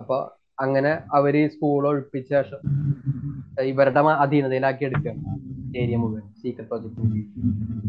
അപ്പൊ 0.00 0.16
അങ്ങനെ 0.64 0.92
അവർ 1.18 1.34
സ്കൂൾ 1.54 1.82
ഒഴിപ്പിച്ച 1.90 2.30
ശേഷം 2.34 2.60
ഇവരുടെ 3.70 4.02
അധീനതയിലാക്കി 4.24 4.84
എടുക്കുകയാണ് 4.88 5.22
ഏരിയ 5.80 5.96
മുഴുവൻ 6.02 6.24
സീക്രട്ട് 6.40 6.70
പ്രോജക്ട് 6.70 7.00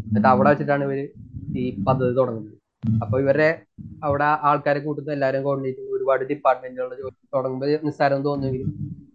എന്നിട്ട് 0.08 0.28
അവിടെ 0.34 0.48
വെച്ചിട്ടാണ് 0.52 0.84
ഇവർ 0.88 1.00
ഈ 1.62 1.64
പദ്ധതി 1.86 2.12
തുടങ്ങുന്നത്. 2.20 2.58
അപ്പൊ 3.02 3.16
ഇവരെ 3.20 3.48
അവിടെ 4.04 4.26
ആൾക്കാരെ 4.48 4.80
കൂട്ടുന്ന 4.80 5.10
എല്ലാവരും 5.12 5.42
കോർഡിനേറ്റ് 5.42 5.82
ഒരുപാട് 5.96 6.22
ഡിപ്പാർട്ട്മെന്റുകളുടെ 6.32 6.96
ജോലി 7.02 7.16
തുടങ്ങുമ്പോൾ 7.34 7.70
നിസ്സാരം 7.88 8.20
തോന്നുമെങ്കിലും 8.26 8.70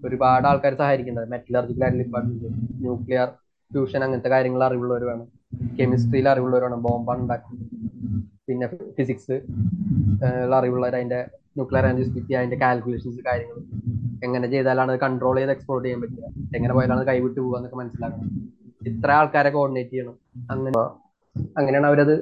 ഒരുപാട് 0.06 0.46
ആൾക്കാർ 0.52 0.74
സഹായിക്കുന്നുണ്ട് 0.82 1.32
മെറ്റലർജിക്കൽ 1.36 1.84
ആയിട്ടുള്ള 1.86 2.04
ഡിപ്പാർട്ട്മെന്റ് 2.04 2.50
ന്യൂക്ലിയർ 2.84 3.30
ഫ്യൂഷൻ 3.72 4.02
അങ്ങനത്തെ 4.06 4.30
കാര്യങ്ങൾ 4.30 4.62
അറിവുള്ളവർ 4.68 5.04
വേണം. 5.10 5.28
കെമിസ്ട്രിയിൽ 5.80 6.28
അറിവുള്ളവർ 6.34 6.64
വേണം. 6.68 6.80
ബോംബാണ് 6.86 7.22
ഉണ്ടാക്കുന്നത്. 7.24 7.66
പിന്നെ 8.48 8.68
ഫിസിക്സ് 8.98 9.36
അറിവുള്ളവർ 10.60 10.96
അതിന്റെ 11.00 11.20
ന്യൂക്ലിയർ 11.58 11.86
അനലിസ്റ്റിറ്റി 11.90 12.34
അതിന്റെ 12.40 12.58
കാൽക്കുലേഷൻസ് 12.64 13.22
കാര്യങ്ങൾ 13.28 13.58
എങ്ങനെ 14.26 14.48
ചെയ്താലാണ് 14.54 14.92
അത് 14.94 15.00
കൺട്രോൾ 15.04 15.36
ചെയ്ത് 15.40 15.54
എക്സ്പ്ലോർ 15.56 15.80
ചെയ്യാൻ 15.84 16.00
പറ്റുക? 16.04 16.26
എങ്ങനെ 16.58 16.74
പോയാലാണ് 16.78 17.04
കൈവിട്ട് 17.10 17.40
പോകുക 17.40 17.58
എന്നൊക്കെ 17.60 17.78
മനസ്സിലാക്കണം. 17.82 18.30
ഇത്ര 18.92 19.10
ആൾക്കാരെ 19.20 19.52
കോർഡിനേറ്റ് 19.58 19.94
ചെയ്യണം. 19.94 20.16
അങ്ങനെ 20.52 20.82
അങ്ങനെയാണ് 21.60 21.88
അവരത് 21.92 22.16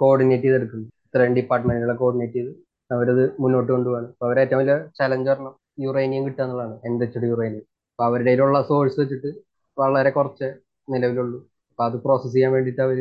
കോർഡിനേറ്റ് 0.00 0.46
ചെയ്തെടുക്കുന്നത് 0.46 0.90
ഇത്രയും 1.06 1.34
ഡിപ്പാർട്ട്മെന്റുകളെ 1.38 1.94
കോർഡിനേറ്റ് 2.02 2.36
ചെയ്ത് 2.38 2.52
അവരത് 2.90 3.24
മുന്നോട്ട് 3.42 3.70
കൊണ്ടുപോകാണ് 3.72 4.06
അപ്പൊ 4.12 4.26
അവരെ 4.26 4.40
ഏറ്റവും 4.44 4.60
വലിയ 4.62 4.76
ചലഞ്ച് 4.98 5.28
പറഞ്ഞാൽ 5.30 5.54
യുറേനിയം 5.84 6.22
കിട്ടുക 6.26 6.44
എന്നുള്ളതാണ്. 6.44 6.74
എൻറിച്ചഡ് 6.88 7.28
യുറേനിയം 7.32 7.64
അപ്പൊ 7.92 8.04
അവരുടെ 8.04 8.30
കയ്യിലുള്ള 8.30 8.62
സോഴ്സ് 8.62 8.98
വെച്ചിട്ട് 9.00 9.30
വളരെ 9.78 10.10
കുറച്ച് 10.10 10.48
നിലവിലുള്ളൂ. 10.88 11.38
അപ്പൊ 11.70 11.82
അത് 11.84 11.96
പ്രോസസ്സ് 12.04 12.34
ചെയ്യാൻ 12.34 12.52
വേണ്ടിയിട്ട് 12.52 12.82
അവർ 12.82 12.98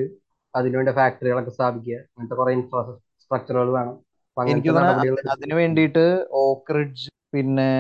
അതിനുവേണ്ട 0.54 0.92
ഫാക്ടറികളൊക്കെ 1.00 1.52
സ്ഥാപിക്കുക. 1.52 1.96
അങ്ങനത്തെ 2.10 2.36
കുറെ 2.36 2.52
ഇൻഫ്രാസ്ട്രക്ചറുകൾ 2.60 3.70
വേണം. 3.78 3.96
എനിക്ക് 4.38 4.72
അതിനു 5.34 5.56
വേണ്ടിയിട്ട് 5.56 6.06
ഓക്രിഡ്ജ് 6.44 7.06
പിന്നെ 7.34 7.72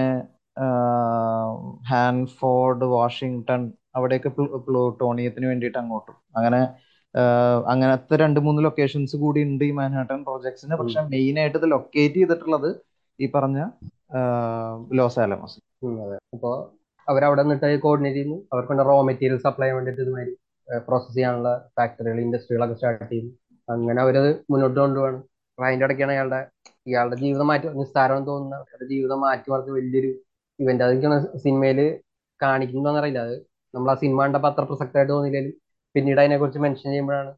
ഹാൻഫോർഡ് 1.89 2.85
വാഷിങ്ടൺ 2.95 3.61
അവിടെയൊക്കെ 3.95 4.29
പ്ലൂട്ടോണിയത്തിന് 4.67 5.45
വേണ്ടിയിട്ട് 5.45 5.77
അങ്ങോട്ടും. 5.77 6.15
അങ്ങനെ 6.37 6.61
അങ്ങനത്തെ 7.71 8.15
രണ്ട് 8.23 8.39
മൂന്ന് 8.45 8.59
ലൊക്കേഷൻസ് 8.65 9.15
കൂടി 9.23 9.39
ഉണ്ട് 9.47 9.63
ഈ 9.67 9.71
മാൻഹാട്ടൻ 9.79 10.19
പ്രോജക്ട്സിന് 10.27 10.75
പക്ഷെ 10.81 11.01
മെയിൻ 11.13 11.35
ആയിട്ട് 11.41 11.57
ഇത് 11.57 11.67
ലൊക്കേറ്റ് 11.73 12.19
ചെയ്തിട്ടുള്ളത് 12.21 12.69
ഈ 13.19 13.27
പറഞ്ഞ 13.35 13.59
ലോസ് 14.99 15.19
ആലമോസ് 15.23 15.57
അപ്പോ 16.35 16.51
അവരവിടെ 17.07 17.41
നിന്നിട്ട് 17.43 17.79
കോർഡിനേറ്റ് 17.85 18.17
ചെയ്യുന്നു. 18.17 18.37
അവർക്കുണ്ട് 18.53 18.83
റോ 18.89 18.95
മെറ്റീരിയൽ 19.09 19.39
സപ്ലൈ 19.45 19.65
ചെയ്യാൻ 19.65 19.77
വേണ്ടിയിട്ട് 19.77 20.01
ഇതുമാതിരി 20.05 20.33
പ്രോസസ് 20.87 21.15
ചെയ്യാനുള്ള 21.15 21.49
ഫാക്ടറികൾ 21.77 22.17
ഇൻഡസ്ട്രികളൊക്കെ 22.25 22.75
സ്റ്റാർട്ട് 22.79 23.09
ചെയ്യുന്നു. 23.11 23.31
അങ്ങനെ 23.67 23.99
അവരത് 24.03 24.29
മുന്നോട്ട് 24.51 24.79
കൊണ്ടുപോകണം 24.79 25.21
അപ്പൊ 25.57 25.65
അതിന്റെ 25.67 25.85
ഇടയ്ക്കാണ് 25.87 26.13
അയാളുടെ 26.15 26.39
ഇയാളുടെ 26.89 27.17
ജീവിതം 27.23 27.47
മാറ്റി 27.51 27.67
നിസ്സാരം 27.79 28.21
തോന്നുന്ന 28.29 28.55
അവരുടെ 28.61 28.85
ജീവിതം 28.93 29.19
മാറ്റി 29.25 29.47
മറിച്ച് 29.53 29.71
വലിയൊരു 29.77 30.11
ഇവന്റ് 30.59 30.83
അതൊക്കെയാണ് 30.85 31.17
സിനിമയിൽ 31.43 31.79
കാണിക്കുന്നതെന്ന് 32.39 33.01
അറിയില്ല. 33.01 33.21
അത് 33.27 33.35
നമ്മൾ 33.73 33.89
ആ 33.93 33.95
സിനിമ 34.03 34.19
കണ്ടപ്പോ 34.25 34.49
അത്ര 34.51 34.63
പ്രസക്തമായിട്ട് 34.69 35.11
തോന്നിയില്ലെങ്കിലും 35.13 35.57
പിന്നീട് 35.95 36.19
അതിനെ 36.23 36.37
കുറിച്ച് 36.41 36.59
മെൻഷൻ 36.65 36.89
ചെയ്യുമ്പോഴാണ് 36.93 37.31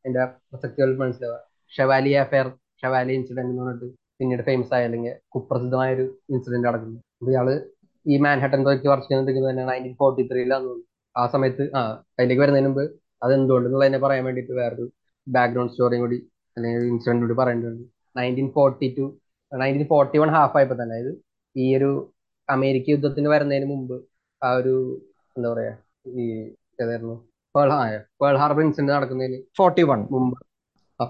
അതിന്റെ 0.00 0.22
പ്രസക്തികൾ 0.50 0.90
മനസ്സിലാവുക. 1.02 1.38
ഷവാലി 1.72 2.10
അഫയർ 2.22 2.48
ഷവാലി 2.80 3.12
ഇൻസിഡന്റ് 3.18 3.52
എന്ന് 3.52 3.62
പറഞ്ഞിട്ട് 3.64 3.88
പിന്നീട് 4.18 4.42
ഫേമസ് 4.48 4.72
ആയ 4.76 4.88
അല്ലെങ്കിൽ 4.88 5.14
കുപ്രസിദ്ധമായ 5.34 5.90
ഒരു 5.96 6.04
ഇൻസിഡന്റ് 6.34 6.66
നടക്കുന്നു. 6.68 6.98
അപ്പൊ 7.20 7.30
ഇയാൾ 7.34 7.48
ഈ 8.06 8.16
മാൻഹട്ടൻ 8.24 8.60
പ്രോജക്ട് 8.64 8.88
വർക്ക് 8.92 9.08
ചെയ്തിരിക്കുന്നത് 9.10 9.50
തന്നെ 9.52 9.64
നയന്റീൻ 9.70 9.94
ഫോർട്ടി 10.00 10.22
തോന്നുന്നു. 10.30 10.74
ആ 11.16 11.22
സമയത്ത് 11.34 11.64
ആ 11.78 11.80
അതിലേക്ക് 12.18 12.42
വരുന്നതിന് 12.42 12.68
മുമ്പ് 12.68 12.84
അത് 13.24 13.32
എന്തുകൊണ്ടെന്നുള്ളതിനെ 13.38 13.98
പറയാൻ 14.04 14.24
വേണ്ടിട്ട് 14.28 14.52
വേറൊരു 14.60 14.86
ബാക്ക്ഗ്രൗണ്ട് 15.26 15.72
സ്റ്റോറിയും 15.74 16.02
കൂടി 16.04 16.18
അല്ലെങ്കിൽ 16.56 16.88
ഇൻസിഡന്റ് 16.92 17.22
കൂടി 17.24 17.36
പറയേണ്ടതുണ്ട്. 17.40 17.84
Nineteen 18.18 18.48
forty 18.56 18.88
two 18.98 19.04
nineteen 19.52 19.86
forty 19.92 20.16
one 20.22 20.30
half 20.36 20.56
ആയപ്പോൾ 20.58 20.78
തന്നെ 20.80 20.96
അതായത് 20.96 21.12
ഈ 21.56 21.66
ഒരു 21.78 21.90
അമേരിക്ക 22.48 22.86
യുദ്ധത്തിന് 22.94 23.28
വരുന്നതിന് 23.34 23.66
മുമ്പ് 23.72 23.96
ആ 24.42 24.50
ഒരു 24.60 24.74
എന്താ 25.36 25.48
പറയാ 25.54 25.72
ഈ 26.22 26.24
ഏതായിരുന്നു? 26.82 27.16
പേൾ 27.54 28.36
ഹാർബർ 28.42 28.62
ഇൻസിഡന്റ് 28.66 28.92
നടക്കുന്നതിന് 28.96 29.38
ഫോർട്ടി 29.58 29.82
വൺ 29.90 30.00
മുമ്പ് 30.14 30.36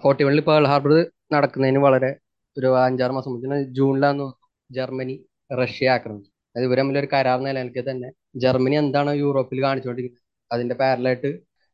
ഫോർട്ടി 0.03 0.23
വണ്ണിൽ 0.27 0.43
പേൾ 0.49 0.65
ഹാർബർ 0.73 0.93
നടക്കുന്നതിന് 1.35 1.81
വളരെ 1.87 2.11
ഒരു 2.57 2.69
അഞ്ചാറ് 2.87 3.13
മാസം 3.17 3.31
മുമ്പ്. 3.33 3.57
ജൂണിലാന്ന് 3.79 4.27
ജർമ്മനി 4.71 5.17
റഷ്യ 5.61 5.95
ആക്രമിച്ചു 5.95 6.31
അത് 6.57 6.65
ഇവർ 6.69 6.81
ഒരു 7.01 7.09
കരാർ 7.15 7.39
നിലനിൽക്കെ 7.47 7.83
തന്നെ 7.91 8.09
ജർമ്മനി 8.45 8.77
എന്താണ് 8.83 9.11
യൂറോപ്പിൽ 9.23 9.59
കാണിച്ചുകൊണ്ടിരിക്കുന്നത്? 9.67 10.23
അതിന്റെ 10.51 10.75
പാരലായിട്ട് 10.81 11.31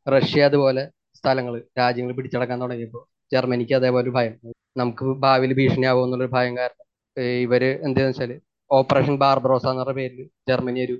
റഷ്യ 0.07 0.47
അതുപോലെ 0.49 0.83
സ്ഥലങ്ങൾ 1.19 1.53
രാജ്യങ്ങൾ 1.79 2.13
പിടിച്ചടക്കാൻ 2.17 2.57
തുടങ്ങിയപ്പോൾ 2.63 3.03
ജർമ്മനിക്ക് 3.33 3.73
അതേപോലെ 3.79 4.03
ഒരു 4.05 4.13
ഭയം. 4.17 4.33
നമുക്ക് 4.81 5.05
ഭാവിയിൽ 5.25 5.51
ഭീഷണിയാവും 5.59 6.03
എന്നുള്ളൊരു 6.05 6.33
ഭയം 6.37 6.53
കാരണം 6.59 6.85
ഇവർ 7.45 7.63
എന്താന്ന് 7.85 8.09
വെച്ചാൽ 8.11 8.31
ഓപ്പറേഷൻ 8.71 9.15
ബാർബറോസ 9.23 9.65
എന്ന 9.73 9.93
പേരിൽ 9.99 10.21
ജർമ്മനി 10.49 10.81
ഒരു 10.87 10.95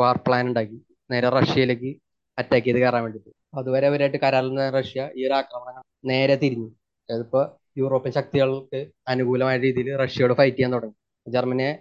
വാർ 0.00 0.16
പ്ലാൻ 0.26 0.44
ഉണ്ടാക്കി. 0.50 0.78
നേരെ 1.10 1.28
റഷ്യയിലേക്ക് 1.38 1.90
അറ്റാക്ക് 2.38 2.66
ചെയ്ത് 2.66 2.78
കയറാൻ 2.82 3.02
വേണ്ടിയിട്ട് 3.04 3.30
അതുവരെ 3.60 3.86
അവരായിട്ട് 3.90 4.18
കരാറിൽ 4.24 4.58
റഷ്യ 4.76 5.02
ഈ 5.18 5.26
ഒരു 5.26 5.34
ആക്രമണം 5.40 5.84
നേരെ 6.10 6.36
തിരിഞ്ഞു. 6.42 6.68
അതിപ്പോ 7.08 7.40
യൂറോപ്യൻ 7.80 8.12
ശക്തികൾക്ക് 8.18 8.80
അനുകൂലമായ 9.12 9.56
രീതിയിൽ 9.64 9.88
റഷ്യയോട് 10.02 10.34
ഫൈറ്റ് 10.40 10.56
ചെയ്യാൻ 10.56 10.72
തുടങ്ങി. 10.74 10.96
ജർമ്മനിയെ 11.26 11.72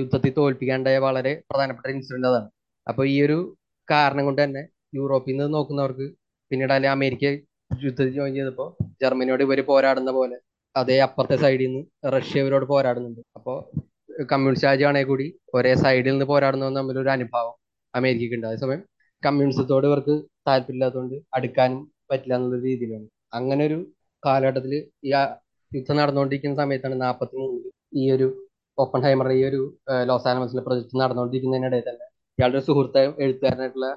യുദ്ധത്തിൽ 0.00 0.32
തോൽപ്പിക്കാണ്ടായ 0.38 0.96
വളരെ 1.06 1.32
പ്രധാനപ്പെട്ട 1.50 1.86
ഇൻസിഡന്റ് 1.94 2.28
അതാണ്. 2.30 2.48
അപ്പൊ 2.86 3.02
ഈ 3.14 3.16
ഒരു 3.26 3.38
കാരണം 3.88 4.24
കൊണ്ട് 4.28 4.40
തന്നെ 4.44 4.62
യൂറോപ്പിൽ 4.98 5.34
നിന്ന് 5.36 5.54
നോക്കുന്നവർക്ക് 5.56 6.06
പിന്നീട് 6.50 6.72
അല്ലെങ്കിൽ 6.72 6.96
അമേരിക്ക 6.96 7.24
യുദ്ധത്തിൽ 7.84 8.12
ജോയിൻ 8.16 8.34
ചെയ്തപ്പോൾ 8.38 8.68
ജർമ്മനിയോട് 9.02 9.42
ഇവർ 9.46 9.60
പോരാടുന്ന 9.70 10.10
പോലെ 10.18 10.36
അതേ 10.74 10.96
അപ്പുറത്തെ 11.06 11.36
സൈഡിൽ 11.44 11.66
നിന്ന് 11.66 11.82
റഷ്യ 12.14 12.42
ഇവരോട് 12.44 12.66
പോരാടുന്നുണ്ട്. 12.72 13.20
അപ്പോൾ 13.36 13.56
കമ്മ്യൂണിസ്റ്റ് 14.32 14.68
രാജ്യമാണെങ്കിൽ 14.68 15.08
കൂടി 15.12 15.26
ഒരേ 15.54 15.72
സൈഡിൽ 15.84 16.10
നിന്ന് 16.10 16.26
പോരാടുന്ന 16.32 16.70
തമ്മിലൊരു 16.78 17.10
അനുഭവം 17.16 17.54
അമേരിക്കയ്ക്ക് 17.94 18.36
ഉണ്ട്. 18.38 18.46
അതേസമയം 18.50 18.82
കമ്മ്യൂണിസത്തോട് 19.26 19.86
ഇവർക്ക് 19.90 20.14
താല്പര്യമില്ലാത്തതുകൊണ്ട് 20.48 21.16
അടുക്കാനും 21.36 21.80
പറ്റില്ല 22.10 22.34
എന്നുള്ള 22.38 22.56
രീതിയിലാണ്. 22.68 23.06
അങ്ങനെ 23.38 23.62
ഒരു 23.68 23.78
കാലഘട്ടത്തിൽ 24.22 24.74
ഈ 25.06 25.10
യുദ്ധം 25.72 25.96
നടന്നുകൊണ്ടിരിക്കുന്ന 26.00 26.56
സമയത്താണ് 26.62 26.96
നാൽപ്പത്തി 27.04 27.36
മൂന്നിൽ 27.42 27.64
ഈ 28.00 28.04
ഒരു 28.16 28.26
ഓപ്പൺ 28.78 29.00
ഹൈമറുടെ 29.06 29.34
ഈ 29.40 29.42
ഒരു 29.50 29.60
ലോസ് 30.10 30.28
ആനിമൽസിലെ 30.30 30.62
പ്രൊജക്ട് 30.66 31.00
നടന്നുകൊണ്ടിരിക്കുന്നതിനിടയിൽ 31.02 31.86
തന്നെ 31.88 32.06
ഇയാളുടെ 32.38 32.60
സുഹൃത്ത് 32.68 33.02
എഴുത്തുകാരനായിട്ടുള്ള 33.24 33.88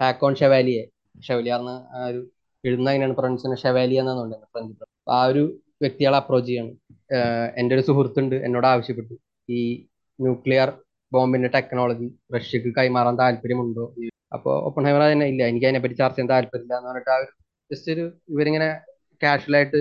ഹാക്കോൺ 0.00 0.34
ഷെവാലിയെ 0.40 0.84
ഷെവലിയ 1.26 1.54
എന്ന 1.60 1.72
ഒരു 2.10 2.20
എഴുതുന്ന 2.64 2.88
എങ്ങനെയാണ് 2.92 3.16
പ്രൊനൗൺസ് 3.18 3.62
ഷെവാലിയ 3.64 4.00
എന്നുണ്ട് 4.02 4.20
തോന്നുന്നത് 4.20 4.48
ഫ്രഞ്ച് 4.54 4.84
ആ 5.16 5.20
ഒരു 5.30 5.42
വ്യക്തികളെ 5.82 6.16
അപ്രോച്ച് 6.22 6.48
ചെയ്യാണ്. 6.48 6.72
എന്റെ 7.60 7.72
ഒരു 7.76 7.84
സുഹൃത്തുണ്ട് 7.88 8.36
എന്നോട് 8.46 8.66
ആവശ്യപ്പെട്ടു. 8.72 9.14
ഈ 9.48 9.60
ന്യൂക്ലിയർ 10.18 10.70
ബോംബിന്റെ 11.14 11.50
ടെക്നോളജി 11.56 12.06
റഷ്യക്ക് 12.34 12.70
കൈമാറാൻ 12.78 13.16
താല്പര്യമുണ്ടോ? 13.22 13.84
അപ്പോൾ 14.36 14.54
ഓപ്പൺ 14.68 14.82
ഹൈമർ 14.88 15.02
തന്നെ 15.12 15.26
ഇല്ല. 15.32 15.42
എനിക്ക് 15.50 15.66
അതിനെപ്പറ്റി 15.68 15.96
ചർച്ച 16.02 16.16
ചെയ്യാൻ 16.18 16.30
താല്പര്യമില്ല 16.34 16.74
എന്ന് 16.78 16.90
പറഞ്ഞിട്ട് 16.90 17.10
ആ 17.14 17.18
ഒരു 17.22 17.30
ജസ്റ്റ് 17.70 17.90
ഒരു 17.96 18.04
ഇവരിങ്ങനെ 18.34 18.68
കാഷ്വലായിട്ട് 19.20 19.80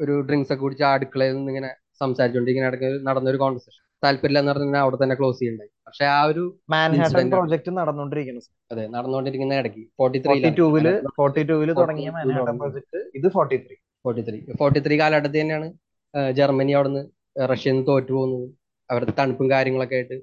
ഒരു 0.00 0.14
ഡ്രിങ്ക്സ് 0.28 0.52
ഒക്കെ 0.54 0.62
കുടിച്ച് 0.64 0.84
അടുക്കളയിൽ 0.92 1.34
നിന്ന് 1.38 1.50
ഇങ്ങനെ 1.54 1.70
സംസാരിച്ചുകൊണ്ട് 2.02 2.50
ഇങ്ങനെ 2.52 2.68
നടന്ന 3.08 3.28
ഒരു 3.32 3.40
കോൺവെർസേഷൻ 3.42 3.82
താല്പര്യമില്ല 4.02 4.40
എന്ന് 4.42 4.52
പറഞ്ഞാൽ 4.52 4.82
അവിടെ 4.84 4.96
തന്നെ 5.02 5.14
ക്ലോസ് 5.18 5.38
ചെയ്യണ്ടായി. 5.40 5.70
പക്ഷെ 5.88 6.04
ആ 6.14 6.18
ഒരു 6.30 6.42
മാൻഹാട്ടൻ 6.72 7.28
പ്രോജക്ട് 7.34 7.70
നടന്നുകൊണ്ടിരിക്കുന്നു 7.78 8.42
അതെ 8.72 8.84
നടന്നുകൊണ്ടിരിക്കുന്ന 8.94 9.60
ഇടയ്ക്ക്. 9.60 9.82
ഫോർട്ടി 9.98 10.18
ത്രീ 10.24 10.34
ഫോർട്ടി 11.18 11.42
ടൂവിൽ 11.50 11.70
തുടങ്ങിയ 11.80 12.10
മാൻഹാട്ടൻ 12.16 12.58
പ്രോജക്ട് 12.62 13.00
ഇത് 13.18 13.28
forty 13.36 13.58
three 13.66 13.76
forty 14.04 14.22
three 14.28 14.38
forty 14.60 14.80
three 14.86 14.96
കാലഘട്ടത്തിൽ 15.02 15.40
തന്നെയാണ് 15.42 15.68
ജർമ്മനി 16.38 16.38
ജർമ്മനി 16.38 16.72
അവിടുന്ന് 16.78 17.02
റഷ്യയിൽ 17.52 17.74
നിന്ന് 17.74 17.86
തോറ്റു 17.90 18.12
പോകുന്നത് 18.16 18.46
അവരുടെ 18.90 19.12
തണുപ്പും 19.18 19.50
കാര്യങ്ങളൊക്കെ 19.50 19.96
ആയിട്ട് 19.98 20.16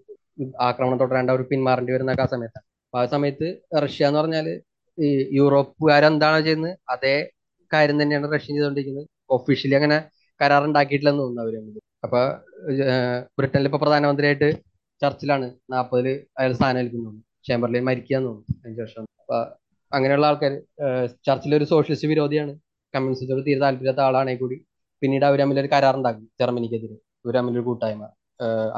ആക്രമണം 0.68 1.00
തുടരാണ്ട് 1.00 1.32
അവർ 1.32 1.42
പിന്മാറേണ്ടി 1.52 1.94
വരുന്ന 1.94 2.16
ആ 2.26 2.28
സമയത്താണ് 2.34 2.66
അപ്പൊ 2.86 3.00
ആ 3.02 3.06
സമയത്ത് 3.06 3.48
റഷ്യ 3.84 4.08
എന്ന് 4.08 4.20
പറഞ്ഞാൽ 4.20 4.48
ഈ 4.98 5.10
യൂറോപ്പുകാരെന്താണോ 5.38 6.40
ചെയ്യുന്നത്? 6.48 6.74
അതേ 6.90 7.16
കാര്യം 7.72 7.98
തന്നെയാണ് 8.02 8.28
റഷ്യ 8.34 8.52
ചെയ്തുകൊണ്ടിരിക്കുന്നത്. 8.54 9.06
ഒഫീഷ്യലി 9.36 9.76
അങ്ങനെ 9.80 9.98
കരാർ 10.42 10.64
ഉണ്ടാക്കിയിട്ടില്ലെന്ന് 10.70 11.24
തോന്നുന്നു 11.24 11.44
അവർ. 11.46 11.56
അപ്പൊ 12.06 12.20
ബ്രിട്ടനിൽ 13.40 13.68
ഇപ്പൊ 13.70 13.80
പ്രധാനമന്ത്രിയായിട്ട് 13.84 14.50
ചർച്ചിലാണ് 15.02 15.48
നാൽപ്പതിൽ 15.74 16.08
അയാൾ 16.40 16.52
സ്ഥാനം 16.60 16.80
ഏൽക്കുന്നത് 16.82 17.20
ചേംബർലിൻ 17.48 17.84
മരിക്കാന്ന് 17.90 18.28
തോന്നുന്നു 18.30 18.58
അതിന് 18.64 18.76
ശേഷം. 18.82 19.04
അപ്പൊ 19.22 19.38
അങ്ങനെയുള്ള 19.92 20.26
ആൾക്കാർ 20.32 20.54
ചർച്ചിൽ 21.28 21.56
ഒരു 21.60 21.66
സോഷ്യലിസ്റ്റ് 21.74 22.10
വിരോധിയാണ്. 22.12 22.54
കമ്മ്യൂണിസ്റ്റോട് 22.94 23.44
തീരെ 23.48 23.60
താല്പര്യമില്ലാത്ത 23.60 24.02
ആളാണെങ്കിൽ 24.08 24.42
കൂടി 24.44 24.58
പിന്നീട് 25.02 25.26
അവർ 25.30 25.40
തമ്മിൽ 25.44 25.60
ഒരു 25.64 25.70
കരാർ 25.74 25.96
ഉണ്ടാക്കി. 26.00 26.26
ജർമ്മനിക്കെതിരെ. 26.42 26.96
ഇവർ 27.24 27.34
തമ്മിലൊരു 27.38 27.66
കൂട്ടായ്മ. 27.70 28.04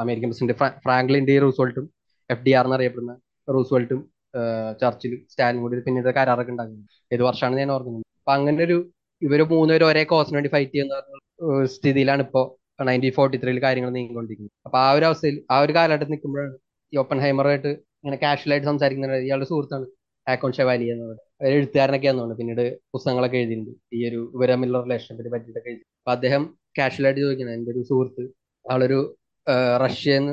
അമേരിക്കൻ 0.02 0.28
പ്രസിഡന്റ് 0.30 0.56
ഫ്രാങ്ക്ലിൻ 0.84 1.24
ഡി 1.30 1.36
റൂസ്വെൽട്ടും 1.44 1.86
എഫ് 2.30 2.44
ഡി 2.46 2.52
ആർ 2.58 2.66
എന്നറിയപ്പെടുന്ന 2.68 3.14
റൂസ്വെൽട്ടും 3.48 4.00
ചർച്ചിൽ 4.82 5.12
സ്റ്റാലിനും 5.32 5.62
കൂടി 5.64 5.82
പിന്നീട് 5.86 6.10
കരാറൊക്കെ 6.18 6.52
ഉണ്ടാക്കുന്നത് 6.54 6.84
ഏത് 7.14 7.22
വർഷമാണ് 7.28 7.58
ഞാൻ 7.60 7.70
ഓർക്കുന്നത് 7.76 8.04
അപ്പൊ 8.20 8.32
അങ്ങനെ 8.36 8.62
ഒരു 8.68 8.76
ഇവർ 9.22 9.40
മൂന്നുപേരും 9.52 9.86
ഒരേ 9.90 10.02
കോസിന് 10.12 10.36
വേണ്ടി 10.38 10.50
ഫൈറ്റ് 10.54 10.72
ചെയ്യുന്ന 10.74 10.94
സ്ഥിതിയിലാണ് 11.74 12.22
ഇപ്പോ 12.26 12.42
നയന്റീൻ 12.88 13.12
ഫോർട്ടി 13.16 13.36
ത്രീയിൽ 13.42 13.58
കാര്യങ്ങൾ 13.64 13.90
നീങ്ങിക്കൊണ്ടിരിക്കുന്നത്. 13.96 14.54
അപ്പൊ 14.66 14.76
ആ 14.84 14.88
ഒരു 14.96 15.04
അവസ്ഥയിൽ 15.08 15.36
ആ 15.54 15.56
ഒരു 15.64 15.72
കാലഘട്ടത്തിൽ 15.76 16.12
നിൽക്കുമ്പോഴാണ് 16.14 16.54
ഈ 16.92 16.98
ഓപ്പൺ 17.02 17.18
ഹൈമറായിട്ട് 17.24 17.70
ഇങ്ങനെ 18.00 18.18
കാഷ്വലായിട്ട് 18.24 18.66
സംസാരിക്കുന്ന 18.70 19.18
ഇയാളുടെ 19.26 19.48
സുഹൃത്താണ് 19.50 19.86
ആക്കോൺ 20.26 20.52
ഷെവാലി 20.58 20.86
എന്ന് 20.92 21.04
പറയുന്നത് 21.04 21.22
ഒരു 21.44 21.54
എഴുത്തുകാരനൊക്കെയാന്ന് 21.58 22.20
തോന്നുന്നു 22.22 22.40
പിന്നീട് 22.40 22.64
പുസ്തകങ്ങളൊക്കെ 22.94 23.38
എഴുതിയിട്ടുണ്ട്. 23.40 23.72
ഈ 23.96 24.00
ഒരു 24.08 24.20
ഇവർ 24.36 24.50
തമ്മിലുള്ള 24.52 24.80
റിലേഷനെ 24.86 25.30
പറ്റിയിട്ടൊക്കെ 25.34 25.70
എഴുതി. 25.72 25.84
അപ്പൊ 26.00 26.12
അദ്ദേഹം 26.16 26.42
കാഷ്വലായിട്ട് 26.78 27.20
ചോദിക്കുന്നത് 27.24 27.56
എന്റെ 27.58 27.70
ഒരു 27.74 27.82
സുഹൃത്ത് 27.90 28.24
ആഹ് 28.64 28.80
റഷ്യൻ 29.84 30.24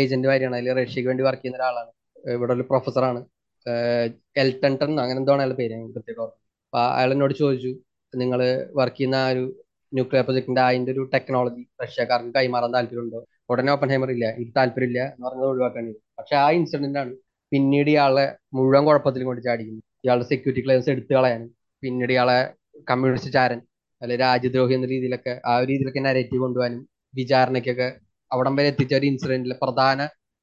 ഏജന്റ് 0.00 0.28
മാതിരിയാണ് 0.30 0.56
അതിൽ 0.58 0.72
റഷ്യക്ക് 0.80 1.08
വേണ്ടി 1.10 1.24
വർക്ക് 1.28 1.42
ചെയ്യുന്ന 1.42 1.58
ഒരാളാണ്. 1.60 1.90
ഇവിടെ 2.36 2.52
ഒരു 2.56 2.64
പ്രൊഫസറാണ് 2.70 3.20
എൽട്ടൺ 4.42 4.72
ടൺ 4.80 4.90
അങ്ങനെ 5.04 5.18
എന്തോ 5.22 5.32
ആണ് 5.34 5.42
അയാളുടെ 5.42 5.58
പേര്. 5.60 5.72
എനിക്ക് 5.76 5.94
കൃത്യമായിട്ട് 5.96 6.22
ഓർമ്മ 6.24 6.36
അപ്പൊ 6.66 6.80
അയാൾ 6.96 7.10
എന്നോട് 7.14 7.34
ചോദിച്ചു 7.42 7.70
നിങ്ങൾ 8.14 8.40
വർക്ക് 8.80 8.96
ചെയ്യുന്ന 8.98 9.16
ആ 9.24 9.28
ഒരു 9.34 9.44
ന്യൂക്ലിയർ 9.92 10.24
പ്രൊജക്ടിന്റെ 10.26 10.62
അതിന്റെ 10.68 10.90
ഒരു 10.94 11.02
ടെക്നോളജി 11.14 11.62
റഷ്യക്കാർക്ക് 11.82 12.32
കൈമാറാൻ 12.36 12.70
താല്പര്യമുണ്ടോ? 12.76 13.20
ഉടനെ 13.52 13.70
ഓപ്പൺ 13.74 13.88
ഹൈമർ 13.92 14.10
ഇല്ല. 14.16 14.26
എനിക്ക് 14.36 14.54
താല്പര്യമില്ല 14.58 15.00
എന്ന് 15.12 15.24
പറഞ്ഞത് 15.26 15.48
ഒഴിവാക്കാണ് 15.52 15.92
പക്ഷെ 16.18 16.34
ആ 16.44 16.46
ഇൻസിഡന്റ് 16.58 16.98
ആണ് 17.02 17.12
പിന്നീട് 17.52 17.90
ഇയാളെ 17.94 18.26
മുഴുവൻ 18.56 18.82
കുഴപ്പത്തിലും 18.88 19.26
കൊണ്ട് 19.30 19.42
ചാടിക്കുന്നത് 19.48 19.84
ഇയാളുടെ 20.04 20.26
സെക്യൂരിറ്റി 20.32 20.62
ക്ലിയറൻസ് 20.64 20.90
എടുത്തു 20.94 21.12
കളയാനും 21.14 21.48
പിന്നീട് 21.82 22.12
ഇയാളെ 22.16 22.38
കമ്മ്യൂണിസ്റ്റ് 22.90 23.32
ചാരൻ 23.32 23.60
അല്ലെ 24.02 24.16
രാജ്യദ്രോഹി 24.24 24.74
എന്ന 24.78 24.86
രീതിയിലൊക്കെ 24.94 25.32
ആ 25.50 25.54
ഒരു 25.58 25.66
രീതിയിലൊക്കെ 25.72 26.00
നരേറ്റീവ് 26.00 26.42
കൊണ്ടുപോകാനും 26.42 26.82
വിചാരണയ്ക്കൊക്കെ 27.14 27.88
അവിടം 28.30 28.54
വരെ 28.58 28.68
എത്തിച്ച 28.72 28.92
ഒരു 29.00 29.06
ഇൻസിഡന്റിലെ 29.10 29.56
പ്രധാന 29.62 30.00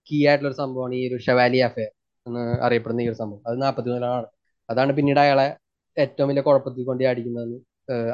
കീ 0.08 0.18
ആയിട്ടുള്ള 0.30 0.50
ഒരു 0.52 0.58
സംഭവമാണ് 0.64 0.96
ഈ 1.00 1.04
ഒരു 1.10 1.18
ഷെവാലി 1.26 1.60
അഫയർ 1.68 1.92
എന്ന് 2.26 2.44
അറിയപ്പെടുന്ന 2.66 3.02
ഈ 3.06 3.08
ഒരു 3.12 3.18
സംഭവം. 3.22 3.42
അത് 3.48 3.56
നാൽപ്പത്തി 3.64 3.90
മൂന്നിലാണ് 3.92 4.28
അതാണ് 4.70 4.92
പിന്നീട് 4.98 5.22
അയാളെ 5.24 5.48
ഏറ്റവും 5.98 6.28
വലിയ 6.30 6.44
കുഴപ്പത്തിൽ 6.48 6.86
കൊണ്ട് 6.90 7.04
അടിക്കുന്നത് 7.12 7.56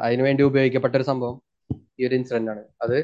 അതിനുവേണ്ടി 0.06 0.42
ഉപയോഗിക്കപ്പെട്ട 0.50 0.94
ഒരു 1.00 1.06
സംഭവം 1.10 1.36
ഈ 2.00 2.06
ഒരു 2.08 2.14
ഇൻസിഡന്റ് 2.18 2.50
ആണ്. 2.54 2.62
അത് 2.84 2.96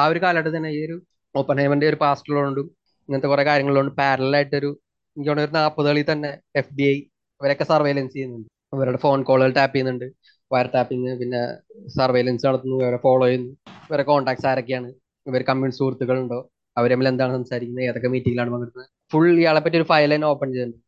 ആ 0.00 0.02
ഒരു 0.12 0.20
കാലഘട്ടത്തിൽ 0.24 0.56
തന്നെ 0.58 0.70
ഈ 0.76 0.80
ഒരു 0.86 0.96
ഓപ്പൺ 1.34 1.56
ഹൈമന്റെ 1.62 1.86
ഒരു 1.92 1.98
പാസ്റ്റുള്ളതുകൊണ്ടും 2.04 2.66
ഇങ്ങനത്തെ 3.08 3.28
കുറെ 3.32 3.44
കാര്യങ്ങളിലുകൊണ്ട് 3.48 3.92
പാരലൽ 4.00 4.34
ആയിട്ടൊരു 4.38 4.70
എനിക്ക് 5.16 5.30
തോന്നുന്നു 5.30 5.48
ഒരു 5.48 5.56
നാൽപ്പതുകളിൽ 5.60 6.04
തന്നെ 6.12 6.30
എഫ് 6.60 6.74
ഡി 6.78 6.84
ഐ 6.92 6.96
അവരൊക്കെ 7.40 7.64
സർവൈലൻസ് 7.72 8.12
ചെയ്യുന്നുണ്ട്. 8.14 8.48
അവരുടെ 8.74 8.98
ഫോൺ 9.04 9.18
കോളുകൾ 9.28 9.50
ടാപ്പ് 9.58 9.74
ചെയ്യുന്നുണ്ട്. 9.74 10.06
വയർ 10.50 10.66
ടാപ്പിംഗ് 10.74 11.12
പിന്നെ 11.20 11.40
സർവൈലൻസ് 11.98 12.44
നടത്തുന്നു 12.48 12.76
അവരെ 12.86 12.98
ഫോളോ 13.06 13.24
ചെയ്യുന്നു. 13.26 13.50
ഇവരെ 13.88 14.04
കോൺടാക്ട്സ് 14.10 14.46
ആരൊക്കെയാണ് 14.50 14.88
ഇവർ 15.26 15.42
കമ്മ്യൂൺ 15.50 15.72
സുഹൃത്തുക്കളുണ്ടോ? 15.78 16.38
അവർ 16.76 16.90
തമ്മിൽ 16.92 17.08
എന്താണ് 17.12 17.32
സംസാരിക്കുന്നത്? 17.38 17.84
ഏതൊക്കെ 17.88 18.08
മീറ്റിംഗിലാണ് 18.14 18.50
പങ്കെടുക്കുന്നത്? 18.54 18.90
ഫുൾ 19.12 19.26
ഇയാളെ 19.42 19.60
പറ്റി 19.64 19.76
ഒരു 19.80 19.86
ഫയൽ 19.92 20.10
തന്നെ 20.14 20.28
ഓപ്പൺ 20.32 20.48
ചെയ്തിട്ടുണ്ട്. 20.54 20.78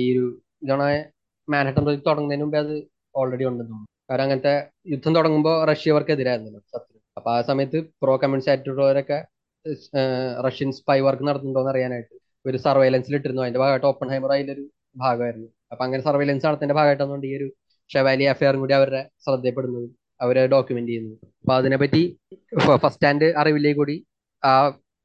ഈ 0.00 0.04
ഒരു 0.14 0.24
ഇതാണ് 0.64 0.86
മാനഹട്ടൻ 1.48 1.82
പ്രൊജക്ട് 1.86 2.06
തുടങ്ങുന്നതിന് 2.08 2.44
മുമ്പേ 2.44 2.58
അത് 2.64 2.74
ഓൾറെഡി 3.20 3.44
ഉണ്ടെന്ന് 3.50 3.72
തോന്നുന്നു. 3.72 3.88
കാരണം 4.10 4.24
അങ്ങനത്തെ 4.26 4.54
യുദ്ധം 4.92 5.12
തുടങ്ങുമ്പോൾ 5.18 5.56
റഷ്യ 5.70 5.92
അവർക്കെതിരായിരുന്നല്ലോ 5.94 6.60
സത്യം. 6.74 7.00
അപ്പൊ 7.16 7.28
ആ 7.36 7.38
സമയത്ത് 7.50 7.78
പ്രോ 8.02 8.14
കമ്മ്യൂണിസ്റ്റ് 8.22 8.52
ആയിട്ടുള്ളവരൊക്കെ 8.52 9.18
റഷ്യൻ 10.46 10.70
സ്പൈ 10.78 10.98
വർക്ക് 11.06 11.24
നടത്തുന്നുണ്ടോ 11.28 11.60
എന്ന് 11.62 11.72
അറിയാനായിട്ട് 11.72 12.14
ഒരു 12.48 12.58
സർവൈലൻസിൽ 12.66 13.14
ഇട്ടിരുന്നു. 13.18 13.42
അതിന്റെ 13.42 13.60
ഭാഗമായിട്ട് 13.62 13.86
ഓപ്പൺ 13.90 14.08
ഹൈമർ 14.12 14.30
അതിലൊരു 14.36 14.64
ഭാഗമായിരുന്നു. 15.02 15.48
അപ്പൊ 15.72 15.82
അങ്ങനെ 15.86 16.02
സർവൈലൻസ് 16.08 16.46
നടത്തിന്റെ 16.46 16.74
ഭാഗമായിട്ടാണ് 16.78 17.26
ഈ 17.30 17.34
ഒരു 17.38 17.48
ഷെവാലി 17.90 18.24
അഫയറും 18.32 18.60
കൂടി 18.62 18.74
അവരുടെ 18.78 19.02
ശ്രദ്ധയപ്പെടുന്നത് 19.24 19.86
അവരെ 20.24 20.42
ഡോക്യുമെന്റ് 20.54 20.90
ചെയ്യുന്നത്. 20.92 21.16
അപ്പൊ 21.42 21.52
അതിനെപ്പറ്റി 21.60 22.02
ഫസ്റ്റ് 22.84 23.06
ഹാൻഡ് 23.08 23.28
അറിവില്ലേ 23.42 23.72
കൂടി? 23.80 23.96
ആ 24.42 24.52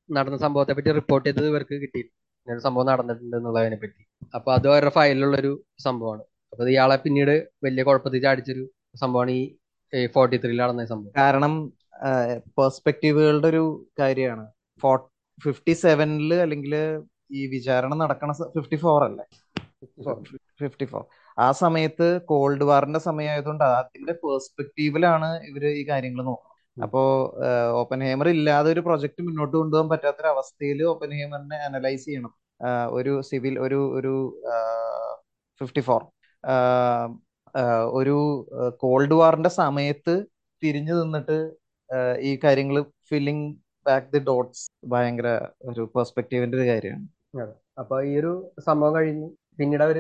നടന്ന 0.10 0.38
സംഭവത്തെ 0.46 0.74
പറ്റി 0.78 0.92
റിപ്പോർട്ട് 1.00 1.26
ചെയ്തത് 1.28 1.48
ഇവർക്ക് 1.52 1.76
കിട്ടി 1.84 2.02
ഇങ്ങനെ 2.48 2.62
സംഭവം 2.66 2.88
നടന്നിട്ടുണ്ട് 2.92 3.36
എന്നുള്ളതിനെ 3.40 3.78
പറ്റി 3.84 4.02
അപ്പൊ 4.38 4.50
അത് 4.58 4.68
അവരുടെ 4.72 4.92
ഫയലിലുള്ള 4.98 5.38
ഒരു 5.44 5.52
സംഭവമാണ്. 5.86 6.24
അപ്പൊ 6.54 6.64
ഇയാളെ 6.74 6.98
പിന്നീട് 7.06 7.34
വലിയ 7.66 7.84
കുഴപ്പത്തിൽ 7.88 8.22
ചാടിച്ചൊരു 8.26 8.64
സംഭവമാണ് 9.02 9.34
ഈ 9.38 10.06
ഫോർട്ടി 10.16 10.38
ത്രീയിൽ 10.44 10.62
നടന്ന 10.64 10.86
സംഭവം. 10.94 11.14
കാരണം 11.22 11.54
പെർസ്പെക്റ്റീവുകളുടെ 12.60 13.48
ഒരു 13.54 13.64
കാര്യമാണ്. 14.02 14.46
ഫിഫ്റ്റി 15.46 15.74
സെവനിൽ 15.84 16.32
അല്ലെങ്കിൽ 16.44 16.74
ഈ 17.40 17.42
വിചാരണ 17.54 17.94
നടക്കണ 18.02 18.32
ഫിഫ്റ്റി 18.58 18.78
ഫോർ 18.84 19.00
അല്ലേ? 19.08 19.26
ഫിഫ്റ്റി 20.62 20.86
ഫോർ 20.92 21.04
ആ 21.38 21.48
സമയത്ത് 21.62 22.08
കോൾഡ് 22.32 22.66
വാറിന്റെ 22.70 23.00
സമയമായതുകൊണ്ട് 23.00 23.64
അതിന്റെ 23.64 24.14
പേഴ്സ്പെക്ടീവിലാണ് 24.24 25.30
ഇവർ 25.50 25.64
ഈ 25.82 25.84
കാര്യങ്ങൾ 25.90 26.22
നോക്കുന്നത്. 26.30 26.54
അപ്പോ 26.78 27.02
ഓപ്പൻ 27.82 28.00
ഹേമർ 28.08 28.28
ഇല്ലാതെ 28.30 28.70
ഒരു 28.74 28.82
പ്രൊജക്ട് 28.88 29.22
മുന്നോട്ട് 29.28 29.56
കൊണ്ടുപോകാൻ 29.58 29.88
പറ്റാത്തൊരു 29.94 30.30
അവസ്ഥയിൽ 30.34 30.80
ഓപ്പൻ 30.84 31.12
ഹേമറിനെ 31.20 31.58
അനലൈസ് 31.68 32.06
ചെയ്യണം 32.06 32.34
ഒരു 32.92 33.14
സിവിൽ 33.30 33.56
ഒരു 33.60 33.80
ഒരു 34.00 34.14
ഫിഫ്റ്റി 35.62 35.82
ഫോർ 35.82 36.02
ഒരു 38.00 38.18
കോൾഡ് 38.84 39.14
വാറിന്റെ 39.14 39.52
സമയത്ത് 39.62 40.16
തിരിഞ്ഞു 40.62 40.94
നിന്നിട്ട് 41.04 41.38
ഈ 42.20 42.32
കാര്യങ്ങൾ 42.44 42.78
ഫില്ലിംഗ് 43.10 43.48
ബാക്ക് 43.86 44.08
ദി 44.14 44.20
ഡോട്ട്സ് 44.30 44.64
ഭയങ്കര 44.94 45.30
ഒരു 45.70 45.84
പെർസ്പെക്റ്റീവിന്റെ 45.96 46.58
ഒരു 46.58 46.68
കാര്യമാണ്. 46.70 47.08
അപ്പൊ 47.80 47.96
ഈ 48.02 48.12
ഒരു 48.20 48.32
സംഭവം 48.68 48.94
കഴിഞ്ഞു 48.96 49.28
പിന്നീട് 49.60 49.84
അവർ 49.84 49.98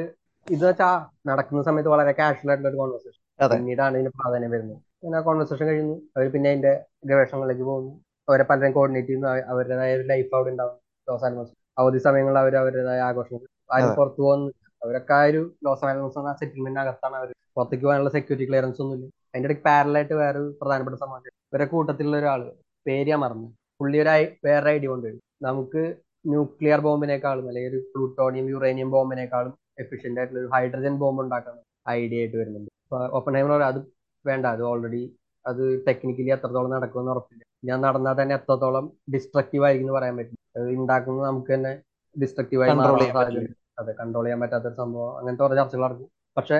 ഇത് 0.49 0.67
വെച്ചാ 0.67 1.05
നടക്കുന്ന 1.27 1.63
സമയത്ത് 1.63 1.89
വളരെ 1.89 2.11
കാഷ്വൽ 2.11 2.49
ആയിട്ടുള്ള 2.49 2.69
ഒരു 2.69 2.77
കോൺവെർസേഷൻ 2.77 3.57
പിന്നീടാണ് 3.57 3.97
ഇതിന് 3.97 4.09
പ്രാധാന്യം 4.09 4.51
വരുന്നത്. 4.51 4.77
പിന്നെ 4.77 5.17
ആ 5.17 5.21
കോൺവെർസേഷൻ 5.21 5.65
കഴിഞ്ഞു. 5.65 6.01
അവർ 6.17 6.31
പിന്നെ 6.31 6.49
അതിന്റെ 6.49 6.85
ഗവേഷണങ്ങളിലേക്ക് 7.05 7.63
പോകുന്നു. 7.63 7.99
അവരെ 8.29 8.43
പലരും 8.43 8.71
കോർഡിനേറ്റ് 8.71 9.07
ചെയ്യുന്നു. 9.07 9.27
അവ- 9.27 9.43
അവരുടേതായ 9.47 9.95
ഒരു 9.95 10.03
ലൈഫ് 10.03 10.35
അവിടെ 10.35 10.49
ഉണ്ടാവും. 10.49 10.75
ലോസ് 11.09 11.25
ആൽമോസ് 11.25 11.51
അവധി 11.77 11.97
സമയങ്ങളിൽ 11.97 12.39
അവർ 12.39 12.55
അവരുടേതായ 12.55 12.99
ആഘോഷങ്ങൾ. 12.99 13.47
ആരും 13.73 13.95
പുറത്തു 13.95 14.21
പോകുന്നു 14.21 14.51
അവരൊക്കെ 14.83 15.13
ആ 15.13 15.23
ഒരു 15.23 15.55
ലോസ് 15.63 15.85
ആൽമോസ് 15.85 16.39
സെറ്റിൽമെന്റ് 16.39 16.79
അകത്താണ് 16.79 17.15
അവർ 17.15 17.33
പുറത്തേക്ക് 17.55 17.85
പോകാനുള്ള 17.85 18.09
സെക്യൂരിറ്റി 18.09 18.49
ക്ലിയറൻസ് 18.49 18.81
ഒന്നുമില്ല. 18.81 19.05
അതിന്റെ 19.05 19.47
ഇടയ്ക്ക് 19.47 19.63
പാരലായിട്ട് 19.63 20.13
വേറെ 20.13 20.39
ഒരു 20.39 20.57
പ്രധാനപ്പെട്ട 20.61 20.97
സമാജം. 20.97 21.31
ഇവരെ 21.53 21.65
കൂട്ടത്തിലുള്ള 21.65 22.17
ഒരാൾ 22.17 22.51
പേര് 22.87 23.09
ഞാൻ 23.09 23.19
മറന്നു. 23.19 23.55
പുള്ളി 23.79 23.97
ഒരു 23.97 24.09
വേറെ 24.45 24.71
ഐഡിയ 24.71 24.87
കൊണ്ടുവരും. 24.87 25.19
നമുക്ക് 25.41 25.95
ന്യൂക്ലിയർ 26.27 26.79
ബോംബിനേക്കാളും 26.79 27.47
അല്ലെങ്കിൽ 27.47 27.69
ഒരു 27.69 27.77
പ്ലൂട്ടോണിയം 27.77 28.49
യുറേനിയം 28.49 28.91
ബോംബിനേക്കാളും 28.91 29.66
എഫിഷ്യന്റ് 29.77 30.19
ആയിട്ടുള്ള 30.19 30.39
ഒരു 30.43 30.49
ഹൈഡ്രജൻ 30.55 30.93
ബോംബ് 31.01 31.21
ഉണ്ടാക്കാൻ 31.23 31.55
ഐഡിയ 31.95 32.19
ആയിട്ട് 32.21 32.37
വരുന്നുണ്ട്. 32.41 32.69
ഓപ്പൺ 33.17 33.33
ഹൈമർ 33.37 33.61
അത് 33.71 33.79
വേണ്ട 34.25 34.45
അത് 34.55 34.63
ഓൾറെഡി 34.71 35.03
അത് 35.45 35.63
ടെക്നിക്കലി 35.87 36.31
എത്രത്തോളം 36.35 36.71
നടക്കുമെന്ന് 36.75 37.11
ഉറപ്പില്ല. 37.13 37.43
ഞാൻ 37.67 37.77
നടന്നാൽ 37.87 38.15
തന്നെ 38.21 38.33
എത്രത്തോളം 38.39 38.85
ഡിസ്ട്രക്റ്റീവ് 39.13 39.65
ആയിരിക്കും 39.67 39.95
പറയാൻ 39.97 40.15
പറ്റും 40.19 40.39
അത് 40.57 40.67
ഉണ്ടാക്കുന്നത് 40.81 41.25
നമുക്ക് 41.29 41.51
തന്നെ 41.55 41.71
ഡിസ്ട്രക്റ്റീവ് 42.15 42.61
ആയി 42.63 42.75
മാറാൻ 42.79 43.11
സാധ്യത 43.17 43.45
അതെ 43.81 43.91
കൺട്രോൾ 43.99 44.25
ചെയ്യാൻ 44.25 44.39
പറ്റാത്ത 44.43 44.67
ഒരു 44.69 44.77
സംഭവം. 44.81 45.11
അങ്ങനത്തെ 45.17 45.43
കുറെ 45.45 45.55
ചർച്ചകൾ 45.59 45.83
നടക്കും 45.85 46.07
പക്ഷെ 46.37 46.57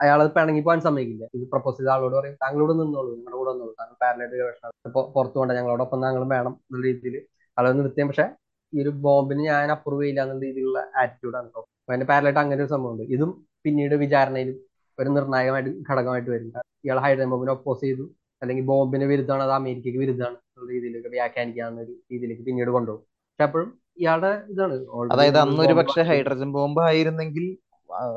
അയാൾ 0.00 0.18
അത് 0.22 0.30
പിണങ്ങി 0.36 0.62
പോകാൻ 0.66 0.80
സമ്മതിക്കില്ല. 0.86 1.24
ഇത് 1.36 1.44
പ്രപ്പോസ് 1.52 1.76
ചെയ്ത 1.78 1.90
ആളോട് 1.94 2.14
പറയും 2.18 2.34
താങ്കളോട് 2.42 2.72
നിന്നോളൂ 2.80 3.10
നിങ്ങളുടെ 3.16 3.36
കൂടെ 3.40 3.50
നിന്നോളൂ. 3.52 3.72
താങ്കൾ 3.80 3.94
പാരലായിട്ട് 4.02 4.36
ഗവേഷണം 4.40 4.72
ഇപ്പൊ 4.88 5.02
പുറത്തു 5.14 5.38
കൊണ്ട 5.40 5.52
ഞങ്ങളോടൊപ്പം 5.58 6.00
താങ്കളും 6.04 6.30
വേണം 6.36 6.52
എന്നുള്ള 6.64 6.84
രീതിയിൽ 6.88 7.16
ആളെ 7.56 7.70
നിർത്തിയാൽ 7.78 8.08
പക്ഷെ 8.10 8.26
ഈ 8.72 8.82
ഒരു 8.82 8.92
ബോംബിന് 9.04 9.42
ഞാൻ 9.50 9.70
അപ്രൂവ് 9.74 10.02
ചെയ്യില്ല 10.02 10.22
എന്ന 10.26 10.34
രീതിയിലുള്ള 10.46 10.80
ആറ്റിറ്റ്യൂഡാണ് 11.00 11.46
കേട്ടോ 11.48 11.60
അപ്പൊ 11.60 11.92
അതിന്റെ 11.92 12.06
പാരലായിട്ട് 12.10 12.40
അങ്ങനെ 12.44 12.60
ഒരു 12.64 12.70
സംഭവമുണ്ട്. 12.74 13.04
ഇതും 13.14 13.30
പിന്നീട് 13.64 13.94
വിചാരണയിൽ 14.04 14.50
ഒരു 14.98 15.08
നിർണായകമായിട്ട് 15.16 15.72
ഘടകമായിട്ട് 15.88 16.30
വരും 16.34 16.48
ഇയാൾ 16.84 16.98
ഹൈഡ്രജൻ 17.04 17.30
ബോംബിനെ 17.32 17.52
ഒപ്പോസ് 17.56 17.82
ചെയ്തു. 17.86 18.04
അല്ലെങ്കിൽ 18.42 18.64
ബോംബിന് 18.70 19.06
വിരുദ്ധമാണ് 19.12 19.44
അത് 19.46 19.54
അമേരിക്കയ്ക്ക് 19.60 20.00
വിരുദ്ധമാണ് 20.04 20.36
എന്നുള്ള 20.42 20.68
രീതിയിലേക്ക് 20.74 21.10
വ്യാഖ്യാനിക്കാവുന്ന 21.16 21.80
ഒരു 21.86 21.92
രീതിയിലേക്ക് 22.12 22.44
പിന്നീട് 22.48 22.70
കൊണ്ടുപോകും. 22.76 23.04
പക്ഷെ 23.30 23.44
അപ്പോഴും 23.48 23.70
ഇയാളുടെ 24.02 24.32
ഇതാണ്. 24.52 24.74
അതായത് 25.14 25.38
അന്ന് 25.42 25.52
അന്നൊരു 25.54 25.74
പക്ഷെ 25.80 26.02
ഹൈഡ്രജൻ 26.10 26.50
ബോംബ് 26.56 26.80
ആയിരുന്നെങ്കിൽ 26.88 27.44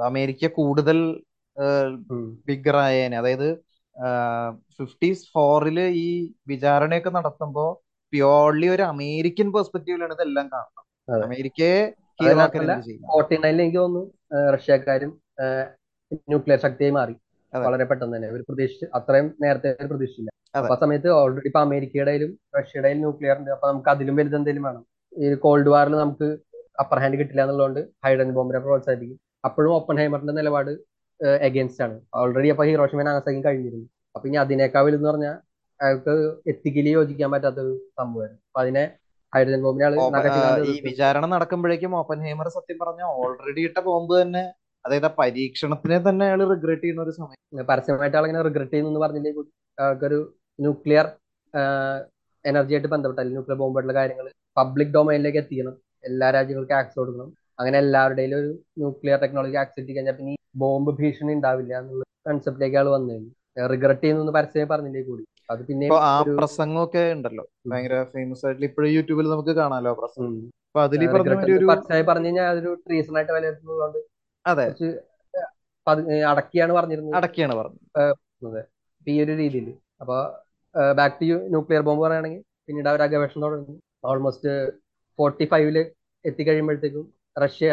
അമേരിക്ക 0.09 0.47
കൂടുതൽ 0.59 0.97
ബിഗറായേനെ 1.57 2.41
ബിഗർ 2.47 2.75
ആയേനെ. 2.85 3.15
അതായത് 3.21 3.47
ഫിഫ്റ്റീസ് 4.77 5.25
ഫോറിൽ 5.33 5.77
ഈ 6.03 6.07
വിചാരണയൊക്കെ 6.47 7.11
നടത്തുമ്പോ 7.17 7.65
പ്യോർലി 8.13 8.67
ഒരു 8.75 8.83
അമേരിക്കൻ 8.91 9.47
പെർസ്പെക്റ്റീവിലാണ് 9.55 10.13
ഇതെല്ലാം 10.17 10.47
കാണുന്നത്. 10.53 11.23
അമേരിക്കയെ 11.27 11.79
ഫോർട്ടി 13.11 13.35
നയനിൽ 13.43 13.61
എനിക്ക് 13.65 13.79
തോന്നുന്നു 13.83 14.03
റഷ്യക്കാരും 14.55 15.11
ന്യൂക്ലിയർ 16.31 16.59
ശക്തിയായി 16.65 16.93
മാറി. 16.99 17.15
വളരെ 17.53 17.85
പെട്ടെന്ന് 17.89 18.15
തന്നെ. 18.15 18.29
ഒരു 18.35 18.43
പ്രതീക്ഷിച്ച് 18.47 18.87
അത്രയും 18.97 19.27
നേരത്തെ 19.43 19.69
ഒരു 19.81 19.89
പ്രതീക്ഷിച്ചില്ല. 19.91 20.31
അപ്പൊ 20.59 20.73
ആ 20.75 20.77
സമയത്ത് 20.83 21.09
ഓൾറെഡി 21.19 21.47
ഇപ്പൊ 21.49 21.61
അമേരിക്കയുടെയും 21.67 22.31
റഷ്യയുടെയും 22.57 22.99
ന്യൂക്ലിയർ 23.03 23.35
ഉണ്ട്. 23.41 23.51
അപ്പൊ 23.55 23.67
നമുക്ക് 23.71 23.89
അതിലും 23.93 24.15
വലുത് 24.19 24.37
എന്തെങ്കിലും 24.39 24.65
വേണം. 24.67 24.83
ഈ 25.21 25.33
കോൾഡ് 25.45 25.71
വാറിൽ 25.73 25.95
നമുക്ക് 26.03 26.27
അപ്പർ 26.83 26.97
ഹാൻഡ് 27.03 27.17
കിട്ടില്ല 27.19 27.41
എന്നുള്ളതുകൊണ്ട് 27.45 27.81
ഹൈഡ്രജൻ 28.05 28.33
ബോംബിനെ 28.37 28.59
പ്രോത്സാഹിപ്പിക്കും. 28.65 29.19
അപ്പോഴും 29.47 29.71
ഓപ്പൺ 29.77 29.97
ഹൈമറിന്റെ 30.01 30.35
നിലപാട് 30.39 30.71
എഗൈൻസ്റ്റ് 31.47 31.83
ആണ്. 31.85 31.95
ഓൾറെഡി 32.19 32.49
അപ്പൊ 32.53 32.65
ഹിറോഷിമ 32.69 33.03
നാഗസാക്കി 33.09 33.41
കഴിഞ്ഞിരുന്നു. 33.47 33.87
അപ്പൊ 34.15 34.25
ഇനി 34.29 34.37
അതിനേക്കാൾ 34.43 34.83
വലുതെന്ന് 34.87 35.09
പറഞ്ഞാൽ 35.11 35.35
അയാൾക്ക് 35.79 36.13
എത്തിക്കലി 36.51 36.91
യോജിക്കാൻ 36.97 37.29
പറ്റാത്ത 37.33 37.59
ഒരു 37.65 37.73
സംഭവമായിരുന്നു. 37.99 38.41
അപ്പൊ 38.49 38.61
അതിനെ 38.63 38.83
ഹൈഡ്രജൻ 39.33 39.61
ബോംബിനെ 39.65 39.85
ആൾ 39.87 39.95
ഈ 40.71 40.75
വിചാരണ 40.87 41.25
നടക്കുമ്പോഴേക്കും 41.33 41.91
ഓപ്പൻ 41.99 42.19
ഹേമർ 42.27 42.47
സത്യം 42.57 42.77
പറഞ്ഞ 42.83 43.01
ഓൾറെഡി 43.21 43.63
ഇട്ട 43.69 43.79
ബോംബ് 43.87 44.13
തന്നെ 44.21 44.43
അതായത് 44.85 45.07
ആ 45.09 45.11
പരീക്ഷണത്തിനെ 45.21 45.97
തന്നെ 46.07 46.23
അയാൾ 46.27 46.41
റിഗ്രറ്റ് 46.53 46.83
ചെയ്യുന്ന 46.83 47.01
ഒരു 47.05 47.13
സമയം. 47.19 47.65
പരസ്യമായിട്ട് 47.71 48.17
ആളിങ്ങനെ 48.19 48.43
റിഗ്രറ്റ് 48.47 48.73
ചെയ്യുന്നു 48.75 49.01
പറഞ്ഞില്ലേ 49.05 49.31
കൂടി 49.37 49.49
ന്യൂക്ലിയർ 50.59 51.07
എനർജി 52.45 52.73
ആയിട്ട് 52.75 52.89
ബന്ധപ്പെട്ട 52.93 53.21
ന്യൂക്ലിയർ 53.33 53.57
ബോംബായിട്ടുള്ള 53.61 53.95
കാര്യങ്ങൾ 53.99 54.25
പബ്ലിക് 54.59 54.93
ഡൊമൈനിലേക്ക് 54.97 55.39
എത്തിക്കണം. 55.41 55.75
എല്ലാ 56.07 56.27
രാജ്യങ്ങൾക്കും 56.35 56.77
ആക്സസ് 56.79 56.99
കൊടുക്കണം. 56.99 57.29
അങ്ങനെ 57.59 57.77
എല്ലാവരുടെയും 57.83 58.35
ഒരു 58.41 58.49
ന്യൂക്ലിയർ 58.81 59.17
ടെക്നോളജി 59.23 59.57
ആക്സസ് 59.61 59.77
ചെയ്ത് 59.79 59.97
കഴിഞ്ഞാൽ 59.97 60.15
പിന്നെ 60.19 60.31
ഈ 60.35 60.37
ബോംബ് 60.61 60.91
ഭീഷണി 60.99 61.31
ഉണ്ടാവില്ല 61.37 61.73
എന്നുള്ള 61.81 62.03
കൺസെപ്റ്റിലേക്ക് 62.29 62.77
ആൾ 62.81 62.87
വന്നു 62.95 63.15
റിഗ്രറ്റ് 63.73 64.03
ചെയ്യുന്നു 64.05 64.33
പരസ്യമായി 64.37 64.69
പറഞ്ഞില്ലേ 64.73 65.01
കൂടി. 65.09 65.23
അത് 65.49 65.61
പിന്നെ 65.67 65.85
ഇപ്പൊ 65.85 65.97
ആ 66.07 66.15
പ്രസംഗമൊക്കെ 66.39 67.03
ഉണ്ടല്ലോ. 67.15 67.43
ഭയങ്കര 67.69 67.95
ഫേമസ് 68.13 68.43
ആയിട്ടുള്ള 68.45 68.67
ഇപ്പോഴും 68.69 68.89
യൂട്യൂബിൽ 68.95 69.27
നമുക്ക് 69.33 69.53
കാണാലോ 69.59 69.91
പ്രസംഗം. 70.01 70.33
അപ്പൊ 70.67 70.81
അതിൽ 70.81 71.05
പറഞ്ഞ 71.11 72.25
കഴിഞ്ഞാൽ 72.25 72.47
അതൊരു 72.51 72.71
ട്രീസൺ 72.85 73.15
ആയിട്ട് 73.17 73.33
വിലയിരുത്തുന്നതുകൊണ്ട് 73.37 73.99
അതെ. 74.45 74.65
അടക്കിയാണ് 76.31 76.73
പറഞ്ഞിരുന്നത്. 76.77 77.15
അടക്കിയാണ് 77.19 77.53
പറഞ്ഞത്. 77.59 77.79
അതെ. 78.47 78.61
ഈ 79.07 79.15
ഒരു 79.23 79.33
രീതിയിൽ 79.41 79.67
അപ്പൊ 80.01 80.17
ബാക്ക് 80.97 81.17
ടു 81.21 81.37
ന്യൂക്ലിയർ 81.53 81.81
ബോംബ് 81.81 82.03
പറയുകയാണെങ്കിൽ 82.03 82.41
പിന്നീട് 82.67 82.89
അവർ 82.91 83.01
ആ 83.01 83.07
ഗവേഷണം 83.13 83.43
തുടങ്ങി 83.45 83.75
ഓൾമോസ്റ്റ് 84.03 84.51
ഫോർട്ടി 85.19 85.45
ഫൈവിൽ 85.45 85.77
എത്തിക്കഴിയുമ്പോഴത്തേക്കും 86.25 87.05
റഷ്യ 87.35 87.67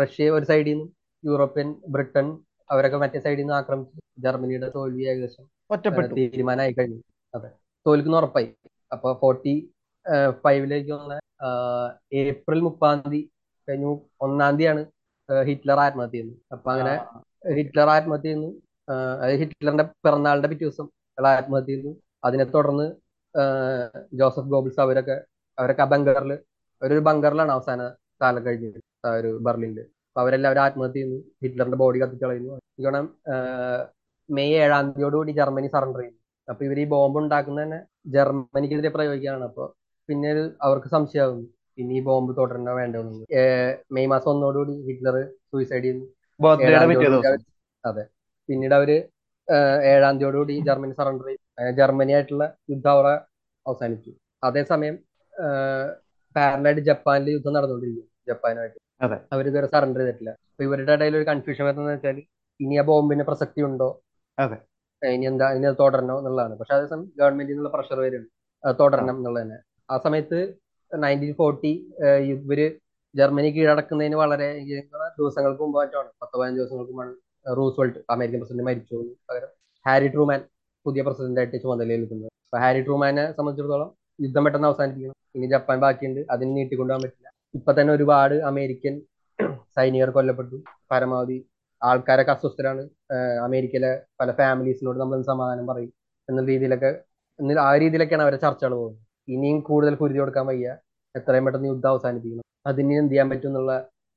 റഷ്യ 0.00 0.26
ഒരു 0.30 0.44
സൈഡിൽ 0.44 0.72
നിന്നും 0.72 0.88
യൂറോപ്യൻ 1.24 1.68
ബ്രിട്ടൻ 1.94 2.26
അവരൊക്കെ 2.70 2.98
മറ്റേ 3.02 3.18
സൈഡിൽ 3.24 3.42
നിന്ന് 3.42 3.54
ആക്രമിച്ചു 3.54 3.96
ജർമ്മനിയുടെ 4.24 4.68
തോൽവി 4.74 5.04
ഏകദേശം 5.04 5.44
ഒറ്റപ്പെട്ടു. 5.70 6.12
തീരുമാനമായി 6.14 6.72
കഴിഞ്ഞു. 6.78 7.00
അതെ. 7.34 7.48
തോൽക്കുന്ന 7.86 8.16
ഉറപ്പായി. 8.16 8.48
അപ്പൊ 8.92 9.08
ഫോർട്ടി 9.22 9.54
ഫൈവിലേക്ക് 10.44 10.92
വന്ന 10.92 11.14
ഏപ്രിൽ 12.22 12.60
മുപ്പാം 12.66 12.98
തീയതി 13.04 13.20
കഴിഞ്ഞു. 13.68 13.92
ഒന്നാം 14.20 14.54
തീയതിയാണ് 14.58 14.82
ഹിറ്റ്ലർ 15.48 15.78
ആത്മഹത്യ 15.86 16.12
ചെയ്യുന്നത്. 16.12 16.38
അപ്പൊ 16.52 16.68
അങ്ങനെ 16.72 16.94
ഹിറ്റ്ലർ 17.56 17.88
ആത്മഹത്യ 17.96 18.28
ചെയ്യുന്നു. 18.28 18.50
അതായത് 19.22 19.40
ഹിറ്റ്ലറിന്റെ 19.40 19.86
പിറന്നാളിന്റെ 20.04 20.48
പിറ്റേ 20.48 20.64
ദിവസം 20.64 20.86
അയാൾ 21.18 21.26
ആത്മഹത്യ 21.38 21.66
ചെയ്യുന്നു. 21.66 21.92
അതിനെ 22.24 22.44
തുടർന്ന് 22.44 22.86
ജോസഫ് 24.20 24.50
ഗോബിൾസ് 24.54 24.80
അവരൊക്കെ 24.80 25.16
അവരൊക്കെ 25.58 25.82
ആ 25.82 25.88
ബങ്കറിൽ 25.92 26.32
ഒരു 26.82 26.98
ബങ്കറിലാണ് 27.08 27.52
അവസാന 27.52 27.82
കാലം 28.22 28.42
കഴിഞ്ഞത് 28.46 28.78
ആ 29.06 29.10
ഒരു 29.20 29.30
ബെർലിനിൽ 29.46 29.78
അപ്പൊ 29.80 30.20
അവരെല്ലാവരും 30.20 30.60
ആത്മഹത്യ 30.60 30.94
ചെയ്യുന്നു. 30.96 31.18
ഹിറ്റ്ലറിന്റെ 31.42 31.76
ബോഡി 31.76 31.98
കത്തിച്ച് 32.02 32.24
കളയുന്നു. 32.24 32.54
കാരണം 32.84 33.06
മെയ് 34.28 34.54
ഏഴാം 34.64 34.84
തീയതിയോടുകൂടി 34.88 35.32
ജർമ്മനി 35.40 35.68
സറണ്ടർ 35.74 36.00
ചെയ്തു. 36.04 36.16
അപ്പൊ 36.48 36.62
ഇവർ 36.66 36.78
ഈ 36.84 36.86
ബോംബ് 36.94 37.18
ഉണ്ടാക്കുന്ന 37.22 37.60
തന്നെ 37.64 37.78
ജർമ്മനിക്കെതിരെ 38.16 38.90
പ്രയോഗിക്കുകയാണ്. 38.96 39.44
അപ്പൊ 39.50 39.64
പിന്നെ 40.08 40.30
അവർക്ക് 40.66 40.88
സംശയമാകുന്നു. 40.96 41.46
ഇനി 41.78 41.94
ഈ 41.98 42.02
ബോംബ് 42.08 42.32
തുടരണ 42.38 42.70
വേണ്ടോ 42.80 42.98
എന്നുള്ളത്. 43.02 43.26
മെയ് 43.94 44.10
മാസം 44.12 44.30
ഒന്നോടുകൂടി 44.32 44.74
ഹിറ്റ്ലർ 44.88 45.16
സൂയിസൈഡ് 45.50 45.84
ചെയ്തു 45.88 46.04
അതെ. 47.84 48.04
പിന്നീട് 48.48 48.74
അവർ 48.78 48.90
ഏഴാം 49.92 50.14
തീയതിയോടുകൂടി 50.20 50.54
ജർമ്മനി 50.68 50.94
സറണ്ടർ 51.00 51.26
ചെയ്തു. 51.30 51.42
ജർമ്മനി 51.80 52.12
ആയിട്ടുള്ള 52.16 52.44
യുദ്ധം 52.72 52.92
അവിടെ 52.94 53.12
അവസാനിച്ചു. 53.66 54.12
അതേസമയം 54.48 54.96
പാരലായിട്ട് 56.36 56.82
ജപ്പാനിൽ 56.88 57.28
യുദ്ധം 57.36 57.54
നടന്നുകൊണ്ടിരിക്കും 57.56 58.06
ജപ്പാനുമായിട്ട്. 58.30 58.78
ഇതുവരെ 59.50 59.68
സറണ്ടർ 59.74 60.00
ചെയ്തിട്ടില്ല. 60.00 60.30
അപ്പൊ 60.50 60.62
ഇവരുടെ 60.68 60.92
ഇടയിൽ 60.98 61.14
ഒരു 61.20 61.26
കൺഫ്യൂഷൻ 61.30 61.64
വരുന്നത് 61.68 61.92
വെച്ചാൽ 61.94 62.18
ഇനി 62.60 62.74
ആ 62.82 62.84
ബോംബിന് 62.90 63.24
പ്രസക്തി 63.30 63.60
ഉണ്ടോ? 63.68 63.88
അതെ. 64.38 64.56
ഇനി 65.02 65.26
എന്താ 65.30 65.46
ഇനി 65.56 65.66
അത് 65.70 65.78
തുടരണം 65.82 66.16
എന്നുള്ളതാണ്. 66.20 66.54
പക്ഷെ 66.60 66.74
അതേസമയം 66.76 67.06
ഗവൺമെന്റിൽ 67.20 67.54
നിന്നുള്ള 67.54 67.70
പ്രഷർ 67.76 67.98
വരും. 68.06 68.24
തുടരണം 68.64 69.16
എന്നുള്ളത് 69.20 69.42
തന്നെ. 69.44 69.58
ആ 69.92 69.96
സമയത്ത് 70.06 70.38
നയന്റീൻ 70.92 71.32
ഫോർട്ടി 71.40 71.72
ഇവർ 72.32 72.60
ജർമ്മനി 73.14 73.50
കീഴടക്കുന്നതിന് 73.56 74.16
വളരെ 74.22 74.48
ദിവസങ്ങൾക്ക് 75.18 75.62
മുമ്പ് 75.64 75.78
മറ്റാണ്. 75.80 76.08
പത്ത് 76.22 76.34
പതിനഞ്ച് 76.38 76.60
ദിവസങ്ങൾക്ക് 76.60 76.92
മുമ്പാണ് 76.92 77.14
റൂസ്വെൽറ്റ് 77.58 78.00
അമേരിക്കൻ 78.14 78.40
പ്രസിഡന്റ് 78.42 78.66
മരിച്ചു 78.68 78.96
പകരം 79.28 79.50
ഹാരി 79.86 80.08
ട്രൂമാൻ 80.14 80.40
പുതിയ 80.86 81.00
പ്രസിഡന്റായിട്ട് 81.06 81.52
ആയിട്ട് 81.52 81.64
ചുമതലയേൽക്കുന്നത് 81.64 82.30
അപ്പൊ 82.46 82.58
ഹാരി 82.64 82.80
ട്രൂമാനെ 82.86 83.24
സംബന്ധിച്ചിടത്തോളം 83.36 83.90
യുദ്ധം 84.24 84.42
പെട്ടെന്ന് 84.44 84.68
അവസാനിപ്പിക്കണം. 84.70 85.16
ഇനി 85.36 85.46
ജപ്പാൻ 85.54 85.78
ബാക്കിയുണ്ട്. 85.84 86.20
അതിന് 86.34 86.50
നീട്ടിക്കൊണ്ടുപോകാൻ 86.58 87.02
പറ്റില്ല. 87.06 87.28
ഇപ്പൊ 87.58 87.70
തന്നെ 87.78 87.92
ഒരുപാട് 87.96 88.34
അമേരിക്കൻ 88.50 88.94
സൈനികർ 89.76 90.10
കൊല്ലപ്പെട്ടു. 90.16 90.56
പരമാവധി 90.92 91.38
ആൾക്കാരൊക്കെ 91.82 92.32
അസ്വസ്ഥരാണ്. 92.36 92.82
അമേരിക്കയിലെ 93.46 93.90
പല 94.20 94.30
ഫാമിലീസിനോട് 94.40 94.98
നമ്മൾ 95.02 95.18
സമാധാനം 95.32 95.66
പറയും 95.70 95.92
എന്ന 96.28 96.40
രീതിയിലൊക്കെ 96.52 96.90
ആ 97.68 97.70
രീതിയിലൊക്കെയാണ് 97.82 98.24
അവരെ 98.26 98.38
ചർച്ചകൾ 98.44 98.72
പോകുന്നത്. 98.78 99.00
ഇനിയും 99.34 99.58
കൂടുതൽ 99.68 99.94
കുരുതി 100.00 100.18
കൊടുക്കാൻ 100.22 100.44
വയ്യ. 100.50 100.68
എത്രയും 101.14 101.44
പെട്ടെന്ന് 101.46 101.68
യുദ്ധം 101.72 101.90
അവസാനിപ്പിക്കണം. 101.94 102.44
അതിന് 102.70 102.94
എന്ത് 103.00 103.12
ചെയ്യാൻ 103.12 103.28
പറ്റും 103.32 103.48
എന്നുള്ള 103.50 103.72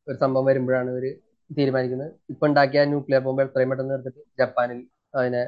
ഒരു 0.07 0.17
സംഭവം 0.23 0.45
വരുമ്പോഴാണ് 0.49 0.89
ഇവർ 0.93 1.05
തീരുമാനിക്കുന്നത്. 1.49 2.11
ഇപ്പൊ 2.31 2.43
ഉണ്ടാക്കിയ 2.49 2.81
ന്യൂക്ലിയർ 2.91 3.21
ബോംബ് 3.25 3.43
എത്രയും 3.45 3.69
പെട്ടെന്ന് 3.71 3.93
എടുത്തിട്ട് 3.97 4.21
ജപ്പാനിൽ 4.41 4.79
അതിനെ 5.19 5.43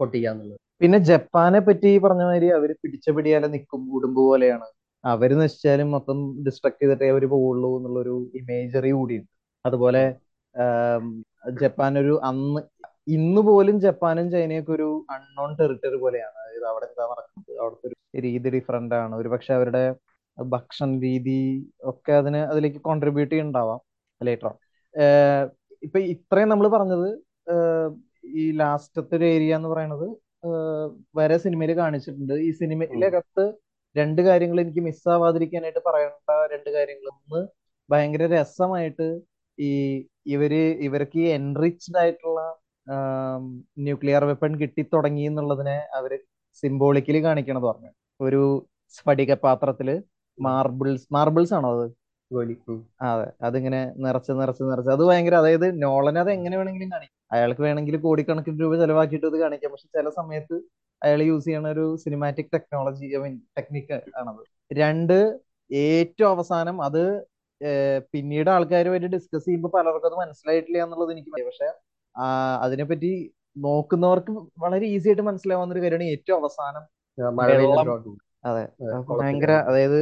പൊട്ടിക്കാന്നുള്ളത് 0.00 0.58
പിന്നെ 0.82 0.98
ജപ്പാനെ 1.08 1.60
പറ്റി 1.68 1.90
പറഞ്ഞ 2.04 2.22
മാതിരി 2.28 2.48
അവർ 2.58 2.70
പിടിച്ച 2.82 3.06
പിടിയാലെ 3.16 3.48
നിൽക്കും 3.54 3.80
ഉടുമ്പ് 3.96 4.20
പോലെയാണ്. 4.28 4.66
അവർ 5.04 5.30
നശിച്ചാലും 5.40 5.88
മൊത്തം 5.94 6.18
ഡിസ്ട്രക്ട് 6.46 6.80
ചെയ്തിട്ടേ 6.82 7.06
അവർ 7.14 7.24
പോവുള്ളൂ 7.34 7.70
എന്നുള്ളൊരു 7.78 8.14
ഇമേജറി 8.40 8.90
കൂടിയുണ്ട്. 8.98 9.30
അതുപോലെ 9.64 10.02
ജപ്പാൻ 11.62 11.92
ഒരു 12.02 12.14
അന്ന് 12.28 12.60
ഇന്ന് 13.16 13.40
പോലും 13.48 13.76
ജപ്പാനും 13.84 14.26
ചൈനയൊക്കെ 14.34 14.72
ഒരു 14.76 14.88
അൺനോൺ 15.14 15.50
ടെറിട്ടറി 15.60 15.98
പോലെയാണ്. 16.04 16.36
അതായത് 16.42 16.66
അവിടെ 16.72 16.86
എന്താ 16.90 17.04
നടക്കുന്നത്? 17.12 17.52
അവിടുത്തെ 17.62 17.86
ഒരു 17.88 17.96
രീതി 18.26 18.48
ഡിഫറെന്റ് 18.56 18.96
ആണ്. 19.02 19.14
ഒരു 19.20 19.28
പക്ഷെ 19.34 19.52
അവരുടെ 19.58 19.84
ഭക്ഷണ 20.38 20.88
രീതി 21.06 21.38
ഒക്കെ 21.92 22.12
അതിന് 22.20 22.40
അതിലേക്ക് 22.52 22.80
കോൺട്രിബ്യൂട്ട് 22.88 23.32
ചെയ്യുന്നുണ്ടാവാം 23.32 23.80
ലേറ്റർ 24.20 24.52
ഇപ്പൊ 25.86 25.98
ഇത്രയും 26.14 26.50
നമ്മൾ 26.52 26.66
പറഞ്ഞത് 26.76 27.08
ഈ 28.40 28.44
ലാസ്റ്റത്തെ 28.60 29.14
ഒരു 29.18 29.26
ഏരിയ 29.34 29.58
എന്ന് 29.58 29.68
പറയുന്നത് 29.72 30.06
വരെ 31.18 31.36
സിനിമയിൽ 31.44 31.72
കാണിച്ചിട്ടുണ്ട്. 31.80 32.34
ഈ 32.46 32.50
സിനിമയിലകത്ത് 32.60 33.44
രണ്ട് 33.96 34.20
കാര്യങ്ങൾ 34.28 34.58
എനിക്ക് 34.64 34.82
മിസ്സാവാതിരിക്കാനായിട്ട് 34.88 35.82
പറയേണ്ട 35.88 36.32
രണ്ട് 36.52 36.70
കാര്യങ്ങൾ. 36.76 37.08
ഒന്ന് 37.18 37.40
ഭയങ്കര 37.88 38.24
രസമായിട്ട് 38.36 39.08
ഈ 39.60 39.70
ഇവർ 40.26 40.52
ഇവർക്ക് 40.86 41.18
ഈ 41.18 41.26
എൻറിച്ച്ഡ് 41.38 41.98
ആയിട്ടുള്ള 41.98 42.40
ന്യൂക്ലിയർ 43.78 44.24
വെപ്പൺ 44.24 44.52
കിട്ടി 44.60 44.82
തുടങ്ങി 44.94 45.22
എന്നുള്ളതിനെ 45.22 45.76
അവർ 45.94 46.12
സിംബോളിക്കലി 46.62 47.24
കാണിക്കണത് 47.24 47.62
പറഞ്ഞു. 47.62 47.90
ഒരു 48.20 48.42
സ്ഫടിക 48.94 49.34
പാത്രത്തിൽ 49.44 49.88
മാർബിൾസ് 50.38 51.06
മാർബിൾസ് 51.12 51.54
ആണോ 51.54 51.70
അത്? 51.76 51.86
ഗോലി 52.30 52.54
അതെ. 53.02 53.32
അതിങ്ങനെ 53.42 53.80
നിറച്ച് 53.96 54.32
നിറച്ച് 54.32 54.62
നിറച്ച്. 54.62 54.90
അത് 54.90 55.04
ഭയങ്കര 55.04 55.34
അതായത് 55.34 55.82
നോളൻ 55.82 56.18
അത് 56.18 56.30
എങ്ങനെ 56.30 56.56
വേണമെങ്കിലും 56.56 56.90
കാണിക്കും. 56.92 57.16
അയാൾക്ക് 57.32 57.60
വേണമെങ്കിൽ 57.60 57.96
കോടിക്കണക്കിന് 57.96 58.60
രൂപ 58.60 58.74
ചെലവാക്കിയിട്ട് 58.76 59.26
ഇത് 59.26 59.38
കാണിക്കാം. 59.40 59.70
പക്ഷെ 59.72 59.88
ചില 59.98 60.08
സമയത്ത് 60.10 60.56
അയാൾ 61.02 61.22
യൂസ് 61.22 61.44
ചെയ്യണ 61.44 61.68
ഒരു 61.68 61.96
cinematic 61.96 62.50
technology 62.54 63.06
I 63.16 63.20
mean 63.22 63.40
technique 63.58 63.92
ആണത്. 64.18 64.42
രണ്ട് 64.72 65.18
ഏറ്റവും 65.70 66.30
അവസാനം 66.30 66.82
അത് 66.82 67.02
പിന്നീട് 68.12 68.50
ആൾക്കാരുമായിട്ട് 68.50 69.08
ഡിസ്കസ് 69.14 69.44
ചെയ്യുമ്പോൾ 69.44 69.72
പലർക്കും 69.76 70.08
അത് 70.10 70.16
മനസ്സിലായിട്ടില്ല 70.22 70.78
എന്നുള്ളത് 70.84 71.12
എനിക്ക്. 71.14 71.42
പക്ഷെ 71.48 71.68
അതിനെപ്പറ്റി 72.64 73.10
നോക്കുന്നവർക്ക് 73.64 74.32
വളരെ 74.64 74.86
ഈസി 74.94 75.08
ആയിട്ട് 75.10 75.24
മനസ്സിലാവുന്ന 75.28 75.74
ഒരു 75.76 75.82
കാര്യമാണ് 75.84 76.12
ഏറ്റവും 76.14 76.38
അവസാനം 76.42 76.84
അതെ. 78.44 78.64
ഭയങ്കര 79.20 79.52
അതായത് 79.70 79.98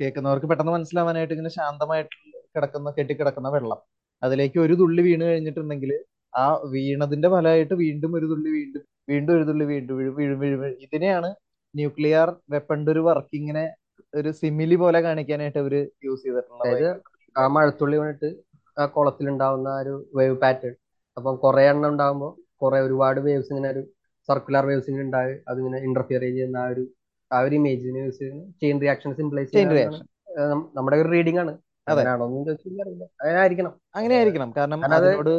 കേൾക്കുന്നവർക്ക് 0.00 0.48
പെട്ടെന്ന് 0.50 0.74
മനസ്സിലാവാനായിട്ട് 0.76 1.34
ഇങ്ങനെ 1.36 1.52
ശാന്തമായിട്ട് 1.58 2.14
കിടക്കുന്ന 2.56 2.88
കെട്ടിക്കിടക്കുന്ന 2.98 3.48
വെള്ളം 3.56 3.80
അതിലേക്ക് 4.22 4.58
ഒരു 4.64 4.74
തുള്ളി 4.80 5.02
വീണ് 5.06 5.24
കഴിഞ്ഞിട്ടുണ്ടെങ്കിൽ 5.30 5.90
ആ 6.32 6.44
വീണതിന്റെ 6.74 7.28
ഫലമായിട്ട് 7.34 7.74
വീണ്ടും 7.82 8.12
ഒരു 8.18 8.26
തുള്ളി 8.32 8.50
വീണ്ടും 8.56 8.82
വീണ്ടും 9.10 9.32
ഒരു 9.36 9.44
തുള്ളി 9.48 9.64
വീണ്ടും 9.72 9.96
വീഴും 10.18 10.38
വീഴും. 10.42 10.62
ഇതിനെയാണ് 10.86 11.28
ന്യൂക്ലിയർ 11.74 12.28
വെപ്പണിന്റെ 12.54 12.90
ഒരു 12.94 13.02
വർക്കിങ്ങിനെ 13.08 13.64
ഒരു 14.16 14.30
സിമിലി 14.40 14.76
പോലെ 14.82 14.98
കാണിക്കാനായിട്ട് 15.06 15.60
അവർ 15.64 15.74
യൂസ് 16.06 16.22
ചെയ്തിട്ടുള്ളത് 16.26 16.62
അതായത് 16.64 16.90
ആ 17.36 17.44
മഴത്തുള്ളി 17.54 17.96
വന്നിട്ട് 18.02 18.28
ആ 18.76 18.84
കുളത്തിലുണ്ടാവുന്ന 18.96 19.68
ഒരു 19.82 19.94
വേവ് 20.18 20.36
പാറ്റേൺ 20.42 20.74
അപ്പം 21.16 21.34
കുറെ 21.44 21.64
എണ്ണം 21.72 21.88
ഉണ്ടാകുമ്പോൾ 21.92 22.32
കുറെ 22.62 22.78
ഒരുപാട് 22.86 23.20
വേവ്സ് 23.26 23.50
ഇങ്ങനെ 23.52 23.68
ഒരു 23.74 23.82
സർക്കുലർ 24.28 24.64
വേവ്സ് 24.70 24.88
ഇങ്ങനെ 24.90 25.04
ഉണ്ടായി. 25.08 25.34
അതിങ്ങനെ 25.50 25.78
ഇന്റർഫിയർ 25.88 26.22
ചെയ്യുന്ന 26.26 26.56
ആ 26.64 26.68
ഒരു 26.72 26.84
ആ 27.30 27.38
ഒരു 27.46 27.54
ഇമേജിനെ 27.60 28.00
യൂസ് 28.06 28.18
ചെയ്യുന്ന. 28.20 28.42
ചെയിൻ 28.62 28.76
റിയാക്ഷൻ 28.84 29.12
സിംപ്ലൈസ് 29.20 29.50
ചെയിൻ 29.56 29.68
നമ്മുടെ 30.76 30.96
ഒരു 31.02 31.08
റീഡിംഗ് 31.14 31.40
ആണ്. 31.42 31.52
അതെ. 31.86 31.92
അങ്ങനെയാണോന്നും 31.94 32.40
അറിയില്ല. 32.82 33.04
അങ്ങനെയായിരിക്കണം. 33.20 33.72
അങ്ങനെ 33.96 34.14
ആയിരിക്കണം 34.16 34.50
കാരണം 34.56 34.78
കാരണം 34.84 34.96
അത് 34.98 35.06
അതിനോട് 35.08 35.32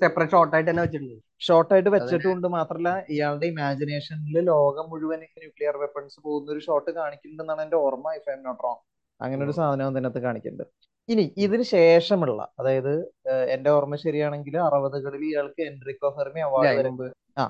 സെപ്പറേറ്റ് 0.00 0.32
ഷോർട്ട് 0.34 0.54
ആയിട്ട് 0.56 0.70
തന്നെ 0.70 0.82
വെച്ചിട്ടുണ്ട്. 0.84 1.16
ഷോർട്ടായിട്ട് 1.40 1.90
വെച്ചിട്ടുണ്ട് 1.94 2.46
മാത്രല്ല 2.54 2.88
ഇയാളുടെ 3.14 3.46
ഇമാജിനേഷനിൽ 3.52 4.36
ലോകം 4.50 4.86
മുഴുവൻ 4.92 5.20
ന്യൂക്ലിയർ 5.36 5.76
വെപ്പൺസ് 5.82 6.18
പോകുന്ന 6.24 6.52
ഒരു 6.54 6.62
ഷോട്ട് 6.66 6.90
കാണിക്കുന്നുണ്ടെന്നാണ് 6.98 7.62
എന്റെ 7.66 7.78
ഓർമ്മ 7.84 8.14
if 8.18 8.28
I 8.30 8.36
M 8.36 8.42
not 8.46 8.62
wrong 8.64 8.82
അങ്ങനെ 9.20 9.42
ഒരു 9.46 9.54
സാധനം 9.56 9.88
അതിനകത്ത് 9.90 10.20
കാണിക്കുന്നുണ്ട്. 10.26 10.66
ഇനി 11.08 11.24
ഇതിന് 11.44 11.64
ശേഷമുള്ള 11.72 12.40
അതായത് 12.60 12.92
ഏഹ്, 13.30 13.46
എന്റെ 13.54 13.70
ഓർമ്മ 13.76 13.94
ശരിയാണെങ്കിൽ 14.02 14.54
അറുപതുകളിൽ 14.66 15.22
ഇയാൾക്ക് 15.28 15.62
എൻട്രിക്കോ 15.68 16.10
ഫെർമി 16.16 16.40
അവാർഡ് 16.46 16.68
അതിന് 16.68 16.80
വരെ. 16.80 16.90
മുമ്പ് 16.90 17.06
ആ. 17.38 17.44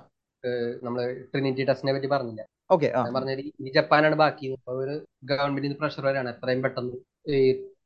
ഏഹ് 0.44 0.70
നമ്മൾ 0.84 1.00
ട്രിനിറ്റി 1.32 1.64
ടെസ്റ്റിനെ 1.68 1.92
പറ്റി 1.96 2.08
പറഞ്ഞില്ല. 2.12 2.42
ഓക്കെ 2.70 2.88
ആ. 2.90 3.00
ഞാൻ 3.00 3.14
പറഞ്ഞത് 3.16 3.42
ഈ 3.60 3.72
ജപ്പാനാണ് 3.76 4.16
ബാക്കി. 4.20 4.48
അപ്പൊ 4.56 4.72
ഒരു 4.82 4.94
ഗവൺമെന്റിന് 5.30 5.76
പ്രഷർ 5.80 6.04
വരാണ് 6.08 6.30
എത്രയും 6.34 6.62
പെട്ടെന്ന് 6.64 6.98
ഈ 7.26 7.38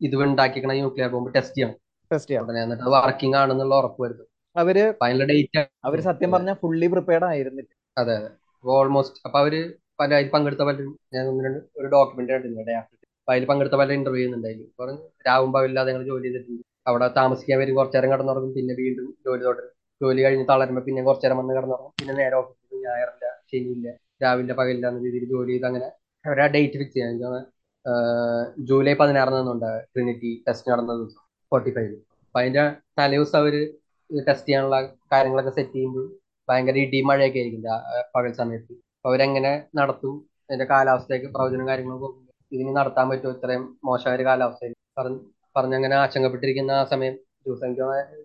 ഇത് 0.07 0.15
ഉണ്ടാക്കിക്കണ 0.27 0.73
ന്യൂക്ലിയർ 0.79 1.11
ബോംബ് 1.15 1.31
ടെസ്റ്റ് 1.37 1.57
ചെയ്യണം. 1.57 1.77
ടെസ്റ്റ് 2.11 2.31
ചെയ്യണം 2.31 2.47
ഉടനെ 2.47 2.61
എന്നിട്ട് 2.65 2.91
വർക്കിംഗ് 2.97 3.37
ആണെന്നുള്ള 3.41 3.75
ഉറപ്പ് 3.81 4.01
വരുത്തും. 4.05 4.29
അവർ 4.57 4.77
ഫൈനൽ 5.01 5.23
ഡേറ്റ് 5.31 5.63
അവർ 5.89 5.99
സത്യം 6.09 6.31
പറഞ്ഞാൽ 6.35 6.57
ഫുള്ളി 6.63 6.87
പ്രിപ്പയർഡ് 6.93 7.27
ആയിരുന്നില്ല. 7.31 7.71
അതെ 7.97 8.15
അതെ. 8.19 8.29
ഓൾമോസ്റ്റ് 8.65 9.19
അപ്പൊ 9.27 9.39
അവർ 9.43 9.55
പല 10.01 10.11
അതിൽ 10.19 10.29
പങ്കെടുത്ത 10.35 10.63
പലരും 10.69 10.93
ഞാൻ 11.15 11.25
ഒന്ന് 11.31 11.43
രണ്ട് 11.47 11.61
ഒരു 11.79 11.89
ഡോക്യുമെന്റ് 11.95 12.33
കണ്ടിരുന്നു 12.35 12.65
ഡേ 12.69 12.75
ആഫ്റ്റർ 12.81 12.97
അപ്പൊ 13.21 13.33
അതിൽ 13.35 13.45
പങ്കെടുത്ത 13.51 13.77
പല 13.83 13.93
ഇന്റർവ്യൂ 13.99 14.19
ചെയ്യുന്നുണ്ടായിരുന്നു 14.19 14.69
പറഞ്ഞു 14.81 14.97
രാവും 15.27 15.51
പകലില്ലാതെ 15.55 15.91
ഞങ്ങൾ 15.93 16.05
ജോലി 16.11 16.27
ചെയ്തിട്ടുണ്ട്. 16.27 16.63
അവിടെ 16.89 17.07
താമസിക്കാൻ 17.19 17.59
വരും 17.61 17.77
കുറച്ചു 17.79 17.97
നേരം 17.97 18.11
കിടന്നുറങ്ങും 18.13 18.53
പിന്നെ 18.57 18.75
വീണ്ടും 18.81 19.07
ജോലി 19.27 19.43
തുടരും. 19.49 19.71
ജോലി 20.01 20.21
കഴിഞ്ഞ് 20.25 20.47
തളരുമ്പോ 20.51 20.83
പിന്നെ 20.89 21.03
കുറച്ചു 21.07 21.27
നേരം 21.27 21.39
വന്ന് 21.41 21.53
കിടന്നുറങ്ങും. 21.57 21.93
പിന്നെ 22.01 22.15
നേരെ 22.21 22.37
ഓഫീസിൽ 22.41 22.81
ഞായറില്ല 22.87 23.27
ശനിയില്ല 23.51 23.89
രാവിലെ 24.25 24.55
പകലില്ല 24.61 24.87
എന്ന 24.91 25.01
രീതിയിൽ 25.07 25.25
ജോലി 25.35 25.53
ചെയ്ത് 25.55 25.67
അങ്ങനെ 25.71 25.89
അവരെ 26.25 26.47
ഡേറ്റ് 26.55 26.79
ഫിക്സ് 26.81 26.95
ചെയ്യാൻ 26.97 27.15
ജൂലൈ 28.69 28.95
പതിനാറിന് 29.01 29.39
നിന്നുണ്ട് 29.41 29.71
ട്രിനിറ്റി 29.93 30.31
ടെസ്റ്റ് 30.49 30.69
നടന്നത് 30.73 31.03
ഫോർട്ടി 31.53 31.71
ഫൈവ്. 31.77 31.95
അപ്പൊ 32.27 32.39
അതിന്റെ 32.41 32.65
തലേദിവസം 32.99 33.39
അവർ 33.43 33.55
ടെസ്റ്റ് 34.11 34.49
ചെയ്യാനുള്ള 34.49 34.77
കാര്യങ്ങളൊക്കെ 35.13 35.53
സെറ്റ് 35.59 35.75
ചെയ്യുമ്പോൾ 35.77 36.07
ഭയങ്കര 36.49 36.77
ഇടി 36.85 36.99
മഴയൊക്കെ 37.09 37.39
ആയിരിക്കും 37.41 37.63
പകൽ 38.15 38.33
സമയത്ത്. 38.41 38.73
അവരെങ്ങനെ 39.07 39.53
നടത്തും? 39.79 40.15
അതിന്റെ 40.49 40.67
കാലാവസ്ഥയൊക്കെ 40.73 41.29
പ്രവചനം 41.37 41.67
കാര്യങ്ങളൊക്കെ 41.69 42.09
ഇതിന് 42.53 42.73
നടത്താൻ 42.79 43.07
പറ്റുമോ? 43.11 43.33
ഇത്രയും 43.37 43.65
മോശമായ 43.89 44.17
ഒരു 44.19 44.25
കാലാവസ്ഥയിൽ. 44.29 44.75
പറഞ്ഞ് 44.99 45.21
പറഞ്ഞങ്ങനെ 45.57 45.95
ആശങ്കപ്പെട്ടിരിക്കുന്ന 46.05 46.73
ആ 46.81 46.85
സമയം 46.93 47.15
ദിവസം 47.47 47.73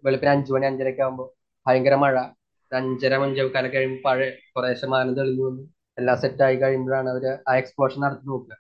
വെളുപ്പിന് 0.06 0.32
അഞ്ചു 0.36 0.52
മണി 0.56 0.66
അഞ്ചരയൊക്കെ 0.72 1.04
ആകുമ്പോൾ 1.06 1.28
ഭയങ്കര 1.66 1.96
മഴ. 2.04 2.16
അഞ്ചര 2.72 3.14
അഞ്ചേക്കാലം 3.28 3.70
കഴിയുമ്പോൾ 3.76 4.02
പഴയ 4.08 4.30
കുറേശ്ശെ 4.56 4.88
മാനം 4.94 5.14
തെളിഞ്ഞു 5.20 5.44
വന്നു 5.48 5.64
എല്ലാം 5.98 6.18
സെറ്റ് 6.24 6.44
ആയി 6.48 6.56
കഴിയുമ്പോഴാണ് 6.64 7.10
അവർ 7.14 7.26
ആ 7.50 7.54
എക്സ്പ്ലോഷൻ 7.62 8.00
നടത്തി 8.06 8.26
നോക്കുക. 8.32 8.54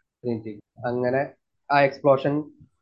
അങ്ങനെ 0.90 1.22
ആ 1.70 1.78
എക്സ്പ്ലോഷൻ 1.88 2.34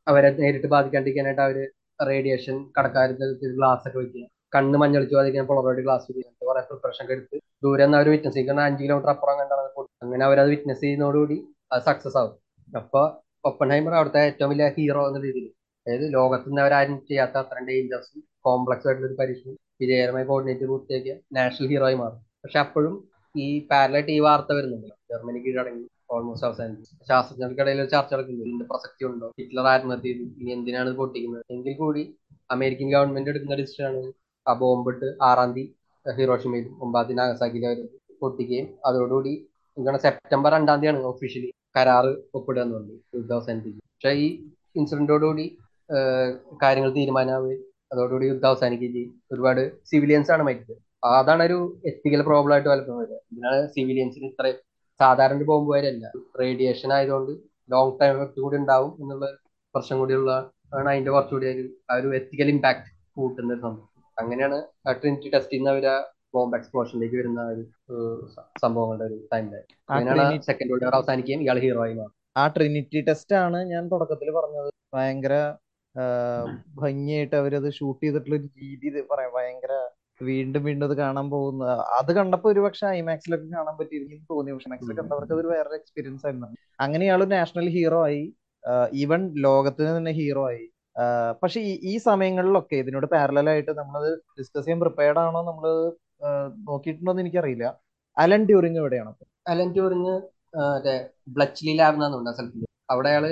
അവരെ 0.08 0.30
നേരിട്ട് 0.44 0.68
ബാധിക്കാണ്ടിരിക്കാനായിട്ട് 0.74 1.44
അവർ 1.48 1.58
റേഡിയേഷൻ 2.00 2.56
കടക്കാരുടെ 2.76 3.26
ഗ്ലാസ് 3.58 3.86
ഒക്കെ 3.88 3.98
വെക്കുക. 4.00 4.24
കണ്ണ് 4.56 4.78
മഞ്ഞളിച്ച് 4.82 5.16
ബാധിക്കാൻ 5.20 5.46
പൊളറോയിഡ് 5.50 5.84
ഗ്ലാസ് 5.86 6.06
വെക്കുക 6.10 6.48
കുറെ 6.50 6.62
പ്രിപ്പറേഷൻ 6.70 7.04
ഒക്കെ 7.06 7.14
എടുത്ത് 7.18 7.38
ദൂരെ 7.64 7.84
നിന്ന് 7.86 7.98
അവർ 8.00 8.08
വിറ്റ്നസ് 8.14 8.38
ചെയ്യുന്ന. 8.38 8.62
അഞ്ച് 8.70 8.82
കിലോമീറ്റർ 8.84 9.12
അപ്പുറം 9.14 9.38
കണ്ടാണ്. 9.42 9.64
അങ്ങനെ 10.04 10.24
അവരത് 10.28 10.50
വിറ്റ്നസ് 10.54 10.82
ചെയ്യുന്നതോടുകൂടി 10.86 11.38
അത് 11.74 11.82
സക്സസ് 11.90 12.18
ആവും. 12.22 12.36
അപ്പൊ 12.82 13.02
ഒപ്പൻഹൈമർ 13.50 13.94
അവിടുത്തെ 14.00 14.22
ഏറ്റവും 14.30 14.52
വലിയ 14.54 14.68
ഹീറോ 14.78 15.04
എന്ന 15.10 15.20
രീതിയിൽ. 15.28 15.48
അതായത് 15.86 16.06
ലോകത്ത് 16.18 16.48
നിന്ന് 16.50 16.62
അവരാരും 16.64 16.96
ചെയ്യാത്ത 17.10 17.36
അത്രയും 17.44 17.68
ഡേഞ്ചേഴ്സും 17.70 18.22
കോംപ്ലക്സ് 18.46 18.88
ആയിട്ടുള്ള 18.88 19.08
ഒരു 19.10 19.18
പരീക്ഷണം 19.22 19.56
വിജയകരമായി 19.82 20.26
കോർഡിനേറ്റ് 20.32 20.66
പൂർത്തിയാക്കിയ 20.72 21.14
നാഷണൽ 21.38 21.68
ഹീറോ 21.74 21.86
ആയി 21.90 21.98
മാറും. 22.02 22.20
പക്ഷെ 22.44 22.60
അപ്പോഴും 22.66 22.96
ഈ 23.36 23.48
പാരലായിട്ട് 23.72 24.12
ഈ 24.18 24.20
വാർത്ത 24.28 24.50
വരുന്നുണ്ട് 24.58 24.90
ജർമ്മനി 25.12 25.40
കീഴടങ്ങി. 25.46 25.86
ഓൾമോസ്റ്റ് 26.10 26.48
അവസാനിച്ചു. 26.48 26.92
ശാസ്ത്രജ്ഞർക്കിടയിൽ 27.10 27.80
ഒരു 27.84 27.90
ചർച്ച 27.94 28.14
നടക്കുന്നു 28.14 28.44
ഇതിന്റെ 28.46 28.66
പ്രസക്തി 28.72 29.04
ഉണ്ടോ? 29.10 29.28
ഹിറ്റ്ലർ 29.40 29.68
ആത്മഹത്യ 29.74 30.12
ഇനി 30.42 30.52
എന്തിനാണ് 30.58 30.92
പൊട്ടിക്കുന്നത്? 31.02 31.44
എങ്കിൽ 31.56 31.76
കൂടി 31.82 32.04
അമേരിക്കൻ 32.56 32.90
ഗവൺമെന്റ് 32.96 33.32
എടുക്കുന്ന 33.34 33.86
ആണ് 33.90 34.02
ആ 34.46 34.54
ബോംബിട്ട് 34.62 35.08
ആറാം 35.30 35.52
തീയതി 35.58 36.16
ഹിറോഷിമയിലും 36.18 36.74
ഒമ്പതാം 36.84 37.06
തീയതി 37.08 37.20
നാഗസാക്കിയിലും 37.22 37.88
പൊട്ടിക്കുകയും 38.22 38.68
അതോടുകൂടി 38.86 39.34
എന്താണ് 39.78 40.00
സെപ്റ്റംബർ 40.06 40.52
രണ്ടാം 40.58 40.78
തീയതിയാണ് 40.82 41.08
ഒഫീഷ്യലി 41.12 41.50
കരാറ് 41.78 42.12
ഒപ്പിടുക 42.38 42.62
എന്ന് 42.62 42.76
പറഞ്ഞു 42.76 42.96
യുദ്ധം 43.18 43.36
അവസാനിപ്പിക്കും 43.38 43.82
പക്ഷെ 43.96 44.14
ഈ 44.24 44.28
ഇൻസിഡന്റോടുകൂടി 44.80 45.46
കാര്യങ്ങൾ 46.64 46.92
തീരുമാനമാവുകയും 46.96 47.62
അതോടുകൂടി 47.94 48.26
യുദ്ധം 48.28 48.50
അവസാനിക്കുകയും 48.50 48.94
ചെയ്യും. 48.94 49.12
ഒരുപാട് 49.34 49.62
സിവിലിയൻസ് 49.90 50.32
ആണ് 50.36 50.44
മരിച്ചത്. 50.44 50.80
അതാണ് 51.20 51.44
ഒരു 51.44 51.58
എത്തിക്കൽ 51.90 52.22
പ്രോബ്ലം 52.30 52.54
ആയിട്ട് 52.54 52.70
വലപ്പോ 52.70 52.96
ഇതിനാണ് 53.04 53.60
സിവിലിയൻസിന് 53.76 54.28
ഇത്ര 54.32 54.48
സാധാരണ 55.00 55.44
ബോംബ് 55.44 55.76
വരെയല്ല 55.76 56.06
റേഡിയേഷൻ 56.40 56.94
ആയതുകൊണ്ട് 56.94 57.32
ലോങ് 57.72 58.00
ടൈം 58.02 58.12
എഫക്ട് 58.16 58.40
കൂടി 58.40 58.58
ഉണ്ടാവും 58.58 58.98
എന്നുള്ള 59.02 59.26
പ്രശ്നം 59.76 60.00
കൂടിയുള്ള 60.00 60.32
ആണ് 60.74 60.90
അതിന്റെ 60.90 61.12
കുറച്ചുകൂടി 61.12 61.48
ആ 61.92 61.96
ഒരു 61.96 62.16
എത്തിക്കൽ 62.16 62.50
ഇമ്പാക്ട് 62.50 62.88
കൂട്ടുന്ന 63.16 63.54
ഒരു 63.54 63.62
സംഭവം. 63.62 63.88
അങ്ങനെയാണ് 64.18 64.58
ട്രിനിറ്റി 65.02 65.30
ടെസ്റ്റ് 65.30 65.52
ചെയ്യുന്ന 65.52 65.72
ഒരു 65.72 65.92
ബോംബ് 66.34 66.58
എക്സ്പ്ലോഷനിലേക്ക് 66.58 67.16
വരുന്ന 67.16 67.42
ഒരു 67.48 67.64
സംഭവങ്ങളുടെ 68.62 69.04
ഒരു 69.04 69.28
ടൈം 69.34 69.46
ലൈൻ 69.54 69.66
അങ്ങനെയാണ് 69.90 70.42
സെക്കൻഡ് 70.42 70.72
വേൾഡ് 70.72 70.84
വാർ 70.84 70.96
അവസാനിക്കുകയും 70.96 71.42
ഇയാൾ 71.42 71.60
ഹീറോ 71.60 71.82
ആയി 71.84 71.94
മാറും. 71.94 72.14
ആ 72.38 72.48
ട്രിനിറ്റി 72.48 73.02
ടെസ്റ്റ് 73.02 73.36
ആണ് 73.36 73.64
ഞാൻ 73.66 73.92
തുടക്കത്തിൽ 73.92 74.32
പറഞ്ഞത്. 74.32 74.70
ഭയങ്കര 74.94 75.36
ആ, 75.96 76.04
ഭംഗിയായിട്ട് 76.76 77.36
അവരത് 77.36 77.72
ഷൂട്ട് 77.74 78.06
ചെയ്തിട്ടുള്ള 78.06 78.36
ഒരു 78.36 78.48
രീതി 78.64 79.02
പറയാം. 79.12 79.32
ഭയങ്കര 79.36 79.74
വീണ്ടും 80.22 80.64
വീണ്ടും 80.64 80.86
അത് 80.86 80.98
കാണാൻ 80.98 81.30
പോകുന്ന 81.30 81.64
അത് 82.00 82.12
കണ്ടപ്പോ 82.16 82.48
ഒരുപക്ഷെ 82.52 82.86
ഐമാക്സിലൊക്കെ 82.88 83.48
കാണാൻ 83.56 83.78
പറ്റിയിരിക്കും 83.78 84.22
തോന്നി. 84.32 84.52
പക്ഷെ 84.52 84.70
മാക്സിൽ 84.70 84.94
കണ്ടവർക്ക് 85.00 85.34
അതൊരു 85.34 85.48
വേറെ 85.48 85.76
എക്സ്പീരിയൻസ് 85.76 86.26
ആയിരുന്നു. 86.26 86.48
അങ്ങനെ 86.80 87.06
ഇയാൾ 87.06 87.24
നാഷണൽ 87.26 87.70
ഹീറോ 87.70 88.04
ആയി. 88.04 88.34
ഈവൻ 88.94 89.34
ലോകത്തിന് 89.38 89.98
തന്നെ 89.98 90.12
ഹീറോ 90.12 90.48
ആയി. 90.48 90.66
പക്ഷെ 91.44 91.60
ഈ 91.60 91.98
സമയങ്ങളിലൊക്കെ 91.98 92.76
ഇതിനോട് 92.76 93.06
പാരലൽ 93.06 93.50
ആയിട്ട് 93.50 93.72
നമ്മളത് 93.72 94.10
ഡിസ്കസ് 94.40 94.64
ചെയ്യാൻ 94.66 94.80
പ്രിപ്പയർഡ് 94.80 95.20
ആണോ 95.20 95.42
നമ്മൾ 95.52 95.68
നോക്കിയിട്ടുണ്ടോ 96.70 97.12
എന്ന് 97.12 97.24
എനിക്കറിയില്ല. 97.24 97.66
അലൻ 98.18 98.44
ട്യൂറിങ് 98.46 98.78
എവിടെയാണ് 98.78 99.12
അലൻ 99.48 99.70
ട്യൂറിങ് 99.74 100.16
മറ്റേ 100.58 100.96
ബ്ലച്ച്ലി 101.28 101.74
ലാബ് 101.78 101.96
എന്നാണ് 101.96 102.34
സ്ഥലത്ത്. 102.38 102.66
അവിടെ 102.90 103.10
അയാൾ 103.10 103.26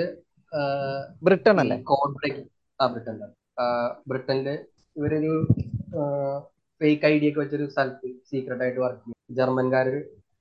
ബ്രിട്ടൻ 1.22 1.60
അല്ലേ? 1.60 1.76
ആ 2.80 2.86
ബ്രിട്ടനിലാണ് 2.86 3.34
ബ്രിട്ടനിൽ 4.08 4.48
ഇവരൊരു 4.96 5.32
ഫേക്ക് 6.80 7.04
ഐ 7.10 7.14
ഡി 7.20 7.26
ഒക്കെ 7.30 7.40
വെച്ചൊരു 7.42 7.66
സ്ഥലത്ത് 7.74 8.08
സീക്രട്ട് 8.30 8.62
ആയിട്ട് 8.64 8.80
വർക്ക് 8.84 9.02
ചെയ്യും. 9.04 9.18
ജർമ്മൻകാർ 9.38 9.88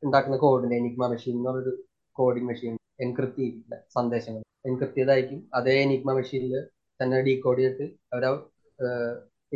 ഉണ്ടാക്കുന്ന 0.05 0.37
കോഡിന് 0.45 0.75
എനിക്ക് 0.79 0.99
മെഷീൻ 1.13 1.35
എന്ന് 1.37 1.49
പറഞ്ഞൊരു 1.49 1.73
കോഡിംഗ് 2.15 2.47
മെഷീൻ 2.49 2.73
എൻക്രിപ്റ്റ് 3.05 3.41
ചെയ്തിട്ടില്ല 3.43 3.75
സന്ദേശങ്ങൾ. 3.97 4.41
എൻക്രിപ്റ്റ് 4.69 4.99
ചെയ്തായിരിക്കും 4.99 5.39
അതേ 5.57 5.75
എനിഗ്മ 5.85 6.11
മെഷീനിൽ 6.19 6.53
തന്നെ 6.99 7.17
ഡീകോഡ് 7.27 7.61
ചെയ്തിട്ട് 7.63 7.85
അവർ 8.13 8.23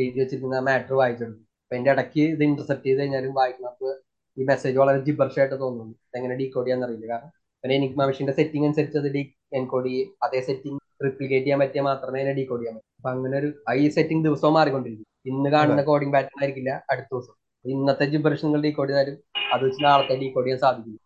എഴുതി 0.01 0.17
വെച്ചിരിക്കുന്ന 0.21 0.59
മാറ്റർ 0.69 0.93
വായിച്ചെടുക്കും 1.01 1.45
അപ്പൊ 1.63 1.75
അതിന്റെ 1.75 1.91
ഇടയ്ക്ക് 1.93 2.23
ഇത് 2.35 2.43
ഇന്റർസെപ്റ്റ് 2.49 2.87
ചെയ്ത് 2.89 2.99
കഴിഞ്ഞാലും 3.01 3.33
വായിക്കുന്നപ്പോൾ 3.39 3.91
ഈ 4.37 4.45
മെസ്സേജ് 4.51 4.77
വളരെ 4.81 4.99
ജിബർഷായിട്ട് 5.07 5.55
തോന്നുന്നു. 5.63 5.95
എങ്ങനെ 6.17 6.35
ഡീകോഡ് 6.41 6.67
ചെയ്യാൻ 6.67 6.83
അറിയില്ല. 6.85 7.07
കാരണം 7.13 7.31
പിന്നെ 7.63 7.73
എനിഗ്മ 7.79 8.01
മെഷീന്റെ 8.09 8.35
സെറ്റിംഗ് 8.39 8.65
അനുസരിച്ച് 8.67 8.97
അത് 9.01 9.09
ഡീ 9.15 9.21
എൻകോഡ് 9.59 9.89
ചെയ്യും. 9.89 10.09
അതേ 10.25 10.39
സെറ്റിംഗ് 10.49 10.79
റിപ്ലിക്കേറ്റ് 11.05 11.45
ചെയ്യാൻ 11.45 11.59
പറ്റിയാൽ 11.63 11.85
മാത്രമേ 11.89 12.19
അതിനെ 12.21 12.33
ഡീകോഡ് 12.39 12.61
ചെയ്യാൻ 12.61 12.75
പറ്റൂ. 12.77 12.89
അപ്പൊ 12.99 13.09
അങ്ങനെ 13.15 13.35
ഒരു 13.41 13.49
ഈ 13.83 13.85
സെറ്റിംഗ് 13.97 14.23
ദിവസവും 14.27 14.53
മാറിക്കൊണ്ടിരിക്കും 14.59 15.07
ഇന്ന് 15.25 15.49
കാണുന്ന 15.55 15.81
കോഡിംഗ് 15.89 16.13
പാറ്റേൺ 16.15 16.39
ആയിരിക്കില്ല 16.41 16.71
അടുത്ത 16.91 17.09
ദിവസം. 17.13 17.33
ഇന്നത്തെ 17.65 18.05
ജിബറിഷ് 18.11 18.45
നിങ്ങൾ 18.45 18.61
ഡീകോഡ് 18.65 18.91
ചെയ്താലും 18.91 19.15
അത് 19.53 19.63
വെച്ച് 19.65 19.81
നാളത്തെ 19.87 20.15
ഡീകോഡ് 20.21 20.45
ചെയ്യാൻ 20.45 20.59
സാധിക്കും. 20.65 20.99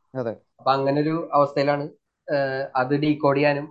അപ്പൊ 0.60 0.72
അങ്ങനെ 0.78 0.98
ഒരു 1.06 1.16
അവസ്ഥയിലാണ് 1.38 1.86
അത് 2.82 2.94
ഡീകോഡ് 3.04 3.40
ചെയ്യാനും 3.40 3.68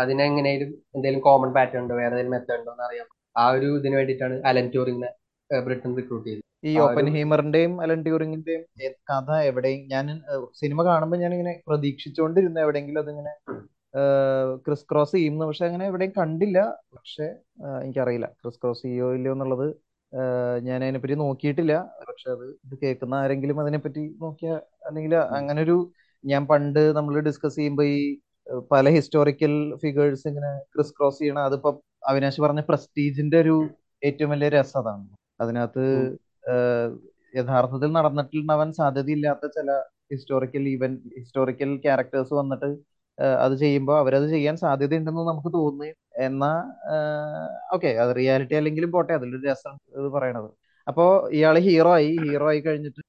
അതിനെങ്ങനെയും 0.00 0.70
എന്തെങ്കിലും 0.94 1.22
കോമൺ 1.26 1.50
പാറ്റേൺ 1.56 1.80
ഉണ്ടോ? 1.82 1.94
വേറെ 2.00 2.14
ഏതെങ്കിലും 2.16 2.34
മെത്തേഡ് 2.36 2.60
ഉണ്ടോ 2.60 2.72
എന്ന് 2.74 2.84
അറിയാം 2.88 3.08
ആ 3.40 3.44
ഒരു 3.56 3.68
ഇതിന് 3.80 3.96
വേണ്ടിയിട്ടാണ് 3.98 4.36
അലൻ 4.50 4.66
ട്യൂറിങ്ങിനെ 4.74 5.10
ബ്രിട്ടൻ 5.50 5.90
റിക്രൂട്ട് 5.98 6.26
ചെയ്തത്. 6.28 6.44
ഈ 6.68 6.72
ഓപ്പൻ 6.84 7.06
ഹീമറിന്റെയും 7.14 7.74
അലൻ 7.84 8.00
ട്യൂറിങ്ങിന്റെയും 8.06 8.62
കഥ 9.10 9.30
എവിടെയും 9.50 9.82
ഞാൻ 9.92 10.06
സിനിമ 10.60 10.84
കാണുമ്പോൾ 10.88 11.20
ഞാൻ 11.24 11.32
ഇങ്ങനെ 11.36 11.54
പ്രതീക്ഷിച്ചുകൊണ്ടിരുന്ന 11.68 12.58
എവിടെയെങ്കിലും 12.64 13.02
അതിങ്ങനെ 13.04 13.32
ക്രിസ് 14.64 14.84
ക്രോസ് 14.90 15.12
ചെയ്യുന്നു 15.16 15.44
പക്ഷെ 15.44 15.64
അങ്ങനെ 15.66 15.84
എവിടെയും 15.86 16.12
കണ്ടില്ല. 16.18 16.58
പക്ഷെ 16.96 17.26
എനിക്കറിയില്ല. 17.82 18.26
ക്രിസ് 18.42 18.58
ക്രോസ് 18.62 18.82
ചെയ്യോ 18.82 19.14
ഇല്ലയോ 19.14 19.32
എന്നുള്ളത് 19.34 19.66
ഞാൻ 20.62 20.78
അതിനെപ്പറ്റി 20.84 21.14
നോക്കിയിട്ടില്ല. 21.14 21.74
പക്ഷെ 22.08 22.28
അത് 22.30 22.44
ഇത് 22.64 22.74
കേൾക്കുന്ന 22.82 23.14
ആരെങ്കിലും 23.14 23.60
അതിനെപ്പറ്റി 23.60 24.16
നോക്കിയ 24.20 24.50
അല്ലെങ്കിൽ 24.86 25.14
അങ്ങനെ 25.16 25.62
ഒരു 25.62 25.76
ഞാൻ 26.24 26.46
പണ്ട് 26.46 26.80
നമ്മൾ 26.96 27.20
ഡിസ്കസ് 27.20 27.56
ചെയ്യുമ്പോൾ 27.56 27.84
ഈ 27.84 28.00
പല 28.72 28.88
ഹിസ്റ്റോറിക്കൽ 28.88 29.52
ഫിഗേഴ്സ് 29.82 30.28
ഇങ്ങനെ 30.28 30.50
ക്രിസ് 30.74 30.94
ക്രോസ് 30.98 31.18
ചെയ്യണം 31.18 31.42
അതിപ്പോ 31.44 31.70
അവിനാശ് 32.06 32.40
പറഞ്ഞ 32.40 32.60
പ്രസ്റ്റീജിന്റെ 32.60 33.38
ഒരു 33.40 33.56
ഏറ്റവും 34.04 34.30
വലിയ 34.30 34.48
രസം 34.48 34.78
അതാണ്. 34.80 35.06
അതിനകത്ത് 35.40 35.84
യഥാർത്ഥത്തിൽ 37.38 37.90
നടന്നിട്ടുണ്ടാവാൻ 37.92 38.72
സാധ്യതയില്ലാത്ത 38.72 39.46
ചില 39.46 39.70
ഹിസ്റ്റോറിക്കൽ 40.12 40.64
ഈവൻ 40.68 40.92
ഹിസ്റ്റോറിക്കൽ 41.18 41.76
ക്യാരക്ടേഴ്സ് 41.76 42.34
വന്നിട്ട് 42.34 42.70
അത് 43.44 43.54
ചെയ്യുമ്പോൾ 43.58 43.96
അവരത് 43.98 44.26
ചെയ്യാൻ 44.28 44.56
സാധ്യത 44.56 44.68
സാധ്യതയുണ്ടെന്ന് 44.80 45.22
നമുക്ക് 45.30 45.50
തോന്നുകയും 45.54 45.96
എന്നാ 46.18 46.52
ഓക്കെ 47.74 47.90
അത് 48.02 48.10
റിയാലിറ്റി 48.16 48.54
അല്ലെങ്കിലും 48.54 48.90
പോട്ടെ 48.92 49.12
അതിലൊരു 49.12 49.42
രസം 49.48 49.74
ഇത് 49.98 50.08
പറയണത്. 50.08 50.48
അപ്പോ 50.86 51.04
ഇയാൾ 51.32 51.56
ഹീറോ 51.58 51.90
ആയി 51.92 52.12
ഹീറോ 52.24 52.46
ആയി 52.48 52.60
കഴിഞ്ഞിട്ട് 52.60 53.02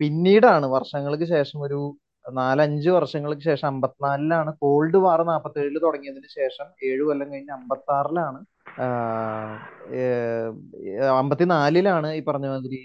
പിന്നീടാണ് 0.00 0.66
വർഷങ്ങൾക്ക് 0.66 1.24
ശേഷം 1.24 1.58
ഒരു 1.60 1.78
നാലഞ്ച് 2.24 2.90
വർഷങ്ങൾക്ക് 2.90 3.42
ശേഷം 3.42 3.66
അമ്പത്തിനാലിലാണ് 3.66 4.50
കോൾഡ് 4.58 4.96
വാർ 4.96 5.20
നാപ്പത്തേഴിൽ 5.24 5.76
തുടങ്ങിയതിന് 5.78 6.28
ശേഷം 6.36 6.66
ഏഴ് 6.88 7.02
കൊല്ലം 7.02 7.28
കഴിഞ്ഞ് 7.32 7.52
അമ്പത്തി 7.52 7.92
ആറിലാണ് 7.92 8.40
അമ്പത്തിനാലിലാണ് 11.18 12.08
ഈ 12.12 12.22
പറഞ്ഞ 12.24 12.46
മാതിരി 12.46 12.80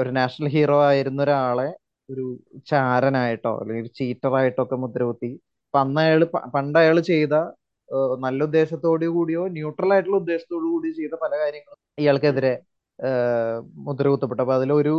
ഒരു 0.00 0.10
നാഷണൽ 0.10 0.48
ഹീറോ 0.48 0.78
ആയിരുന്ന 0.84 1.20
ഒരാളെ 1.22 1.68
ഒരു 2.12 2.24
ചാരനായിട്ടോ 2.70 3.52
അല്ലെങ്കിൽ 3.60 3.84
ഒരു 3.86 3.92
ചീറ്ററായിട്ടോ 4.00 4.62
ഒക്കെ 4.64 4.76
മുദ്രകുത്തി. 4.84 5.30
അപ്പൊ 5.66 5.78
അന്ന് 5.84 6.00
അയാൾ 6.04 6.22
പണ്ട് 6.56 6.78
അയാൾ 6.82 6.96
ചെയ്ത 7.12 7.34
നല്ല 8.24 8.40
ഉദ്ദേശത്തോടു 8.48 9.06
കൂടിയോ 9.16 9.42
ന്യൂട്രൽ 9.56 9.90
ആയിട്ടുള്ള 9.94 10.18
ഉദ്ദേശത്തോടു 10.22 10.66
കൂടിയോ 10.74 10.92
ചെയ്ത 11.00 11.14
പല 11.24 11.32
കാര്യങ്ങളും 11.42 11.78
ഇയാൾക്കെതിരെ 12.02 12.52
മുദ്ര 13.86 14.06
കുത്തപ്പെട്ടു 14.12 14.42
അപ്പൊ 14.44 14.54
അതിലൊരു 14.58 14.94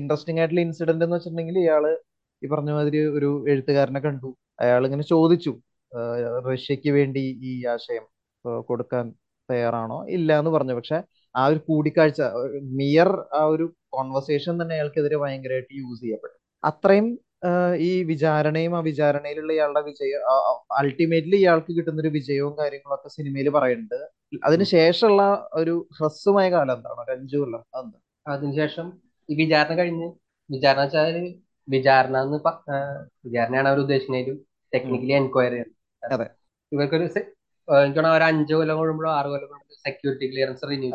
ഇൻട്രസ്റ്റിംഗ് 0.00 0.40
ആയിട്ടുള്ള 0.40 0.62
ഇൻസിഡന്റ് 0.66 1.04
എന്ന് 1.06 1.16
വെച്ചിട്ടുണ്ടെങ്കിൽ 1.16 1.58
ഇയാൾ 1.64 1.84
ഈ 2.42 2.48
പറഞ്ഞ 2.52 2.70
മാതിരി 2.78 3.00
ഒരു 3.18 3.30
എഴുത്തുകാരനെ 3.52 4.00
കണ്ടു. 4.06 4.30
അയാൾ 4.62 4.82
ഇങ്ങനെ 4.88 5.06
ചോദിച്ചു 5.14 5.52
റഷ്യക്ക് 6.48 6.90
വേണ്ടി 6.98 7.24
ഈ 7.50 7.52
ആശയം 7.74 8.04
കൊടുക്കാൻ 8.70 9.04
തയ്യാറാണോ? 9.48 9.98
ഇല്ല 10.16 10.30
എന്ന് 10.40 10.52
പറഞ്ഞു. 10.56 10.74
പക്ഷെ 10.78 10.98
ആ 11.34 11.42
ഒരു 11.52 11.60
കൂടിക്കാഴ്ച 11.68 12.20
മിയർ 12.78 13.10
ആ 13.38 13.42
ഒരു 13.54 13.64
കോൺവെർസേഷൻ 13.96 14.54
തന്നെ 14.62 14.74
അയാൾക്കെതിരെ 14.78 15.16
ഭയങ്കരമായിട്ട് 15.24 15.72
യൂസ് 15.82 16.00
ചെയ്യപ്പെട്ടു. 16.04 16.36
അത്രയും 16.64 17.06
ഈ 17.78 18.04
വിചാരണയും 18.04 18.76
ആ 18.76 18.80
വിചാരണയിലുള്ള 18.80 19.52
ഇയാളുടെ 19.52 19.80
വിജയം 19.80 20.20
അൾട്ടിമേറ്റ്ലി 20.78 21.36
ഇയാൾക്ക് 21.36 21.72
കിട്ടുന്ന 21.76 22.00
ഒരു 22.00 22.08
വിജയവും 22.08 22.58
കാര്യങ്ങളൊക്കെ 22.58 23.08
സിനിമയിൽ 23.08 23.48
പറയുന്നുണ്ട്. 23.48 23.98
അതിനുശേഷമുള്ള 24.44 25.48
ഒരു 25.52 25.88
ഹ്രസ്വമായ 25.98 26.50
കാലം 26.50 26.76
എന്താണ്? 26.76 27.00
ഒരു 27.00 27.12
അഞ്ചു 27.12 27.36
കൊല്ലം. 27.36 27.62
അതെന്താ? 27.74 27.98
അതിനുശേഷം 28.26 28.86
ഈ 29.30 29.34
വിചാരണ 29.34 29.74
കഴിഞ്ഞ് 29.74 30.12
വിചാരണ 30.50 30.80
വെച്ചാൽ 30.80 31.34
വിചാരണ 31.68 32.16
എന്ന് 32.18 32.38
വിചാരണയാണ് 33.24 33.68
അവർ 33.68 33.78
ഉദ്ദേശിക്കുന്നതിലും 33.78 34.38
ടെക്നിക്കലി 34.74 35.12
എൻക്വയറി 35.12 35.60
അതെ. 36.02 36.26
ഇവർക്കൊരു 36.72 37.06
ഒരു 37.68 38.24
അഞ്ച് 38.30 38.52
കൊല്ലം 38.58 38.76
കൂടുമ്പോഴോ 38.80 39.10
ആറ് 39.18 39.28
കൊല്ലം 39.32 39.60
സെക്യൂരിറ്റി 39.86 40.26
ക്ലിയറൻസ് 40.32 40.68
റിന്യൂ 40.70 40.90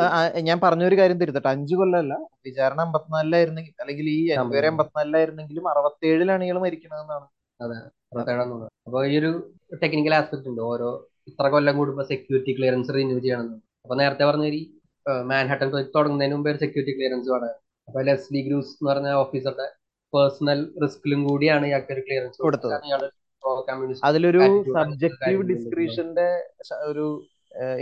ഞാൻ 0.48 0.58
പറഞ്ഞൊരു 0.64 0.96
കാര്യം 1.00 1.18
തിരുത്തട്ടെ. 1.22 1.50
അഞ്ചു 1.56 1.76
കൊല്ലമല്ല. 1.80 2.14
വിചാരണ 2.48 2.80
അമ്പത്തിനാലിലായിരുന്നെങ്കിൽ 2.88 3.74
അല്ലെങ്കിൽ 3.84 4.08
ഈ 4.16 4.22
എൻക്വയറി 4.36 4.68
അമ്പത്തിനാലിലായിരുന്നെങ്കിലും 4.72 5.66
അറുപത്തേഴിലാണ് 5.72 6.44
ഇയാൾ 6.48 6.58
മരിക്കണതെന്നാണ്. 6.66 7.28
ചെയ്യും 7.60 8.68
അപ്പൊ 8.88 9.00
ഈ 9.12 9.16
ഒരു 9.22 9.32
ടെക്നിക്കൽ 9.84 10.14
ആസ്പെക്ട് 10.20 10.50
ഉണ്ട്. 10.52 10.62
ഓരോ 10.72 10.90
ഇത്ര 11.32 11.48
കൊല്ലം 11.56 11.76
കൂടുമ്പോ 11.80 12.04
സെക്യൂരിറ്റി 12.12 12.52
ക്ലിയറൻസ് 12.58 12.96
റിന്യൂ 12.98 13.18
ചെയ്യണം 13.26 13.58
അപ്പൊ 13.84 13.96
നേരത്തെ 14.02 14.26
പറഞ്ഞ 14.30 14.46
ഈ 14.60 14.62
മാൻഹട്ടൻ 15.32 15.68
പ്രോജക്ട് 15.72 15.96
തുടങ്ങുന്നതിന് 15.98 16.36
മുമ്പ് 16.36 16.50
ഒരു 16.52 16.60
സെക്യൂരിറ്റി 16.64 16.96
ക്ലിയറൻസ് 16.98 17.30
വേണം. 17.34 17.54
അപ്പൊ 17.88 18.00
ലെസ്ലി 18.08 18.42
ഗ്രൂസ് 18.48 18.74
എന്ന് 18.74 18.90
പറഞ്ഞ 18.92 19.12
ഓഫീസറുടെ 19.24 19.68
പേഴ്സണൽ 20.14 20.60
റിസ്കിലും 20.84 21.22
കൂടിയാണ് 21.30 21.66
ഇയാൾക്ക് 21.70 21.94
ഒരു 21.96 22.04
ക്ലിയറൻസ് 22.08 22.40
കൊടുത്തത്. 22.48 22.76
അതിലൊരു 24.08 24.42
സബ്ജക്റ്റീവ് 24.76 25.42
ഡിസ്ക്രിപ്ഷന്റെ 25.52 26.28
ഡിസ്ക്രിഷന്റെ 26.60 26.88
ഒരു 26.92 27.06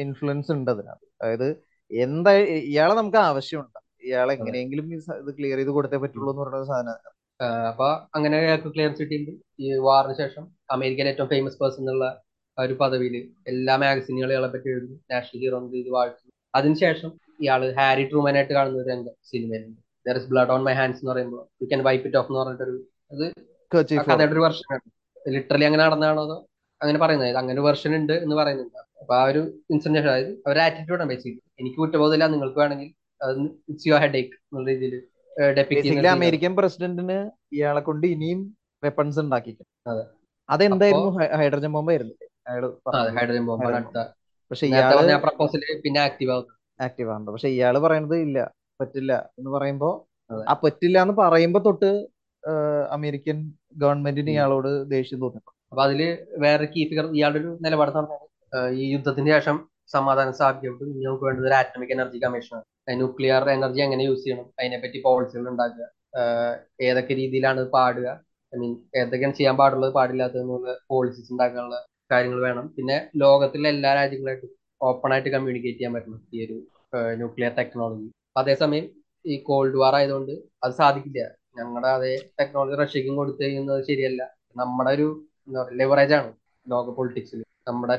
ഇൻഫ്ലുവൻസ് 0.04 0.50
ഉണ്ട് 0.56 0.70
അതിനകത്ത്. 0.74 1.08
അതായത് 1.22 1.48
എന്താ 1.92 2.32
ഇയാളെ 2.72 2.94
നമുക്ക് 3.00 3.20
ആവശ്യമുണ്ട്. 3.30 3.80
ഇയാളെ 4.08 4.34
എങ്ങനെയെങ്കിലും 4.38 4.88
ഇത് 5.22 5.32
ക്ലിയർ 5.38 5.58
ചെയ്ത് 5.60 5.72
കൊടുത്തേ 5.78 5.98
പറ്റുള്ളൂ 6.04 6.30
എന്ന് 6.34 6.44
പറയുന്ന 6.44 6.68
സാധനം 6.74 7.16
അപ്പൊ 7.72 7.88
അങ്ങനെ 8.16 8.36
അയാൾക്ക് 8.44 8.70
ക്ലിയറൻസ് 8.76 9.02
കിട്ടിയിട്ടുണ്ട് 9.02 9.42
ഈ 9.64 9.74
വാറിന് 9.88 10.16
ശേഷം 10.22 10.44
അമേരിക്കയിലെ 10.76 11.12
ഏറ്റവും 11.14 11.30
ഫേമസ് 11.34 11.60
പേഴ്സൺ 11.62 11.82
എന്നുള്ള 11.84 12.06
ഒരു 12.58 12.74
പദവിയിൽ 12.82 13.16
എല്ലാ 13.52 13.74
മാഗസിനുകളും 13.84 14.34
ഇയാളെ 14.34 14.50
പറ്റി 14.54 14.70
എഴുതി. 14.76 14.96
നാഷണൽ 15.12 15.42
ഹീറോ 15.44 15.60
ഇത് 15.82 15.90
വാഴ്ത്തു 15.96 16.26
അതിനുശേഷം 16.54 17.12
ഇയാൾ 17.44 17.64
ഹാരി 17.80 18.04
ട്രൂമനായിട്ട് 18.12 18.54
കാണുന്ന 18.58 18.80
ഒരു 18.82 18.90
രംഗം 18.94 19.16
സിനിമയിലുണ്ട്. 19.32 19.80
There 20.06 20.18
is 20.22 20.30
blood 20.32 20.54
on 20.56 20.64
my 20.68 20.74
hands 20.80 21.02
എന്ന് 21.02 21.12
പറയുമ്പോൾ 21.14 21.44
you 21.62 21.68
can 21.72 21.84
wipe 21.90 22.08
it 22.10 22.20
off 22.22 22.30
എന്ന് 22.32 22.40
പറഞ്ഞിട്ടൊരു 22.42 22.76
അത് 23.14 23.26
കഥയുടെ 24.10 24.34
ഒരു 24.36 24.44
വെർഷൻ 24.46 24.66
ലിറ്ററലി 25.28 25.66
അങ്ങനെ 25.66 25.84
നടന്നതാണോ 25.84 26.22
അതോ 26.28 26.38
അങ്ങനെ 26.82 27.00
പറയുന്നത്? 27.00 27.38
അങ്ങനെ 27.42 27.62
വെർഷൻ 27.62 27.92
ഉണ്ട് 28.00 28.14
എന്ന് 28.24 28.36
പറയുന്നുണ്ട്. 28.36 28.80
അപ്പൊ 29.02 29.14
ആ 29.16 29.24
ഒരു 29.24 29.42
ഇൻസിഡന്റ് 29.72 30.00
അതായത് 30.04 30.32
അവരുടെ 30.46 30.64
ആണ് 30.96 31.06
ബേസിക്കലി 31.12 31.42
എനിക്ക് 31.62 31.78
കുറ്റബോധമില്ല 31.78 32.26
നിങ്ങൾക്ക് 32.34 32.60
വേണമെങ്കിൽ 32.60 32.90
ഇറ്റ്സ് 33.70 33.88
യുവർ 33.90 34.00
ഹെഡ് 34.04 34.18
ഏക്ക് 34.18 34.36
എന്നുള്ള 34.42 34.68
രീതിയിൽ 34.72 34.96
ബേസിക്കലി 35.72 36.10
അമേരിക്കൻ 36.14 36.54
പ്രസിഡന്റിന് 36.60 37.18
ഇയാളെ 37.54 37.82
കൊണ്ട് 37.82 38.06
ഇനിയും 38.08 38.40
വെപ്പൺസ് 38.84 39.20
ഉണ്ടാക്കിക്കും 39.24 39.68
അതെ. 39.86 40.04
അതെന്തായിരുന്നു 40.50 41.10
ഹൈഡ്രജൻ 41.40 41.72
ബോംബ് 41.76 41.92
ആയിരുന്നു. 41.92 42.16
ഹൈഡ്രജൻ 43.18 43.44
ബോംബാണ് 43.48 43.68
ഹൈഡ്രജൻ 43.68 43.80
അടുത്ത 43.80 44.04
പക്ഷെ 44.52 44.66
ഇയാൾ 44.68 44.92
പറഞ്ഞ 44.92 45.16
പ്രപ്പോസൽ 45.26 45.64
പിന്നെ 45.86 46.00
ആക്റ്റീവ് 46.06 46.32
ആവും. 46.36 46.52
ആക്റ്റീവ് 46.80 47.16
പക്ഷെ 47.28 47.50
ഇയാൾ 47.56 47.76
പറയണത് 47.86 48.16
ഇല്ല 48.28 48.40
പറ്റില്ല 48.80 49.14
എന്ന് 49.40 49.52
പറയുമ്പോ. 49.56 49.90
ആ 50.48 50.54
പറ്റില്ല 50.64 50.98
എന്ന് 51.06 51.16
പറയുമ്പോ 51.22 51.60
തൊട്ട് 51.68 51.90
അമേരിക്കൻ 52.92 53.38
ഗവൺമെന്റിന് 53.82 54.32
ഇയാളോട് 54.36 54.70
ദേഷ്യം 54.96 55.20
തോന്നി 55.24 55.40
അപ്പൊ 55.72 55.82
അതിൽ 55.86 56.02
വേറെ 56.44 56.66
കീ 56.74 56.82
ഫിഗർ 56.90 57.06
ഇയാളുടെ 57.20 57.40
ഒരു 57.44 57.52
നിലപാട് 57.66 57.92
ഈ 58.82 58.84
യുദ്ധത്തിന് 58.94 59.30
ശേഷം 59.36 59.56
സമാധാനം 59.96 60.34
സ്ഥാപിക്കപ്പെട്ടു. 60.38 60.86
ഇനി 60.94 61.04
നമുക്ക് 61.08 61.26
വേണ്ടത് 61.28 61.46
ഒരു 61.50 61.56
ആറ്റമിക് 61.60 61.92
എനർജി 61.96 62.20
കമ്മീഷനാണ് 62.24 62.66
ന്യൂക്ലിയർ 63.02 63.44
എനർജി 63.58 63.82
എങ്ങനെ 63.86 64.04
യൂസ് 64.10 64.24
ചെയ്യണം? 64.26 64.46
അതിനെപ്പറ്റി 64.60 65.00
പോളിസികൾ 65.06 65.46
ഉണ്ടാക്കുക. 65.52 65.86
ഏതൊക്കെ 66.88 67.14
രീതിയിലാണ് 67.22 67.62
പാടുക? 67.76 68.08
ഐ 68.54 68.58
മീൻ 68.62 68.72
ഏതൊക്കെയാണ് 69.00 69.36
ചെയ്യാൻ 69.40 69.56
പാടുള്ളത് 69.62 69.92
പാടില്ലാത്തതെന്നുള്ള 69.98 70.74
പോളിസീസ് 70.92 71.32
ഉണ്ടാക്കാനുള്ള 71.34 71.78
കാര്യങ്ങൾ 72.12 72.40
വേണം. 72.48 72.66
പിന്നെ 72.76 72.98
ലോകത്തിലെ 73.24 73.70
എല്ലാ 73.76 73.92
രാജ്യങ്ങളായിട്ടും 74.00 74.52
ഓപ്പൺ 74.90 75.12
ആയിട്ട് 75.14 75.30
കമ്മ്യൂണിക്കേറ്റ് 75.36 75.80
ചെയ്യാൻ 75.80 75.94
പറ്റണം 75.98 76.22
ഈ 76.36 76.46
ഒരു 76.46 76.58
ന്യൂക്ലിയർ 77.22 77.54
ടെക്നോളജി 77.60 78.08
അതേസമയം 78.42 78.86
ഈ 79.26 79.36
കോൾഡ് 79.50 79.78
വാർ 79.82 79.94
ആയതുകൊണ്ട് 80.00 80.34
അത് 80.66 80.74
സാധിക്കില്ല. 80.82 81.22
ഞങ്ങളുടെ 81.58 81.90
അതേ 81.98 82.14
ടെക്നോളജി 82.40 82.78
റഷ്യക്കും 82.82 83.16
കൊടുത്തു 83.20 83.42
കഴിയുന്നത് 83.44 83.82
ശരിയല്ല. 83.90 84.22
നമ്മുടെ 84.62 84.92
ഒരു 84.98 85.08
എന്താ 85.48 85.60
പറയുക 85.62 85.78
ലിവറേജ് 85.82 86.16
ആണ് 86.20 86.30
ലോക 86.66 86.94
പൊളിറ്റിക്സിൽ 86.98 87.42
നമ്മുടെ 87.70 87.96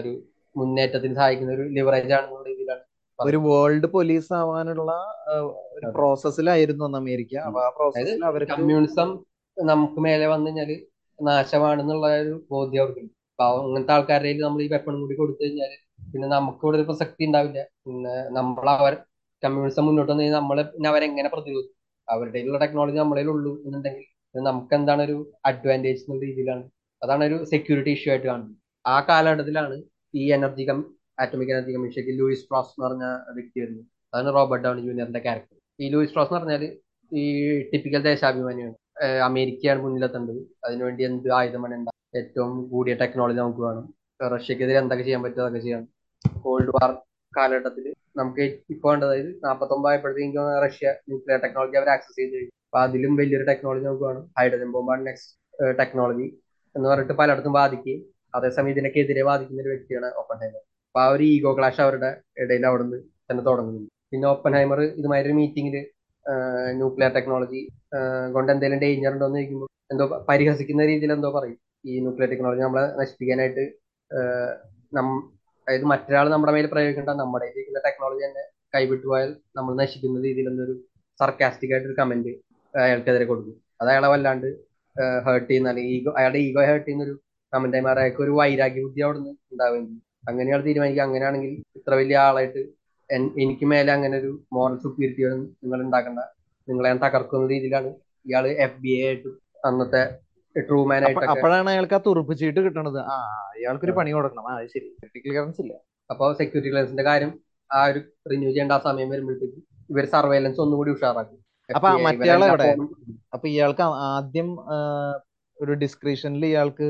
ഒരു 0.00 0.12
മുന്നേറ്റത്തിന് 0.56 1.16
സഹായിക്കുന്ന 1.18 1.54
ഒരു 1.58 1.64
ലിവറേജ് 1.76 2.12
ആണെന്നുള്ള 2.16 2.44
രീതിയിലാണ്. 2.50 2.82
ഒരു 3.18 3.38
വേൾഡ് 3.48 3.88
പോലീസ് 3.94 4.30
ആവാനുള്ള 4.38 4.92
ഒരു 5.76 5.86
പ്രോസസ്സിലായിരുന്നു 5.96 6.84
അന്ന് 6.88 6.98
അമേരിക്ക. 7.02 7.34
അപ്പൊ 7.48 7.60
ആ 7.66 7.70
പ്രോസസ്സിൽ 7.78 8.24
അവർക്ക് 8.30 8.52
കമ്മ്യൂണിസം 8.54 9.08
നമുക്ക് 9.56 10.00
മേലെ 10.06 10.26
വന്നു 10.32 10.48
കഴിഞ്ഞാൽ 10.48 10.70
നാശമാണെന്നുള്ള 11.18 12.06
ഒരു 12.22 12.32
ബോധ്യം 12.52 12.80
അവർക്കുണ്ട് 12.82 13.12
അപ്പൊ 13.32 13.44
അങ്ങനത്തെ 13.62 13.92
ആൾക്കാരുടെ 13.94 14.42
നമ്മൾ 14.46 14.60
ഈ 14.64 14.68
വെപ്പൺ 14.74 14.94
കൂടി 15.02 15.14
കൊടുത്തു 15.20 15.42
കഴിഞ്ഞാൽ 15.44 15.72
പിന്നെ 16.12 16.26
നമുക്ക് 16.34 16.62
ഇവിടെ 16.64 16.76
ഒരു 16.78 16.86
പ്രസക്തി 16.90 17.22
ഉണ്ടാവില്ല. 17.28 17.60
പിന്നെ 17.84 18.14
നമ്മൾ 18.36 18.68
അവർ 18.74 18.94
കമ്മ്യൂണിസം 19.42 19.84
മുന്നോട്ട് 19.88 20.10
വന്നു 20.12 20.24
കഴിഞ്ഞാൽ 20.24 20.44
പിന്നെ 20.74 20.88
അവരെങ്ങനെ 20.92 21.30
പ്രതിരോധിക്കും? 21.34 21.75
അവരുടെ 22.08 22.34
കയ്യിലുള്ള 22.34 22.58
ടെക്നോളജി 22.58 22.96
നമ്മളിൽ 22.96 23.28
ഉള്ളൂ 23.34 23.52
എന്നുണ്ടെങ്കിൽ 23.66 24.04
നമുക്ക് 24.34 24.74
എന്താണ് 24.74 25.02
ഒരു 25.02 25.16
അഡ്വാന്റേജ് 25.46 26.02
എന്ന 26.04 26.18
രീതിയിലാണ്. 26.26 26.64
അതാണ് 27.02 27.24
ഒരു 27.24 27.44
സെക്യൂരിറ്റി 27.44 27.90
ഇഷ്യൂ 27.96 28.10
ആയിട്ട് 28.12 28.26
കാണുന്നത്. 28.26 28.56
ആ 28.86 28.96
കാലഘട്ടത്തിലാണ് 29.08 29.76
ഈ 30.14 30.24
എനർജി 30.32 30.64
കം 30.68 30.78
ആറ്റോമിക് 31.20 31.52
എനർജി 31.54 31.72
കമ്മീഷനിലേക്ക് 31.72 32.18
ലൂയിസ് 32.20 32.44
ക്രോസ് 32.48 32.72
എന്ന് 32.74 32.84
പറഞ്ഞ 32.86 33.04
വ്യക്തി 33.36 33.58
വരുന്നത്. 33.60 33.84
അതാണ് 34.14 34.34
റോബർട്ട് 34.34 34.64
ഡൗൺ 34.66 34.78
ജൂനിയറിന്റെ 34.86 35.20
ക്യാരക്ടർ 35.26 35.56
ഈ 35.78 35.88
ലൂയിസ് 35.94 36.12
ക്രോസ് 36.14 36.30
എന്ന് 36.32 36.40
പറഞ്ഞാൽ 36.40 36.64
ഈ 37.12 37.24
ടിപ്പിക്കൽ 37.72 38.02
ദേശാഭിമാനിയാണ്. 38.02 38.74
അമേരിക്കയാണ് 39.28 39.80
മുന്നിലെത്തേണ്ടത്. 39.84 40.40
അതിനുവേണ്ടി 40.64 41.02
എന്ത് 41.04 41.28
ആയുധമാണ് 41.38 41.74
ഉണ്ടാകും 41.74 42.18
ഏറ്റവും 42.20 42.52
കൂടിയ 42.70 42.94
ടെക്നോളജി 43.02 43.38
നമുക്ക് 43.38 43.62
വേണം. 43.66 43.84
റഷ്യക്കെതിരെ 44.34 44.78
എന്തൊക്കെ 44.78 45.04
ചെയ്യാൻ 45.04 45.22
പറ്റുമോ 45.22 45.44
അതൊക്കെ 45.46 45.62
ചെയ്യണം. 45.66 45.88
കോൾഡ് 46.44 46.72
വാർ 46.76 46.90
കാലഘട്ടത്തിൽ 47.36 47.84
നമുക്ക് 48.20 48.44
ഇപ്പോൾ 48.74 48.90
വേണ്ടത് 48.90 49.08
അതായത് 49.08 49.30
നാൽപ്പത്തൊമ്പത് 49.44 49.90
ആയപ്പോഴത്തേക്കും 49.90 50.34
റഷ്യ 50.64 50.88
ന്യൂക്ലിയർ 51.08 51.38
ടെക്നോളജി 51.44 51.76
അവർ 51.80 51.88
ആക്സസ് 51.94 52.16
ചെയ്ത് 52.20 52.34
കഴിഞ്ഞു. 52.34 52.52
അപ്പൊ 52.66 52.78
അതിലും 52.84 53.12
വലിയൊരു 53.20 53.46
ടെക്നോളജി 53.50 53.84
നമുക്ക് 53.88 54.06
വേണം 54.06 54.24
ഹൈഡ്രജൻ 54.38 54.70
ബോംബാണ് 54.76 55.02
നെക്സ്റ്റ് 55.08 55.32
ടെക്നോളജി 55.78 56.26
എന്ന് 56.74 56.86
പറഞ്ഞിട്ട് 56.90 57.14
പലയിടത്തും 57.20 57.54
ബാധിക്കുകയും 57.58 58.00
അതേസമയം 58.34 58.72
ഇതിനൊക്കെതിരെ 58.74 59.22
ബാധിക്കുന്ന 59.28 59.62
ഒരു 59.64 59.70
വ്യക്തിയാണ് 59.72 60.08
ഓപ്പൺ 60.22 60.38
ഹൈമർ 60.42 60.62
അപ്പൊ 60.88 61.00
ആ 61.02 61.08
ഒരു 61.14 61.24
ഈഗോ 61.34 61.52
ക്ലാഷ് 61.58 61.80
അവരുടെ 61.84 62.10
ഇടയിൽ 62.42 62.64
അവിടെ 62.70 62.84
നിന്ന് 62.84 62.98
തന്നെ 63.28 63.42
തുടങ്ങുന്നു 63.48 63.80
പിന്നെ 64.10 64.26
ഓപ്പൺഹൈമർ 64.32 64.80
ഇതുമാതിരി 64.98 65.28
ഒരു 65.28 65.36
മീറ്റിംഗിൽ 65.38 65.76
ന്യൂക്ലിയർ 66.78 67.10
ടെക്നോളജി 67.16 67.60
കൊണ്ട് 68.34 68.50
എന്തെങ്കിലും 68.52 68.80
ഡേഞ്ചർ 68.84 69.12
ഉണ്ടോ 69.12 69.26
എന്ന് 69.26 69.38
ചോദിക്കുമ്പോൾ 69.38 69.68
എന്തോ 69.92 70.04
പരിഹസിക്കുന്ന 70.28 70.84
രീതിയിൽ 70.90 71.12
എന്തോ 71.16 71.30
പറയും. 71.36 71.58
ഈ 71.84 72.00
ന്യൂക്ലിയർ 72.00 72.30
ടെക്നോളജി 72.32 72.62
നമ്മളെ 72.66 72.84
നശിപ്പിക്കാനായിട്ട് 73.00 73.64
അതായത് 75.66 75.86
മറ്റൊരാൾ 75.92 76.26
നമ്മുടെ 76.34 76.52
മേൽ 76.56 76.66
പ്രയോഗിക്കേണ്ട 76.72 77.12
നമ്മുടെ 77.22 77.46
ഇരിക്കുന്ന 77.52 77.80
ടെക്നോളജി 77.86 78.22
തന്നെ 78.26 78.44
കൈവിട്ടു 78.74 79.06
പോയാൽ 79.12 79.30
നമ്മൾ 79.58 79.72
നശിക്കുന്ന 79.80 80.22
രീതിയിൽ 80.26 80.48
എന്തൊരു 80.52 80.74
സർക്കാസ്റ്റിക് 81.20 81.72
ആയിട്ടൊരു 81.74 81.96
കമന്റ് 82.00 82.32
അയാൾക്കെതിരെ 82.74 83.26
കൊടുക്കും. 83.30 83.54
അത് 83.80 83.88
അയാളെ 83.92 84.08
വല്ലാണ്ട് 84.14 84.48
ഹേർട്ട് 85.26 85.48
ചെയ്യുന്ന 85.50 85.70
അല്ലെങ്കിൽ 85.72 85.94
ഈഗോ 85.96 86.10
അയാളുടെ 86.20 86.40
ഈഗോ 86.46 86.60
ഹേർട്ട് 86.68 86.86
ചെയ്യുന്ന 86.86 87.04
ഒരു 87.08 87.14
കമന്റ് 87.52 87.76
ആയി 87.78 87.84
അയാൾക്ക് 88.02 88.22
ഒരു 88.26 88.32
വൈരാഗ്യ 88.40 88.82
ബുദ്ധി 88.86 89.00
അവിടെ 89.06 89.18
നിന്ന് 89.18 89.32
ഉണ്ടാവുകയും 89.52 89.86
അങ്ങനെ 90.30 90.48
അയാൾ 90.50 90.62
തീരുമാനിക്കുക. 90.68 91.02
അങ്ങനെയാണെങ്കിൽ 91.06 91.52
ഇത്ര 91.78 91.94
വലിയ 92.00 92.16
ആളായിട്ട് 92.26 92.62
എനിക്ക് 93.42 93.66
മേലെ 93.72 93.90
അങ്ങനെ 93.96 94.16
ഒരു 94.22 94.30
മോറൽ 94.54 94.76
സുപ്പീരിറ്റി 94.84 95.22
നിങ്ങൾ 95.62 95.78
ഉണ്ടാക്കണ്ട. 95.86 96.20
നിങ്ങളെ 96.68 96.92
തകർക്കുന്ന 97.04 97.48
രീതിയിലാണ് 97.54 97.90
ഇയാൾ 98.28 98.44
എഫ് 98.64 98.80
ബി 98.84 98.92
എ 98.98 99.02
ആയിട്ട് 99.08 99.30
അന്നത്തെ 99.68 100.00
ട്രൂമാൻ 100.68 101.04
അപ്പോഴാണ് 101.32 101.68
അയാൾക്ക് 101.72 101.96
ആ 101.98 102.00
തുറുപ്പ് 102.06 102.34
ചീട്ട് 102.40 102.60
കിട്ടണത്. 102.66 103.00
ആ 103.12 103.16
അയാൾക്കൊരു 103.56 103.94
പണി 103.98 104.10
കൊടുക്കണം. 104.16 104.46
ആ 104.50 104.54
അത് 104.60 104.68
ശരി. 104.74 104.88
ക്ലിയറൻസ് 105.24 105.60
ഇല്ല. 105.64 105.74
അപ്പൊ 106.10 106.24
സെക്യൂരിറ്റി 106.40 106.70
ക്ലിയറൻസിന്റെ 106.72 107.06
കാര്യം 107.10 107.32
ആ 107.70 107.80
ഒരു 107.90 108.00
റിന്യൂ 108.32 108.50
ചെയ്യേണ്ട 108.50 108.72
ആ 108.76 108.80
സമയം 108.88 109.08
വരുമ്പോഴത്തേക്കും 109.14 109.62
ഇവർ 109.92 110.04
സർവൈലൻസ് 110.16 110.60
ഒന്നുകൂടി 110.64 110.90
ഉഷാറാക്കും. 110.96 111.40
അപ്പൊ 111.70 111.88
മറ്റേ 112.06 112.30
അപ്പൊ 113.34 113.46
ഇയാൾക്ക് 113.54 113.84
ആദ്യം 114.12 114.48
ഒരു 115.58 115.72
ഡിസ്ക്രിപ്ഷനിൽ 115.82 116.44
ഇയാൾക്ക് 116.52 116.88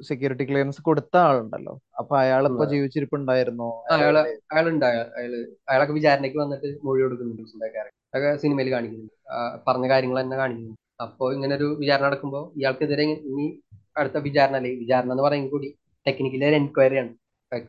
സെക്യൂരിറ്റി 0.00 0.44
ക്ലിയറൻസ് 0.48 0.80
കൊടുത്ത 0.88 1.14
ആളുണ്ടല്ലോ. 1.28 1.74
അപ്പൊ 2.00 2.14
അയാൾ 2.22 2.42
ഇപ്പൊ 2.50 2.64
ജീവിച്ചിരിപ്പുണ്ടായിരുന്നോ? 2.72 3.68
അയാൾ 3.94 4.16
അയാളുണ്ട് 4.52 4.84
അയാൾ 4.88 5.32
അയാളൊക്കെ 5.70 5.94
വിചാരണയ്ക്ക് 5.98 6.38
വന്നിട്ട് 6.42 6.68
മൊഴി 6.86 7.00
കൊടുക്കുന്നുണ്ട്. 7.04 8.36
സിനിമയിൽ 8.42 8.70
കാണിക്കുന്നുണ്ട്. 8.74 9.16
പറഞ്ഞ 9.68 9.88
കാര്യങ്ങൾ 9.94 10.18
തന്നെ 10.22 10.36
കാണിക്കുന്നു 10.42 10.76
അപ്പോ 11.00 11.24
ഇങ്ങനെ 11.34 11.52
ഒരു 11.58 11.68
വിചാരണ 11.80 12.04
നടക്കുമ്പോൾ 12.06 12.44
ഇയാൾക്കെതിരെ 12.58 13.04
ഇനി 13.26 13.46
അടുത്ത 13.96 14.18
വിചാരണ 14.26 14.56
അല്ലേ? 14.58 14.70
വിചാരണ 14.82 15.10
എന്ന് 15.14 15.24
പറയുമ്പോൾ 15.26 15.52
കൂടി 15.54 15.68
ടെക്നിക്കലി 16.06 16.46
ഒരു 16.48 16.56
എൻക്വയറിയാണ് 16.60 17.12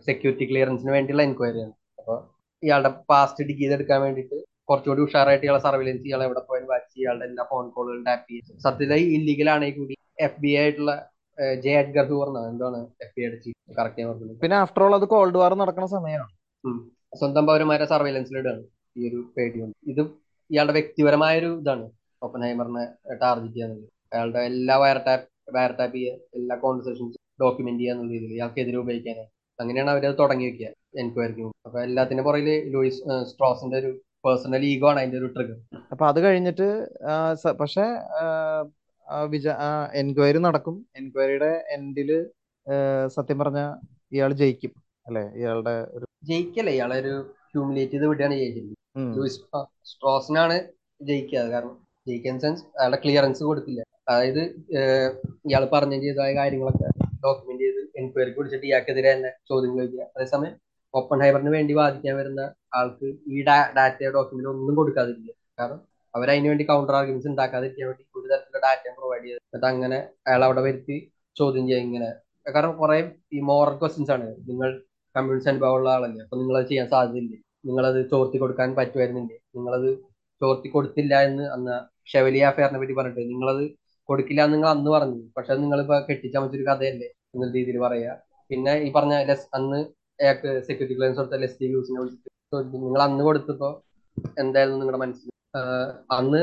സെക്യൂരിറ്റി 0.07 0.45
ക്ലിയറൻസിന് 0.49 0.91
വേണ്ടിയുള്ള 0.95 1.23
എൻക്വയറിയാണ് 1.27 1.73
അപ്പോൾ 1.99 2.17
ഇയാളുടെ 2.63 2.91
പാസ്റ്റ് 3.09 3.45
ഡിഗ് 3.47 3.61
ചെയ്തെടുക്കാൻ 3.61 3.99
വേണ്ടിയിട്ട് 4.05 4.37
കുറച്ചുകൂടി 4.69 5.01
ഉഷാറായിട്ട് 5.05 5.45
ഇയാളെ 5.45 5.61
സർവൈലൻസ് 5.65 6.05
ഇയാളെ 6.09 6.25
എവിടെ 6.27 6.41
പോയാലും 6.47 6.67
വാച്ച് 6.71 6.95
ഇയാളുടെ 7.01 7.25
എല്ലാ 7.29 7.43
ഫോൺ 7.51 7.65
കോളുകളും 7.75 8.03
ടാപ്പ് 8.07 8.25
ചെയ്യും 8.29 8.59
സത്യത 8.65 8.95
ഇല്ലീഗൽ 9.15 9.49
ആണെങ്കിൽ 9.53 9.79
കൂടി 9.79 9.95
എഫ് 10.25 10.39
ബി 10.43 10.51
ഐ 10.53 10.61
ആയിട്ടുള്ള 10.61 10.93
ജെ 11.63 11.73
എഡ്ഗർ 11.81 12.05
പറഞ്ഞത് 12.15 12.47
എന്താണ് 12.51 12.79
എഫ് 13.03 13.13
ബി 13.15 13.21
ഐയുടെ 13.23 13.37
ചീഫ് 13.43 13.75
കറക്റ്റ് 13.77 14.01
ഞാൻ 14.01 14.35
പിന്നെ 14.41 14.57
ആഫ്റ്റർ 14.61 14.83
ഓൾ 14.85 14.95
അത് 14.97 15.05
കോൾഡ് 15.13 15.39
വാർ 15.41 15.53
നടക്കുന്ന 15.61 15.89
സമയമാണ് 15.95 16.33
സ്വന്തം 17.13 17.45
പൗരന്മാരെ 17.49 17.85
സർവൈലൻസിലിടാണ് 17.91 18.63
ഈ 18.95 19.07
ഒരു 19.09 19.19
പേടി 19.35 19.57
കൊണ്ട് 19.61 19.77
ഇത് 19.91 20.01
ഇയാളുടെ 20.49 20.73
വ്യക്തിപരമായ 20.77 21.33
ഒരു 21.41 21.49
ഇതാണ്. 21.59 21.85
ഓപ്പൺഹൈമറിനെ 22.21 22.83
ടാർഗറ്റ് 23.23 23.53
ചെയ്യാന്നുള്ളത് 23.55 23.89
അയാളുടെ 24.13 24.41
എല്ലാ 24.51 24.75
വയർ 24.83 24.99
ടാപ്പ് 25.07 25.27
വയർ 25.55 25.71
ടാപ്പ് 25.79 25.95
ചെയ്യുക 25.97 26.37
എല്ലാ 26.39 26.55
കോൺവെർസേഷൻസ് 26.63 27.17
ഡോക്യുമെന്റ് 27.43 27.79
ചെയ്യുക 27.81 27.93
എന്നുള്ള 27.93 28.11
രീതിയിൽ 28.15 28.33
ഇയാൾക്കെതിരെ 28.37 28.79
ഉപയോഗിക്കാനായി. 28.83 29.29
അങ്ങനെയാണ് 29.59 29.91
അവരത് 29.93 30.15
തുടങ്ങി 30.21 30.45
വെക്കുക 30.49 30.67
എൻക്വയറിക്ക് 31.01 31.45
അപ്പൊ 31.67 31.77
എല്ലാത്തിന്റെ 31.87 32.23
പുറകിൽ 32.27 32.49
ലൂയിസ് 32.73 32.99
സ്ട്രോസിന്റെ 33.31 33.77
ഒരു 33.81 33.91
പേഴ്സണൽ 34.25 34.63
ഈഗോ 34.71 34.87
ആണ് 34.91 34.99
അതിന്റെ 35.01 35.17
ഒരു 35.21 35.27
ട്രിഗർ 35.35 35.57
അപ്പൊ 35.93 36.03
അത് 36.11 36.19
കഴിഞ്ഞിട്ട് 36.25 36.67
പക്ഷെ 37.61 37.85
വിച 39.33 39.45
എൻക്വയറി 40.01 40.39
നടക്കും. 40.47 40.75
എൻക്വയറിയുടെ 40.99 41.51
എൻഡിൽ 41.75 42.09
സത്യം 43.15 43.37
പറഞ്ഞ 43.41 43.61
ഇയാൾ 44.15 44.31
ജയിക്കും 44.41 44.73
അല്ലെ? 45.07 45.23
ഇയാളുടെ 45.39 45.75
ഒരു 45.95 46.05
ജയിക്കല്ലേ? 46.29 46.73
ഇയാളെ 46.77 46.95
ഒരു 47.03 47.13
ഹ്യൂമിലേറ്റ് 47.51 47.93
ചെയ്ത് 47.93 48.07
വിടുകയാണ് 48.09 48.35
ജയിച്ചത് 48.41 48.73
ലൂയിസ് 49.17 49.39
സ്ട്രോസിനാണ് 49.91 50.57
ജയിക്കുക. 51.01 51.41
കാരണം 51.53 51.75
ജയിക്കാൻ 52.09 52.37
സെൻസ് 52.43 52.63
അയാളുടെ 52.79 52.99
ക്ലിയറൻസ് 53.03 53.43
കൊടുക്കില്ല 53.49 53.81
അതായത് 54.11 54.41
ഇയാൾ 55.49 55.63
പറഞ്ഞു 55.73 55.97
ചെയ്തതായ 56.03 56.31
കാര്യങ്ങളൊക്കെ 56.39 56.87
ഡോക്യുമെന്റ് 57.25 57.63
ചെയ്ത് 57.65 57.81
എൻക്വയറിക്ക് 57.99 58.39
വിളിച്ചിട്ട് 58.39 58.67
ഇയാൾക്കെതിരെ 58.69 59.09
തന്നെ 59.15 59.31
ചോദ്യം 59.49 59.71
ചോദിക്കുക. 59.77 60.03
അതേസമയം 60.15 60.53
ഓപ്പൺ 60.93 61.17
ഹൈബറിന് 61.23 61.51
വേണ്ടി 61.57 61.73
വാദിക്കാൻ 61.79 62.15
വരുന്ന 62.19 62.41
ആൾക്ക് 62.77 63.07
ഈ 63.33 63.43
ഡാറ്റ 63.77 64.01
ഡോക്യുമെന്റ് 64.17 64.49
ഒന്നും 64.53 64.75
കൊടുക്കാതിരിക്കുക. 64.79 65.33
കാരണം 65.59 65.81
അവർ 66.13 66.27
അതിന് 66.33 66.47
വേണ്ടി 66.51 66.63
കൗണ്ടർ 66.69 66.95
ആർഗ്യുമെന്റ്സ് 66.99 67.29
ഉണ്ടാക്കാതിരിക്കാൻ 67.31 67.85
വേണ്ടി 67.89 68.03
ഒരു 68.17 68.25
തരത്തിലുള്ള 68.31 68.59
ഡാറ്റ 68.65 68.85
പ്രൊവൈഡ് 68.99 69.25
ചെയ്ത് 69.25 69.39
എന്നിട്ട് 69.41 69.67
അങ്ങനെ 69.73 69.97
അയാൾ 70.27 70.43
അവിടെ 70.47 70.61
വരുത്തി 70.67 70.97
ചോദ്യം 71.39 71.65
ചെയ്യുക 71.69 71.87
ഇങ്ങനെ. 71.87 72.09
കാരണം 72.55 72.73
കുറെ 72.81 72.97
ഈ 73.35 73.39
മോറൽ 73.49 73.75
ക്വസ്റ്റ്യൻസ് 73.81 74.11
ആണ്. 74.15 74.27
നിങ്ങൾ 74.49 74.69
കമ്മ്യൂണിസ്റ്റ് 75.15 75.51
അനുഭവമുള്ള 75.51 75.89
ആളല്ലേ. 75.95 76.21
അപ്പൊ 76.25 76.37
നിങ്ങൾ 76.41 76.55
അത് 76.59 76.67
ചെയ്യാൻ 76.71 76.87
സാധ്യതയില്ലേ? 76.93 77.37
നിങ്ങളത് 77.67 77.99
ചോർത്തി 78.11 78.37
കൊടുക്കാൻ 78.43 78.69
പറ്റുമായിരുന്നില്ലേ? 78.79 79.37
നിങ്ങളത് 79.57 79.89
ചോർത്തി 80.41 80.67
കൊടുത്തില്ല 80.75 81.13
എന്ന് 81.29 81.45
അന്ന് 81.55 81.75
ഷെവലി 82.11 82.39
അഫെയറിനെ 82.49 82.79
പറ്റി 82.81 82.95
പറഞ്ഞിട്ട് 82.99 83.23
നിങ്ങളത് 83.31 83.63
കൊടുക്കില്ല 84.09 84.41
എന്ന് 84.45 84.55
നിങ്ങൾ 84.55 84.69
അന്ന് 84.75 84.89
പറഞ്ഞു. 84.95 85.19
പക്ഷെ 85.37 85.55
നിങ്ങളിപ്പോ 85.63 85.95
കെട്ടിച്ചമച്ചൊരു 86.07 86.65
കഥയല്ലേ 86.69 87.09
എന്ന 87.33 87.51
രീതിയിൽ 87.57 87.77
പറയാ. 87.85 88.13
പിന്നെ 88.51 88.73
ഈ 88.85 88.87
പറഞ്ഞ 88.97 89.13
അന്ന് 89.57 89.79
അയാൾക്ക് 90.21 90.49
സെക്യൂരിറ്റി 90.67 90.95
ക്ലിയറൻസ് 90.97 91.19
കൊടുത്ത 91.21 91.37
ലെസ്ലി 91.43 91.67
യൂസിനെ 91.75 91.99
വിളിച്ചിട്ട് 92.01 92.57
നിങ്ങൾ 92.85 93.01
അന്ന് 93.07 93.23
കൊടുത്തപ്പോ 93.27 93.69
എന്തായിരുന്നു 94.43 94.79
നിങ്ങളുടെ 94.81 95.01
മനസ്സിൽ? 95.03 95.29
അന്ന് 96.17 96.41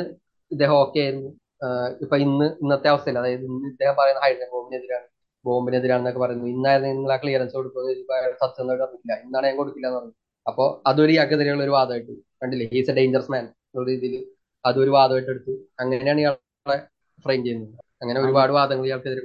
ഇദ്ദേഹം 0.51 0.77
ഓക്കെ 0.85 0.99
ആയിരുന്നു. 1.05 1.31
ഇപ്പൊ 2.05 2.17
ഇന്ന് 2.27 2.47
ഇന്നത്തെ 2.63 2.89
അവസ്ഥയില്ല? 2.93 3.21
അതായത് 3.23 3.45
ഇന്ന് 3.51 3.69
ഇദ്ദേഹം 3.73 3.95
പറയുന്ന 4.01 4.23
ഹൈഡ്രജൻ 4.25 4.51
ബോംബിനെതിരാണ് 4.55 5.07
ബോംബിനെതിരാണെന്നൊക്കെ 5.45 6.21
പറയുന്നു 6.25 6.47
ഇന്നായിരുന്നു 6.55 6.93
നിങ്ങൾ 6.97 7.13
ആ 7.17 7.19
ക്ലിയറൻസ് 7.23 7.55
കൊടുക്കുന്നത് 7.57 7.93
സത്യം 8.43 8.67
പറഞ്ഞില്ല 8.71 9.13
ഇന്നാണ് 9.25 9.47
ഞാൻ 9.49 9.57
കൊടുക്കില്ല 9.61 9.87
എന്ന് 9.91 9.99
പറഞ്ഞു 10.01 10.15
അപ്പോ 10.47 10.65
അതൊരു 10.91 11.13
ഇയാൾക്കെതിരെയുള്ള 11.15 11.63
ഒരു 11.67 11.75
വാദമായിട്ട്. 11.77 12.13
കണ്ടില്ലേ? 12.43 12.67
ഹീസ് 12.73 12.91
എ 12.93 12.95
ഡേഞ്ചറസ് 12.99 13.33
മാൻ 13.35 13.45
എന്നുള്ള 13.77 13.93
രീതിയിൽ 13.95 14.15
അതൊരു 14.65 14.91
വാദമായിട്ട് 14.97 15.31
എടുത്തു 15.33 15.55
അങ്ങനെയാണ് 15.81 16.21
ഇയാളെ 16.23 16.77
ഫ്രെയിം 17.25 17.41
ചെയ്യുന്നത്. 17.47 17.75
അങ്ങനെ 18.03 18.19
ഒരുപാട് 18.25 18.53
വാദങ്ങൾ 18.59 18.87
ഇയാൾക്കെതിരെ 18.89 19.23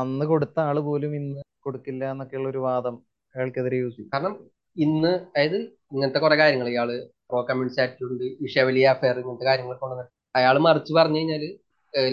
അന്ന് 0.00 0.24
കൊടുത്ത 0.32 0.58
ആൾ 0.68 0.76
പോലും 0.88 1.12
ഇന്ന് 1.20 1.40
കൊടുക്കില്ല 1.66 2.04
എന്നൊക്കെയുള്ള 2.12 2.48
ഒരു 2.52 2.60
വാദം 2.68 2.94
അയാൾക്കെതിരെ 3.34 3.76
യൂസ് 3.82 3.94
ചെയ്യും. 3.96 4.10
കാരണം 4.14 4.34
ഇന്ന് 4.76 5.12
അതായത് 5.34 5.58
ഇങ്ങനത്തെ 5.94 6.20
കുറെ 6.24 6.36
കാര്യങ്ങൾ 6.40 6.68
ഇയാൾ 6.72 6.88
പ്രോ 7.30 7.40
കമ്മ്യൂണിസ്റ്റ് 7.48 7.82
ആറ്റിറ്റ്യൂഡ് 7.84 8.28
ഈ 8.42 8.52
ഷെവലി 8.54 8.82
അഫയർ 8.92 9.16
ഇങ്ങനത്തെ 9.22 9.46
കാര്യങ്ങളൊക്കെ 9.50 9.82
കൊണ്ടുവന്നിട്ട് 9.84 10.12
അയാൾ 10.34 10.56
മറിച്ച് 10.66 10.92
പറഞ്ഞു 10.98 11.20
കഴിഞ്ഞാൽ 11.20 11.44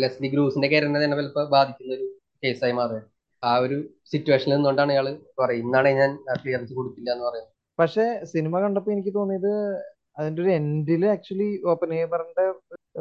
ലെസ്ലി 0.04 0.30
ഗ്രൂസിന്റെ 0.34 0.68
കരിയറിനെ 0.72 1.00
തന്നെ 1.04 1.18
ചിലപ്പോൾ 1.22 1.48
ബാധിക്കുന്ന 1.56 1.94
ഒരു 1.98 2.08
കേസായി 2.44 2.74
മാറുക 2.80 3.00
ആ 3.44 3.52
ഒരു 3.66 3.78
സിറ്റുവേഷനിൽ 4.12 4.56
നിന്നുകൊണ്ടാണ് 4.56 4.92
ഇയാൾ 4.96 5.08
പറയും 5.42 5.66
ഇന്നാണ് 5.66 5.92
ഞാൻ 6.02 6.12
ക്ലിയറൻസ് 6.42 6.74
കൊടുക്കില്ല 6.80 7.10
എന്ന് 7.16 7.26
പറയുന്നത്. 7.28 7.54
പക്ഷെ 7.80 8.06
സിനിമ 8.34 8.54
കണ്ടപ്പോ 8.64 8.90
എനിക്ക് 8.96 9.12
തോന്നിയത് 9.20 9.52
അതിന്റെ 10.18 10.42
ഒരു 10.42 10.50
എൻഡിൽ 10.50 11.06
ആക്ച്വലി 11.06 11.62
ഓപ്പൺ 11.66 11.92
ഹേമറിന്റെ 11.94 12.46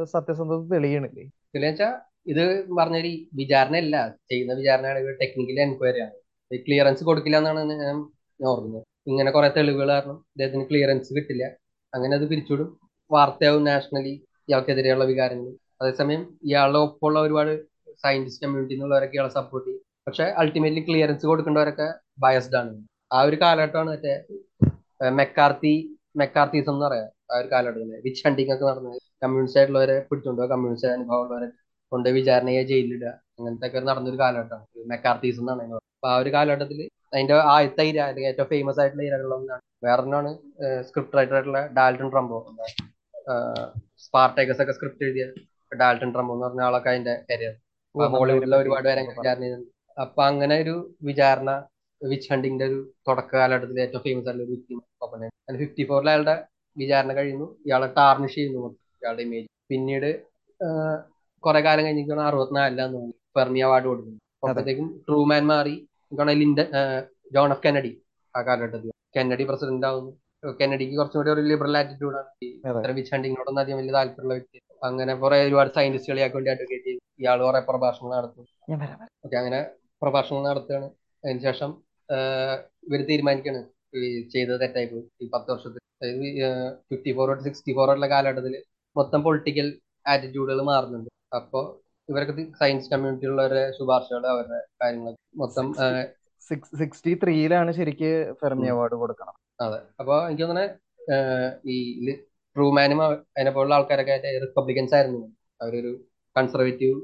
സത്യസന്ധത 0.05 0.69
തെളിയണില്ലേ? 0.75 1.25
തെളിയാച്ചാ 1.55 2.01
ഇത് 2.27 2.43
പറഞ്ഞൊരു 2.79 3.11
വിചാരണയല്ല. 3.35 4.09
ചെയ്യുന്ന 4.31 4.53
വിചാരണയാണ് 4.53 5.21
ടെക്നിക്കൽ 5.21 5.61
എൻക്വയറി 5.61 6.01
ആണ്. 6.01 6.17
ക്ലിയറൻസ് 6.67 7.05
കൊടുക്കില്ല 7.05 7.39
എന്നാണ് 7.39 7.71
ഞാൻ 7.71 7.97
ഓർക്കുന്നത്. 8.47 8.83
ഇങ്ങനെ 9.07 9.31
കുറെ 9.31 9.49
തെളിവുകൾ 9.57 9.89
കാരണം 9.89 10.13
ഇദ്ദേഹത്തിന് 10.13 10.65
ക്ലിയറൻസ് 10.71 11.15
കിട്ടില്ല. 11.15 11.45
അങ്ങനെ 11.95 12.15
അത് 12.17 12.29
പിരിച്ചുവിടും. 12.29 12.69
വാർത്തയാവും 13.11 13.65
നാഷണലി 13.65 14.15
ഇയാൾക്കെതിരെയുള്ള 14.49 15.05
വികാരങ്ങൾ. 15.05 15.53
അതേസമയം 15.83 16.39
ഇയാളുടെ 16.45 16.79
ഒപ്പമുള്ള 16.79 17.19
ഒരുപാട് 17.21 17.53
സയന്റിസ്റ്റ് 18.03 18.43
കമ്മ്യൂണിറ്റി 18.45 18.75
എന്നുള്ളവരൊക്കെ 18.75 19.17
ഇയാളെ 19.17 19.29
സപ്പോർട്ട് 19.29 19.69
ചെയ്യും. 19.69 19.83
പക്ഷെ 20.07 20.25
അൾട്ടിമേറ്റ്ലി 20.25 20.85
ക്ലിയറൻസ് 20.89 21.27
കൊടുക്കേണ്ടവരൊക്കെ 21.27 21.89
ബയസ്ഡ് 22.19 22.57
ആണ്. 22.57 22.73
ആ 23.13 23.21
ഒരു 23.23 23.37
കാലഘട്ടമാണ് 23.41 23.91
മറ്റേ 23.91 24.15
മെക്കാർത്തി 25.11 25.75
മെക്കാർത്തീസം 26.15 26.73
എന്ന് 26.75 26.85
പറയാം. 26.87 27.09
ആ 27.31 27.39
ഒരു 27.41 27.49
കാലഘട്ടത്തിൽ 27.55 28.01
വിച്ച് 28.07 28.23
ഹണ്ടിങ് 28.27 28.53
ഒക്കെ 28.55 28.65
നടന്നത് 28.71 28.99
കമ്മ്യൂണിസ്റ്റ് 29.23 29.59
ആയിട്ടുള്ളവരെ 29.61 29.97
പിടിച്ചുകൊണ്ടുപോകുക 30.09 30.53
കമ്മ്യൂണിസ്റ്റ് 30.55 30.91
അനുഭവമുള്ളവരെ 30.97 31.49
കൊണ്ട് 31.93 32.09
വിചാരണയെ 32.19 32.63
ജയിലിടുക 32.71 33.11
അങ്ങനത്തെ 33.39 33.67
ഒക്കെ 33.69 33.81
നടന്നൊരു 33.91 34.19
കാലഘട്ടമാണ്. 34.23 34.67
മെക്കാർത്തീസം 34.93 35.43
എന്നാണ് 35.45 35.79
അപ്പൊ 35.79 36.09
ആ 36.13 36.17
ഒരു 36.23 36.31
കാലഘട്ടത്തിൽ 36.37 36.81
അതിന്റെ 37.13 37.35
ആദ്യത്തെ 37.55 37.85
ഇര 37.91 37.99
അല്ലെങ്കിൽ 38.09 38.31
ഏറ്റവും 38.33 38.49
ഫേമസ് 38.53 38.81
ആയിട്ടുള്ള 38.83 39.05
ഇരകളിലൊന്നാണ് 39.09 39.63
വേറൊന്നാണ് 39.87 40.31
സ്ക്രിപ്റ്റ് 40.89 41.17
റൈറ്റർ 41.19 41.37
ആയിട്ടുള്ള 41.39 41.61
ഡാൽട്ടൺ 41.79 42.09
ട്രംബോ 42.15 42.39
സ്പാർട്ടേക്കസ് 44.05 44.61
ഒക്കെ 44.65 44.75
സ്ക്രിപ്റ്റ് 44.77 45.07
എഴുതിയ 45.07 45.25
ഡാൽട്ടൺ 45.73 46.11
ട്രംബോ 46.15 46.35
എന്ന് 46.37 46.47
പറഞ്ഞ 46.47 46.63
ആളൊക്കെ 46.69 46.91
അതിന്റെ 46.93 47.15
കരിയർ 47.31 47.55
ബോളിവുഡിലെ 47.95 48.19
ഹോളിവുഡിലെ 48.19 48.57
ഒരുപാട് 48.63 48.87
പേരെ 48.89 49.03
വിചാരണ 49.11 49.43
ചെയ്തിട്ടുണ്ട്. 49.45 49.71
അപ്പൊ 49.97 50.21
അങ്ങനെ 50.31 50.55
ഒരു 50.65 50.75
വിചാരണ 51.09 51.51
വിച്ച് 52.03 52.29
ഹണ്ടിന്റെ 52.33 52.65
ഒരു 52.65 52.79
തുടക്ക 53.09 53.33
കാലഘട്ടത്തിൽ 53.37 53.81
ഏറ്റവും 53.85 54.03
ഫേമസ് 54.07 54.29
ആയിട്ടുള്ള 54.29 54.45
ഒരു 54.47 54.53
വ്യക്തി 54.55 54.75
അതിന് 55.47 55.59
ഫിഫ്റ്റി 55.63 55.85
ഫോറിൽ 55.89 56.09
അയാളുടെ 56.11 56.35
വിചാരണ 56.77 57.13
കഴിയുന്നു 57.19 57.47
ഇയാളെ 57.67 57.87
ടാർണിഷ് 57.99 58.35
ചെയ്യുന്നു 58.35 58.61
ഇയാളുടെ 59.03 59.23
ഇമേജ് 59.23 59.49
പിന്നീട് 59.71 60.11
കുറെ 61.43 61.61
കാലം 61.67 61.85
കഴിഞ്ഞിട്ടാണ് 61.87 62.23
അറുപത്തിനാലിലാന്ന് 62.29 62.97
തോന്നുന്നു. 62.97 63.17
ഫെർമി 63.37 63.61
അവാർഡ് 63.67 63.87
കൊടുക്കുന്നത് 63.91 64.23
അപ്പോഴത്തേക്കും 64.45 64.89
ട്രൂമാൻ 65.09 65.45
മാറി. 65.53 65.75
ലിൻഡ 66.41 66.61
ജോൺ 67.35 67.51
എഫ് 67.55 67.65
കെന്നഡി 67.67 67.93
ആ 68.35 68.41
കാലഘട്ടത്തിൽ. 68.49 68.91
കെന്നഡി 69.17 69.45
പ്രസിഡന്റ് 69.51 69.87
ആവുന്നു. 69.89 70.13
കെന്നഡിക്ക് 70.61 70.95
കുറച്ചും 70.99 71.19
കൂടി 71.21 71.31
ഒരു 71.35 71.43
ലിബറൽ 71.51 71.77
ആറ്റിറ്റ്യൂഡാണ് 71.81 72.31
ഇത്തരം 72.47 72.95
വിച്ച് 72.99 73.13
ഹണ്ടിങ്ങിനോടൊന്നും 73.15 73.63
അധികം 73.63 73.79
വലിയ 73.81 73.93
താല്പര്യമുള്ള 73.97 74.35
വ്യക്തി. 74.39 74.59
അങ്ങനെ 74.89 75.13
കുറെ 75.23 75.39
ഒരുപാട് 75.47 75.71
സയന്റിസ്റ്റുകളെ 75.77 76.21
ഇയാൾക്ക് 76.21 76.37
വേണ്ടി 76.39 76.51
അഡ്വക്കേറ്റ് 76.55 76.87
ചെയ്തു. 76.89 77.01
ഇയാൾ 77.23 77.39
കുറെ 77.47 77.61
പ്രഭാഷണങ്ങൾ 77.71 78.17
നടത്തും. 78.19 78.45
ഓക്കെ 79.27 79.37
അങ്ങനെ 79.43 79.61
പ്രഭാഷണങ്ങൾ 80.03 80.47
നടത്തുകയാണ്. 80.51 80.89
അതിനുശേഷം 81.25 81.71
ഇവർ 82.89 83.01
തീരുമാനിക്കാണ്. 83.11 83.61
ചെയ്തത് 84.35 84.61
തെറ്റായി 84.61 84.87
പോയി. 84.87 85.05
ഈ 85.23 85.29
പത്ത് 85.35 85.51
വർഷത്തിൽ. 85.53 85.83
അതായത് 86.03 86.25
ഫിഫ്റ്റി 86.91 87.13
ഫോർ 87.17 87.27
തൊട്ട് 87.29 87.45
സിക്സ്റ്റി 87.45 87.73
ഫോർ 87.77 87.91
ഉള്ള 87.91 88.07
കാലഘട്ടത്തിൽ 88.11 88.55
മൊത്തം 88.97 89.21
പൊളിറ്റിക്കൽ 89.27 89.69
ആറ്റിറ്റ്യൂഡുകൾ 90.07 90.61
മാറുന്നുണ്ട്. 90.71 91.11
അപ്പോൾ 91.39 91.65
ഇവരൊക്കെ 92.09 92.35
സയൻസ് 92.61 92.91
കമ്മ്യൂണിറ്റി 92.93 92.93
കമ്മ്യൂണിറ്റിയിലുള്ളവരുടെ 92.93 93.65
ശുപാർശകൾ 93.79 94.23
അവരുടെ 94.35 94.61
കാര്യങ്ങൾ 94.83 95.15
മൊത്തം 95.37 95.67
സിക്സ്റ്റി 96.81 97.13
ത്രീയിലാണ് 97.23 97.71
ശരിക്ക് 97.79 98.11
ഫെർമി 98.41 98.69
അവാർഡ് 98.75 98.97
കൊടുക്കണം. 99.03 99.35
അതെ. 99.61 99.79
അപ്പൊ 100.01 100.15
എനിക്ക് 100.27 100.43
തോന്നുന്നത് 100.43 101.67
ഈ 101.75 102.13
ട്രൂമാനും 102.57 103.01
അതിനെ 103.05 103.51
പോലുള്ള 103.57 103.75
ആൾക്കാരൊക്കെ 103.79 104.15
റിപ്പബ്ലിക്കൻസ് 104.45 104.95
ആയിരുന്നു. 104.99 105.21
അവരൊരു 105.63 105.91
കൺസർവേറ്റീവ് 106.37 106.97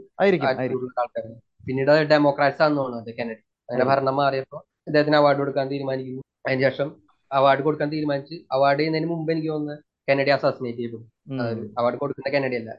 ആൾക്കാരാണ്. 0.49 1.35
പിന്നീട് 1.67 1.91
ഡെമോക്രാറ്റ്സ് 2.13 2.63
ആണെന്ന് 2.63 2.81
തോന്നുന്നു 2.83 3.13
കെനഡി 3.19 3.43
ആയിരിക്കും 3.69 3.91
ഭരണം 3.93 4.17
മാറിയപ്പോൾ 4.21 4.63
അദ്ദേഹത്തിന് 4.86 5.16
അവാർഡ് 5.20 5.40
കൊടുക്കാൻ 5.43 5.66
തീരുമാനിക്കുന്നു. 5.73 6.23
അതിന് 6.47 6.62
ശേഷം 6.66 6.89
അവാർഡ് 7.31 7.62
കൊടുക്കാൻ 7.66 7.89
തീരുമാനിച്ച് 7.94 8.36
അവാർഡ് 8.56 8.78
ചെയ്യുന്നതിന് 8.81 9.09
മുമ്പ് 9.12 9.31
എനിക്ക് 9.35 9.51
തോന്നുന്നത് 9.52 9.78
കെനഡി 10.09 10.31
അസാസിനേറ്റ് 10.36 10.81
ചെയ്തു. 10.82 10.98
അവാർഡ് 11.78 11.98
കൊടുക്കുന്ന 12.02 12.31
കെനഡി 12.35 12.56
അല്ല 12.61 12.70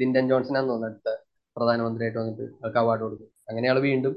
ലിൻഡൻ 0.00 0.24
ജോൺസൺ 0.30 0.54
ആണെന്ന് 0.58 0.72
തോന്നുന്നു 0.72 0.90
അടുത്ത 0.90 1.08
പ്രധാനമന്ത്രിയായിട്ട് 1.56 2.18
വന്നിട്ട് 2.20 2.44
അവർക്ക് 2.60 2.80
അവാർഡ് 2.82 3.02
കൊടുക്കും 3.04 3.28
അങ്ങനെ 3.48 3.66
അയാൾ 3.68 3.78
വീണ്ടും 3.86 4.14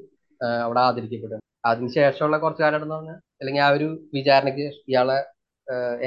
അവിടെ 0.66 0.82
ആദരിക്കപ്പെടും 0.88 1.40
അതിനുശേഷമുള്ള 1.70 2.38
കുറച്ച് 2.44 2.64
കാലം 2.66 2.82
എന്ന് 2.84 2.96
പറഞ്ഞാൽ 2.96 3.18
അല്ലെങ്കിൽ 3.42 3.62
ആ 3.66 3.70
ഒരു 3.76 3.88
വിചാരണയ്ക്ക് 4.16 4.66
ഇയാളെ 4.92 5.18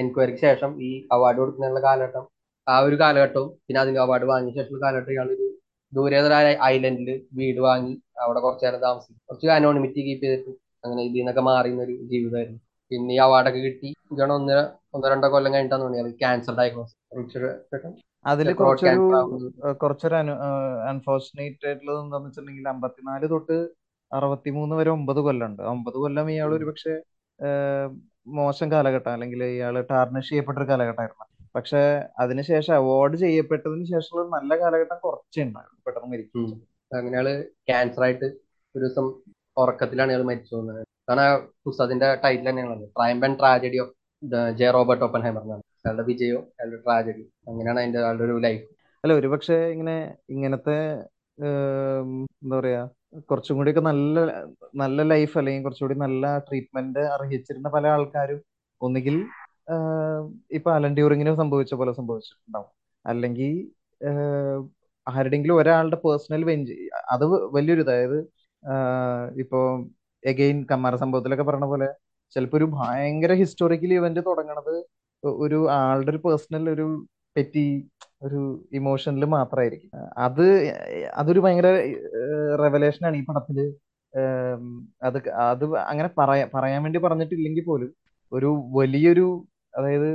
എൻക്വയറിക്ക് 0.00 0.42
ശേഷം 0.46 0.70
ഈ 0.88 0.90
അവാർഡ് 1.16 1.38
കൊടുക്കുന്നതിനുള്ള 1.40 1.82
കാലഘട്ടം 1.88 2.24
ആ 2.66 2.76
ഒരു 2.86 2.96
കാലഘട്ടവും 3.02 3.48
പിന്നെ 3.66 3.80
അതിന് 3.82 4.00
അവാർഡ് 4.04 4.26
വാങ്ങിയ 4.30 4.54
ശേഷമുള്ള 4.58 4.82
കാലഘട്ടം 4.86 5.12
ഇയാൾ 5.16 5.28
ഒരു 5.36 5.46
ദൂരേതരായ 5.92 6.46
ഐലൻഡിൽ 6.72 7.08
വീട് 7.38 7.60
വാങ്ങി 7.66 7.94
അവിടെ 8.24 8.40
കുറച്ചു 8.40 8.64
നേരം 8.66 8.80
താമസിക്കും 8.86 9.20
കുറച്ച് 9.28 9.48
അനോണിമിറ്റി 9.56 10.00
കീപ്പ് 10.06 10.24
ചെയ്തിട്ട് 10.24 10.52
അങ്ങനെ 10.84 11.02
ഇതിൽ 11.02 11.18
നിന്നൊക്കെ 11.18 11.42
മാറിയുന്ന 11.42 11.82
ഒരു 11.82 11.94
ജീവിതമായിരുന്നു. 12.10 12.60
പിന്നെ 12.90 13.12
ഈ 13.14 13.20
അവാർഡൊക്കെ 13.26 13.60
കിട്ടി. 13.60 13.90
ഇതാണ് 14.12 14.32
ഒന്നര 14.32 14.58
ഒന്നോ 14.94 15.06
രണ്ടോ 15.12 15.28
കൊല്ലം 15.34 15.52
കഴിഞ്ഞിട്ടാന്ന് 15.54 15.86
തോന്നിയത് 15.86 16.10
ക്യാൻസർ 16.20 16.54
ഡയഗ്നോസ് 16.58 16.94
അതിൽ 18.24 18.48
കുറച്ചൊരു 18.58 19.00
അനു 19.22 19.38
കുറച്ചൊരു 19.80 20.16
അൺഫോർച്ചുനേറ്റ് 20.90 21.66
ആയിട്ടുള്ളത് 21.68 21.98
എന്താന്ന് 22.04 22.28
വെച്ചിട്ടുണ്ടെങ്കിൽ 22.28 22.68
അമ്പത്തിനാല് 22.72 23.26
തൊട്ട് 23.32 23.56
അറുപത്തിമൂന്ന് 24.12 24.74
വരെ 24.78 24.90
ഒമ്പത് 24.96 25.20
കൊല്ലമുണ്ട്. 25.26 25.62
ഒമ്പത് 25.74 25.96
കൊല്ലം 26.02 26.26
ഇയാൾ. 26.34 26.50
ഒരു 26.58 26.66
പക്ഷേ 26.70 26.94
മോശം 28.36 28.68
കാലഘട്ടം 28.72 29.12
അല്ലെങ്കിൽ 29.14 29.40
ഇയാൾ 29.54 29.74
ടാർണിഷ് 29.90 30.30
ചെയ്യപ്പെട്ട 30.30 30.58
ഒരു 30.58 30.68
കാലഘട്ടമായിരുന്നു. 30.70 31.24
പക്ഷെ 31.56 31.80
അതിനുശേഷം 32.22 32.74
അവാർഡ് 32.78 33.16
ചെയ്യപ്പെട്ടതിന് 33.24 33.84
ശേഷമുള്ള 33.92 34.24
നല്ല 34.36 34.52
കാലഘട്ടം 34.62 34.98
കുറച്ചുണ്ടായിരുന്നു 35.04 35.80
പെട്ടെന്ന് 35.86 36.10
മരിക്കും 36.12 36.46
അങ്ങനെയാൾ 36.90 36.98
അങ്ങനെ 36.98 37.18
ആൾ 37.22 37.28
ക്യാൻസർ 37.68 38.02
ആയിട്ട് 38.06 38.26
ഒരു 38.74 38.82
ദിവസം 38.84 39.06
ഉറക്കത്തിലാണ് 39.56 40.12
ഇയാൾ 40.12 40.22
മരിച്ചു 40.30 40.52
പോകുന്നത് 40.54 40.80
കാരണം 41.08 41.24
ആ 41.24 41.32
പുസ്തകത്തിന്റെ 41.66 42.08
ടൈറ്റിൽ 42.22 42.46
തന്നെയാണത് 42.48 42.84
triumph 42.96 43.24
and 43.26 43.38
tragedy 43.40 43.78
of 43.84 43.92
J 44.58 44.66
Robert 44.76 45.04
Oppenheimer 45.26 45.42
എന്നാണ്. 45.46 45.64
അയാളുടെ 45.82 46.04
വിജയവും 46.10 46.44
അയാളുടെ 46.56 46.78
ട്രാജഡി 46.84 47.24
അങ്ങനെയാണ് 47.48 47.80
അതിന്റെ 47.82 47.98
അയാളുടെ 48.02 48.24
ഒരു 48.28 48.36
ലൈഫ് 48.46 48.64
അല്ല 49.04 49.14
ഒരുപക്ഷെ 49.20 49.58
ഇങ്ങനെ 49.74 49.96
ഇങ്ങനത്തെ 50.34 50.76
എന്താ 51.38 52.56
പറയാ 52.56 52.82
കുറച്ചും 53.30 53.56
കൂടിയൊക്കെ 53.58 53.82
നല്ല 53.88 54.18
നല്ല 54.82 55.02
ലൈഫ് 55.12 55.34
അല്ലെങ്കിൽ 55.40 55.64
കുറച്ചുകൂടി 55.66 55.96
നല്ല 56.04 56.24
ട്രീറ്റ്മെന്റ് 56.46 57.02
അർഹിച്ചിരുന്ന 57.14 57.68
പല 57.76 57.86
ആൾക്കാരും 57.94 58.40
ഒന്നുകിൽ 58.80 59.16
ഇപ്പൊ 60.56 60.70
അലൻ 60.76 60.92
ഡ്യൂറിങ്ങിന് 60.96 61.32
സംഭവിച്ച 61.42 61.74
പോലെ 61.80 61.92
സംഭവിച്ചിട്ടുണ്ടാവും. 61.98 62.70
അല്ലെങ്കിൽ 63.04 63.52
ആരുടെങ്കിലും 65.06 65.56
ഒരാളുടെ 65.60 65.98
പേഴ്സണൽ 66.04 66.42
വെഞ്ച് 66.50 66.74
അത് 67.14 67.24
വലിയൊരു 67.56 67.84
അതായത് 67.86 68.18
ഇപ്പോ 69.36 69.60
എഗെയിൻ 70.22 70.58
കമ്മാര 70.64 70.94
സംഭവത്തിലൊക്കെ 70.96 71.42
പറഞ്ഞ 71.42 71.64
പോലെ 71.64 71.88
ചിലപ്പോ 72.36 72.56
ഒരു 72.58 72.66
ഭയങ്കര 72.74 73.32
ഹിസ്റ്റോറിക്കൽ 73.32 73.92
ഇവന്റ് 73.94 74.20
തുടങ്ങണത് 74.28 74.74
ഒരു 75.22 75.58
ആളുടെ 75.80 76.10
ഒരു 76.10 76.20
പേഴ്സണൽ 76.24 76.64
ഒരു 76.70 76.86
പെറ്റി 77.36 77.66
ഒരു 78.22 78.40
ഇമോഷനിൽ 78.72 79.24
മാത്രമായിരിക്കും 79.36 79.90
അത് 80.18 80.44
അതൊരു 81.14 81.40
ഭയങ്കര 81.40 81.68
റെവലേഷൻ 82.62 83.06
ആണ് 83.06 83.16
ഈ 83.16 83.24
പടത്തിൽ. 83.30 83.58
അത് 85.02 85.18
അത് 85.44 85.64
അങ്ങനെ 85.90 86.10
പറയാ 86.18 86.46
പറയാൻ 86.54 86.80
വേണ്ടി 86.82 86.98
പറഞ്ഞിട്ടില്ലെങ്കിൽ 86.98 87.64
പോലും 87.64 87.90
ഒരു 88.32 88.50
വലിയൊരു 88.78 89.26
അതായത് 89.74 90.10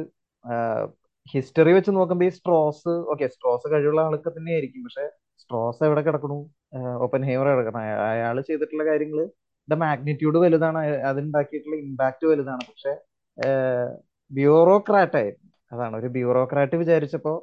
ഹിസ്റ്ററി 1.34 1.72
വെച്ച് 1.78 1.92
നോക്കുമ്പോ 1.98 2.26
ഈ 2.28 2.32
സ്ട്രോസ് 2.38 2.94
ഓക്കെ 3.12 3.26
സ്ട്രോസ് 3.34 3.68
കഴിവുള്ള 3.74 4.02
ആൾക്ക് 4.08 4.30
തന്നെ 4.38 4.52
ആയിരിക്കും. 4.56 4.84
പക്ഷെ 4.88 5.06
സ്ട്രോസ് 5.42 5.82
എവിടെ 5.88 6.02
കിടക്കണു? 6.08 6.38
ഓപ്പൻ 7.04 7.22
ഹേമർ 7.30 7.48
കിടക്കണം? 7.52 7.82
അയാൾ 8.12 8.38
ചെയ്തിട്ടുള്ള 8.48 8.86
കാര്യങ്ങൾ 8.92 9.22
മാഗ്നിറ്റ്യൂഡ് 9.68 10.38
വലുതാണ് 10.44 10.80
അതുണ്ടാക്കിയിട്ടുള്ള 11.10 11.78
ഇമ്പാക്ട് 11.86 12.26
വലുതാണ്. 12.32 12.64
പക്ഷെ 12.72 12.94
ബ്യൂറോക്രാറ്റ് 14.32 15.18
ആയിരുന്നു 15.22 15.50
അതാണ് 15.74 15.96
ഒരു 16.02 16.10
ബ്യൂറോക്രാറ്റ് 16.16 16.76
വിചാരിച്ചപ്പോ 16.82 17.34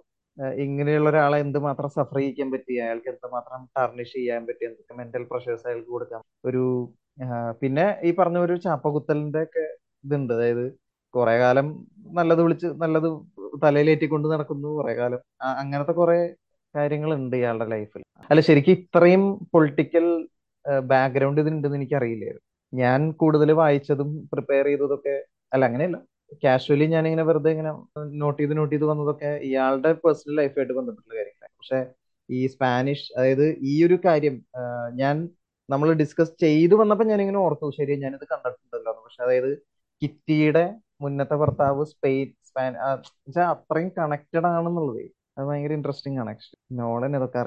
ഇങ്ങനെയുള്ള 0.65 1.09
ഒരാളെ 1.11 1.37
എന്തുമാത്രം 1.45 1.91
സഫർ 1.97 2.17
ചെയ്യിക്കാൻ 2.19 2.49
പറ്റി? 2.55 2.75
അയാൾക്ക് 2.85 3.09
എന്തുമാത്രം 3.13 3.61
ടർണിഷ് 3.77 4.15
ചെയ്യാൻ 4.17 4.43
പറ്റി? 4.49 4.65
എന്തൊക്കെ 4.69 4.95
മെന്റൽ 5.01 5.25
പ്രഷേഴ്സ് 5.31 5.65
അയാൾക്ക് 5.69 5.91
കൊടുക്കാം? 5.97 6.23
ഒരു 6.49 6.65
പിന്നെ 7.61 7.87
ഈ 8.09 8.11
പറഞ്ഞ 8.19 8.39
ഒരു 8.47 8.57
ചാപ്പകുത്തലിന്റെ 8.67 9.43
ഒക്കെ 9.47 9.65
ഇതുണ്ട്. 10.07 10.33
അതായത് 10.39 10.67
കുറെ 11.17 11.37
കാലം 11.43 11.67
നല്ലത് 12.19 12.41
വിളിച്ച് 12.45 12.69
നല്ലത് 12.83 13.09
തലയിലേറ്റിക്കൊണ്ട് 13.65 14.27
നടക്കുന്നു. 14.35 14.69
കുറെ 14.79 14.95
കാലം 15.01 15.21
അങ്ങനത്തെ 15.63 15.95
കുറെ 16.01 16.19
കാര്യങ്ങളുണ്ട് 16.75 17.37
ഇയാളുടെ 17.41 17.67
ലൈഫിൽ. 17.75 18.03
അല്ല 18.31 18.41
ശരിക്കും 18.49 18.75
ഇത്രയും 18.79 19.23
പൊളിറ്റിക്കൽ 19.55 20.07
ബാക്ക്ഗ്രൗണ്ട് 20.93 21.41
ഇതിനുണ്ടെന്ന് 21.43 21.79
എനിക്ക് 21.81 21.97
അറിയില്ലായിരുന്നു 22.01 22.45
ഞാൻ 22.73 23.01
കൂടുതൽ 23.21 23.51
വായിച്ചതും 23.63 24.11
പ്രിപ്പയർ 24.33 24.67
ചെയ്തതൊക്കെ 24.71 25.15
അല്ല 25.55 25.65
അങ്ങനെയല്ല. 25.69 25.99
കാഷ്വലി 26.45 26.87
ഞാൻ 26.95 27.05
ഇങ്ങനെ 27.09 27.25
വെറുതെ 27.29 27.51
ഇങ്ങനെ 27.55 27.73
നോട്ട് 28.23 28.39
ചെയ്ത് 28.41 28.55
നോട്ട് 28.59 28.73
ചെയ്ത് 28.75 28.87
വന്നതൊക്കെ 28.91 29.31
ഇയാളുടെ 29.49 29.91
പേഴ്സണൽ 30.05 30.35
ലൈഫായിട്ട് 30.41 30.75
ബന്ധപ്പെട്ടുള്ള 30.79 31.15
കാര്യങ്ങളാണ്. 31.19 31.53
പക്ഷെ 31.61 31.79
ഈ 32.29 32.41
സ്പാനിഷ് 32.55 33.07
അതായത് 33.19 33.47
ഈ 33.73 33.75
ഒരു 33.87 33.97
കാര്യം 34.07 34.37
ഞാൻ 35.03 35.17
നമ്മൾ 35.69 35.89
ഡിസ്കസ് 36.01 36.35
ചെയ്തു 36.45 36.75
വന്നപ്പോൾ 36.81 37.07
ഞാൻ 37.13 37.21
ഇങ്ങനെ 37.25 37.41
ഓർത്തു 37.45 37.71
ശരി 37.79 37.95
ഞാനിത് 38.05 38.27
കണ്ടിട്ടുണ്ടല്ലോ. 38.33 38.93
പക്ഷെ 39.05 39.21
അതായത് 39.27 39.51
കിറ്റിയുടെ 40.03 40.65
മുന്നത്തെ 41.01 41.35
ഭർത്താവ് 41.35 41.85
സ്പെയിൻ 41.87 42.29
സ്പാൻ 42.49 42.73
അത്രയും 43.53 43.91
കണക്റ്റഡ് 43.99 44.49
ആണെന്നുള്ളത്. 44.53 45.03
അത് 45.39 45.45
ഭയങ്കര 45.49 45.73
ഇൻട്രസ്റ്റിംഗ് 45.73 46.19
ആണ്. 46.21 46.31
ആക്ച്വലി 46.31 46.77
നോളൻ 46.83 47.13
ഇതൊക്കെ 47.17 47.39